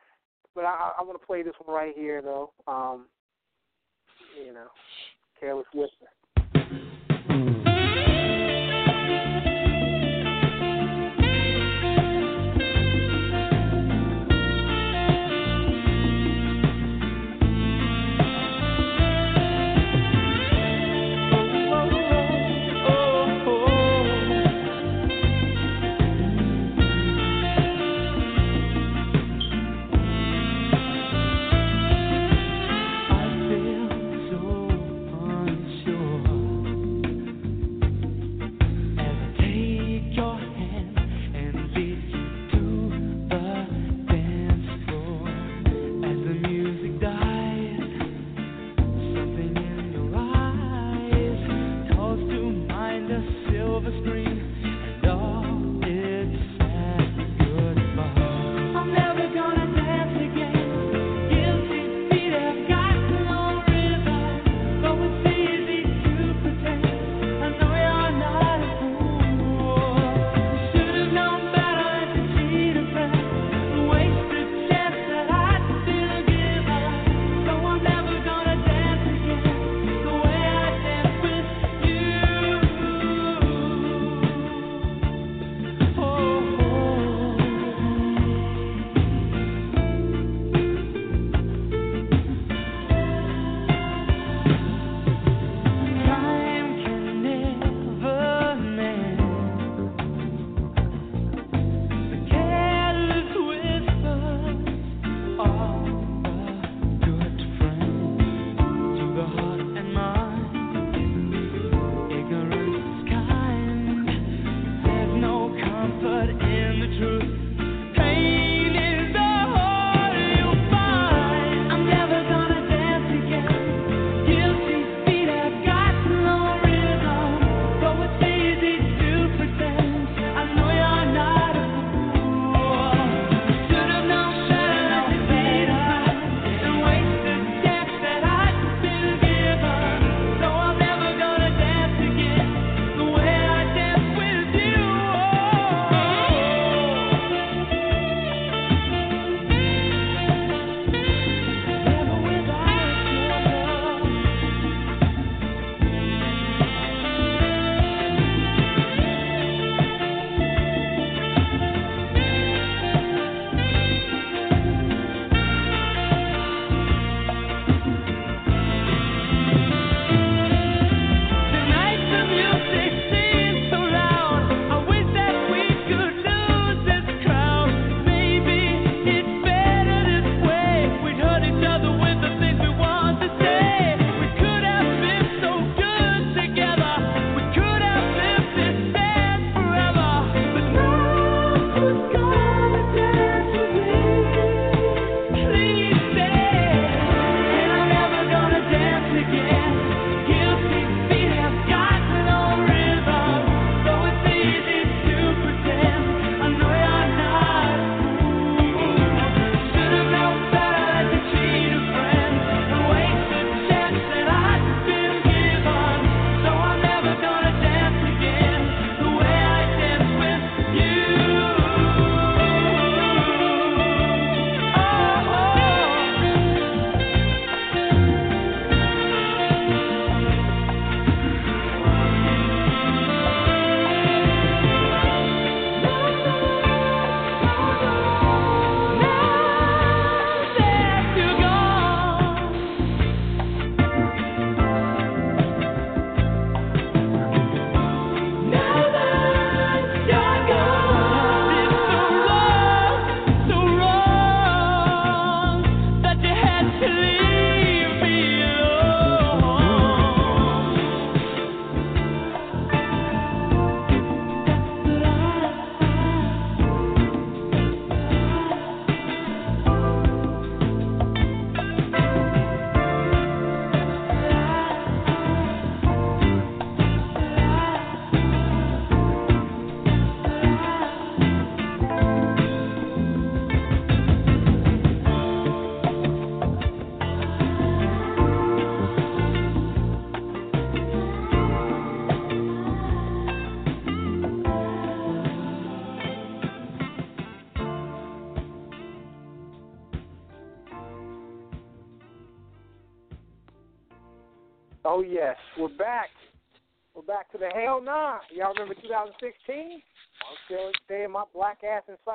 but 0.55 0.65
I, 0.65 0.93
I 0.99 1.03
want 1.05 1.21
to 1.21 1.27
play 1.27 1.43
this 1.43 1.55
one 1.65 1.75
right 1.75 1.95
here 1.97 2.21
though. 2.21 2.53
Um, 2.67 3.07
you 4.45 4.53
know, 4.53 4.67
Careless 5.41 5.67
Whisper. 5.73 6.07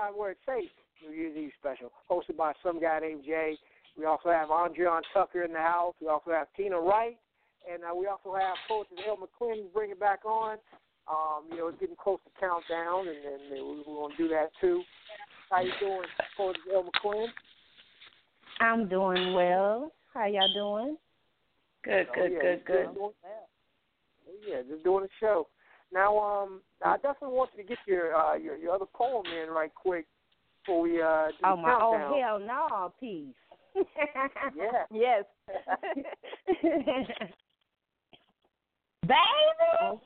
Ass 0.03 0.09
inside 0.09 0.19
where 0.19 0.31
it's 0.31 0.39
safe. 0.45 0.69
New 1.07 1.15
Year's 1.15 1.35
Eve 1.35 1.51
special, 1.59 1.91
hosted 2.09 2.37
by 2.37 2.53
some 2.63 2.79
guy 2.81 2.99
named 2.99 3.23
Jay. 3.25 3.57
We 3.97 4.05
also 4.05 4.29
have 4.29 4.49
Andriane 4.49 5.01
Tucker 5.13 5.43
in 5.43 5.51
the 5.53 5.59
house. 5.59 5.93
We 6.01 6.07
also 6.07 6.31
have 6.31 6.47
Tina 6.55 6.79
Wright, 6.79 7.17
and 7.71 7.83
uh, 7.83 7.93
we 7.95 8.07
also 8.07 8.33
have 8.33 8.55
Poetry 8.67 8.97
Elle 9.07 9.17
McClin 9.17 9.71
bring 9.73 9.91
it 9.91 9.99
back 9.99 10.25
on. 10.25 10.57
Um, 11.07 11.43
you 11.51 11.57
know, 11.57 11.67
it's 11.67 11.79
getting 11.79 11.97
close 12.01 12.19
to 12.23 12.31
countdown, 12.39 13.07
and, 13.07 13.17
and 13.17 13.51
we're 13.51 13.83
going 13.83 14.11
to 14.11 14.17
do 14.17 14.27
that 14.29 14.49
too. 14.61 14.81
How 15.49 15.61
you 15.61 15.71
doing, 15.79 16.07
Poetry 16.37 16.61
Elle 16.73 16.85
McClin? 17.03 17.27
I'm 18.61 18.87
doing 18.87 19.33
well. 19.33 19.91
How 20.13 20.25
y'all 20.25 20.53
doing? 20.53 20.97
Good, 21.83 22.07
Oh, 22.09 22.13
good, 22.15 22.31
yeah, 22.31 22.39
good, 22.41 22.65
good. 22.65 22.93
doing- 22.95 23.11
Oh, 24.25 24.31
yeah, 24.47 24.61
just 24.69 24.83
doing 24.85 25.03
a 25.03 25.07
show. 25.19 25.47
Now, 25.93 26.17
um, 26.17 26.61
I 26.83 26.95
definitely 26.97 27.37
want 27.37 27.51
you 27.55 27.63
to 27.63 27.69
get 27.69 27.77
your 27.85 28.15
uh, 28.15 28.35
your 28.35 28.57
your 28.57 28.73
other 28.73 28.85
poem 28.93 29.25
in 29.27 29.49
right 29.49 29.73
quick 29.75 30.05
before 30.65 30.81
we 30.81 31.01
uh 31.01 31.27
do 31.27 31.33
Oh 31.43 31.55
the 31.55 31.61
my 31.61 31.69
countdown. 31.69 32.11
oh 32.13 32.19
hell 32.19 32.39
no 32.39 32.93
peace. 32.99 33.35
Yeah. 34.55 34.85
Yes. 34.91 35.23
Baby 39.01 39.99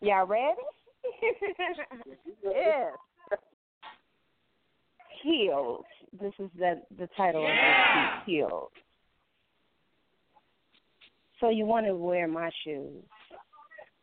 Y'all 0.00 0.26
ready? 0.26 0.54
yes. 2.44 2.92
Healed. 5.22 5.84
This 6.20 6.32
is 6.38 6.50
the 6.58 6.82
the 6.98 7.08
title 7.16 7.42
of 7.44 7.48
this 7.50 7.56
piece, 7.94 8.26
Healed. 8.26 8.70
So 11.40 11.50
you 11.50 11.66
want 11.66 11.86
to 11.86 11.94
wear 11.94 12.26
my 12.28 12.50
shoes. 12.64 13.02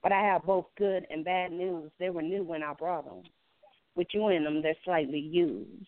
But 0.04 0.12
I 0.12 0.22
have 0.22 0.44
both 0.44 0.66
good 0.78 1.08
and 1.10 1.24
bad 1.24 1.52
news. 1.52 1.90
They 1.98 2.10
were 2.10 2.22
new 2.22 2.44
when 2.44 2.62
I 2.62 2.74
brought 2.74 3.06
them. 3.06 3.24
With 3.96 4.08
you 4.12 4.28
in 4.30 4.44
them, 4.44 4.62
they're 4.62 4.76
slightly 4.84 5.20
used. 5.20 5.88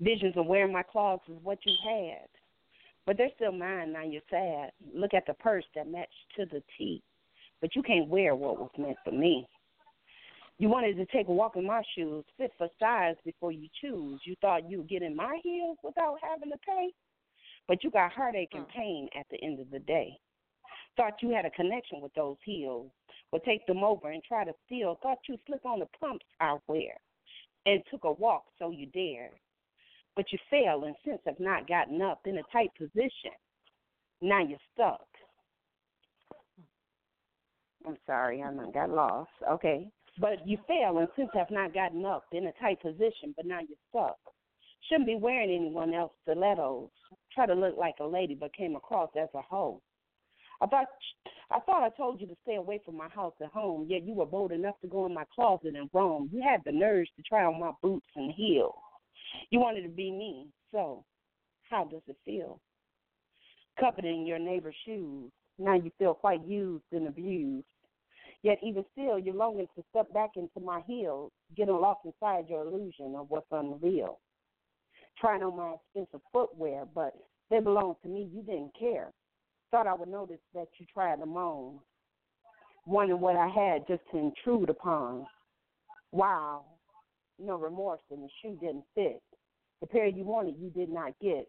Visions 0.00 0.34
of 0.36 0.46
wearing 0.46 0.72
my 0.72 0.82
clogs 0.82 1.24
is 1.28 1.42
what 1.42 1.58
you 1.64 1.74
had. 1.84 2.28
But 3.04 3.16
they're 3.16 3.30
still 3.36 3.52
mine 3.52 3.92
now 3.92 4.02
you're 4.02 4.22
sad. 4.30 4.72
Look 4.94 5.14
at 5.14 5.26
the 5.26 5.34
purse 5.34 5.64
that 5.74 5.88
matched 5.88 6.12
to 6.36 6.46
the 6.46 6.62
T. 6.76 7.02
But 7.60 7.74
you 7.74 7.82
can't 7.82 8.08
wear 8.08 8.34
what 8.34 8.58
was 8.58 8.70
meant 8.76 8.98
for 9.04 9.12
me. 9.12 9.46
You 10.58 10.68
wanted 10.68 10.96
to 10.96 11.06
take 11.06 11.28
a 11.28 11.32
walk 11.32 11.56
in 11.56 11.66
my 11.66 11.82
shoes, 11.94 12.24
fit 12.38 12.50
for 12.56 12.68
size 12.80 13.16
before 13.24 13.52
you 13.52 13.68
choose. 13.80 14.20
You 14.24 14.34
thought 14.40 14.70
you'd 14.70 14.88
get 14.88 15.02
in 15.02 15.14
my 15.14 15.38
heels 15.42 15.76
without 15.82 16.18
having 16.22 16.50
to 16.50 16.58
pay. 16.66 16.88
But 17.68 17.84
you 17.84 17.90
got 17.90 18.12
heartache 18.12 18.52
and 18.54 18.64
mm. 18.64 18.74
pain 18.74 19.08
at 19.18 19.26
the 19.30 19.42
end 19.42 19.60
of 19.60 19.70
the 19.70 19.80
day. 19.80 20.18
Thought 20.96 21.20
you 21.20 21.30
had 21.30 21.44
a 21.44 21.50
connection 21.50 22.00
with 22.00 22.14
those 22.14 22.36
heels. 22.44 22.90
Would 23.32 23.44
take 23.44 23.66
them 23.66 23.82
over 23.82 24.10
and 24.10 24.22
try 24.22 24.44
to 24.44 24.52
steal. 24.66 24.98
Thought 25.02 25.18
you'd 25.28 25.40
slip 25.46 25.64
on 25.66 25.80
the 25.80 25.88
pumps 26.00 26.26
I 26.40 26.56
wear. 26.68 26.94
And 27.66 27.82
took 27.90 28.04
a 28.04 28.12
walk 28.12 28.44
so 28.58 28.70
you 28.70 28.86
dared. 28.86 29.32
But 30.14 30.26
you 30.32 30.38
failed 30.50 30.84
and 30.84 30.94
since 31.04 31.20
have 31.26 31.40
not 31.40 31.68
gotten 31.68 32.00
up 32.00 32.20
in 32.24 32.38
a 32.38 32.42
tight 32.52 32.70
position. 32.78 33.32
Now 34.22 34.42
you're 34.42 34.58
stuck. 34.72 35.06
I'm 37.86 37.96
sorry, 38.06 38.42
I 38.42 38.52
got 38.72 38.90
lost. 38.90 39.30
Okay. 39.48 39.88
But 40.18 40.46
you 40.46 40.58
fail 40.66 40.98
and 40.98 41.08
since 41.16 41.28
have 41.34 41.50
not 41.50 41.74
gotten 41.74 42.04
up 42.06 42.24
in 42.32 42.46
a 42.46 42.52
tight 42.52 42.80
position, 42.80 43.34
but 43.36 43.46
now 43.46 43.58
you're 43.58 43.78
stuck. 43.90 44.16
Shouldn't 44.88 45.06
be 45.06 45.16
wearing 45.16 45.50
anyone 45.50 45.92
else 45.92 46.12
stilettos. 46.22 46.88
Try 47.34 47.46
to 47.46 47.54
look 47.54 47.76
like 47.76 47.96
a 48.00 48.06
lady, 48.06 48.34
but 48.34 48.54
came 48.54 48.76
across 48.76 49.10
as 49.20 49.28
a 49.34 49.42
hoe. 49.42 49.82
I 50.60 50.66
thought 50.66 50.86
I 51.50 51.60
thought 51.60 51.84
I 51.84 51.90
told 51.90 52.20
you 52.20 52.26
to 52.26 52.36
stay 52.42 52.56
away 52.56 52.80
from 52.84 52.96
my 52.96 53.08
house 53.08 53.34
at 53.42 53.52
home, 53.52 53.86
yet 53.88 54.04
you 54.04 54.14
were 54.14 54.26
bold 54.26 54.52
enough 54.52 54.80
to 54.80 54.88
go 54.88 55.06
in 55.06 55.14
my 55.14 55.24
closet 55.34 55.74
and 55.76 55.90
roam. 55.92 56.28
You 56.32 56.42
had 56.42 56.62
the 56.64 56.72
nerves 56.72 57.10
to 57.16 57.22
try 57.22 57.44
on 57.44 57.60
my 57.60 57.72
boots 57.82 58.06
and 58.16 58.32
heels. 58.32 58.74
You 59.50 59.60
wanted 59.60 59.82
to 59.82 59.88
be 59.88 60.10
me, 60.10 60.48
so 60.72 61.04
how 61.70 61.84
does 61.84 62.02
it 62.08 62.16
feel? 62.24 62.60
Coveting 63.78 64.26
your 64.26 64.38
neighbor's 64.38 64.74
shoes. 64.84 65.30
Now 65.58 65.74
you 65.74 65.90
feel 65.98 66.14
quite 66.14 66.44
used 66.46 66.84
and 66.92 67.08
abused. 67.08 67.66
Yet 68.42 68.58
even 68.62 68.84
still, 68.92 69.18
you're 69.18 69.34
longing 69.34 69.66
to 69.76 69.84
step 69.90 70.12
back 70.12 70.30
into 70.36 70.60
my 70.60 70.80
heels, 70.86 71.32
getting 71.56 71.74
lost 71.74 72.00
inside 72.04 72.48
your 72.48 72.62
illusion 72.66 73.14
of 73.16 73.26
what's 73.28 73.46
unreal. 73.50 74.20
Trying 75.18 75.42
on 75.42 75.56
my 75.56 75.74
expensive 75.74 76.20
footwear, 76.32 76.84
but 76.94 77.14
they 77.50 77.60
belong 77.60 77.96
to 78.02 78.08
me. 78.08 78.28
You 78.32 78.42
didn't 78.42 78.72
care. 78.78 79.10
Thought 79.70 79.86
I 79.86 79.94
would 79.94 80.08
notice 80.08 80.40
that 80.54 80.68
you 80.78 80.86
tried 80.92 81.20
them 81.20 81.36
on. 81.36 81.78
Wondering 82.86 83.20
what 83.20 83.36
I 83.36 83.48
had 83.48 83.86
just 83.88 84.02
to 84.12 84.18
intrude 84.18 84.70
upon. 84.70 85.26
Wow. 86.12 86.64
No 87.38 87.56
remorse, 87.56 88.00
and 88.10 88.22
the 88.22 88.28
shoe 88.40 88.56
didn't 88.60 88.84
fit. 88.94 89.20
The 89.80 89.86
pair 89.86 90.06
you 90.06 90.24
wanted, 90.24 90.56
you 90.58 90.70
did 90.70 90.88
not 90.88 91.12
get. 91.20 91.46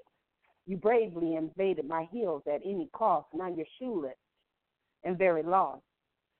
You 0.65 0.75
bravely 0.77 1.35
invaded 1.35 1.87
my 1.87 2.07
heels 2.11 2.43
at 2.45 2.61
any 2.65 2.89
cost. 2.91 3.27
Now 3.33 3.47
you're 3.47 3.65
shoeless 3.79 4.17
and 5.03 5.17
very 5.17 5.43
lost. 5.43 5.83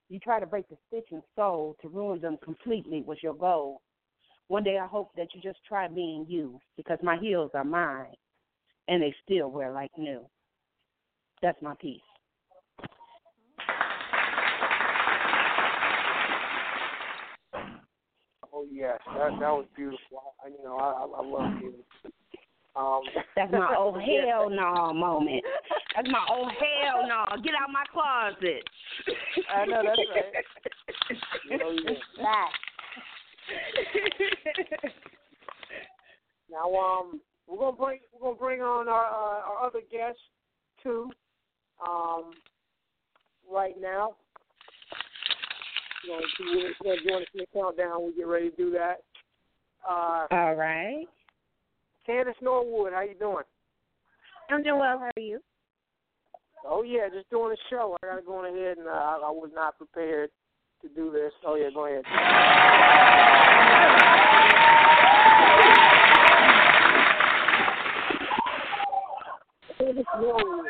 You 0.10 0.20
try 0.20 0.40
to 0.40 0.46
break 0.46 0.68
the 0.70 0.78
stitch 0.88 1.08
and 1.12 1.24
sole 1.36 1.76
to 1.82 1.90
ruin 1.90 2.20
them 2.20 2.38
completely 2.44 3.02
was 3.02 3.18
your 3.22 3.34
goal. 3.36 3.82
One 4.48 4.64
day 4.64 4.78
I 4.78 4.88
hope 4.88 5.12
that 5.16 5.28
you 5.34 5.42
just 5.42 5.60
try 5.68 5.88
being 5.88 6.26
you 6.28 6.60
because 6.76 7.00
my 7.02 7.18
heels 7.18 7.52
are 7.54 7.64
mine 7.64 8.16
and 8.88 9.02
they 9.02 9.14
still 9.24 9.50
wear 9.50 9.72
like 9.72 9.92
new. 9.98 10.26
That's 11.42 11.62
my 11.62 11.76
piece. 11.76 12.02
Oh 18.54 18.66
yes, 18.72 19.00
that 19.06 19.30
that 19.40 19.52
was 19.52 19.66
beautiful. 19.76 20.34
I, 20.44 20.48
you 20.50 20.64
know, 20.64 20.78
I 20.78 21.06
I, 21.06 21.24
love 21.24 21.62
you. 21.62 21.74
Um, 22.76 23.02
That's 23.36 23.52
my 23.52 23.76
oh 23.78 23.94
hell 23.94 24.50
no 24.50 24.94
moment. 24.94 25.44
That's 25.96 26.10
my 26.10 26.26
oh 26.30 26.48
hell 26.48 27.08
no. 27.08 27.26
Get 27.44 27.54
out 27.54 27.70
my 27.72 27.84
closet. 27.94 28.64
I 29.54 29.66
know 29.66 29.84
that's 29.86 30.00
right. 30.16 30.44
Oh, 31.64 31.72
yeah. 32.18 32.48
Now, 36.52 36.74
um, 36.76 37.22
we're 37.48 37.58
gonna 37.58 37.78
bring 37.78 38.00
we're 38.14 38.30
gonna 38.30 38.40
bring 38.40 38.62
on 38.62 38.90
our 38.90 39.06
uh, 39.06 39.42
our 39.50 39.68
other 39.68 39.82
guest 39.92 40.18
too. 40.82 41.10
Um, 41.86 42.34
right 43.52 43.76
now, 43.80 44.16
you 46.04 46.12
know, 46.12 46.20
she's 46.38 46.76
gonna 46.84 46.98
join 47.08 47.22
us 47.22 47.28
in 47.34 47.40
the 47.42 47.48
countdown. 47.54 48.06
We 48.06 48.14
get 48.16 48.28
ready 48.28 48.50
to 48.50 48.56
do 48.56 48.72
that. 48.72 49.04
Uh, 49.88 50.28
All 50.32 50.56
right. 50.56 51.06
Candace 52.06 52.36
Norwood, 52.42 52.94
how 52.94 53.02
you 53.02 53.16
doing? 53.20 53.44
I'm 54.50 54.64
doing 54.64 54.80
well. 54.80 54.98
How 55.00 55.06
are 55.06 55.22
you? 55.22 55.40
Oh 56.66 56.82
yeah, 56.82 57.10
just 57.14 57.30
doing 57.30 57.54
a 57.54 57.70
show. 57.70 57.96
I 58.02 58.08
gotta 58.08 58.22
go 58.22 58.38
on 58.38 58.46
ahead 58.46 58.78
and 58.78 58.88
uh, 58.88 58.92
I, 58.92 59.20
I 59.24 59.32
was 59.32 59.52
not 59.54 59.78
prepared 59.78 60.30
to 60.82 60.90
do 60.90 61.12
this. 61.12 61.32
Oh 61.46 61.56
yeah, 61.56 61.70
go 61.74 61.86
ahead. 61.86 62.04
Candace 69.78 70.06
Norwood. 70.20 70.66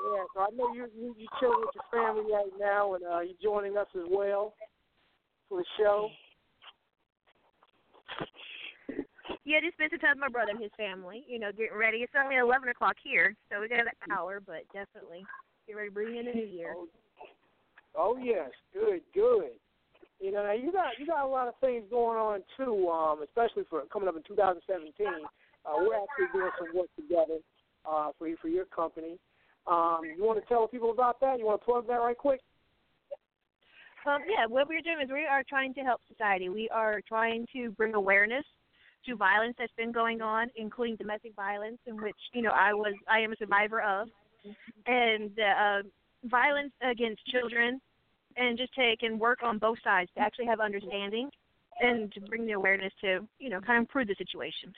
Yeah, 0.00 0.24
so 0.34 0.40
I 0.40 0.48
know 0.56 0.72
you 0.72 0.88
you 0.96 1.14
you 1.18 1.26
chilling 1.38 1.60
with 1.60 1.74
your 1.74 1.88
family 1.92 2.32
right 2.32 2.52
now, 2.58 2.94
and 2.94 3.04
uh, 3.04 3.20
you're 3.20 3.42
joining 3.42 3.76
us 3.76 3.86
as 3.94 4.08
well 4.10 4.54
for 5.48 5.60
the 5.60 5.64
show. 5.78 6.08
Yeah, 9.44 9.60
just 9.60 9.74
spent 9.74 9.92
some 9.92 10.00
time 10.00 10.16
with 10.16 10.24
my 10.24 10.32
brother 10.32 10.52
and 10.52 10.62
his 10.62 10.72
family. 10.76 11.24
You 11.28 11.38
know, 11.38 11.52
getting 11.52 11.76
ready. 11.76 11.98
It's 11.98 12.12
only 12.16 12.36
eleven 12.36 12.68
o'clock 12.68 12.96
here, 13.02 13.36
so 13.50 13.60
we 13.60 13.68
got 13.68 13.80
an 13.80 13.92
hour, 14.10 14.40
but 14.40 14.64
definitely 14.72 15.24
get 15.66 15.76
ready 15.76 15.88
to 15.88 15.94
bring 15.94 16.16
in 16.16 16.26
the 16.26 16.32
new 16.32 16.46
year. 16.46 16.74
Oh 17.94 18.16
yes, 18.16 18.50
good, 18.72 19.02
good. 19.14 19.58
You 20.20 20.32
know, 20.32 20.44
now 20.44 20.52
you 20.52 20.72
got 20.72 20.98
you 20.98 21.06
got 21.06 21.24
a 21.24 21.28
lot 21.28 21.48
of 21.48 21.54
things 21.60 21.84
going 21.90 22.18
on 22.18 22.40
too, 22.56 22.88
um, 22.88 23.22
especially 23.22 23.64
for 23.68 23.82
coming 23.92 24.08
up 24.08 24.16
in 24.16 24.22
2017. 24.22 24.92
Uh, 25.64 25.76
we're 25.78 25.96
actually 25.96 26.32
doing 26.32 26.50
some 26.58 26.76
work 26.76 26.88
together 26.96 27.40
uh, 27.88 28.10
for 28.18 28.28
you 28.28 28.36
for 28.40 28.48
your 28.48 28.64
company. 28.66 29.18
Um, 29.66 30.00
you 30.16 30.24
want 30.24 30.40
to 30.40 30.46
tell 30.46 30.66
people 30.66 30.90
about 30.90 31.20
that? 31.20 31.38
You 31.38 31.46
want 31.46 31.60
to 31.60 31.64
plug 31.64 31.86
that 31.88 31.94
right 31.94 32.16
quick? 32.16 32.40
Um, 34.06 34.20
yeah, 34.28 34.46
what 34.46 34.68
we're 34.68 34.80
doing 34.80 35.04
is 35.04 35.10
we 35.12 35.26
are 35.26 35.42
trying 35.46 35.74
to 35.74 35.80
help 35.80 36.00
society. 36.08 36.48
We 36.48 36.68
are 36.70 37.00
trying 37.06 37.46
to 37.52 37.70
bring 37.72 37.94
awareness 37.94 38.44
to 39.06 39.16
violence 39.16 39.54
that's 39.58 39.72
been 39.76 39.92
going 39.92 40.22
on, 40.22 40.48
including 40.56 40.96
domestic 40.96 41.34
violence, 41.34 41.78
in 41.86 42.00
which 42.00 42.16
you 42.32 42.42
know 42.42 42.50
I 42.50 42.72
was 42.72 42.94
I 43.08 43.20
am 43.20 43.32
a 43.32 43.36
survivor 43.36 43.82
of, 43.82 44.08
and 44.86 45.30
uh, 45.38 45.82
violence 46.24 46.72
against 46.82 47.24
children, 47.26 47.80
and 48.36 48.56
just 48.56 48.74
take 48.74 49.02
and 49.02 49.20
work 49.20 49.40
on 49.42 49.58
both 49.58 49.78
sides 49.84 50.10
to 50.16 50.22
actually 50.22 50.46
have 50.46 50.60
understanding 50.60 51.30
and 51.80 52.12
to 52.12 52.20
bring 52.22 52.46
the 52.46 52.52
awareness 52.52 52.92
to 53.02 53.26
you 53.38 53.50
know 53.50 53.60
kind 53.60 53.78
of 53.78 53.82
improve 53.82 54.08
the 54.08 54.14
situation. 54.16 54.72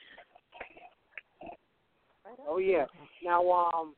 Oh 2.49 2.59
yeah. 2.59 2.87
Now, 3.25 3.49
um, 3.51 3.95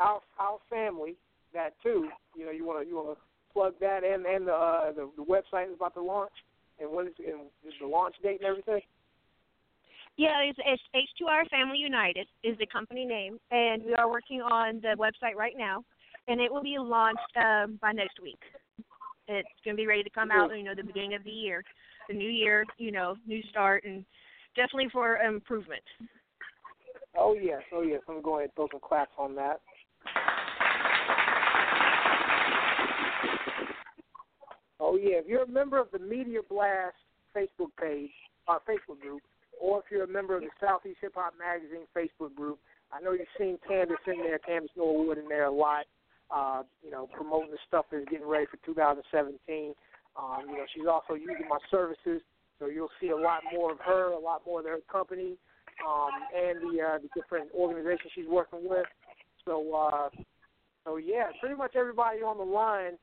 our 0.00 0.20
our 0.38 0.58
family 0.68 1.16
that 1.52 1.74
too. 1.82 2.08
You 2.36 2.46
know, 2.46 2.50
you 2.50 2.64
want 2.64 2.82
to 2.82 2.88
you 2.88 2.96
want 2.96 3.16
to 3.16 3.22
plug 3.52 3.74
that 3.80 4.04
and 4.04 4.26
and 4.26 4.48
the, 4.48 4.52
uh, 4.52 4.92
the 4.92 5.10
the 5.16 5.24
website 5.24 5.68
is 5.68 5.74
about 5.76 5.94
to 5.94 6.02
launch 6.02 6.32
and 6.80 6.90
when 6.90 7.06
is 7.06 7.14
and 7.18 7.48
the 7.80 7.86
launch 7.86 8.14
date 8.22 8.40
and 8.40 8.48
everything. 8.48 8.80
Yeah, 10.16 10.42
it's, 10.42 10.58
it's 10.66 10.82
H2R 10.94 11.48
Family 11.48 11.78
United 11.78 12.26
is 12.44 12.58
the 12.58 12.66
company 12.66 13.06
name, 13.06 13.38
and 13.50 13.82
we 13.84 13.94
are 13.94 14.10
working 14.10 14.42
on 14.42 14.80
the 14.82 14.94
website 14.98 15.34
right 15.34 15.54
now, 15.56 15.82
and 16.28 16.40
it 16.40 16.52
will 16.52 16.62
be 16.62 16.76
launched 16.78 17.20
um, 17.36 17.78
by 17.80 17.92
next 17.92 18.20
week. 18.20 18.40
It's 19.28 19.48
going 19.64 19.76
to 19.76 19.80
be 19.80 19.86
ready 19.86 20.02
to 20.02 20.10
come 20.10 20.30
out, 20.30 20.50
you 20.56 20.64
know, 20.64 20.74
the 20.74 20.82
beginning 20.82 21.14
of 21.14 21.24
the 21.24 21.30
year, 21.30 21.62
the 22.08 22.14
new 22.14 22.28
year, 22.28 22.66
you 22.76 22.90
know, 22.90 23.16
new 23.26 23.40
start, 23.50 23.84
and 23.84 24.04
definitely 24.56 24.88
for 24.92 25.18
improvement. 25.18 25.82
Oh 27.16 27.34
yes, 27.40 27.62
oh 27.72 27.82
yes. 27.82 28.00
I'm 28.08 28.20
going 28.20 28.48
to 28.48 28.54
throw 28.54 28.68
some 28.70 28.80
claps 28.80 29.12
on 29.18 29.34
that. 29.36 29.60
Oh 34.80 34.96
yeah, 34.96 35.20
if 35.20 35.26
you're 35.28 35.42
a 35.42 35.48
member 35.48 35.78
of 35.78 35.88
the 35.92 35.98
Media 35.98 36.40
Blast 36.48 36.96
Facebook 37.36 37.68
page, 37.78 38.10
our 38.48 38.60
Facebook 38.60 38.98
group, 39.00 39.20
or 39.60 39.80
if 39.80 39.84
you're 39.90 40.04
a 40.04 40.08
member 40.08 40.34
of 40.36 40.42
the 40.42 40.48
Southeast 40.58 40.96
Hip 41.02 41.12
Hop 41.16 41.34
Magazine 41.38 41.84
Facebook 41.94 42.34
group, 42.34 42.58
I 42.90 43.00
know 43.00 43.12
you've 43.12 43.28
seen 43.38 43.58
Candace 43.68 44.00
in 44.06 44.24
there, 44.24 44.38
Candace 44.38 44.70
Norwood 44.76 45.18
in 45.18 45.28
there 45.28 45.44
a 45.44 45.52
lot. 45.52 45.84
Uh, 46.34 46.62
you 46.82 46.90
know, 46.92 47.08
promoting 47.12 47.50
the 47.50 47.58
stuff 47.66 47.86
that's 47.90 48.04
getting 48.08 48.26
ready 48.26 48.46
for 48.46 48.56
2017. 48.64 49.74
Um, 50.14 50.46
you 50.48 50.56
know, 50.58 50.64
she's 50.72 50.86
also 50.86 51.14
using 51.14 51.48
my 51.48 51.58
services, 51.72 52.22
so 52.58 52.66
you'll 52.66 52.94
see 53.00 53.08
a 53.08 53.16
lot 53.16 53.42
more 53.52 53.72
of 53.72 53.78
her, 53.84 54.12
a 54.12 54.18
lot 54.18 54.42
more 54.46 54.60
of 54.60 54.66
her 54.66 54.78
company, 54.90 55.34
um, 55.84 56.10
and 56.30 56.62
the 56.62 56.82
uh, 56.82 56.98
the 56.98 57.08
different 57.20 57.50
organizations 57.52 58.12
she's 58.14 58.30
working 58.30 58.60
with. 58.62 58.86
So, 59.44 59.74
uh, 59.74 60.08
so 60.84 60.96
yeah, 60.96 61.34
pretty 61.40 61.56
much 61.56 61.74
everybody 61.74 62.18
on 62.18 62.38
the 62.38 62.44
line 62.44 62.94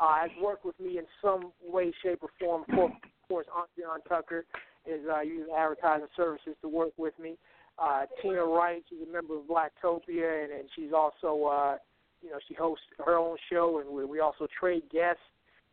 uh, 0.00 0.14
has 0.20 0.30
worked 0.42 0.64
with 0.64 0.78
me 0.78 0.98
in 0.98 1.04
some 1.22 1.52
way, 1.64 1.92
shape, 2.02 2.20
or 2.22 2.30
form. 2.38 2.64
Of 2.68 3.28
course, 3.28 3.46
Aunt 3.56 3.68
John 3.78 4.00
Tucker 4.08 4.44
is 4.86 5.00
uh, 5.12 5.20
using 5.20 5.52
advertising 5.56 6.06
services 6.16 6.54
to 6.62 6.68
work 6.68 6.92
with 6.96 7.14
me. 7.18 7.36
Uh, 7.78 8.06
Tina 8.22 8.44
Wright, 8.44 8.82
she's 8.88 9.06
a 9.06 9.12
member 9.12 9.36
of 9.36 9.44
Blacktopia, 9.44 10.44
and, 10.44 10.52
and 10.52 10.68
she's 10.74 10.92
also, 10.94 11.44
uh, 11.44 11.76
you 12.22 12.30
know, 12.30 12.38
she 12.48 12.54
hosts 12.54 12.84
her 13.04 13.16
own 13.16 13.36
show, 13.50 13.80
and 13.80 13.90
we, 13.90 14.04
we 14.04 14.20
also 14.20 14.46
trade 14.58 14.82
guests 14.90 15.20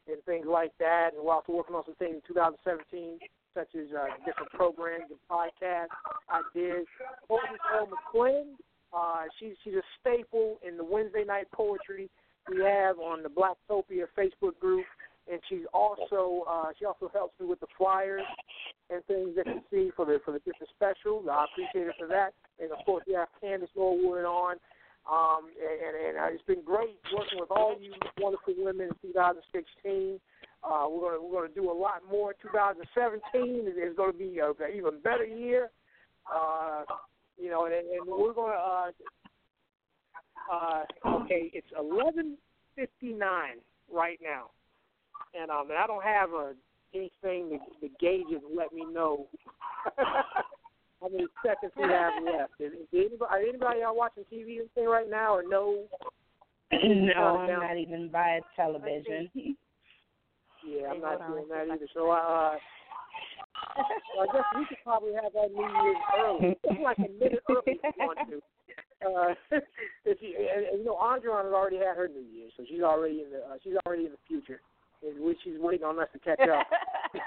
and 0.07 0.21
things 0.25 0.45
like 0.49 0.71
that. 0.79 1.11
And 1.15 1.23
we're 1.23 1.33
also 1.33 1.53
working 1.53 1.75
on 1.75 1.83
some 1.85 1.95
things 1.95 2.15
in 2.15 2.21
2017, 2.27 3.19
such 3.53 3.69
as 3.75 3.87
uh, 3.95 4.07
different 4.25 4.51
programs 4.51 5.05
and 5.09 5.19
podcast 5.31 5.93
ideas. 6.27 6.85
Moses 7.29 7.59
Elle 7.73 7.87
McClin, 7.87 8.43
uh, 8.93 9.23
she's 9.39 9.53
she's 9.63 9.75
a 9.75 9.85
staple 10.01 10.59
in 10.67 10.77
the 10.77 10.83
Wednesday 10.83 11.23
night 11.23 11.47
poetry 11.53 12.09
we 12.49 12.61
have 12.61 12.99
on 12.99 13.23
the 13.23 13.29
Blacktopia 13.29 14.05
Facebook 14.17 14.59
group, 14.59 14.85
and 15.31 15.39
she's 15.49 15.65
also 15.73 16.43
uh, 16.49 16.71
she 16.77 16.85
also 16.85 17.09
helps 17.13 17.39
me 17.39 17.47
with 17.47 17.59
the 17.59 17.67
flyers 17.77 18.23
and 18.89 19.03
things 19.05 19.35
that 19.35 19.47
you 19.47 19.61
see 19.71 19.91
for 19.95 20.05
the 20.05 20.19
for 20.25 20.31
the 20.31 20.39
different 20.39 20.69
specials. 20.75 21.25
I 21.31 21.45
appreciate 21.51 21.87
it 21.87 21.95
for 21.97 22.07
that. 22.07 22.33
And 22.59 22.71
of 22.71 22.85
course, 22.85 23.03
we 23.07 23.13
have 23.13 23.27
Candace 23.41 23.69
Norwood 23.75 24.25
on. 24.25 24.55
Um, 25.03 25.51
and, 25.59 26.15
and 26.15 26.17
uh, 26.17 26.31
it's 26.31 26.43
been 26.43 26.63
great 26.63 26.95
working 27.13 27.39
with 27.39 27.51
all 27.51 27.75
you 27.79 27.91
wonderful 28.19 28.53
women 28.57 28.87
in 28.87 29.09
2016. 29.11 30.19
Uh, 30.63 30.87
we're 30.89 31.11
gonna 31.11 31.21
we're 31.21 31.41
gonna 31.41 31.53
do 31.53 31.69
a 31.69 31.75
lot 31.75 32.01
more. 32.09 32.31
in 32.31 32.37
2017 32.41 33.67
is 33.67 33.95
going 33.97 34.11
to 34.11 34.17
be 34.17 34.39
an 34.39 34.53
even 34.75 35.01
better 35.03 35.25
year. 35.25 35.69
Uh, 36.33 36.83
you 37.37 37.49
know, 37.49 37.65
and, 37.65 37.73
and 37.73 38.07
we're 38.07 38.33
gonna. 38.33 38.53
Uh, 38.53 38.91
uh, 40.51 40.83
okay, 41.05 41.51
it's 41.53 41.67
11:59 41.79 42.35
right 43.91 44.19
now, 44.21 44.49
and 45.39 45.51
um, 45.51 45.69
and 45.69 45.77
I 45.77 45.87
don't 45.87 46.03
have 46.03 46.31
a 46.31 46.53
anything 46.93 47.49
to, 47.49 47.87
to 47.87 47.93
gauge 47.99 48.25
it 48.29 48.41
and 48.47 48.55
let 48.55 48.71
me 48.73 48.85
know 48.85 49.27
how 49.97 51.09
many 51.09 51.25
seconds 51.45 51.71
we 51.75 51.83
have 51.83 52.13
left. 52.23 52.53
Is, 52.59 52.73
is 52.73 52.87
anybody, 52.93 53.29
are 53.29 53.39
anybody 53.39 53.83
out 53.83 53.95
watching 53.95 54.23
TV 54.31 54.59
and 54.59 54.71
thing 54.73 54.85
right 54.85 55.09
now, 55.09 55.35
or 55.35 55.43
no? 55.47 55.85
no, 56.71 57.13
Uh, 57.17 57.37
I'm 57.37 57.59
not 57.59 57.77
even 57.77 58.09
by 58.09 58.39
television. 58.55 59.29
Yeah, 60.65 60.91
I'm 60.91 61.01
not 61.01 61.27
doing 61.27 61.47
that 61.49 61.67
either. 61.69 61.87
So, 61.93 62.11
uh, 62.11 62.55
well, 64.17 64.27
I 64.29 64.33
guess 64.33 64.43
we 64.57 64.65
could 64.67 64.77
probably 64.83 65.13
have 65.13 65.33
that 65.33 65.51
New 65.51 65.61
Year's 65.61 65.97
early, 66.17 66.57
Just 66.65 66.79
like 66.81 66.97
a 66.99 67.11
minute 67.19 67.43
early 67.49 67.61
if 67.65 67.95
you 67.97 68.05
want 68.05 68.19
to. 68.29 68.41
Uh, 69.03 69.33
if 70.05 70.17
you, 70.21 70.35
and, 70.37 70.65
and, 70.65 70.79
you 70.79 70.85
know, 70.85 70.95
Andriane 70.95 71.45
has 71.45 71.53
already 71.53 71.77
had 71.77 71.95
her 71.97 72.07
New 72.07 72.23
Year's, 72.23 72.51
so 72.57 72.63
she's 72.67 72.81
already 72.81 73.21
in 73.21 73.31
the 73.31 73.39
uh, 73.39 73.57
she's 73.63 73.75
already 73.85 74.05
in 74.05 74.11
the 74.11 74.23
future. 74.27 74.61
And 75.03 75.19
we, 75.19 75.35
she's 75.43 75.59
waiting 75.59 75.85
on 75.85 75.99
us 75.99 76.07
to 76.13 76.19
catch 76.19 76.39
up. 76.39 76.67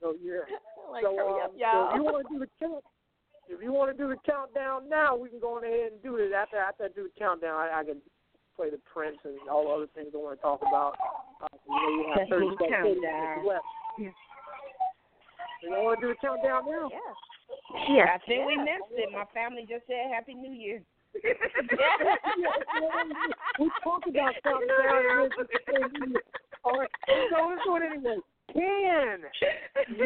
so 0.00 0.14
yeah. 0.22 0.48
Like, 0.90 1.04
so, 1.04 1.12
um, 1.18 1.40
up, 1.44 1.52
so 1.52 1.88
if 1.92 1.96
you 1.96 2.04
want 2.04 2.26
to 2.26 2.32
do 2.32 2.38
the 2.40 2.48
count, 2.58 2.84
if 3.48 3.62
you 3.62 3.72
want 3.72 3.92
to 3.92 3.98
do 4.02 4.08
the 4.08 4.16
countdown 4.24 4.88
now, 4.88 5.14
we 5.16 5.28
can 5.28 5.38
go 5.40 5.56
on 5.56 5.64
ahead 5.64 5.92
and 5.92 6.02
do 6.02 6.16
it. 6.16 6.32
After 6.32 6.56
after 6.56 6.84
I 6.84 6.88
do 6.88 7.04
the 7.04 7.14
countdown, 7.18 7.54
I, 7.54 7.80
I 7.80 7.84
can 7.84 8.00
play 8.56 8.70
the 8.70 8.80
Prince 8.90 9.18
and 9.24 9.36
all 9.50 9.64
the 9.64 9.70
other 9.70 9.90
things 9.94 10.08
I 10.14 10.16
want 10.16 10.38
to 10.38 10.42
talk 10.42 10.62
about. 10.62 10.96
Uh, 11.42 11.48
you 11.68 11.76
know, 11.76 11.88
you 11.92 12.04
have 12.16 12.28
30 12.28 12.48
seconds 12.56 12.72
Countdown. 12.72 13.46
left. 13.46 13.64
You 13.98 15.70
don't 15.70 15.84
want 15.84 16.00
to 16.00 16.06
do 16.06 16.12
the 16.12 16.20
countdown 16.20 16.64
now? 16.64 16.88
Yeah. 16.90 17.12
Yeah. 17.88 18.14
I 18.14 18.18
think 18.26 18.46
we 18.46 18.56
missed 18.56 18.92
it. 18.92 19.12
My 19.12 19.24
family 19.34 19.66
just 19.68 19.86
said 19.86 20.10
Happy 20.12 20.34
New 20.34 20.52
Year. 20.52 20.82
we 23.58 23.70
talked 23.82 24.08
about 24.08 24.34
countdown. 24.42 25.30
All 26.64 26.78
right, 26.78 26.90
so 27.08 27.48
let's 27.48 27.62
do 27.64 27.76
it 27.76 27.82
anyway. 27.90 28.16
Ten, 28.52 29.22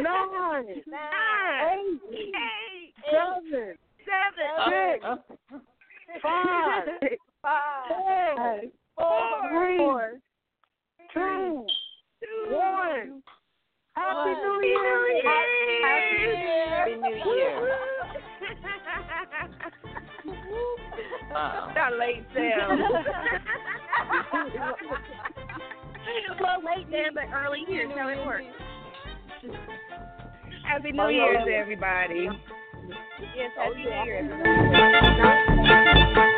nine, 0.02 0.66
eight, 0.68 0.84
Eight, 2.12 2.94
seven, 3.10 3.76
seven, 4.06 4.50
six, 4.70 6.20
five, 6.22 6.84
Five, 7.42 8.60
four, 8.96 9.76
four, 9.78 10.20
two, 11.14 11.66
two, 12.20 12.54
one. 12.54 13.22
Happy 14.00 14.30
one. 14.30 14.40
New 14.40 14.56
Year! 14.66 15.20
Happy 16.72 16.96
New 16.96 17.16
Year. 17.34 17.76
Not 21.74 21.92
late, 21.98 22.24
Sam. 22.34 22.70
well, 26.40 26.62
late 26.64 26.88
then, 26.90 27.12
but 27.14 27.24
early 27.34 27.64
here. 27.68 27.86
That's 27.88 27.98
how 27.98 28.08
it 28.08 28.26
works. 28.26 28.46
Happy 30.66 30.92
New 30.92 31.02
oh, 31.02 31.08
Year's, 31.08 31.46
everybody. 31.54 32.28
Yes, 33.36 33.50
happy 33.56 33.84
New 33.84 34.04
Year. 34.04 36.26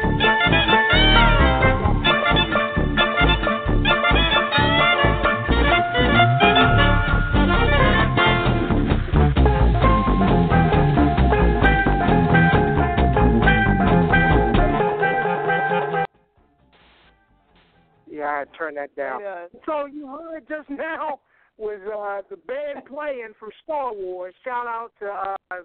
Yeah, 18.22 18.28
I 18.30 18.38
had 18.40 18.52
to 18.52 18.58
turn 18.58 18.74
that 18.76 18.94
down. 18.94 19.20
Yeah. 19.20 19.46
So 19.66 19.86
you 19.86 20.06
heard 20.06 20.46
just 20.48 20.70
now 20.70 21.20
was 21.58 21.80
uh, 21.86 22.22
the 22.30 22.36
band 22.36 22.86
playing 22.86 23.32
from 23.38 23.50
Star 23.64 23.92
Wars. 23.92 24.34
Shout 24.44 24.66
out 24.66 24.92
to 25.00 25.06
uh, 25.06 25.62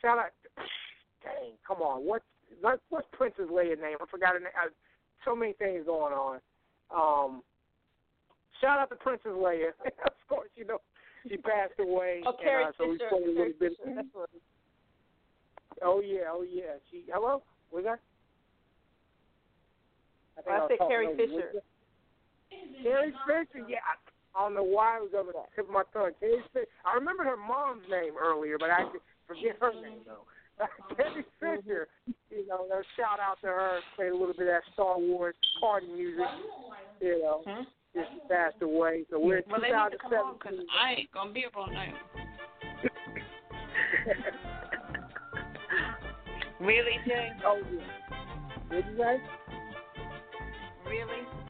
shout 0.00 0.18
out. 0.18 0.30
Dang, 1.22 1.54
come 1.66 1.82
on, 1.82 2.04
what's 2.04 2.24
what, 2.60 2.80
what's 2.90 3.06
Princess 3.12 3.46
Leia's 3.50 3.78
name? 3.80 3.96
I 4.00 4.06
forgot 4.10 4.34
her 4.34 4.40
name. 4.40 4.48
Uh, 4.58 4.70
so 5.24 5.36
many 5.36 5.52
things 5.54 5.86
going 5.86 6.12
on. 6.12 6.40
Um, 6.90 7.42
shout 8.60 8.78
out 8.80 8.90
to 8.90 8.96
Princess 8.96 9.30
Leia. 9.30 9.70
of 9.84 10.12
course, 10.28 10.50
you 10.56 10.66
know 10.66 10.78
she 11.28 11.36
passed 11.36 11.78
away. 11.78 12.22
Oh, 12.26 12.34
Carrie 12.42 12.64
and, 12.64 12.74
uh, 12.74 12.78
so 12.78 12.88
we 12.88 12.98
Fisher. 12.98 13.08
played 13.10 13.22
a 13.22 13.26
little 13.26 13.52
bit. 13.58 13.72
Fisher, 13.78 13.94
that's 13.94 14.08
what- 14.12 14.30
Oh 15.82 16.00
yeah, 16.00 16.30
oh 16.30 16.42
yeah. 16.42 16.78
She 16.90 17.04
hello, 17.12 17.42
was 17.72 17.84
that? 17.84 17.98
think 20.36 20.48
I 20.48 20.58
was 20.58 20.70
said 20.70 20.88
Carrie 20.88 21.16
Fisher. 21.16 21.62
Carrie 22.82 23.12
Fisher, 23.26 23.64
yeah. 23.68 23.78
I 24.34 24.40
don't 24.44 24.54
know 24.54 24.62
why 24.64 24.96
it 24.96 25.02
was 25.02 25.12
over 25.18 25.32
the 25.32 25.42
tip 25.54 25.68
of 25.68 25.74
my 25.74 25.82
tongue. 25.92 26.12
Carrie 26.20 26.42
Fisher. 26.52 26.66
I 26.84 26.94
remember 26.94 27.24
her 27.24 27.36
mom's 27.36 27.82
name 27.90 28.14
earlier, 28.20 28.56
but 28.58 28.70
I 28.70 28.84
forget 29.26 29.56
her 29.60 29.72
name 29.74 30.00
though. 30.06 30.24
Carrie 30.96 31.24
mm-hmm. 31.24 31.60
Fisher, 31.62 31.88
you 32.30 32.46
know, 32.46 32.66
a 32.70 32.82
shout 32.96 33.20
out 33.20 33.40
to 33.42 33.48
her. 33.48 33.80
Played 33.96 34.12
a 34.12 34.16
little 34.16 34.34
bit 34.34 34.48
of 34.48 34.54
that 34.54 34.62
Star 34.72 34.98
Wars 34.98 35.34
party 35.60 35.88
music. 35.88 36.24
You 37.00 37.22
know, 37.22 37.42
hmm? 37.46 37.62
just 37.94 38.10
passed 38.30 38.62
away. 38.62 39.04
So 39.10 39.18
we're 39.18 39.38
in 39.38 39.44
Well, 39.50 39.60
they 39.60 39.68
need 39.68 39.90
to 39.92 39.98
come 39.98 40.12
on 40.14 40.38
'cause 40.38 40.52
2017. 40.52 40.66
I 40.72 40.92
ain't 40.92 41.10
gonna 41.12 41.32
be 41.32 41.44
up 41.46 41.56
all 41.56 41.66
night. 41.66 41.94
Really, 46.62 46.92
Jay? 47.04 47.30
Oh 47.44 47.60
yeah. 47.74 47.80
What'd 48.68 48.84
you 48.92 48.96
say? 48.96 49.20
Really? 50.86 51.41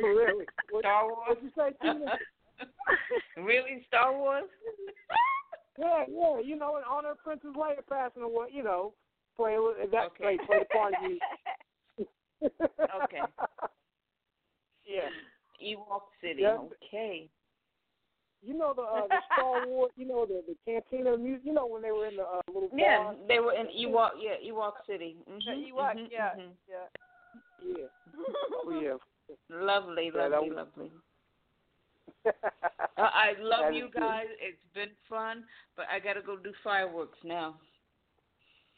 Really? 0.00 0.44
What, 0.70 0.82
Star 0.82 1.06
Wars? 1.06 1.18
What'd 1.28 1.44
you 1.44 1.50
say, 1.56 1.70
Tina? 1.80 2.18
really, 3.36 3.84
Star 3.86 4.16
Wars? 4.16 4.44
yeah, 5.78 6.04
yeah. 6.10 6.40
You 6.42 6.56
know, 6.56 6.76
in 6.78 6.82
honor 6.90 7.12
of 7.12 7.18
Princess 7.18 7.50
Leia 7.56 7.76
passing 7.88 8.22
away, 8.22 8.48
you 8.52 8.62
know, 8.64 8.92
play 9.36 9.56
that's 9.92 10.06
Okay. 10.06 10.36
great. 10.36 10.46
Play 10.46 10.58
the 10.60 10.64
part 10.66 10.94
you. 11.02 11.18
Okay. 13.02 13.22
Yeah. 14.86 15.08
Ewok 15.62 16.02
City. 16.20 16.42
Yeah. 16.42 16.58
Okay. 16.86 17.28
You 18.42 18.52
know 18.52 18.74
the 18.76 18.82
uh, 18.82 19.06
the 19.08 19.20
Star 19.32 19.66
Wars. 19.66 19.90
You 19.96 20.06
know 20.06 20.26
the 20.26 20.42
the 20.46 20.56
Cantina 20.66 21.16
music. 21.16 21.46
You 21.46 21.54
know 21.54 21.66
when 21.66 21.82
they 21.82 21.92
were 21.92 22.06
in 22.06 22.16
the 22.16 22.24
uh, 22.24 22.40
little 22.52 22.68
Yeah, 22.76 22.98
bar? 22.98 23.14
they 23.26 23.38
were 23.38 23.54
in 23.54 23.66
Ewok. 23.66 24.10
Yeah, 24.20 24.36
Ewok 24.52 24.72
City. 24.86 25.16
hmm 25.26 25.38
Ewok, 25.38 25.94
yeah, 26.10 26.34
mhm. 26.36 26.50
yeah. 26.68 26.88
Yeah. 27.64 27.86
Oh, 28.64 28.80
yeah. 28.82 28.94
Lovely, 29.50 30.10
Yeah, 30.14 30.26
lovely, 30.28 30.50
was- 30.50 30.56
lovely. 30.76 30.90
Uh, 32.96 33.10
I 33.12 33.32
love 33.40 33.64
That 33.70 33.74
you 33.74 33.86
is 33.86 33.90
good. 33.92 34.00
guys. 34.00 34.26
It's 34.40 34.56
been 34.74 34.90
fun, 35.10 35.42
but 35.76 35.86
I 35.92 35.98
gotta 35.98 36.22
go 36.22 36.36
do 36.36 36.52
fireworks 36.62 37.18
now. 37.24 37.56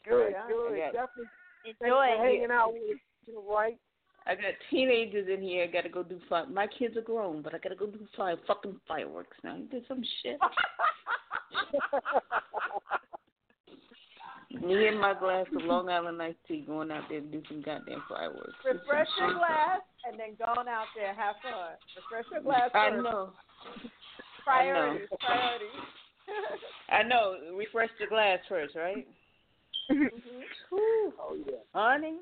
Good, 0.07 0.31
Yeah. 0.31 0.47
good. 0.47 0.75
Definitely. 0.91 1.25
Enjoy. 1.65 2.07
for 2.17 2.23
hanging 2.25 2.51
out 2.51 2.73
with 2.73 2.81
us. 2.95 2.99
You 3.27 3.43
right? 3.47 3.77
I 4.25 4.35
got 4.35 4.53
teenagers 4.71 5.27
in 5.33 5.41
here. 5.41 5.63
I 5.63 5.67
gotta 5.67 5.87
go 5.89 6.01
do 6.03 6.19
fire. 6.27 6.45
My 6.47 6.65
kids 6.67 6.97
are 6.97 7.01
grown, 7.01 7.41
but 7.41 7.53
I 7.53 7.59
gotta 7.59 7.75
go 7.75 7.85
do 7.87 7.99
fire 8.17 8.37
fucking 8.47 8.79
fireworks 8.87 9.37
now. 9.43 9.55
You 9.55 9.65
did 9.67 9.83
some 9.87 10.01
shit. 10.23 10.37
Me 14.67 14.87
and 14.87 14.99
my 14.99 15.13
glass 15.13 15.45
of 15.55 15.63
Long 15.63 15.89
Island 15.89 16.21
iced 16.21 16.37
tea 16.47 16.61
going 16.67 16.91
out 16.91 17.03
there 17.09 17.19
and 17.19 17.31
do 17.31 17.41
some 17.47 17.61
goddamn 17.61 18.03
fireworks. 18.09 18.53
Refresh 18.65 19.07
your 19.19 19.33
glass 19.33 19.79
and 20.09 20.19
then 20.19 20.35
go 20.37 20.45
on 20.59 20.67
out 20.67 20.85
there, 20.95 21.13
have 21.13 21.35
fun. 21.41 21.53
Refresh 21.95 22.25
your 22.31 22.41
glass 22.41 22.69
I 22.73 22.89
first. 22.89 23.03
know. 23.03 23.29
Priorities, 24.43 25.07
priorities. 25.19 25.67
I 26.89 27.03
know. 27.03 27.35
Refresh 27.57 27.89
the 27.99 28.07
glass 28.07 28.39
first, 28.49 28.75
right? 28.75 29.07
Mhm. 29.91 30.09
Oh 31.19 31.37
yeah. 31.45 31.55
Honey. 31.73 32.17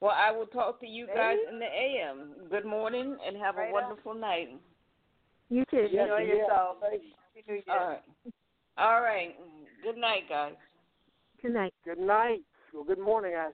Well, 0.00 0.14
I 0.14 0.30
will 0.30 0.46
talk 0.46 0.78
to 0.80 0.86
you 0.86 1.06
guys 1.06 1.38
in 1.50 1.58
the 1.58 1.66
AM. 1.66 2.34
Good 2.50 2.64
morning 2.64 3.16
and 3.26 3.36
have 3.36 3.56
Right 3.56 3.64
a 3.72 3.76
on. 3.76 3.82
wonderful 3.82 4.14
night. 4.14 4.48
You 5.50 5.64
too. 5.70 5.88
Yes, 5.90 6.02
Enjoy 6.04 6.18
yeah. 6.18 6.34
yourself. 6.34 6.76
Thank 6.80 7.02
you. 7.02 7.08
Happy 7.34 7.44
New 7.48 7.54
Year. 7.54 7.64
All 7.80 7.88
right. 7.88 8.02
All 8.76 9.00
right. 9.02 9.34
Good 9.82 9.96
night, 9.96 10.28
guys. 10.28 10.52
Good 11.42 11.54
night. 11.54 11.74
Good 11.84 11.98
night. 11.98 12.40
Well, 12.74 12.84
good 12.84 12.98
morning, 12.98 13.32
guys. 13.32 13.52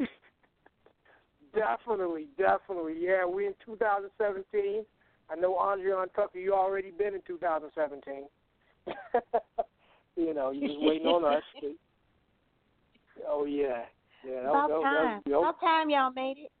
Yeah. 0.00 0.06
definitely, 1.54 2.26
definitely. 2.38 2.94
Yeah, 2.98 3.26
we 3.26 3.46
in 3.46 3.54
2017. 3.64 4.84
I 5.28 5.34
know 5.34 5.54
Andriane 5.54 6.12
Tucker, 6.14 6.38
you 6.38 6.54
already 6.54 6.90
been 6.90 7.14
in 7.14 7.22
2017. 7.26 8.24
you 10.16 10.34
know, 10.34 10.50
you 10.50 10.68
just 10.68 10.80
waiting 10.80 11.06
on 11.06 11.24
us. 11.24 11.42
Oh 13.26 13.46
yeah, 13.46 13.84
yeah. 14.28 14.42
That 14.42 14.50
About 14.50 14.68
that 14.68 14.82
time. 14.82 15.14
was, 15.16 15.22
that 15.24 15.30
was, 15.32 15.54
About 15.56 15.60
time 15.60 15.88
y'all 15.88 16.12
made 16.12 16.36
it. 16.36 16.52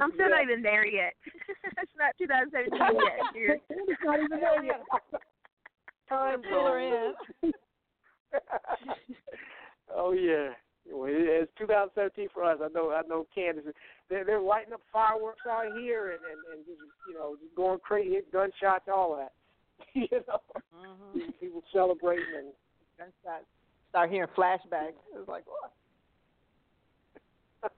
I'm 0.00 0.12
still 0.14 0.30
not 0.30 0.44
even 0.44 0.62
there 0.62 0.86
yet. 0.86 1.12
it's 1.26 1.90
not 1.98 2.14
2017 2.16 2.78
yet. 2.78 3.18
Dude. 3.34 3.60
It's 3.88 4.00
not 4.04 4.20
even 4.20 4.38
there 4.38 4.64
yet. 4.64 4.82
Time 6.08 6.40
Pull 6.48 6.66
her 6.66 6.78
in. 6.78 7.52
oh 9.94 10.12
yeah. 10.12 10.50
Well, 10.92 11.08
it- 11.08 11.48
it's 11.48 11.52
2017 11.58 12.28
for 12.32 12.44
us. 12.44 12.58
I 12.62 12.68
know. 12.68 12.90
I 12.90 13.02
know. 13.08 13.26
Candace. 13.34 13.64
They're 14.08 14.24
they're 14.24 14.40
lighting 14.40 14.72
up 14.72 14.80
fireworks 14.92 15.42
out 15.48 15.66
here 15.78 16.10
and 16.12 16.20
and, 16.24 16.40
and 16.56 16.66
just 16.66 16.80
you 17.08 17.14
know 17.14 17.36
just 17.42 17.54
going 17.54 17.78
crazy, 17.80 18.16
gunshots, 18.32 18.88
all 18.92 19.16
that. 19.16 19.32
you 19.94 20.08
know, 20.28 20.40
Mm-hmm. 20.74 21.30
people 21.40 21.62
celebrating 21.72 22.24
and 22.38 22.46
Gunshots. 22.96 23.44
Start 23.90 24.10
hearing 24.10 24.28
flashbacks. 24.36 24.96
It's 25.14 25.28
like, 25.28 25.44
what? 25.46 25.72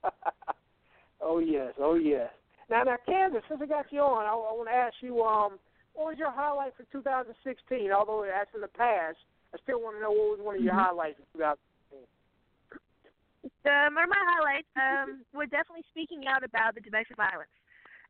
oh 1.20 1.38
yes, 1.38 1.72
oh 1.80 1.94
yes. 1.94 2.30
Now, 2.70 2.82
now, 2.84 2.96
Candace, 3.06 3.42
since 3.48 3.60
I 3.62 3.66
got 3.66 3.86
you 3.90 4.00
on, 4.00 4.24
I, 4.24 4.30
I 4.30 4.52
want 4.54 4.68
to 4.68 4.74
ask 4.74 4.94
you, 5.00 5.22
um, 5.22 5.58
what 5.94 6.06
was 6.08 6.16
your 6.18 6.30
highlight 6.30 6.72
for 6.76 6.84
2016? 6.92 7.90
Although 7.90 8.24
that's 8.30 8.54
in 8.54 8.60
the 8.60 8.68
past, 8.68 9.18
I 9.54 9.58
still 9.62 9.80
want 9.80 9.96
to 9.96 10.00
know 10.00 10.10
what 10.10 10.38
was 10.38 10.40
one 10.40 10.56
of 10.56 10.62
your 10.62 10.74
highlights 10.74 11.20
for 11.32 11.38
2016. 11.38 12.08
Um, 13.66 13.98
or 13.98 14.06
my 14.06 14.22
highlights 14.22 14.70
um, 14.78 15.22
were 15.34 15.46
definitely 15.46 15.84
speaking 15.90 16.26
out 16.26 16.42
about 16.44 16.74
the 16.74 16.80
domestic 16.80 17.16
violence 17.16 17.52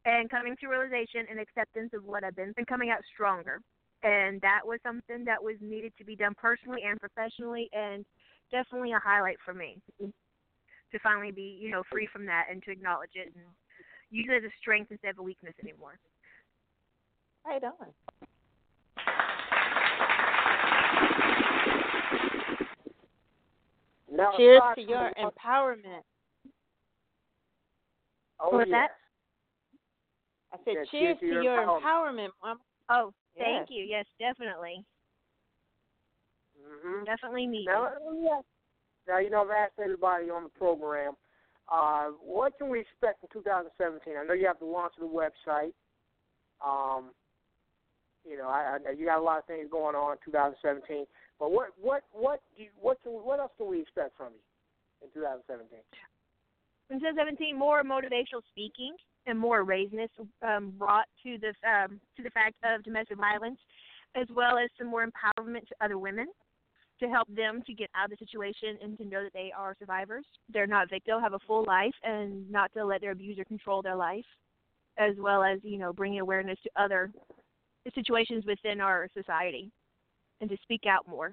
and 0.05 0.31
coming 0.31 0.57
to 0.61 0.67
realization 0.69 1.27
and 1.31 1.41
acceptance 1.41 1.91
of 1.95 2.05
what 2.05 2.25
I've 2.25 2.37
been 2.37 2.55
and 2.57 2.67
coming 2.67 2.91
out 2.91 3.01
stronger. 3.13 3.61
And 4.03 4.41
that 4.41 4.61
was 4.65 4.79
something 4.83 5.25
that 5.25 5.43
was 5.43 5.57
needed 5.61 5.93
to 5.99 6.05
be 6.05 6.17
done 6.17 6.35
personally 6.35 6.83
and 6.87 6.99
professionally, 6.99 7.71
and 7.73 8.05
definitely 8.51 8.93
a 8.93 8.99
highlight 8.99 9.39
for 9.45 9.55
me 9.55 9.79
to 10.01 10.99
finally 11.03 11.31
be, 11.31 11.59
you 11.61 11.71
know, 11.71 11.83
free 11.91 12.09
from 12.13 12.27
that 12.27 12.47
and 12.51 12.63
to 12.65 12.71
acknowledge 12.71 13.15
it 13.15 13.33
and 13.35 13.45
use 14.11 14.29
it 14.31 14.45
as 14.45 14.51
a 14.51 14.55
strength 14.61 14.91
instead 14.91 15.11
of 15.11 15.19
a 15.19 15.23
weakness 15.23 15.55
anymore. 15.63 15.99
How 17.45 17.55
you 17.55 17.61
doing? 17.61 19.32
Now, 24.11 24.33
Cheers 24.37 24.63
to 24.77 24.83
your 24.83 25.11
the- 25.17 25.23
empowerment. 25.23 26.03
oh, 28.41 28.51
What 28.51 28.53
was 28.53 28.67
yeah. 28.69 28.87
that? 28.89 28.91
I 30.53 30.57
said, 30.65 30.75
Yeah, 30.77 30.85
cheers 30.91 31.19
to 31.21 31.27
your 31.27 31.57
empowerment, 31.67 32.29
Mom. 32.43 32.61
Oh, 32.91 33.15
Yeah. 33.37 33.45
thank 33.45 33.71
you. 33.71 33.85
Yes, 33.85 34.07
definitely. 34.19 34.85
Mm-hmm. 36.61 37.05
Definitely 37.05 37.47
needed. 37.47 37.67
Now, 37.73 37.85
let 37.85 38.13
me 38.13 38.29
now, 39.09 39.19
you 39.19 39.31
know, 39.31 39.43
I've 39.43 39.51
asked 39.51 39.79
everybody 39.83 40.31
on 40.31 40.45
the 40.45 40.49
program, 40.51 41.15
uh, 41.71 42.09
what 42.23 42.57
can 42.59 42.69
we 42.69 42.81
expect 42.81 43.23
in 43.23 43.29
2017? 43.33 44.15
I 44.17 44.25
know 44.25 44.35
you 44.35 44.47
have 44.47 44.59
the 44.61 44.65
launch 44.67 44.95
of 45.01 45.09
the 45.11 45.13
website. 45.13 45.73
Um, 46.65 47.11
you 48.29 48.37
know, 48.37 48.49
I, 48.49 48.79
I 48.87 48.93
you 48.93 49.07
got 49.07 49.19
a 49.19 49.23
lot 49.23 49.39
of 49.39 49.45
things 49.47 49.69
going 49.71 49.97
on 49.97 50.13
in 50.13 50.19
2017. 50.25 51.07
But 51.39 51.51
what 51.51 51.71
what 51.81 52.03
what 52.13 52.41
do 52.57 52.65
you, 52.65 52.69
what 52.81 53.03
can 53.03 53.13
what 53.13 53.41
else 53.41 53.53
can 53.59 53.69
we 53.69 53.81
expect 53.81 54.17
from 54.17 54.33
you 54.33 55.07
in 55.07 55.11
2017? 55.15 55.79
in 56.91 56.99
2017 57.01 57.59
more 57.59 57.83
motivational 57.83 58.45
speaking 58.51 58.95
and 59.27 59.39
more 59.39 59.61
awareness 59.61 60.11
um, 60.43 60.73
brought 60.79 61.07
to 61.23 61.39
the 61.39 61.53
um, 61.69 62.01
to 62.17 62.23
the 62.23 62.31
fact 62.31 62.55
of 62.65 62.83
domestic 62.85 63.17
violence, 63.17 63.59
as 64.15 64.27
well 64.35 64.59
as 64.59 64.69
some 64.79 64.89
more 64.89 65.07
empowerment 65.07 65.67
to 65.69 65.75
other 65.81 65.99
women 65.99 66.27
to 67.01 67.09
help 67.09 67.27
them 67.35 67.63
to 67.67 67.73
get 67.73 67.89
out 67.97 68.13
of 68.13 68.19
the 68.19 68.25
situation 68.25 68.79
and 68.83 68.97
to 68.99 69.05
know 69.05 69.25
that 69.25 69.33
they 69.33 69.51
are 69.57 69.75
survivors. 69.79 70.25
They're 70.53 70.67
not 70.67 70.91
victims, 70.91 71.23
have 71.23 71.33
a 71.33 71.39
full 71.47 71.65
life, 71.67 71.95
and 72.05 72.49
not 72.51 72.73
to 72.75 72.85
let 72.85 73.01
their 73.01 73.13
abuser 73.13 73.45
control 73.45 73.83
their 73.83 73.97
life, 73.97 74.25
as 74.99 75.15
well 75.19 75.43
as 75.43 75.61
you 75.63 75.79
know 75.79 75.93
bringing 75.93 76.21
awareness 76.21 76.59
to 76.65 76.71
other 76.77 77.11
situations 77.91 78.45
within 78.47 78.81
our 78.81 79.09
society 79.15 79.71
and 80.41 80.49
to 80.49 80.57
speak 80.63 80.83
out 80.87 81.07
more. 81.09 81.33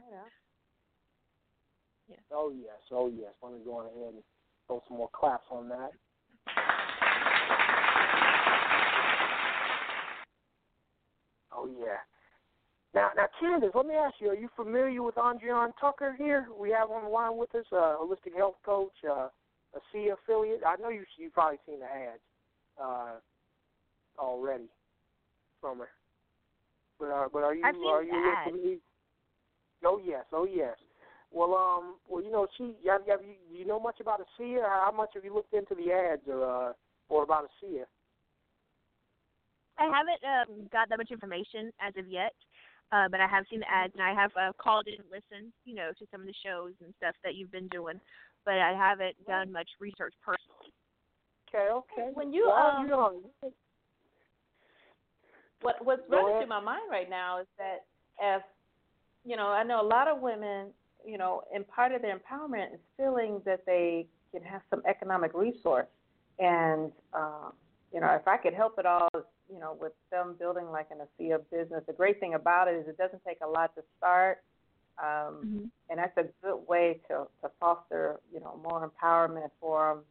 Yeah. 2.10 2.16
Oh 2.32 2.52
yes, 2.52 2.80
oh 2.92 3.08
yes. 3.08 3.32
Let 3.44 3.54
me 3.54 3.60
go 3.64 3.78
on 3.78 3.86
ahead 3.86 4.14
and 4.16 4.24
throw 4.68 4.82
some 4.88 4.98
more 4.98 5.10
claps 5.14 5.46
on 5.52 5.70
that. 5.70 5.92
Oh 11.52 11.70
yeah. 11.80 11.98
Now, 12.96 13.10
now, 13.16 13.28
Candace, 13.40 13.70
let 13.76 13.86
me 13.86 13.94
ask 13.94 14.16
you: 14.20 14.30
Are 14.30 14.36
you 14.36 14.50
familiar 14.56 15.04
with 15.04 15.16
Andriane 15.16 15.72
Tucker 15.80 16.16
here? 16.18 16.48
We 16.60 16.72
have 16.72 16.90
on 16.90 17.04
the 17.04 17.10
line 17.10 17.38
with 17.38 17.54
us, 17.54 17.66
a 17.72 17.98
holistic 18.02 18.36
health 18.36 18.56
coach, 18.66 18.94
uh, 19.08 19.30
a 19.76 19.80
C 19.92 20.10
affiliate. 20.10 20.62
I 20.66 20.76
know 20.82 20.90
you 20.90 21.04
you've 21.18 21.34
probably 21.34 21.60
seen 21.68 21.80
the 21.80 21.86
ads 21.86 22.22
uh, 22.82 23.12
already 24.18 24.70
from 25.62 25.80
her. 25.80 25.90
But 27.00 27.12
uh, 27.12 27.28
but 27.32 27.44
are 27.44 27.56
you 27.56 27.66
I've 27.66 27.76
seen 27.76 27.88
are 27.88 28.04
the 28.04 28.08
you 28.08 28.14
with 28.14 28.56
ads. 28.56 28.64
me? 28.64 28.78
Oh 29.86 30.02
yes, 30.04 30.26
oh 30.34 30.46
yes. 30.46 30.76
Well, 31.32 31.54
um, 31.54 31.98
well, 32.10 32.24
you 32.24 32.32
know, 32.32 32.48
she, 32.58 32.76
have, 32.90 33.02
have 33.08 33.22
you, 33.22 33.36
do 33.52 33.56
you 33.56 33.66
know 33.66 33.80
much 33.80 34.00
about 34.00 34.20
ASEA? 34.20 34.66
How 34.66 34.92
much 34.96 35.12
have 35.14 35.24
you 35.24 35.34
looked 35.34 35.54
into 35.54 35.76
the 35.76 35.92
ads 35.94 36.24
or, 36.28 36.44
uh, 36.44 36.74
or 37.08 37.24
about 37.24 37.46
ASEA? 37.46 37.84
I 39.78 39.86
haven't 39.86 40.24
um, 40.26 40.68
got 40.72 40.90
that 40.90 40.98
much 40.98 41.12
information 41.12 41.72
as 41.80 41.94
of 41.98 42.08
yet, 42.08 42.34
uh, 42.92 43.08
but 43.10 43.22
I 43.22 43.28
have 43.28 43.46
seen 43.50 43.60
the 43.60 43.72
ads 43.72 43.94
and 43.94 44.04
I 44.04 44.14
have 44.20 44.32
uh, 44.36 44.52
called 44.58 44.88
in 44.88 44.96
and 44.96 45.06
listened, 45.06 45.54
you 45.66 45.76
know, 45.76 45.92
to 46.00 46.06
some 46.12 46.22
of 46.22 46.28
the 46.28 46.34
shows 46.44 46.74
and 46.84 46.94
stuff 46.98 47.16
that 47.24 47.36
you've 47.36 47.52
been 47.52 47.68
doing, 47.70 48.02
but 48.44 48.56
I 48.56 48.74
haven't 48.74 49.16
done 49.28 49.52
much 49.52 49.70
research 49.80 50.16
personally. 50.26 50.74
Okay, 51.48 51.72
okay. 51.72 52.10
When 52.14 52.34
you, 52.34 52.48
well, 52.48 52.76
um, 52.76 52.84
you 52.84 52.90
know, 52.90 53.22
What 55.62 55.84
what's 55.84 56.02
Go 56.10 56.18
running 56.18 56.32
ahead. 56.32 56.44
through 56.44 56.50
my 56.50 56.62
mind 56.62 56.90
right 56.90 57.10
now 57.10 57.40
is 57.40 57.48
that 57.58 57.86
if 58.22 58.44
you 59.26 59.36
know, 59.36 59.48
I 59.48 59.64
know 59.64 59.82
a 59.82 59.88
lot 59.88 60.08
of 60.08 60.22
women 60.22 60.70
you 61.06 61.18
know, 61.18 61.44
and 61.54 61.68
part 61.68 61.92
of 61.92 62.02
their 62.02 62.18
empowerment 62.18 62.74
is 62.74 62.80
feeling 62.98 63.42
that 63.46 63.66
they 63.66 64.08
can 64.32 64.44
have 64.44 64.62
some 64.70 64.82
economic 64.88 65.34
resource. 65.34 65.88
And, 66.40 66.92
uh, 67.14 67.50
you 67.94 68.00
know, 68.00 68.08
if 68.20 68.28
I 68.28 68.38
could 68.38 68.54
help 68.54 68.76
at 68.80 68.86
all, 68.86 69.10
you 69.14 69.60
know, 69.60 69.78
with 69.80 69.94
them 70.12 70.36
building 70.38 70.70
like 70.72 70.88
an 70.92 70.98
ASEA 70.98 71.40
business, 71.52 71.84
the 71.88 71.94
great 71.94 72.20
thing 72.20 72.36
about 72.36 72.68
it 72.68 72.76
is 72.76 72.88
it 72.88 72.98
doesn't 72.98 73.24
take 73.26 73.40
a 73.44 73.48
lot 73.48 73.76
to 73.76 73.84
start. 73.98 74.44
Um, 75.02 75.40
Mm-hmm. 75.46 75.66
And 75.90 75.98
that's 75.98 76.16
a 76.18 76.26
good 76.44 76.60
way 76.68 77.00
to, 77.08 77.26
to 77.42 77.50
foster, 77.60 78.20
you 78.32 78.40
know, 78.40 78.60
more 78.62 78.88
empowerment 78.88 79.50
for 79.60 79.96
them 79.96 80.04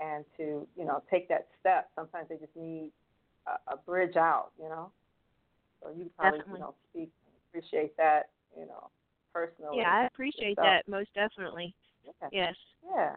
and 0.00 0.24
to, 0.38 0.66
you 0.78 0.84
know, 0.86 1.02
take 1.10 1.28
that 1.28 1.48
step. 1.60 1.90
Sometimes 1.94 2.28
they 2.30 2.36
just 2.36 2.56
need 2.56 2.90
a, 3.46 3.74
a 3.74 3.76
bridge 3.76 4.16
out, 4.16 4.50
you 4.60 4.68
know. 4.68 4.90
So 5.82 5.90
you 5.90 6.10
probably, 6.16 6.38
Definitely. 6.40 6.60
you 6.60 6.64
know, 6.64 6.74
speak 6.90 7.10
appreciate 7.50 7.96
that, 7.96 8.30
you 8.58 8.66
know, 8.66 8.90
personally. 9.32 9.78
Yeah, 9.78 9.90
I 9.90 10.06
appreciate 10.06 10.56
that 10.56 10.82
most 10.88 11.08
definitely. 11.14 11.74
Yeah. 12.04 12.28
Yes. 12.32 12.54
Yeah. 12.84 13.16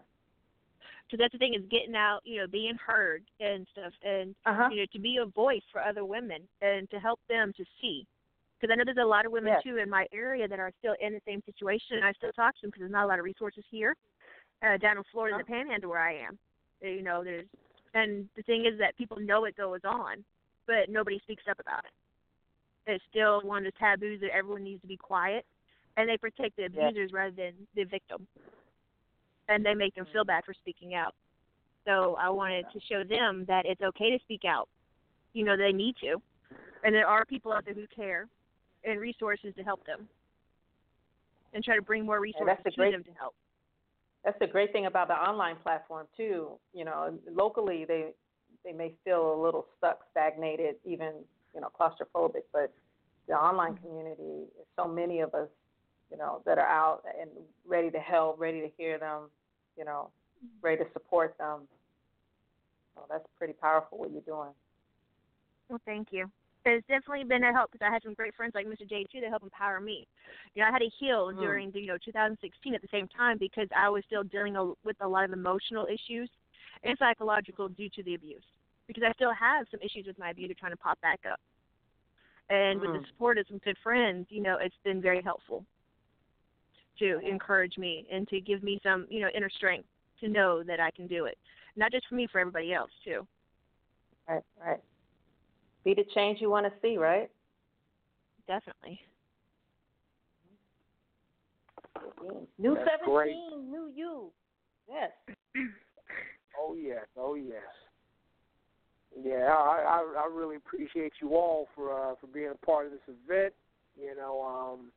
So 1.11 1.18
that's 1.18 1.31
the 1.31 1.39
thing 1.39 1.56
is 1.56 1.64
getting 1.72 1.95
out, 1.95 2.19
you 2.23 2.39
know, 2.39 2.47
being 2.47 2.76
heard 2.76 3.23
and 3.39 3.65
stuff, 3.72 3.93
and 4.03 4.35
Uh-huh. 4.45 4.69
you 4.72 4.77
know, 4.77 4.85
to 4.93 4.99
be 4.99 5.18
a 5.18 5.26
voice 5.26 5.64
for 5.72 5.81
other 5.81 6.06
women 6.06 6.47
and 6.61 6.89
to 6.91 6.99
help 6.99 7.19
them 7.27 7.51
to 7.57 7.65
see. 7.81 8.06
Because 8.60 8.73
I 8.73 8.76
know 8.76 8.84
there's 8.85 8.97
a 8.97 9.07
lot 9.07 9.26
of 9.26 9.31
women 9.31 9.53
Yes. 9.53 9.64
too 9.64 9.77
in 9.77 9.89
my 9.89 10.06
area 10.11 10.47
that 10.47 10.60
are 10.60 10.72
still 10.80 10.95
in 10.99 11.14
the 11.14 11.22
same 11.26 11.41
situation, 11.45 11.97
and 11.97 12.06
I 12.06 12.11
still 12.14 12.31
talk 12.34 12.56
to 12.56 12.61
them 12.61 12.69
because 12.69 12.81
there's 12.81 12.91
not 12.91 13.06
a 13.06 13.07
lot 13.07 13.18
of 13.18 13.26
resources 13.26 13.64
here, 13.72 13.95
uh, 14.61 14.77
down 14.77 14.97
in 14.97 15.03
Florida, 15.11 15.35
in 15.35 15.39
the 15.39 15.45
Panhandle 15.45 15.89
where 15.89 15.99
I 15.99 16.15
am. 16.15 16.38
You 16.81 17.01
know, 17.01 17.23
there's, 17.23 17.47
and 17.94 18.30
the 18.36 18.44
thing 18.44 18.66
is 18.66 18.78
that 18.80 18.98
people 18.98 19.18
know 19.20 19.45
it 19.45 19.56
goes 19.56 19.82
on, 19.84 20.24
but 20.68 20.90
nobody 20.90 21.20
speaks 21.20 21.44
up 21.49 21.60
about 21.60 21.86
it. 21.86 21.91
It's 22.91 23.03
still 23.10 23.41
one 23.41 23.66
of 23.66 23.74
the 23.74 23.80
taboos 23.80 24.22
that 24.22 24.34
everyone 24.34 24.64
needs 24.64 24.82
to 24.82 24.88
be 24.88 24.98
quiet, 24.98 25.45
and 25.98 26.10
they 26.10 26.18
protect 26.18 26.56
the 26.56 26.64
Yeah. 26.64 26.88
abusers 26.88 27.11
rather 27.14 27.32
than 27.32 27.68
the 27.76 27.84
victim 27.84 28.28
and 29.49 29.66
they 29.66 29.74
make 29.74 29.95
them 29.95 30.06
feel 30.14 30.24
bad 30.24 30.45
for 30.45 30.53
speaking 30.53 30.94
out. 30.94 31.14
So 31.86 32.16
I 32.20 32.30
wanted 32.30 32.66
to 32.72 32.80
show 32.88 33.03
them 33.03 33.45
that 33.48 33.66
it's 33.66 33.82
okay 33.82 34.11
to 34.11 34.20
speak 34.20 34.45
out. 34.45 34.70
You 35.34 35.44
know, 35.44 35.57
they 35.57 35.74
need 35.74 35.95
to. 36.02 36.22
And 36.84 36.95
there 36.95 37.07
are 37.07 37.26
people 37.26 37.52
out 37.52 37.66
there 37.66 37.74
who 37.74 37.88
care 37.94 38.28
and 38.86 38.99
resources 38.99 39.53
to 39.57 39.64
help 39.64 39.86
them. 39.86 40.07
And 41.53 41.64
try 41.64 41.76
to 41.76 41.82
bring 41.82 42.06
more 42.06 42.20
resources 42.20 42.64
to 42.64 42.72
great 42.72 42.91
them 42.91 43.03
to 43.03 43.11
help. 43.20 43.34
That's 44.23 44.37
the 44.39 44.47
great 44.47 44.71
thing 44.71 44.85
about 44.85 45.07
the 45.07 45.13
online 45.13 45.55
platform 45.63 46.07
too. 46.15 46.51
You 46.73 46.85
know, 46.85 47.17
locally 47.31 47.85
they 47.87 48.11
they 48.65 48.73
may 48.73 48.93
feel 49.03 49.33
a 49.33 49.39
little 49.41 49.65
stuck, 49.77 49.99
stagnated, 50.11 50.75
even 50.85 51.13
you 51.53 51.61
know 51.61 51.69
claustrophobic. 51.79 52.43
But 52.51 52.73
the 53.27 53.35
online 53.35 53.73
mm-hmm. 53.73 53.87
community, 53.87 54.47
so 54.75 54.87
many 54.87 55.19
of 55.21 55.33
us, 55.33 55.47
you 56.11 56.17
know, 56.17 56.41
that 56.45 56.57
are 56.57 56.67
out 56.67 57.03
and 57.19 57.29
ready 57.65 57.89
to 57.91 57.99
help, 57.99 58.39
ready 58.39 58.61
to 58.61 58.69
hear 58.77 58.97
them, 58.97 59.29
you 59.77 59.85
know, 59.85 60.09
mm-hmm. 60.43 60.65
ready 60.65 60.83
to 60.83 60.89
support 60.93 61.35
them. 61.37 61.61
So 62.95 63.03
that's 63.09 63.25
pretty 63.37 63.53
powerful 63.53 63.99
what 63.99 64.11
you're 64.11 64.21
doing. 64.21 64.49
Well, 65.69 65.79
thank 65.85 66.09
you. 66.11 66.29
It's 66.65 66.86
definitely 66.88 67.23
been 67.23 67.44
a 67.44 67.53
help 67.53 67.72
because 67.72 67.86
I 67.88 67.91
had 67.91 68.03
some 68.03 68.14
great 68.14 68.36
friends 68.36 68.53
like 68.53 68.68
Mr. 68.68 68.88
J 68.88 69.06
too 69.11 69.22
that 69.22 69.30
helped 69.30 69.45
empower 69.45 69.80
me. 69.80 70.06
You 70.53 70.61
know, 70.61 70.69
I 70.69 70.72
had 70.72 70.80
to 70.80 70.90
heal 70.99 71.27
Mm. 71.30 71.40
during 71.40 71.72
the, 71.72 71.80
you 71.80 71.88
know 71.88 71.98
2016 71.98 72.76
at 72.76 72.81
the 72.81 72.88
same 72.91 73.07
time 73.07 73.38
because 73.38 73.68
I 73.76 73.90
was 73.90 74.03
still 74.06 74.23
dealing 74.23 74.56
with 74.84 74.98
a 75.02 75.07
lot 75.07 75.23
of 75.26 75.31
emotional 75.31 75.88
issues 75.88 76.30
and 76.84 76.98
psychological 76.98 77.69
due 77.69 77.90
to 77.90 78.03
the 78.03 78.15
abuse. 78.15 78.44
Because 78.88 79.03
I 79.03 79.14
still 79.14 79.34
have 79.34 79.68
some 79.72 79.80
issues 79.81 80.06
with 80.06 80.18
my 80.19 80.31
abuser 80.31 80.53
trying 80.53 80.72
to 80.72 80.77
pop 80.77 80.99
back 81.02 81.19
up. 81.31 81.40
And 82.49 82.81
with 82.81 82.91
Mm. 82.91 83.02
the 83.02 83.07
support 83.07 83.38
of 83.38 83.48
some 83.48 83.60
good 83.60 83.77
friends, 83.84 84.27
you 84.30 84.41
know, 84.41 84.57
it's 84.60 84.76
been 84.84 85.02
very 85.02 85.22
helpful 85.22 85.65
to 86.98 87.19
encourage 87.19 87.77
me 87.77 88.06
and 88.11 88.27
to 88.27 88.41
give 88.41 88.64
me 88.64 88.80
some, 88.84 89.06
you 89.10 89.22
know, 89.22 89.30
inner 89.34 89.49
strength 89.49 89.88
to 90.19 90.27
know 90.27 90.64
that 90.64 90.80
I 90.80 90.91
can 90.91 91.07
do 91.07 91.26
it. 91.26 91.38
Not 91.77 91.91
just 91.91 92.07
for 92.07 92.15
me, 92.15 92.27
for 92.27 92.40
everybody 92.40 92.73
else 92.73 92.91
too. 93.06 93.26
Right, 94.27 94.44
right. 94.60 94.80
Be 95.84 95.93
the 95.93 96.06
change 96.14 96.41
you 96.41 96.49
want 96.49 96.65
to 96.65 96.73
see, 96.81 96.97
right? 96.97 97.30
Definitely. 98.47 98.99
New 102.57 102.76
That's 102.76 102.89
17, 103.01 103.14
great. 103.14 103.35
new 103.69 103.91
you. 103.93 104.31
Yes. 104.88 105.11
Oh 106.61 106.76
yes, 106.76 107.06
oh 107.18 107.35
yes. 107.35 107.61
Yeah, 109.23 109.45
I, 109.45 110.01
I 110.01 110.23
I 110.23 110.27
really 110.34 110.57
appreciate 110.57 111.14
you 111.22 111.35
all 111.35 111.68
for 111.73 111.93
uh 111.93 112.15
for 112.19 112.27
being 112.27 112.51
a 112.51 112.65
part 112.65 112.85
of 112.85 112.91
this 112.91 113.01
event. 113.07 113.53
You 113.99 114.15
know, 114.15 114.41
um 114.41 114.91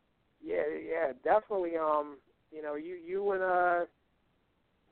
yeah, 0.45 0.63
yeah, 0.85 1.13
definitely 1.23 1.77
um, 1.77 2.17
you 2.51 2.63
know, 2.63 2.75
you 2.75 2.97
you 2.97 3.31
and 3.33 3.43
uh 3.43 3.81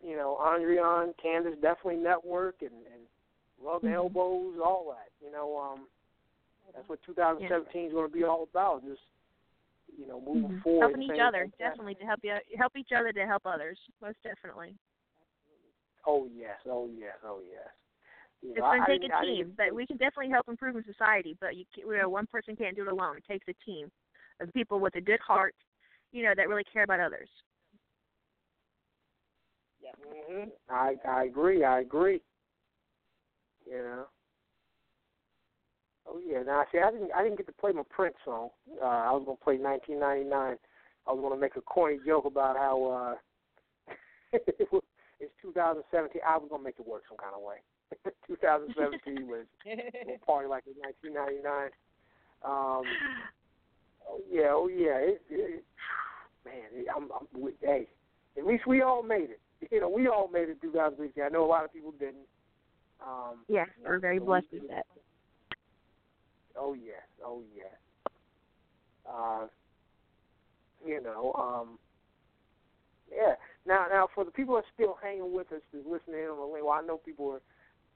you 0.02 0.16
know, 0.16 0.38
Andriane, 0.40 1.12
Candace 1.20 1.54
definitely 1.60 1.96
network 1.96 2.56
and, 2.62 2.70
and 2.70 2.99
rub 3.62 3.84
Mhm. 3.84 3.94
elbows, 3.94 4.58
all 4.58 4.94
that. 4.96 5.10
You 5.24 5.32
know, 5.32 5.56
um 5.58 5.88
that's 6.74 6.88
what 6.88 7.02
2017 7.04 7.86
is 7.86 7.92
going 7.92 8.06
to 8.06 8.12
be 8.12 8.24
all 8.24 8.44
about. 8.44 8.84
Just 8.84 9.00
you 9.96 10.06
know, 10.06 10.20
moving 10.20 10.50
Mhm. 10.50 10.62
forward. 10.62 10.80
Helping 10.80 11.02
each 11.02 11.20
other, 11.20 11.42
like 11.42 11.58
definitely 11.58 11.94
to 11.96 12.04
help 12.04 12.20
you 12.22 12.38
help 12.56 12.76
each 12.76 12.92
other 12.92 13.12
to 13.12 13.26
help 13.26 13.42
others, 13.46 13.78
most 14.00 14.22
definitely. 14.22 14.76
Oh 16.06 16.26
yes, 16.32 16.58
oh 16.66 16.86
yes, 16.86 17.16
oh 17.24 17.40
yes. 17.40 17.68
You 18.42 18.50
It's 18.52 18.60
going 18.60 18.82
to 18.82 19.08
take 19.08 19.10
a 19.10 19.24
team, 19.24 19.52
but 19.56 19.74
we 19.74 19.86
can 19.86 19.98
definitely 19.98 20.30
help 20.30 20.48
improve 20.48 20.76
in 20.76 20.84
society. 20.84 21.36
But 21.40 21.56
you, 21.56 21.64
can, 21.74 21.86
you 21.86 21.98
know, 21.98 22.08
one 22.08 22.26
person 22.26 22.56
can't 22.56 22.74
do 22.74 22.82
it 22.82 22.88
alone. 22.92 23.18
It 23.18 23.24
takes 23.30 23.46
a 23.48 23.64
team 23.64 23.90
of 24.40 24.50
people 24.54 24.80
with 24.80 24.94
a 24.96 25.00
good 25.00 25.20
heart, 25.20 25.54
you 26.12 26.22
know, 26.22 26.32
that 26.34 26.48
really 26.48 26.64
care 26.72 26.84
about 26.84 27.00
others. 27.00 27.28
hmm 30.28 30.44
I 30.68 30.96
I 31.06 31.24
agree. 31.24 31.64
I 31.64 31.80
agree. 31.80 32.22
You 33.70 33.82
know. 33.82 34.04
Oh 36.08 36.20
yeah. 36.26 36.42
Now 36.42 36.64
see, 36.72 36.78
I 36.78 36.90
didn't 36.90 37.10
I 37.16 37.22
didn't 37.22 37.38
get 37.38 37.46
to 37.46 37.52
play 37.52 37.72
my 37.72 37.82
Prince 37.88 38.16
song. 38.24 38.50
Uh, 38.82 38.84
I 38.84 39.12
was 39.12 39.22
gonna 39.24 39.38
play 39.38 39.58
1999. 39.58 40.58
I 41.06 41.12
was 41.12 41.20
gonna 41.22 41.40
make 41.40 41.56
a 41.56 41.60
corny 41.60 41.98
joke 42.04 42.24
about 42.24 42.56
how 42.56 43.16
uh, 43.88 43.94
it's 44.32 45.32
2017. 45.42 46.20
I 46.26 46.36
was 46.36 46.48
gonna 46.50 46.62
make 46.62 46.80
it 46.80 46.86
work 46.86 47.02
some 47.08 47.18
kind 47.18 47.34
of 47.34 47.42
way. 47.42 47.62
2017 48.26 49.26
was 49.26 49.46
a 49.66 50.18
party 50.26 50.48
like 50.48 50.64
in 50.66 50.74
1999. 50.82 51.70
Um, 52.42 52.82
oh 54.08 54.20
yeah, 54.30 54.50
oh 54.50 54.68
yeah. 54.68 54.98
It, 54.98 55.22
it, 55.30 55.64
man, 56.44 56.86
I'm, 56.94 57.08
I'm 57.12 57.52
hey, 57.62 57.86
at 58.36 58.46
least 58.46 58.66
we 58.66 58.82
all 58.82 59.02
made 59.02 59.30
it. 59.30 59.40
You 59.70 59.80
know, 59.80 59.90
we 59.90 60.08
all 60.08 60.28
made 60.32 60.48
it 60.48 60.60
2016. 60.62 61.22
I 61.22 61.28
know 61.28 61.44
a 61.44 61.46
lot 61.46 61.64
of 61.64 61.72
people 61.72 61.92
didn't. 61.92 62.26
Um, 63.06 63.44
Yes, 63.48 63.68
we're 63.84 63.98
very 63.98 64.18
so 64.18 64.24
blessed 64.24 64.46
we- 64.52 64.60
with 64.60 64.70
that. 64.70 64.86
Oh 66.56 66.74
yes, 66.74 67.02
oh 67.24 67.42
yes. 67.56 67.74
Uh, 69.08 69.46
you 70.86 71.00
know, 71.02 71.32
um, 71.34 71.78
yeah. 73.10 73.34
Now, 73.66 73.86
now 73.90 74.08
for 74.14 74.24
the 74.24 74.30
people 74.30 74.54
that 74.54 74.62
are 74.64 74.74
still 74.74 74.98
hanging 75.02 75.32
with 75.32 75.50
us, 75.52 75.60
that's 75.72 75.86
listening 75.86 76.20
on 76.28 76.36
the 76.38 76.44
link, 76.44 76.64
well, 76.64 76.74
I 76.74 76.82
know 76.82 76.96
people 76.98 77.30
are 77.32 77.40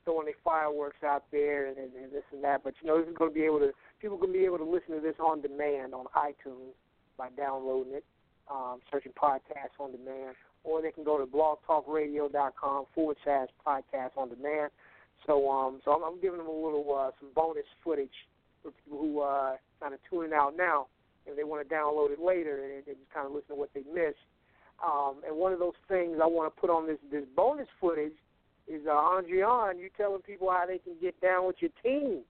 throwing 0.05 0.27
their 0.27 0.35
fireworks 0.45 1.03
out 1.05 1.25
there 1.33 1.67
and, 1.67 1.79
and, 1.79 1.93
and 1.95 2.13
this 2.13 2.23
and 2.33 2.43
that, 2.45 2.63
but 2.63 2.75
you 2.81 2.87
know, 2.89 2.99
this 3.01 3.09
is 3.09 3.17
going 3.17 3.31
to 3.31 3.35
be 3.35 3.45
able 3.45 3.59
to 3.61 3.73
people 4.01 4.17
going 4.19 4.33
to 4.33 4.39
be 4.39 4.45
able 4.45 4.59
to 4.59 4.65
listen 4.65 4.95
to 4.95 5.01
this 5.01 5.17
on 5.19 5.41
demand 5.41 5.95
on 5.95 6.05
iTunes 6.17 6.75
by 7.17 7.29
downloading 7.37 7.95
it, 7.95 8.05
um, 8.51 8.81
searching 8.91 9.13
podcasts 9.13 9.79
on 9.81 9.93
demand, 9.93 10.37
or 10.63 10.83
they 10.83 10.91
can 10.91 11.05
go 11.05 11.17
to 11.19 11.27
blogtalkradio.com 11.27 12.85
forward 12.95 13.17
slash 13.25 13.49
podcast 13.67 14.11
on 14.17 14.29
demand. 14.29 14.71
So, 15.27 15.51
um, 15.51 15.81
so 15.85 15.93
I'm, 15.93 16.03
I'm 16.03 16.21
giving 16.21 16.39
them 16.39 16.49
a 16.49 16.53
little 16.53 16.87
uh, 16.95 17.11
some 17.21 17.31
bonus 17.35 17.65
footage 17.83 18.13
for 18.63 18.71
people 18.73 18.99
who 18.99 19.21
uh, 19.21 19.57
kind 19.81 19.95
of 19.95 20.01
tuning 20.11 20.33
out 20.33 20.55
now, 20.57 20.87
and 21.27 21.37
they 21.37 21.45
want 21.45 21.67
to 21.67 21.75
download 21.75 22.11
it 22.13 22.21
later 22.21 22.63
and 22.63 22.85
they 22.87 22.93
just 22.93 23.13
kind 23.13 23.27
of 23.27 23.33
listen 23.33 23.51
to 23.51 23.55
what 23.55 23.71
they 23.75 23.83
missed. 23.93 24.17
Um, 24.85 25.23
and 25.27 25.37
one 25.37 25.53
of 25.53 25.59
those 25.59 25.79
things 25.89 26.19
I 26.23 26.27
want 26.27 26.53
to 26.55 26.61
put 26.61 26.69
on 26.69 26.87
this 26.87 26.99
this 27.11 27.25
bonus 27.37 27.69
footage 27.81 28.13
is 28.67 28.83
uh, 28.87 28.91
Andriane, 28.91 29.79
you 29.79 29.89
telling 29.97 30.23
people 30.23 30.51
how 30.51 30.65
they 30.67 30.79
can 30.79 30.95
get 31.01 31.19
down 31.21 31.47
with 31.47 31.57
your 31.61 31.71
team, 31.83 32.23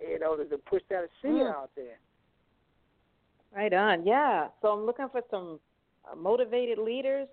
you 0.00 0.18
know, 0.18 0.36
to, 0.36 0.44
to 0.44 0.58
push 0.58 0.82
that 0.90 1.08
ASEA 1.24 1.44
Mm. 1.44 1.54
out 1.54 1.70
there. 1.76 1.98
Right 3.54 3.72
on. 3.72 4.04
Yeah. 4.06 4.48
So 4.60 4.68
I'm 4.68 4.84
looking 4.84 5.08
for 5.10 5.22
some 5.30 5.60
uh, 6.10 6.14
motivated 6.14 6.78
leaders 6.78 7.28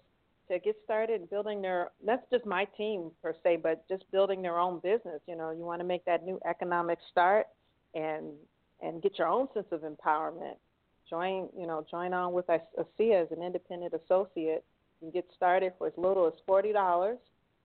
to 0.49 0.59
get 0.59 0.75
started 0.83 1.29
building 1.29 1.61
their. 1.61 1.91
That's 2.05 2.25
just 2.31 2.45
my 2.45 2.65
team 2.77 3.11
per 3.21 3.33
se, 3.43 3.57
but 3.63 3.87
just 3.87 4.09
building 4.11 4.41
their 4.41 4.59
own 4.59 4.79
business. 4.79 5.21
You 5.27 5.35
know, 5.35 5.51
you 5.51 5.63
want 5.63 5.79
to 5.81 5.85
make 5.85 6.05
that 6.05 6.25
new 6.25 6.39
economic 6.47 6.99
start 7.11 7.47
and 7.93 8.25
and 8.81 9.01
get 9.01 9.17
your 9.17 9.27
own 9.27 9.47
sense 9.53 9.67
of 9.71 9.81
empowerment. 9.81 10.55
Join, 11.09 11.49
you 11.57 11.67
know, 11.67 11.85
join 11.89 12.13
on 12.13 12.33
with 12.33 12.47
ASEA 12.47 13.23
as 13.23 13.31
an 13.31 13.43
independent 13.43 13.93
associate 13.93 14.63
and 15.01 15.13
get 15.13 15.25
started 15.35 15.73
for 15.77 15.87
as 15.87 15.93
little 15.97 16.25
as 16.27 16.33
forty 16.45 16.73
dollars. 16.73 17.17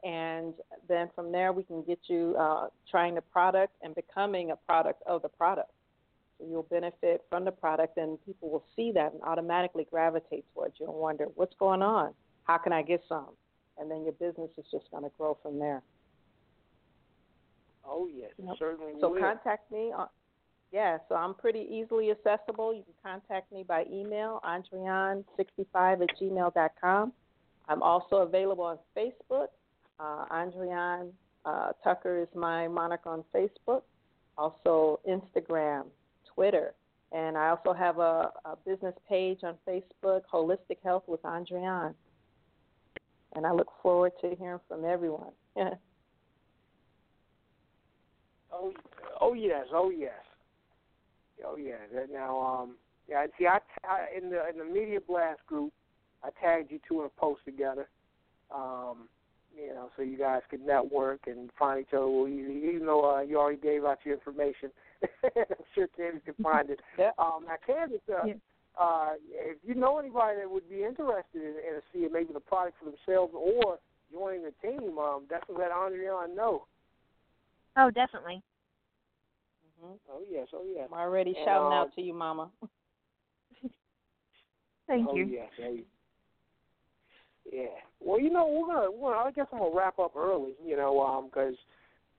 And 0.03 0.55
then 0.89 1.11
from 1.15 1.31
there, 1.31 1.53
we 1.53 1.63
can 1.63 1.83
get 1.83 1.99
you 2.07 2.35
uh, 2.39 2.69
trying 2.91 3.15
the 3.15 3.21
product 3.21 3.75
and 3.83 3.95
becoming 3.95 4.51
a 4.51 4.57
product 4.57 5.03
of 5.07 5.21
the 5.23 5.29
product. 5.29 5.71
So 6.39 6.47
you'll 6.49 6.63
benefit 6.63 7.23
from 7.29 7.45
the 7.45 7.51
product, 7.51 7.99
and 7.99 8.19
people 8.25 8.49
will 8.49 8.65
see 8.75 8.93
that 8.93 9.13
and 9.13 9.21
automatically 9.23 9.87
gravitate 9.91 10.47
towards 10.55 10.81
you 10.81 10.87
and 10.87 10.95
wonder, 10.95 11.27
what's 11.35 11.55
going 11.59 11.83
on? 11.83 12.15
How 12.51 12.59
can 12.59 12.73
I 12.73 12.83
get 12.83 13.01
some? 13.09 13.29
And 13.79 13.89
then 13.89 14.03
your 14.03 14.13
business 14.15 14.51
is 14.59 14.65
just 14.73 14.91
going 14.91 15.05
to 15.05 15.11
grow 15.17 15.39
from 15.41 15.61
there. 15.61 15.83
Oh 17.87 18.09
yes, 18.13 18.33
Yep. 18.39 18.57
certainly 18.59 18.95
So 19.01 19.11
will. 19.11 19.21
contact 19.21 19.71
me. 19.71 19.93
On, 19.93 20.09
yeah, 20.73 20.99
so 21.09 21.15
I'm 21.15 21.35
pretty 21.35 21.61
easily 21.71 22.11
accessible. 22.11 22.75
You 22.75 22.83
can 22.83 22.95
contact 23.05 23.53
me 23.53 23.63
by 23.63 23.85
email, 23.89 24.41
andrian65 24.45 26.03
at 26.03 26.09
gmail.com. 26.21 27.13
I'm 27.69 27.83
also 27.85 28.17
available 28.17 28.65
on 28.65 28.79
Facebook. 28.97 29.47
Uh, 30.01 30.25
Andriane 30.33 31.13
uh, 31.45 31.71
Tucker 31.85 32.19
is 32.19 32.29
my 32.35 32.67
moniker 32.67 33.11
on 33.11 33.23
Facebook. 33.33 33.83
Also 34.37 34.99
Instagram, 35.09 35.85
Twitter, 36.35 36.75
and 37.13 37.39
I 37.39 37.51
also 37.51 37.73
have 37.75 37.99
a, 37.99 38.33
a 38.45 38.57
business 38.67 38.95
page 39.09 39.41
on 39.45 39.55
Facebook, 39.69 40.23
Holistic 40.33 40.79
Health 40.83 41.05
with 41.07 41.23
Andriane. 41.23 41.95
And 43.35 43.47
I 43.47 43.53
look 43.53 43.69
forward 43.83 44.13
to 44.23 44.35
hearing 44.39 44.61
from 44.69 44.85
everyone. 44.85 45.33
Oh, 48.53 48.73
oh 49.21 49.35
yes, 49.35 49.67
oh 49.73 49.91
yes, 49.91 50.11
oh 51.47 51.57
yeah. 51.57 51.77
Now, 52.13 52.41
um, 52.41 52.77
yeah. 53.09 53.25
See, 53.39 53.47
I, 53.47 53.59
I 53.85 54.07
in 54.17 54.29
the 54.29 54.49
in 54.49 54.59
the 54.59 54.65
media 54.65 54.99
blast 55.07 55.39
group, 55.47 55.73
I 56.25 56.31
tagged 56.43 56.73
you 56.73 56.81
two 56.87 57.01
in 57.01 57.07
a 57.07 57.21
post 57.21 57.43
together. 57.45 57.89
Um, 58.53 59.09
you 59.55 59.69
know, 59.69 59.91
so 59.97 60.03
you 60.03 60.17
guys 60.17 60.43
could 60.51 60.61
network 60.61 61.21
and 61.27 61.51
find 61.59 61.81
each 61.81 61.93
other 61.93 62.07
real 62.07 62.29
easy. 62.29 62.69
Even 62.75 62.87
though 62.87 63.17
uh, 63.17 63.21
you 63.21 63.39
already 63.39 63.61
gave 63.61 63.85
out 63.85 63.99
your 64.05 64.15
information, 64.15 64.71
I'm 65.25 65.45
sure 65.75 65.87
Candace 65.97 66.23
can 66.25 66.35
find 66.43 66.71
it. 66.71 66.81
Yeah. 66.99 67.11
Um, 67.19 67.45
now, 67.47 67.57
Candace, 67.67 68.01
uh, 68.13 68.27
uh, 68.81 69.11
if 69.31 69.59
you 69.63 69.75
know 69.75 69.99
anybody 69.99 70.39
that 70.41 70.51
would 70.51 70.69
be 70.69 70.85
interested 70.85 71.43
in, 71.43 71.55
in 71.59 71.81
seeing 71.93 72.13
maybe 72.13 72.33
the 72.33 72.41
product 72.41 72.77
for 72.79 72.87
themselves 72.87 73.35
or 73.37 73.79
joining 74.11 74.43
the 74.43 74.53
team, 74.63 74.97
um, 74.99 75.25
definitely 75.29 75.63
let 75.63 75.71
Andriane 75.71 76.35
know. 76.35 76.65
Oh, 77.77 77.91
definitely. 77.91 78.43
mhm 79.85 79.99
Oh 80.11 80.23
yes, 80.31 80.49
oh 80.55 80.65
yes. 80.67 80.89
I'm 80.91 80.99
already 80.99 81.35
And, 81.37 81.45
shouting 81.45 81.67
um, 81.67 81.73
out 81.73 81.95
to 81.95 82.01
you, 82.01 82.15
Mama. 82.15 82.51
Thank 84.87 85.09
oh, 85.11 85.15
you. 85.15 85.27
Yes, 85.27 85.51
oh, 85.63 85.77
yeah. 87.53 87.67
Well, 88.01 88.19
you 88.19 88.31
know, 88.31 88.47
we're 88.49 88.75
gonna. 88.75 88.91
Well, 88.91 89.13
I 89.13 89.31
guess 89.31 89.47
I'm 89.53 89.59
gonna 89.59 89.77
wrap 89.77 89.99
up 89.99 90.17
early. 90.17 90.55
You 90.65 90.77
know, 90.77 91.01
um, 91.01 91.27
because 91.27 91.55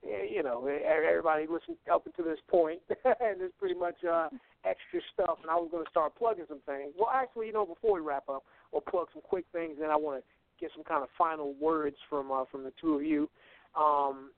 you 0.04 0.44
know 0.44 0.68
everybody 0.68 1.48
listened 1.48 1.78
up 1.92 2.06
until 2.06 2.26
this 2.26 2.40
point, 2.48 2.82
and 2.90 3.42
it's 3.42 3.54
pretty 3.60 3.76
much 3.76 4.04
uh 4.04 4.30
extra 4.66 5.02
stuff. 5.14 5.40
And 5.42 5.50
I 5.50 5.56
was 5.56 5.70
gonna 5.72 5.90
start 5.90 6.16
plugging 6.16 6.46
some 6.48 6.62
things. 6.66 6.94
Well, 6.98 7.10
actually, 7.14 7.48
you 7.48 7.54
know, 7.54 7.66
before 7.66 7.94
we 7.94 8.02
wrap 8.02 8.30
up, 8.30 8.44
we'll 8.72 8.82
plug 8.82 9.08
some 9.14 9.22
quick 9.22 9.46
things. 9.52 9.78
Then 9.80 9.90
I 9.90 9.96
want 9.96 10.22
to 10.22 10.24
get 10.60 10.72
some 10.76 10.84
kind 10.84 11.04
of 11.04 11.10
final 11.18 11.54
words 11.60 11.96
from 12.10 12.32
uh, 12.32 12.46
from 12.52 12.64
the 12.64 12.74
two 12.80 12.96
of 12.96 13.04
you. 13.04 13.30
Um, 13.76 14.32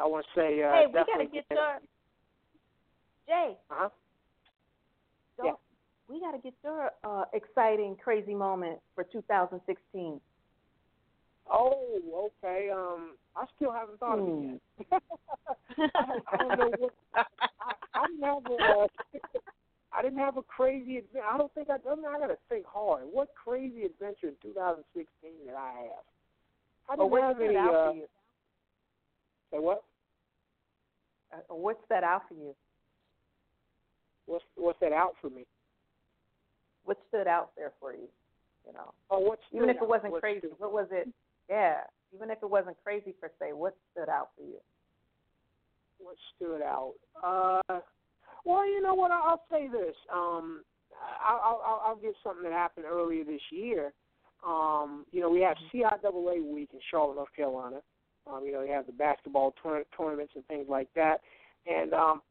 I 0.00 0.06
want 0.06 0.24
to 0.24 0.40
say 0.40 0.62
uh, 0.62 0.72
hey, 0.72 0.86
we 0.86 0.92
gotta 0.92 1.24
get 1.26 1.44
your 1.50 1.78
Jay. 3.26 3.56
Uh-huh. 3.70 3.88
Yeah. 5.44 5.52
We 6.08 6.20
gotta 6.20 6.38
get 6.38 6.54
your 6.64 6.90
uh, 7.04 7.24
exciting, 7.34 7.96
crazy 8.02 8.34
moment 8.34 8.78
for 8.94 9.04
2016. 9.04 10.20
Oh, 11.50 12.30
okay. 12.44 12.70
Um, 12.70 13.16
I 13.36 13.44
still 13.56 13.72
haven't 13.72 14.00
thought 14.00 14.18
of 14.18 14.28
it 14.28 14.60
yet. 14.90 15.02
I, 15.94 16.18
I 16.34 16.38
don't 16.38 16.58
know 16.58 16.72
what. 16.78 16.94
I, 17.14 17.24
I 17.94 18.06
a. 18.20 18.82
Uh, 18.82 18.86
I 19.98 20.02
didn't 20.02 20.18
have 20.18 20.36
a 20.36 20.42
crazy. 20.42 21.02
I 21.28 21.36
don't 21.36 21.52
think 21.54 21.68
I. 21.70 21.74
I, 21.74 21.94
mean, 21.96 22.04
I 22.06 22.18
got 22.20 22.28
to 22.28 22.38
think 22.48 22.64
hard. 22.66 23.02
What 23.10 23.30
crazy 23.34 23.82
adventure 23.82 24.28
in 24.28 24.34
2016 24.42 25.06
did 25.44 25.54
I 25.54 25.72
have? 25.82 26.06
I 26.88 26.96
didn't 26.96 27.10
what 27.10 27.22
have 27.22 27.40
any. 27.40 27.56
out 27.56 27.74
uh, 27.74 27.90
for 27.90 27.96
you? 27.96 28.06
Say 29.50 29.58
what? 29.58 29.82
Uh, 31.32 31.52
or 31.52 31.60
what 31.60 31.78
stood 31.86 32.04
out 32.04 32.22
for 32.28 32.34
you? 32.34 32.54
What's 34.26 34.44
what's 34.54 34.78
that 34.80 34.92
out 34.92 35.14
for 35.20 35.30
me? 35.30 35.44
What 36.84 36.98
stood 37.08 37.26
out 37.26 37.50
there 37.56 37.72
for 37.80 37.92
you? 37.92 38.08
You 38.66 38.74
know, 38.74 38.92
Oh, 39.10 39.18
what 39.18 39.40
even 39.52 39.68
if 39.70 39.76
it 39.76 39.88
wasn't 39.88 40.12
What 40.12 40.20
crazy, 40.20 40.46
what 40.58 40.72
was 40.72 40.86
it? 40.92 41.08
Yeah, 41.50 41.78
even 42.14 42.30
if 42.30 42.38
it 42.42 42.48
wasn't 42.48 42.76
crazy 42.84 43.14
per 43.20 43.30
se, 43.40 43.52
what 43.52 43.74
stood 43.92 44.08
out 44.08 44.28
for 44.36 44.44
you? 44.44 44.60
what 45.98 46.16
stood 46.36 46.62
out? 46.62 46.94
Uh, 47.24 47.80
well, 48.44 48.66
you 48.66 48.82
know 48.82 48.94
what? 48.94 49.10
I'll 49.10 49.42
say 49.50 49.68
this. 49.68 49.94
Um, 50.12 50.62
I'll, 51.26 51.62
I'll, 51.64 51.82
I'll 51.86 51.96
give 51.96 52.14
something 52.22 52.44
that 52.44 52.52
happened 52.52 52.86
earlier 52.86 53.24
this 53.24 53.40
year. 53.50 53.92
Um, 54.46 55.04
you 55.10 55.20
know, 55.20 55.30
we 55.30 55.40
have 55.40 55.56
CIAA 55.72 56.44
week 56.44 56.70
in 56.72 56.80
Charlotte, 56.90 57.16
North 57.16 57.34
Carolina. 57.34 57.80
Um, 58.26 58.44
you 58.44 58.52
know, 58.52 58.60
we 58.60 58.68
have 58.68 58.86
the 58.86 58.92
basketball 58.92 59.54
tour- 59.62 59.84
tournaments 59.96 60.32
and 60.34 60.46
things 60.46 60.66
like 60.68 60.88
that. 60.94 61.20
And 61.66 61.92
um, 61.92 62.22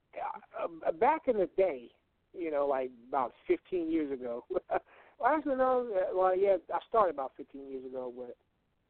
uh, 0.87 0.91
back 0.93 1.23
in 1.27 1.37
the 1.37 1.49
day, 1.57 1.89
you 2.37 2.51
know, 2.51 2.67
like 2.67 2.91
about 3.09 3.33
15 3.47 3.89
years 3.91 4.11
ago. 4.11 4.45
well, 4.49 5.29
actually, 5.29 5.55
no. 5.55 5.87
uh, 5.95 6.15
Well, 6.15 6.37
yeah, 6.37 6.57
I 6.73 6.79
started 6.87 7.13
about 7.15 7.33
15 7.37 7.69
years 7.69 7.85
ago, 7.85 8.13
but 8.15 8.35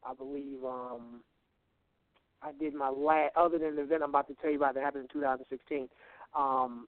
I 0.07 0.13
believe 0.13 0.63
um, 0.65 1.21
I 2.41 2.51
did 2.59 2.73
my 2.73 2.89
last, 2.89 3.35
other 3.35 3.57
than 3.57 3.75
the 3.75 3.83
event 3.83 4.03
I'm 4.03 4.09
about 4.09 4.27
to 4.27 4.35
tell 4.35 4.51
you 4.51 4.57
about 4.57 4.75
that 4.75 4.83
happened 4.83 5.07
in 5.13 5.19
2016. 5.21 5.87
Um, 6.35 6.87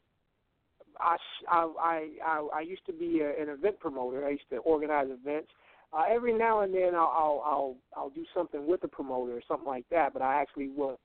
I, 1.00 1.18
I, 1.50 2.08
I, 2.26 2.48
I, 2.56 2.62
used 2.62 2.86
to 2.88 2.94
be 2.94 3.22
a, 3.22 3.42
an 3.42 3.50
event 3.50 3.80
promoter. 3.80 4.26
I 4.26 4.32
used 4.32 4.50
to 4.52 4.58
organize 4.58 5.08
events. 5.10 5.50
Uh, 5.92 6.04
every 6.10 6.38
now 6.38 6.62
and 6.62 6.74
then, 6.74 6.94
I'll, 6.94 7.14
I'll, 7.18 7.44
I'll, 7.46 7.76
I'll 7.96 8.10
do 8.10 8.24
something 8.34 8.68
with 8.68 8.84
a 8.84 8.88
promoter 8.88 9.34
or 9.34 9.42
something 9.48 9.68
like 9.68 9.86
that. 9.92 10.14
But 10.14 10.22
I 10.22 10.42
actually 10.42 10.70
won't, 10.70 11.00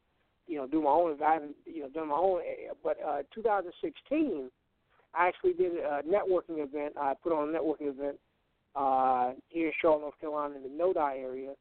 you 0.47 0.57
know, 0.57 0.67
do 0.67 0.83
my 0.83 0.91
own. 0.91 1.17
I 1.23 1.35
haven't, 1.35 1.57
you 1.65 1.83
know, 1.83 1.89
done 1.89 2.09
my 2.09 2.17
own. 2.17 2.41
uh, 2.41 2.75
But 2.83 2.99
uh, 3.07 3.23
2016, 3.35 4.51
I 5.15 5.29
actually 5.29 5.55
did 5.55 5.73
a 5.73 6.03
networking 6.03 6.63
event. 6.63 6.95
I 7.01 7.15
put 7.23 7.33
on 7.33 7.55
a 7.55 7.59
networking 7.59 7.89
event 7.89 8.17
uh, 8.77 9.33
here 9.49 9.69
in 9.69 9.73
Charlotte, 9.81 10.01
North 10.03 10.21
Carolina, 10.21 10.57
in 10.57 10.63
the 10.63 10.69
NoDa 10.69 11.17
area, 11.17 11.53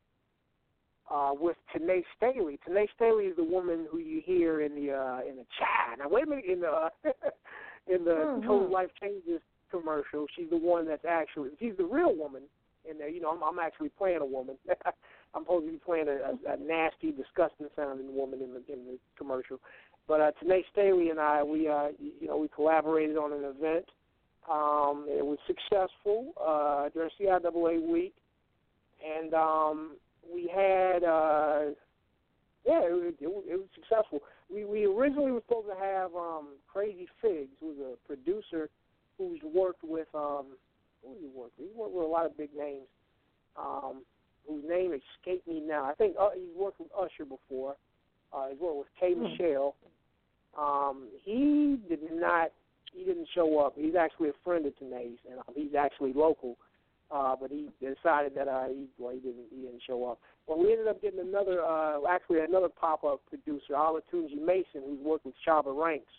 uh, 1.11 1.31
with 1.33 1.57
Tanae 1.75 2.03
Staley. 2.17 2.59
Tanae 2.67 2.87
Staley 2.95 3.25
is 3.25 3.35
the 3.35 3.43
woman 3.43 3.85
who 3.91 3.99
you 3.99 4.21
hear 4.25 4.61
in 4.61 4.73
the 4.75 4.91
uh, 4.91 5.19
in 5.29 5.35
the 5.35 5.45
chat. 5.59 5.99
Now 5.99 6.09
wait 6.09 6.25
a 6.25 6.29
minute, 6.29 6.45
in 6.45 6.61
the 6.61 6.69
uh, 6.69 6.89
in 7.87 8.05
the 8.05 8.11
Mhm. 8.11 8.45
Total 8.45 8.67
Life 8.69 8.91
Changes 8.99 9.41
commercial, 9.69 10.27
she's 10.35 10.49
the 10.49 10.57
one 10.57 10.85
that's 10.85 11.05
actually 11.05 11.51
she's 11.59 11.75
the 11.77 11.85
real 11.85 12.15
woman 12.15 12.43
in 12.89 12.97
there. 12.97 13.09
You 13.09 13.21
know, 13.21 13.31
I'm, 13.31 13.43
I'm 13.43 13.59
actually 13.59 13.89
playing 13.89 14.21
a 14.21 14.25
woman. 14.25 14.57
I'm 15.35 15.43
supposed 15.43 15.65
to 15.65 15.71
be 15.71 15.77
playing 15.77 16.07
a, 16.07 16.11
a, 16.11 16.53
a 16.53 16.57
nasty, 16.57 17.11
disgusting 17.11 17.67
sounding 17.75 18.15
woman 18.15 18.41
in 18.41 18.53
the 18.53 18.63
in 18.71 18.85
the 18.85 18.99
commercial. 19.17 19.59
But 20.07 20.21
uh, 20.21 20.31
Tanae 20.43 20.63
Staley 20.71 21.09
and 21.09 21.19
I, 21.19 21.43
we 21.43 21.67
uh, 21.67 21.89
you 21.99 22.27
know, 22.27 22.37
we 22.37 22.47
collaborated 22.49 23.17
on 23.17 23.33
an 23.33 23.43
event. 23.43 23.85
Um, 24.49 25.05
it 25.07 25.25
was 25.25 25.37
successful 25.47 26.33
uh, 26.45 26.89
during 26.89 27.09
CIAA 27.19 27.87
week, 27.87 28.13
and 29.03 29.33
um, 29.33 29.95
we 30.33 30.51
had 30.53 31.03
uh, 31.03 31.71
yeah, 32.65 32.81
it 32.83 33.15
it 33.19 33.25
it 33.25 33.57
was 33.57 33.67
successful. 33.75 34.19
We 34.53 34.65
we 34.65 34.85
originally 34.85 35.31
were 35.31 35.41
supposed 35.47 35.67
to 35.67 35.75
have 35.75 36.13
um, 36.15 36.49
Crazy 36.71 37.07
Figs, 37.21 37.51
who's 37.59 37.77
a 37.79 37.95
producer 38.05 38.69
who's 39.17 39.39
worked 39.43 39.83
with 39.83 40.07
um, 40.13 40.45
who 41.03 41.15
he 41.19 41.27
worked 41.27 41.57
with? 41.57 41.69
He 41.69 41.79
worked 41.79 41.93
with 41.93 42.05
a 42.05 42.07
lot 42.07 42.25
of 42.25 42.37
big 42.37 42.49
names. 42.55 42.87
Um, 43.57 44.03
whose 44.47 44.63
name 44.67 44.93
escaped 44.93 45.47
me 45.47 45.61
now. 45.61 45.85
I 45.85 45.93
think 45.93 46.15
uh, 46.19 46.29
he's 46.35 46.55
worked 46.55 46.79
with 46.79 46.89
Usher 46.97 47.25
before. 47.25 47.75
Uh, 48.33 48.49
he's 48.49 48.59
worked 48.59 48.77
with 48.77 48.87
K. 48.99 49.13
Hmm. 49.13 49.23
Michelle. 49.23 49.75
Um, 50.57 51.07
he 51.23 51.79
did 51.89 51.99
not. 52.11 52.51
He 52.93 53.03
didn't 53.03 53.27
show 53.33 53.59
up. 53.59 53.73
He's 53.75 53.95
actually 53.95 54.29
a 54.29 54.33
friend 54.43 54.65
of 54.65 54.77
Tanae's, 54.77 55.17
and 55.29 55.39
um, 55.39 55.53
he's 55.55 55.73
actually 55.77 56.13
local. 56.13 56.57
Uh, 57.11 57.35
but 57.39 57.51
he 57.51 57.69
decided 57.79 58.33
that 58.35 58.47
uh, 58.47 58.67
he 58.69 58.85
well, 58.97 59.13
he 59.13 59.19
didn't 59.19 59.45
he 59.51 59.61
didn't 59.61 59.81
show 59.85 60.05
up. 60.05 60.19
Well, 60.47 60.59
we 60.59 60.71
ended 60.71 60.87
up 60.87 61.01
getting 61.01 61.19
another, 61.19 61.63
uh, 61.63 61.99
actually 62.09 62.39
another 62.41 62.67
pop-up 62.67 63.21
producer, 63.29 63.73
Olatunji 63.73 64.35
Mason, 64.43 64.81
who's 64.85 64.99
worked 64.99 65.25
with 65.25 65.35
Shabba 65.47 65.73
Ranks 65.73 66.11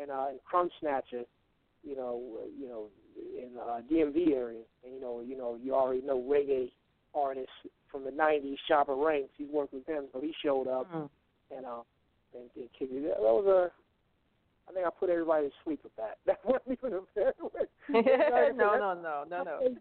and 0.00 0.10
uh, 0.10 0.26
and 0.30 0.38
Crumb 0.44 0.70
Snatcher, 0.80 1.22
you 1.82 1.96
know, 1.96 2.20
uh, 2.42 2.46
you 2.58 2.68
know, 2.68 2.86
in 3.16 3.50
uh, 3.58 3.80
DMV 3.90 4.32
area, 4.34 4.60
and 4.84 4.94
you 4.94 5.00
know, 5.00 5.22
you 5.26 5.36
know, 5.36 5.56
you 5.62 5.74
already 5.74 6.02
know 6.02 6.20
reggae 6.28 6.70
artists 7.14 7.52
from 7.90 8.04
the 8.04 8.10
'90s, 8.10 8.56
Shabba 8.68 8.96
Ranks. 9.06 9.30
He's 9.38 9.48
worked 9.48 9.72
with 9.72 9.86
him, 9.86 10.06
so 10.12 10.20
he 10.20 10.34
showed 10.42 10.66
up, 10.66 10.90
Mhm. 10.92 11.08
and 11.56 11.64
uh, 11.66 11.82
and, 12.34 12.50
and 12.56 12.68
kicked 12.78 12.92
it. 12.92 13.02
That 13.04 13.20
was 13.20 13.46
a. 13.46 13.70
I 14.68 14.72
think 14.72 14.86
I 14.86 14.90
put 14.98 15.10
everybody 15.10 15.48
to 15.48 15.52
sleep 15.62 15.80
with 15.84 15.94
that. 15.96 16.18
That 16.26 16.44
wasn't 16.44 16.78
even 16.78 16.94
a 16.94 17.00
very. 17.14 17.32
no, 18.56 18.74
no, 18.76 18.94
no, 18.94 19.24
no, 19.28 19.42
no. 19.44 19.76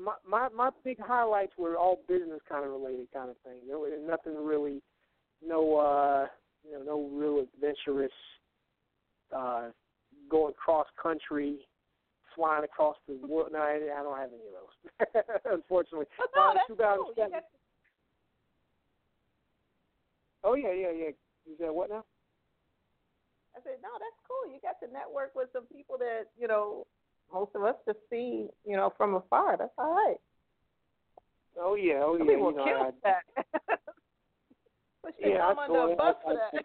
My 0.00 0.14
my 0.28 0.48
my 0.54 0.70
big 0.84 0.98
highlights 1.00 1.52
were 1.58 1.76
all 1.76 2.00
business 2.08 2.40
kind 2.48 2.64
of 2.64 2.70
related 2.70 3.08
kind 3.12 3.30
of 3.30 3.36
thing. 3.44 3.58
There 3.66 3.78
was 3.78 3.92
nothing 4.06 4.34
really, 4.42 4.82
no 5.46 5.76
uh, 5.76 6.26
you 6.64 6.78
know, 6.78 6.84
no 6.84 7.08
real 7.12 7.44
adventurous 7.44 8.12
uh, 9.34 9.68
going 10.30 10.54
cross 10.54 10.86
country, 11.00 11.58
flying 12.34 12.64
across 12.64 12.96
the 13.06 13.18
world. 13.26 13.50
No, 13.52 13.58
I, 13.58 13.80
I 13.98 14.02
don't 14.02 14.16
have 14.16 14.30
any 14.32 14.48
of 14.48 14.54
those, 14.56 15.24
unfortunately. 15.52 16.06
But 16.16 16.28
no, 16.34 16.52
that's 16.54 16.66
cool. 16.68 16.76
You 16.76 17.14
2007 17.14 17.30
get 17.30 17.44
Oh 20.44 20.54
yeah, 20.54 20.74
yeah, 20.74 20.90
yeah. 20.90 21.12
You 21.46 21.54
said 21.58 21.70
what 21.70 21.90
now? 21.90 22.04
I 23.54 23.60
said, 23.62 23.78
no, 23.82 23.92
that's 24.00 24.20
cool. 24.26 24.50
You 24.50 24.58
got 24.64 24.80
to 24.80 24.88
network 24.90 25.36
with 25.36 25.52
some 25.52 25.66
people 25.70 25.98
that 25.98 26.32
you 26.38 26.48
know 26.48 26.86
most 27.32 27.50
of 27.54 27.64
us 27.64 27.74
just 27.86 27.98
see, 28.10 28.48
you 28.64 28.76
know, 28.76 28.92
from 28.96 29.14
afar. 29.14 29.56
That's 29.56 29.72
all 29.78 29.94
right. 29.94 30.16
Oh 31.60 31.74
yeah, 31.74 32.00
oh 32.02 32.16
Some 32.18 32.28
yeah. 32.28 32.34
people 32.34 32.50
you 32.50 32.56
know, 32.56 32.64
kill 32.64 32.94
that. 33.04 33.78
Yeah, 35.18 35.46
I 35.46 35.54
mom 35.54 35.58
under 35.58 35.74
saw 35.74 35.92
a 35.92 35.96
bus 35.96 36.16
I- 36.18 36.22
for 36.22 36.32
I 36.32 36.34
that. 36.52 36.64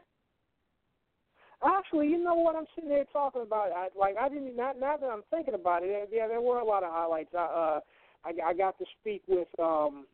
Actually, 1.65 2.07
you 2.07 2.23
know 2.23 2.35
what 2.35 2.56
I'm 2.56 2.68
sitting 2.76 2.89
there 2.89 3.03
talking 3.11 3.41
about? 3.41 3.72
I, 3.72 3.88
like 3.98 4.15
I 4.15 4.30
didn't. 4.30 4.56
Not 4.56 4.80
now 4.80 4.95
that 4.95 5.07
I'm 5.07 5.23
thinking 5.31 5.56
about 5.56 5.81
it, 5.84 6.10
yeah, 6.11 6.27
there 6.27 6.39
were 6.39 6.60
a 6.60 6.64
lot 6.65 6.84
of 6.84 6.91
highlights. 6.91 7.34
I, 7.35 7.39
uh, 7.39 7.80
I, 8.23 8.49
I 8.49 8.53
got 8.53 8.77
to 8.77 8.85
speak 9.02 9.23
with 9.27 9.48
um, 9.57 10.06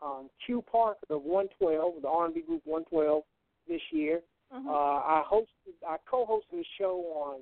um, 0.00 0.30
Q 0.44 0.62
Parker 0.70 1.00
of 1.10 1.22
112, 1.24 2.02
the 2.02 2.08
R&B 2.08 2.42
group 2.42 2.62
112, 2.64 3.22
this 3.68 3.80
year. 3.90 4.20
Mm-hmm. 4.54 4.68
Uh, 4.68 4.72
I 4.72 5.24
hosted, 5.28 5.74
I 5.86 5.96
co-hosted 6.08 6.60
a 6.60 6.64
show 6.78 6.98
on 7.16 7.40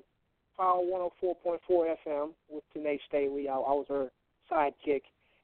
Power 0.57 0.81
104.4 0.81 1.95
FM 2.05 2.29
with 2.49 2.63
Tanae 2.75 2.99
Staley. 3.07 3.49
I, 3.49 3.53
I 3.53 3.57
was 3.57 3.85
her 3.89 4.09
sidekick, 4.51 5.01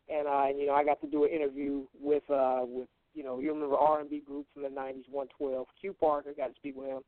and 0.09 0.27
uh, 0.27 0.47
you 0.57 0.67
know, 0.67 0.73
I 0.73 0.83
got 0.83 1.01
to 1.01 1.07
do 1.07 1.25
an 1.25 1.31
interview 1.31 1.83
with 1.99 2.23
uh, 2.29 2.61
with 2.63 2.87
you 3.13 3.23
know, 3.23 3.39
you 3.39 3.53
remember 3.53 3.75
R&B 3.75 4.21
group 4.25 4.45
from 4.53 4.63
the 4.63 4.69
90s, 4.69 5.09
112. 5.09 5.67
Q 5.79 5.93
Parker 5.99 6.33
got 6.35 6.47
to 6.47 6.55
speak 6.55 6.75
with 6.75 6.87
him. 6.87 7.01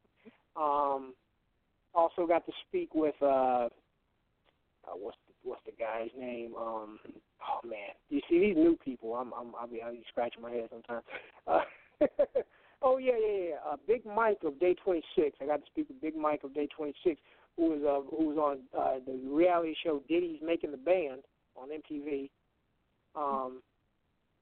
Um, 0.56 1.14
also 1.96 2.28
got 2.28 2.46
to 2.46 2.52
speak 2.68 2.94
with 2.94 3.16
uh, 3.22 3.68
uh 4.86 4.96
what's 5.00 5.18
the, 5.28 5.50
what's 5.50 5.62
the 5.66 5.72
guy's 5.72 6.10
name? 6.18 6.54
Um, 6.58 7.00
oh 7.08 7.68
man, 7.68 7.94
you 8.10 8.20
see 8.30 8.40
these 8.40 8.56
new 8.56 8.78
people. 8.84 9.14
I'm 9.14 9.32
I'm 9.34 9.54
I'll 9.60 9.68
be 9.68 9.82
I'll 9.82 9.92
be 9.92 10.04
scratching 10.10 10.42
my 10.42 10.52
head 10.52 10.70
sometimes. 10.72 11.04
Uh, 11.48 11.62
oh 12.82 12.98
yeah 12.98 13.14
yeah 13.20 13.50
yeah. 13.50 13.56
Uh, 13.72 13.76
Big 13.88 14.06
Mike 14.06 14.40
of 14.44 14.60
Day 14.60 14.76
26. 14.84 15.38
I 15.42 15.46
got 15.46 15.58
to 15.58 15.66
speak 15.68 15.88
with 15.90 16.02
Big 16.02 16.16
Mike 16.16 16.44
of 16.44 16.54
Day 16.54 16.68
26, 16.76 17.20
who 17.58 17.70
was 17.70 17.82
uh 17.84 18.16
who 18.16 18.30
was 18.30 18.38
on 18.38 18.60
uh, 18.78 19.00
the 19.06 19.20
reality 19.30 19.76
show 19.84 20.02
Diddy's 20.08 20.40
Making 20.44 20.72
the 20.72 20.78
Band 20.78 21.22
on 21.56 21.70
MTV. 21.70 22.30
Um, 23.16 23.62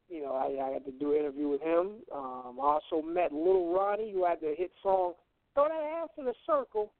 you 0.10 0.22
know, 0.22 0.34
I, 0.34 0.70
I 0.70 0.74
had 0.74 0.86
to 0.86 0.92
do 0.92 1.14
an 1.14 1.20
interview 1.20 1.48
with 1.48 1.62
him. 1.62 2.02
Um, 2.14 2.58
I 2.62 2.80
also 2.80 3.02
met 3.02 3.32
Little 3.32 3.74
Ronnie, 3.74 4.12
who 4.12 4.26
had 4.26 4.40
the 4.42 4.54
hit 4.58 4.72
song 4.84 5.14
"Throw 5.54 5.68
That 5.68 6.04
Ass 6.04 6.10
in 6.18 6.28
a 6.28 6.34
Circle." 6.46 6.92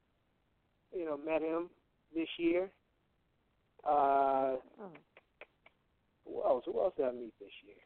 You 0.94 1.06
know, 1.06 1.16
met 1.16 1.42
him 1.42 1.70
this 2.14 2.28
year. 2.38 2.70
Uh, 3.88 4.56
who 6.26 6.42
else? 6.44 6.64
Who 6.66 6.78
else 6.80 6.94
did 6.96 7.06
I 7.06 7.12
meet 7.12 7.32
this 7.40 7.50
year? 7.64 7.76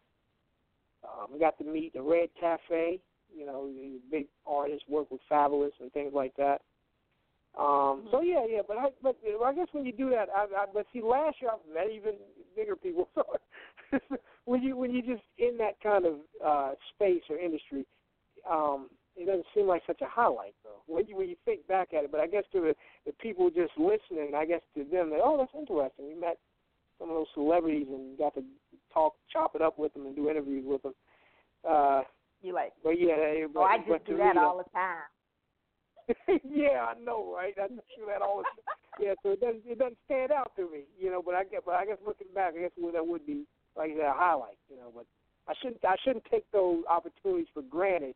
Um, 1.04 1.32
we 1.32 1.38
got 1.38 1.56
to 1.58 1.64
meet 1.64 1.92
the 1.94 2.02
Red 2.02 2.28
Cafe. 2.38 3.00
You 3.36 3.46
know, 3.46 3.68
he's 3.68 4.00
a 4.06 4.10
big 4.10 4.26
artist, 4.46 4.84
work 4.88 5.10
with 5.10 5.20
Fabolous 5.30 5.70
and 5.80 5.92
things 5.92 6.12
like 6.14 6.34
that. 6.36 6.62
Um, 7.56 8.08
So 8.10 8.20
yeah, 8.20 8.44
yeah, 8.48 8.60
but 8.66 8.76
I 8.76 8.86
but 9.02 9.16
I 9.44 9.52
guess 9.54 9.68
when 9.72 9.86
you 9.86 9.92
do 9.92 10.10
that, 10.10 10.28
I, 10.34 10.44
I 10.44 10.66
but 10.72 10.86
see 10.92 11.00
last 11.00 11.36
year 11.40 11.50
I've 11.52 11.74
met 11.74 11.90
even 11.90 12.14
bigger 12.54 12.76
people. 12.76 13.08
So 13.90 13.98
when 14.46 14.62
you 14.62 14.76
when 14.76 14.90
you 14.92 15.00
just 15.00 15.22
in 15.38 15.56
that 15.58 15.80
kind 15.80 16.04
of 16.06 16.14
uh, 16.44 16.72
space 16.94 17.22
or 17.30 17.38
industry, 17.38 17.86
um, 18.48 18.88
it 19.16 19.26
doesn't 19.26 19.46
seem 19.54 19.66
like 19.66 19.82
such 19.86 20.00
a 20.02 20.06
highlight 20.08 20.54
though. 20.64 20.82
When 20.86 21.06
you 21.06 21.16
when 21.16 21.28
you 21.28 21.36
think 21.44 21.66
back 21.68 21.94
at 21.94 22.04
it, 22.04 22.10
but 22.10 22.20
I 22.20 22.26
guess 22.26 22.42
to 22.52 22.60
the 22.60 22.74
the 23.06 23.12
people 23.12 23.48
just 23.48 23.72
listening, 23.78 24.32
I 24.36 24.44
guess 24.44 24.60
to 24.74 24.84
them, 24.84 25.10
that 25.10 25.20
oh 25.22 25.36
that's 25.38 25.52
interesting. 25.56 26.08
We 26.08 26.14
met 26.20 26.38
some 26.98 27.10
of 27.10 27.14
those 27.16 27.26
celebrities 27.34 27.86
and 27.88 28.18
got 28.18 28.34
to 28.34 28.42
talk, 28.92 29.14
chop 29.32 29.54
it 29.54 29.62
up 29.62 29.78
with 29.78 29.92
them, 29.94 30.06
and 30.06 30.16
do 30.16 30.28
interviews 30.30 30.64
with 30.66 30.82
them. 30.82 30.94
Uh, 31.68 32.02
You 32.42 32.54
like? 32.54 32.72
but 32.82 32.98
yeah, 33.00 33.16
they- 33.16 33.44
but, 33.52 33.60
Oh, 33.60 33.64
I 33.64 33.78
just 33.78 34.06
to 34.06 34.12
do 34.12 34.16
that 34.18 34.34
me, 34.34 34.42
all 34.42 34.58
the 34.58 34.64
time. 34.70 35.04
yeah, 36.44 36.86
I 36.86 36.94
know, 37.02 37.34
right? 37.34 37.54
I 37.60 37.68
do 37.68 38.06
that 38.08 38.22
all 38.22 38.42
the. 38.42 39.04
Yeah, 39.04 39.14
so 39.22 39.30
it 39.30 39.40
doesn't 39.40 39.62
it 39.66 39.78
doesn't 39.78 39.98
stand 40.06 40.30
out 40.30 40.52
to 40.56 40.62
me, 40.70 40.84
you 40.98 41.10
know. 41.10 41.20
But 41.24 41.34
I 41.34 41.44
get, 41.44 41.64
but 41.64 41.74
I 41.74 41.84
guess 41.84 41.98
looking 42.06 42.28
back, 42.34 42.54
I 42.56 42.62
guess 42.62 42.70
well, 42.78 42.92
that 42.92 43.06
would 43.06 43.26
be 43.26 43.44
like 43.76 43.90
a 43.90 44.12
highlight, 44.14 44.58
you 44.70 44.76
know. 44.76 44.92
But 44.94 45.06
I 45.48 45.54
shouldn't 45.60 45.84
I 45.84 45.96
shouldn't 46.04 46.24
take 46.30 46.50
those 46.52 46.84
opportunities 46.88 47.48
for 47.52 47.62
granted. 47.62 48.14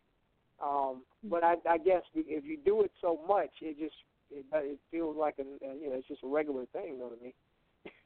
Um, 0.63 1.03
but 1.25 1.43
I, 1.43 1.55
I 1.69 1.79
guess 1.79 2.03
if 2.15 2.45
you 2.45 2.59
do 2.65 2.83
it 2.83 2.93
so 3.01 3.19
much, 3.27 3.51
it 3.61 3.79
just 3.79 3.95
it, 4.31 4.45
it 4.53 4.79
feels 4.91 5.17
like 5.17 5.37
a 5.39 5.43
a 5.43 5.75
you 5.75 5.91
know 5.91 5.97
it's 5.97 6.09
just 6.09 6.23
a 6.23 6.29
regular 6.29 6.67
thing, 6.73 6.93
you 6.95 6.99
know 6.99 7.11
what 7.11 7.19
I 7.21 7.25
mean? 7.25 7.33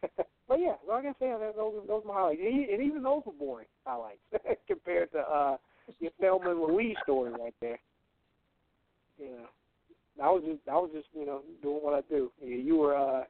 but 0.49 0.61
yeah, 0.61 0.75
like 0.89 1.05
I 1.05 1.13
said, 1.19 1.37
those 1.57 1.75
those 1.87 2.03
are 2.05 2.09
my 2.09 2.15
highlights, 2.15 2.41
and 2.43 2.83
even 2.83 3.03
those 3.03 3.23
were 3.27 3.33
boring 3.33 3.67
highlights 3.85 4.21
compared 4.67 5.13
to 5.13 5.19
uh 5.19 5.57
your 6.01 6.13
Thelma 6.21 6.51
and 6.51 6.61
Louise 6.61 6.97
story 7.03 7.31
right 7.31 7.55
there. 7.61 7.79
Know. 9.19 9.47
I 10.23 10.31
was 10.31 10.43
just 10.47 10.61
I 10.71 10.75
was 10.75 10.91
just 10.95 11.09
you 11.15 11.27
know 11.27 11.43
doing 11.63 11.83
what 11.83 11.95
I 11.95 12.01
do. 12.09 12.31
Yeah, 12.43 12.57
you 12.57 12.77
were 12.77 12.97
uh, 12.97 13.25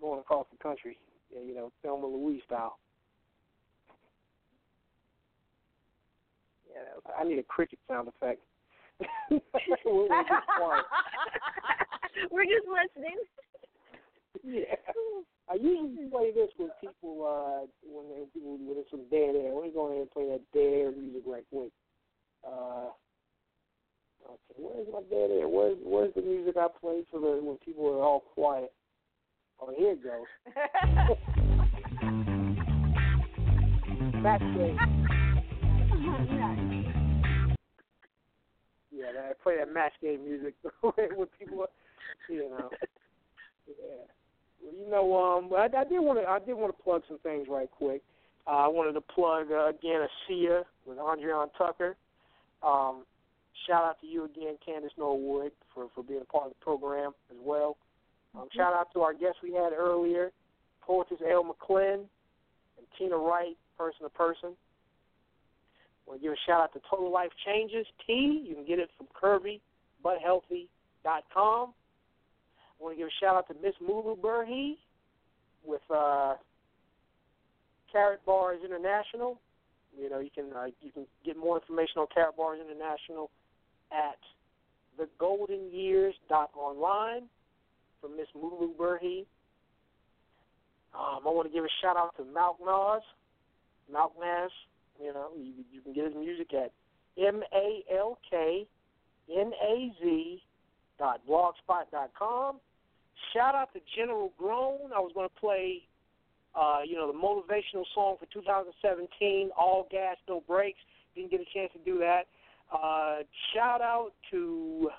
going 0.00 0.20
across 0.20 0.46
the 0.50 0.62
country, 0.62 0.98
yeah, 1.34 1.40
you 1.42 1.54
know, 1.54 1.72
Thelma 1.82 2.06
Louise 2.06 2.42
style. 2.46 2.78
Yeah, 6.68 6.82
that 6.84 6.94
was 6.94 7.04
I 7.18 7.24
need 7.24 7.38
a 7.38 7.42
cricket 7.44 7.78
sound 7.88 8.08
effect. 8.08 8.40
We're- 9.30 9.42
we're 9.86 10.22
just. 10.22 10.46
We're 12.30 12.44
just 12.44 12.66
listening. 12.66 13.16
yeah. 14.44 14.74
I 15.50 15.54
usually 15.54 16.06
play 16.10 16.32
this 16.32 16.50
with 16.58 16.70
people 16.80 17.24
uh, 17.26 17.66
when 17.82 18.06
they, 18.08 18.22
when 18.34 18.76
it's 18.78 18.90
some 18.90 19.08
dead 19.10 19.34
air. 19.34 19.54
Let 19.54 19.64
me 19.64 19.70
go 19.72 19.86
ahead 19.86 20.02
and 20.02 20.10
play 20.10 20.28
that 20.28 20.42
dead 20.52 20.72
air 20.72 20.92
music 20.92 21.22
right 21.26 21.44
quick. 21.50 21.72
Uh, 22.46 22.90
okay, 24.26 24.54
where's 24.56 24.86
my 24.92 25.00
dead 25.10 25.30
air? 25.30 25.48
Where's 25.48 25.78
where's 25.82 26.14
the 26.14 26.22
music 26.22 26.56
I 26.56 26.68
play 26.80 27.04
for 27.10 27.20
the 27.20 27.40
when 27.42 27.58
people 27.58 27.86
are 27.86 28.02
all 28.02 28.20
quiet? 28.20 28.72
Oh, 29.60 29.72
here 29.76 29.92
it 29.92 30.02
goes. 30.02 30.24
Match 34.22 34.40
game. 34.54 34.78
Yeah, 38.92 39.06
I 39.30 39.32
play 39.42 39.56
that 39.58 39.72
match 39.72 39.92
game 40.02 40.24
music 40.24 40.54
when 40.82 41.26
people, 41.38 41.62
are, 41.62 41.68
you 42.28 42.50
know. 42.50 42.68
Yeah. 43.66 44.04
Well, 44.62 44.74
you 44.78 44.90
know, 44.90 45.16
um, 45.16 45.50
I, 45.56 45.70
I 45.74 45.84
did 45.84 46.00
want 46.00 46.18
to, 46.18 46.28
I 46.28 46.38
did 46.38 46.54
want 46.54 46.76
to 46.76 46.82
plug 46.82 47.02
some 47.08 47.16
things 47.18 47.48
right 47.48 47.70
quick. 47.70 48.02
Uh, 48.46 48.50
I 48.50 48.68
wanted 48.68 48.92
to 48.92 49.00
plug 49.00 49.50
uh, 49.50 49.68
again 49.68 50.06
ASEA 50.28 50.64
with 50.86 50.98
Andriane 50.98 51.48
Tucker. 51.56 51.96
Um, 52.62 53.04
shout 53.66 53.84
out 53.84 54.00
to 54.00 54.06
you 54.06 54.24
again, 54.24 54.56
Candace 54.64 54.92
Norwood, 54.98 55.52
for 55.74 55.88
for 55.94 56.02
being 56.02 56.22
a 56.22 56.24
part 56.24 56.46
of 56.46 56.52
the 56.52 56.64
program 56.64 57.12
as 57.30 57.36
well. 57.42 57.76
Um, 58.34 58.48
Shout 58.54 58.72
out 58.74 58.92
to 58.92 59.00
our 59.00 59.12
guests 59.12 59.38
we 59.42 59.52
had 59.52 59.72
earlier, 59.72 60.30
poetess 60.82 61.18
Elle 61.28 61.44
McClin 61.44 61.94
and 61.94 62.06
Tina 62.96 63.16
Wright, 63.16 63.56
person 63.76 64.04
to 64.04 64.08
person. 64.10 64.50
want 66.06 66.20
to 66.20 66.26
give 66.26 66.32
a 66.32 66.36
shout 66.46 66.60
out 66.60 66.72
to 66.74 66.80
Total 66.88 67.10
Life 67.10 67.32
Changes 67.44 67.86
Tea. 68.06 68.44
You 68.46 68.54
can 68.54 68.64
get 68.64 68.78
it 68.78 68.88
from 68.96 69.08
KirbyButHealthy.com. 69.20 71.74
I 71.74 72.82
want 72.82 72.94
to 72.94 72.98
give 72.98 73.08
a 73.08 73.20
shout 73.20 73.36
out 73.36 73.48
to 73.48 73.54
Miss 73.62 73.74
Mulu 73.82 74.16
Burhi 74.18 74.76
with 75.64 75.82
uh, 75.90 76.34
Karatbars 77.94 78.64
International. 78.64 79.40
You 79.98 80.08
know, 80.08 80.20
you 80.20 80.30
can 80.32 80.52
uh, 80.56 80.66
you 80.80 80.92
can 80.92 81.04
get 81.24 81.36
more 81.36 81.58
information 81.58 81.98
on 81.98 82.06
Karatbars 82.16 82.60
International 82.64 83.28
at 83.92 84.18
thegoldenyears.online 84.98 87.22
from 88.00 88.16
Miss 88.16 88.28
Mulu 88.36 88.74
Burhi. 88.76 89.26
Um, 90.94 91.20
I 91.24 91.28
want 91.28 91.48
to 91.48 91.52
give 91.52 91.64
a 91.64 91.68
shout 91.82 91.96
out 91.96 92.16
to 92.16 92.22
Malk 92.22 92.56
Naz. 92.64 93.02
Malk 93.92 94.10
Naz, 94.20 94.50
you 95.00 95.12
know, 95.12 95.28
you, 95.36 95.52
you 95.72 95.80
can 95.80 95.92
get 95.92 96.04
his 96.04 96.14
music 96.14 96.54
at 96.54 96.72
M 97.16 97.42
A 97.54 97.82
L 97.96 98.18
K 98.28 98.66
N 99.30 99.52
A 99.62 99.92
Z 100.02 100.42
dot 100.98 101.20
blogspot 101.28 101.90
dot 101.92 102.10
com. 102.18 102.56
Shout 103.32 103.54
out 103.54 103.72
to 103.74 103.80
General 103.96 104.32
Groan. 104.38 104.92
I 104.94 104.98
was 104.98 105.12
going 105.14 105.28
to 105.28 105.40
play, 105.40 105.82
uh, 106.54 106.80
you 106.86 106.96
know, 106.96 107.06
the 107.06 107.18
motivational 107.18 107.84
song 107.94 108.16
for 108.18 108.26
2017, 108.32 109.50
All 109.56 109.86
Gas, 109.90 110.16
No 110.28 110.42
Brakes. 110.48 110.78
Didn't 111.14 111.30
get 111.30 111.40
a 111.40 111.44
chance 111.54 111.70
to 111.72 111.78
do 111.84 111.98
that. 111.98 112.22
Uh, 112.72 113.18
shout 113.54 113.80
out 113.80 114.12
to 114.30 114.90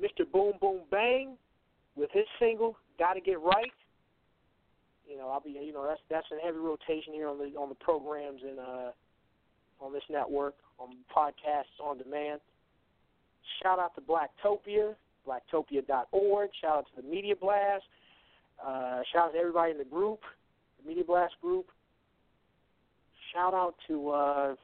Mr. 0.00 0.30
Boom 0.30 0.52
Boom 0.60 0.80
Bang 0.90 1.36
with 1.96 2.10
his 2.12 2.24
single 2.38 2.76
"Gotta 2.98 3.20
Get 3.20 3.40
Right." 3.40 3.72
You 5.08 5.18
know, 5.18 5.28
I'll 5.28 5.40
be, 5.40 5.50
you 5.50 5.72
know, 5.72 5.86
that's 5.86 6.00
that's 6.10 6.26
a 6.32 6.44
heavy 6.44 6.58
rotation 6.58 7.12
here 7.12 7.28
on 7.28 7.38
the 7.38 7.56
on 7.58 7.68
the 7.68 7.74
programs 7.76 8.40
and 8.42 8.58
uh, 8.58 8.90
on 9.80 9.92
this 9.92 10.02
network, 10.10 10.54
on 10.78 10.96
podcasts 11.14 11.82
on 11.82 11.98
demand. 11.98 12.40
Shout 13.62 13.78
out 13.78 13.94
to 13.94 14.00
Blacktopia 14.00 14.94
blacktopia.org. 15.26 16.50
Shout 16.60 16.78
out 16.78 16.86
to 16.94 17.02
the 17.02 17.08
Media 17.08 17.34
Blast. 17.36 17.84
Uh, 18.64 19.00
shout 19.12 19.28
out 19.28 19.32
to 19.32 19.38
everybody 19.38 19.72
in 19.72 19.78
the 19.78 19.84
group, 19.84 20.20
the 20.82 20.88
Media 20.88 21.04
Blast 21.04 21.34
group. 21.40 21.66
Shout 23.32 23.54
out 23.54 23.74
to 23.88 24.10
uh, 24.10 24.54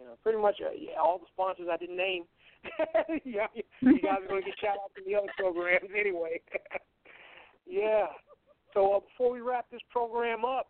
you 0.00 0.06
know 0.06 0.16
pretty 0.22 0.38
much 0.38 0.56
uh, 0.64 0.72
yeah, 0.72 0.98
all 0.98 1.18
the 1.18 1.26
sponsors 1.32 1.68
I 1.70 1.76
didn't 1.76 1.96
name. 1.96 2.24
yeah, 3.24 3.46
you 3.80 4.00
guys 4.00 4.20
are 4.22 4.28
going 4.28 4.42
to 4.42 4.48
get 4.48 4.58
shout 4.60 4.76
out 4.82 4.92
to 4.96 5.02
the 5.04 5.14
other 5.14 5.28
programs 5.36 5.90
anyway. 5.98 6.40
yeah. 7.66 8.06
So 8.74 8.94
uh, 8.94 9.00
before 9.00 9.32
we 9.32 9.40
wrap 9.40 9.66
this 9.70 9.80
program 9.90 10.44
up, 10.44 10.68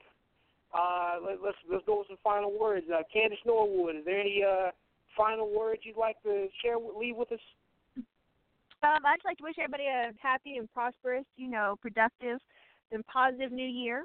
uh, 0.75 1.17
let, 1.25 1.39
let's 1.43 1.57
let's 1.71 1.85
go 1.87 1.99
with 1.99 2.09
some 2.09 2.19
final 2.23 2.57
words. 2.59 2.87
Uh, 2.93 3.03
Candace 3.13 3.39
Norwood, 3.47 3.97
is 3.97 4.05
there 4.05 4.21
any 4.21 4.43
uh, 4.43 4.71
final 5.17 5.51
words 5.57 5.83
you'd 5.85 5.97
like 5.97 6.21
to 6.23 6.49
share, 6.63 6.79
with, 6.79 6.97
leave 6.99 7.17
with 7.17 7.31
us? 7.33 7.41
Um, 8.83 9.05
I'd 9.05 9.25
like 9.25 9.37
to 9.39 9.45
wish 9.45 9.57
everybody 9.59 9.85
a 9.85 10.13
happy 10.21 10.57
and 10.57 10.73
prosperous, 10.73 11.27
you 11.37 11.51
know, 11.51 11.77
productive 11.83 12.39
and 12.93 13.07
positive 13.07 13.53
new 13.53 13.67
year, 13.67 14.05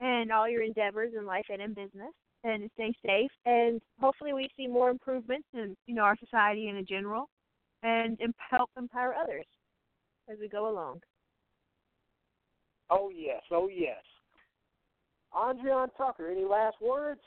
and 0.00 0.32
all 0.32 0.48
your 0.48 0.62
endeavors 0.62 1.12
in 1.16 1.26
life 1.26 1.46
and 1.50 1.60
in 1.60 1.74
business. 1.74 2.14
And 2.44 2.70
stay 2.74 2.94
safe, 3.04 3.30
and 3.46 3.80
hopefully 4.00 4.32
we 4.32 4.48
see 4.56 4.68
more 4.68 4.90
improvements 4.90 5.48
in 5.54 5.76
you 5.86 5.94
know 5.94 6.02
our 6.02 6.16
society 6.16 6.68
in 6.68 6.76
a 6.76 6.82
general, 6.84 7.28
and 7.82 8.18
imp- 8.20 8.36
help 8.50 8.70
empower 8.78 9.12
others 9.14 9.44
as 10.30 10.38
we 10.40 10.48
go 10.48 10.70
along. 10.70 11.00
Oh 12.90 13.10
yes, 13.14 13.42
oh 13.50 13.68
yes. 13.68 14.02
Andriane 15.34 15.90
Tucker, 15.96 16.30
any 16.30 16.44
last 16.44 16.76
words? 16.80 17.20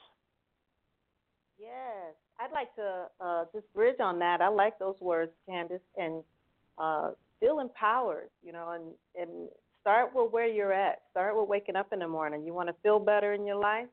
Yes, 1.60 2.16
I'd 2.40 2.52
like 2.52 2.74
to 2.76 3.06
uh, 3.20 3.46
just 3.54 3.72
bridge 3.74 4.00
on 4.00 4.18
that. 4.20 4.42
I 4.42 4.48
like 4.48 4.80
those 4.80 4.96
words, 5.00 5.32
Candace, 5.48 5.82
and 5.98 6.24
uh, 6.78 7.12
feel 7.40 7.60
empowered. 7.60 8.30
You 8.42 8.54
know, 8.54 8.72
and 8.72 8.86
and 9.22 9.50
start 9.82 10.12
with 10.16 10.32
where 10.32 10.48
you're 10.48 10.74
at. 10.74 11.02
Start 11.12 11.38
with 11.38 11.48
waking 11.48 11.76
up 11.76 11.94
in 11.94 12.00
the 12.00 12.08
morning. 12.08 12.44
You 12.46 12.54
want 12.54 12.70
to 12.70 12.76
feel 12.82 13.00
better 13.00 13.34
in 13.34 13.46
your 13.46 13.58
life, 13.58 13.88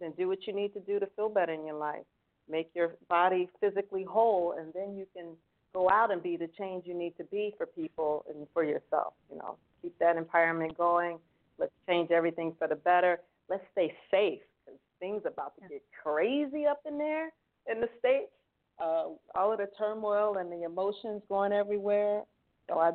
then 0.00 0.12
do 0.16 0.28
what 0.28 0.46
you 0.46 0.52
need 0.52 0.72
to 0.74 0.80
do 0.80 0.98
to 1.00 1.06
feel 1.16 1.28
better 1.28 1.52
in 1.52 1.66
your 1.66 1.76
life. 1.76 2.04
Make 2.48 2.70
your 2.74 2.94
body 3.08 3.48
physically 3.60 4.04
whole, 4.04 4.54
and 4.58 4.72
then 4.72 4.96
you 4.96 5.06
can 5.14 5.36
go 5.74 5.90
out 5.90 6.12
and 6.12 6.22
be 6.22 6.36
the 6.36 6.48
change 6.58 6.84
you 6.86 6.94
need 6.94 7.16
to 7.18 7.24
be 7.24 7.52
for 7.56 7.66
people 7.66 8.24
and 8.28 8.46
for 8.54 8.64
yourself. 8.64 9.14
You 9.30 9.38
know, 9.38 9.56
keep 9.82 9.98
that 9.98 10.16
empowerment 10.16 10.76
going. 10.76 11.18
Let's 11.58 11.72
change 11.88 12.10
everything 12.10 12.54
for 12.58 12.68
the 12.68 12.76
better. 12.76 13.20
Let's 13.48 13.64
stay 13.72 13.94
safe 14.10 14.40
because 14.64 14.80
things 15.00 15.22
about 15.26 15.54
to 15.56 15.68
get 15.68 15.82
crazy 16.02 16.66
up 16.66 16.80
in 16.86 16.98
there 16.98 17.30
in 17.70 17.80
the 17.80 17.88
states. 17.98 18.30
Uh, 18.78 19.06
all 19.34 19.52
of 19.52 19.58
the 19.58 19.68
turmoil 19.78 20.36
and 20.36 20.52
the 20.52 20.64
emotions 20.64 21.22
going 21.28 21.52
everywhere. 21.52 22.22
So 22.68 22.78
I, 22.78 22.92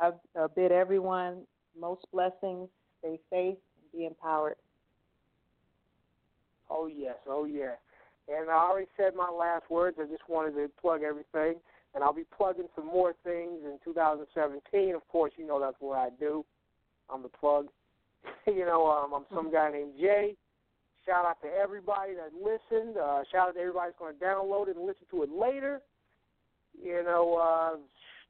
I 0.00 0.10
uh, 0.38 0.48
bid 0.56 0.72
everyone 0.72 1.42
most 1.78 2.04
blessings. 2.12 2.68
Stay 2.98 3.18
safe 3.30 3.56
and 3.56 3.92
be 3.92 4.06
empowered. 4.06 4.56
Oh 6.70 6.86
yes, 6.86 7.16
oh 7.28 7.44
yes. 7.44 7.76
And 8.28 8.48
I 8.48 8.54
already 8.54 8.86
said 8.96 9.14
my 9.16 9.28
last 9.28 9.68
words. 9.70 9.96
I 10.00 10.04
just 10.04 10.28
wanted 10.28 10.54
to 10.54 10.70
plug 10.80 11.02
everything, 11.02 11.56
and 11.94 12.04
I'll 12.04 12.12
be 12.12 12.26
plugging 12.36 12.68
some 12.76 12.86
more 12.86 13.12
things 13.24 13.60
in 13.64 13.78
2017. 13.84 14.94
Of 14.94 15.06
course, 15.08 15.32
you 15.36 15.46
know 15.46 15.58
that's 15.58 15.76
what 15.80 15.98
I 15.98 16.10
do. 16.18 16.44
I'm 17.12 17.22
the 17.22 17.28
plug. 17.28 17.66
you 18.46 18.64
know, 18.64 18.86
um, 18.86 19.12
I'm 19.12 19.26
some 19.34 19.50
guy 19.52 19.72
named 19.72 19.94
Jay. 19.98 20.36
Shout 21.06 21.24
out 21.24 21.40
to 21.42 21.48
everybody 21.48 22.12
that 22.14 22.30
listened. 22.34 22.96
Uh, 22.96 23.24
shout 23.32 23.48
out 23.48 23.54
to 23.54 23.60
everybody 23.60 23.88
that's 23.90 23.98
going 23.98 24.14
to 24.14 24.24
download 24.24 24.68
it 24.68 24.76
and 24.76 24.86
listen 24.86 25.06
to 25.10 25.22
it 25.24 25.30
later. 25.30 25.80
You 26.80 27.02
know, 27.02 27.34
uh, 27.34 27.78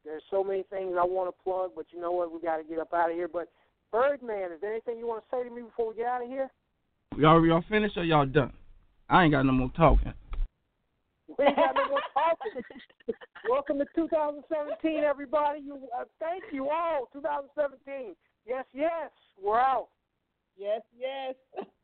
there's 0.05 0.23
so 0.31 0.43
many 0.43 0.63
things 0.71 0.95
I 0.99 1.05
want 1.05 1.29
to 1.29 1.43
plug, 1.43 1.73
but 1.77 1.87
you 1.91 2.01
know 2.01 2.13
what? 2.13 2.33
We 2.33 2.41
got 2.41 2.57
to 2.57 2.65
get 2.65 2.79
up 2.79 2.95
out 2.95 3.11
of 3.11 3.17
here. 3.17 3.29
But 3.29 3.51
Birdman, 3.93 4.53
is 4.53 4.61
there 4.61 4.71
anything 4.71 4.99
you 4.99 5.07
want 5.07 5.25
to 5.25 5.37
say 5.37 5.47
to 5.47 5.55
me 5.55 5.63
before 5.63 5.91
we 5.91 5.97
get 5.97 6.07
out 6.07 6.23
of 6.23 6.29
here? 6.29 6.49
Y'all 7.17 7.45
y'all 7.45 7.65
finished 7.69 7.97
or 7.97 8.05
y'all 8.05 8.25
done? 8.25 8.53
I 9.09 9.25
ain't 9.25 9.33
got 9.33 9.45
no 9.45 9.53
more 9.53 9.71
talking. 9.77 10.15
We 11.39 11.45
ain't 11.45 11.57
got 11.57 11.75
no 11.75 11.89
more 11.89 12.01
talking. 12.15 12.63
Welcome 13.49 13.79
to 13.79 13.87
2017, 13.97 15.03
everybody. 15.03 15.61
You 15.61 15.89
uh, 15.99 16.05
thank 16.21 16.45
you 16.53 16.71
all. 16.71 17.09
2017. 17.13 18.15
Yes, 18.47 18.65
yes. 18.73 19.11
We're 19.43 19.59
out. 19.59 19.89
Yes, 20.57 20.83
yes. 20.97 21.35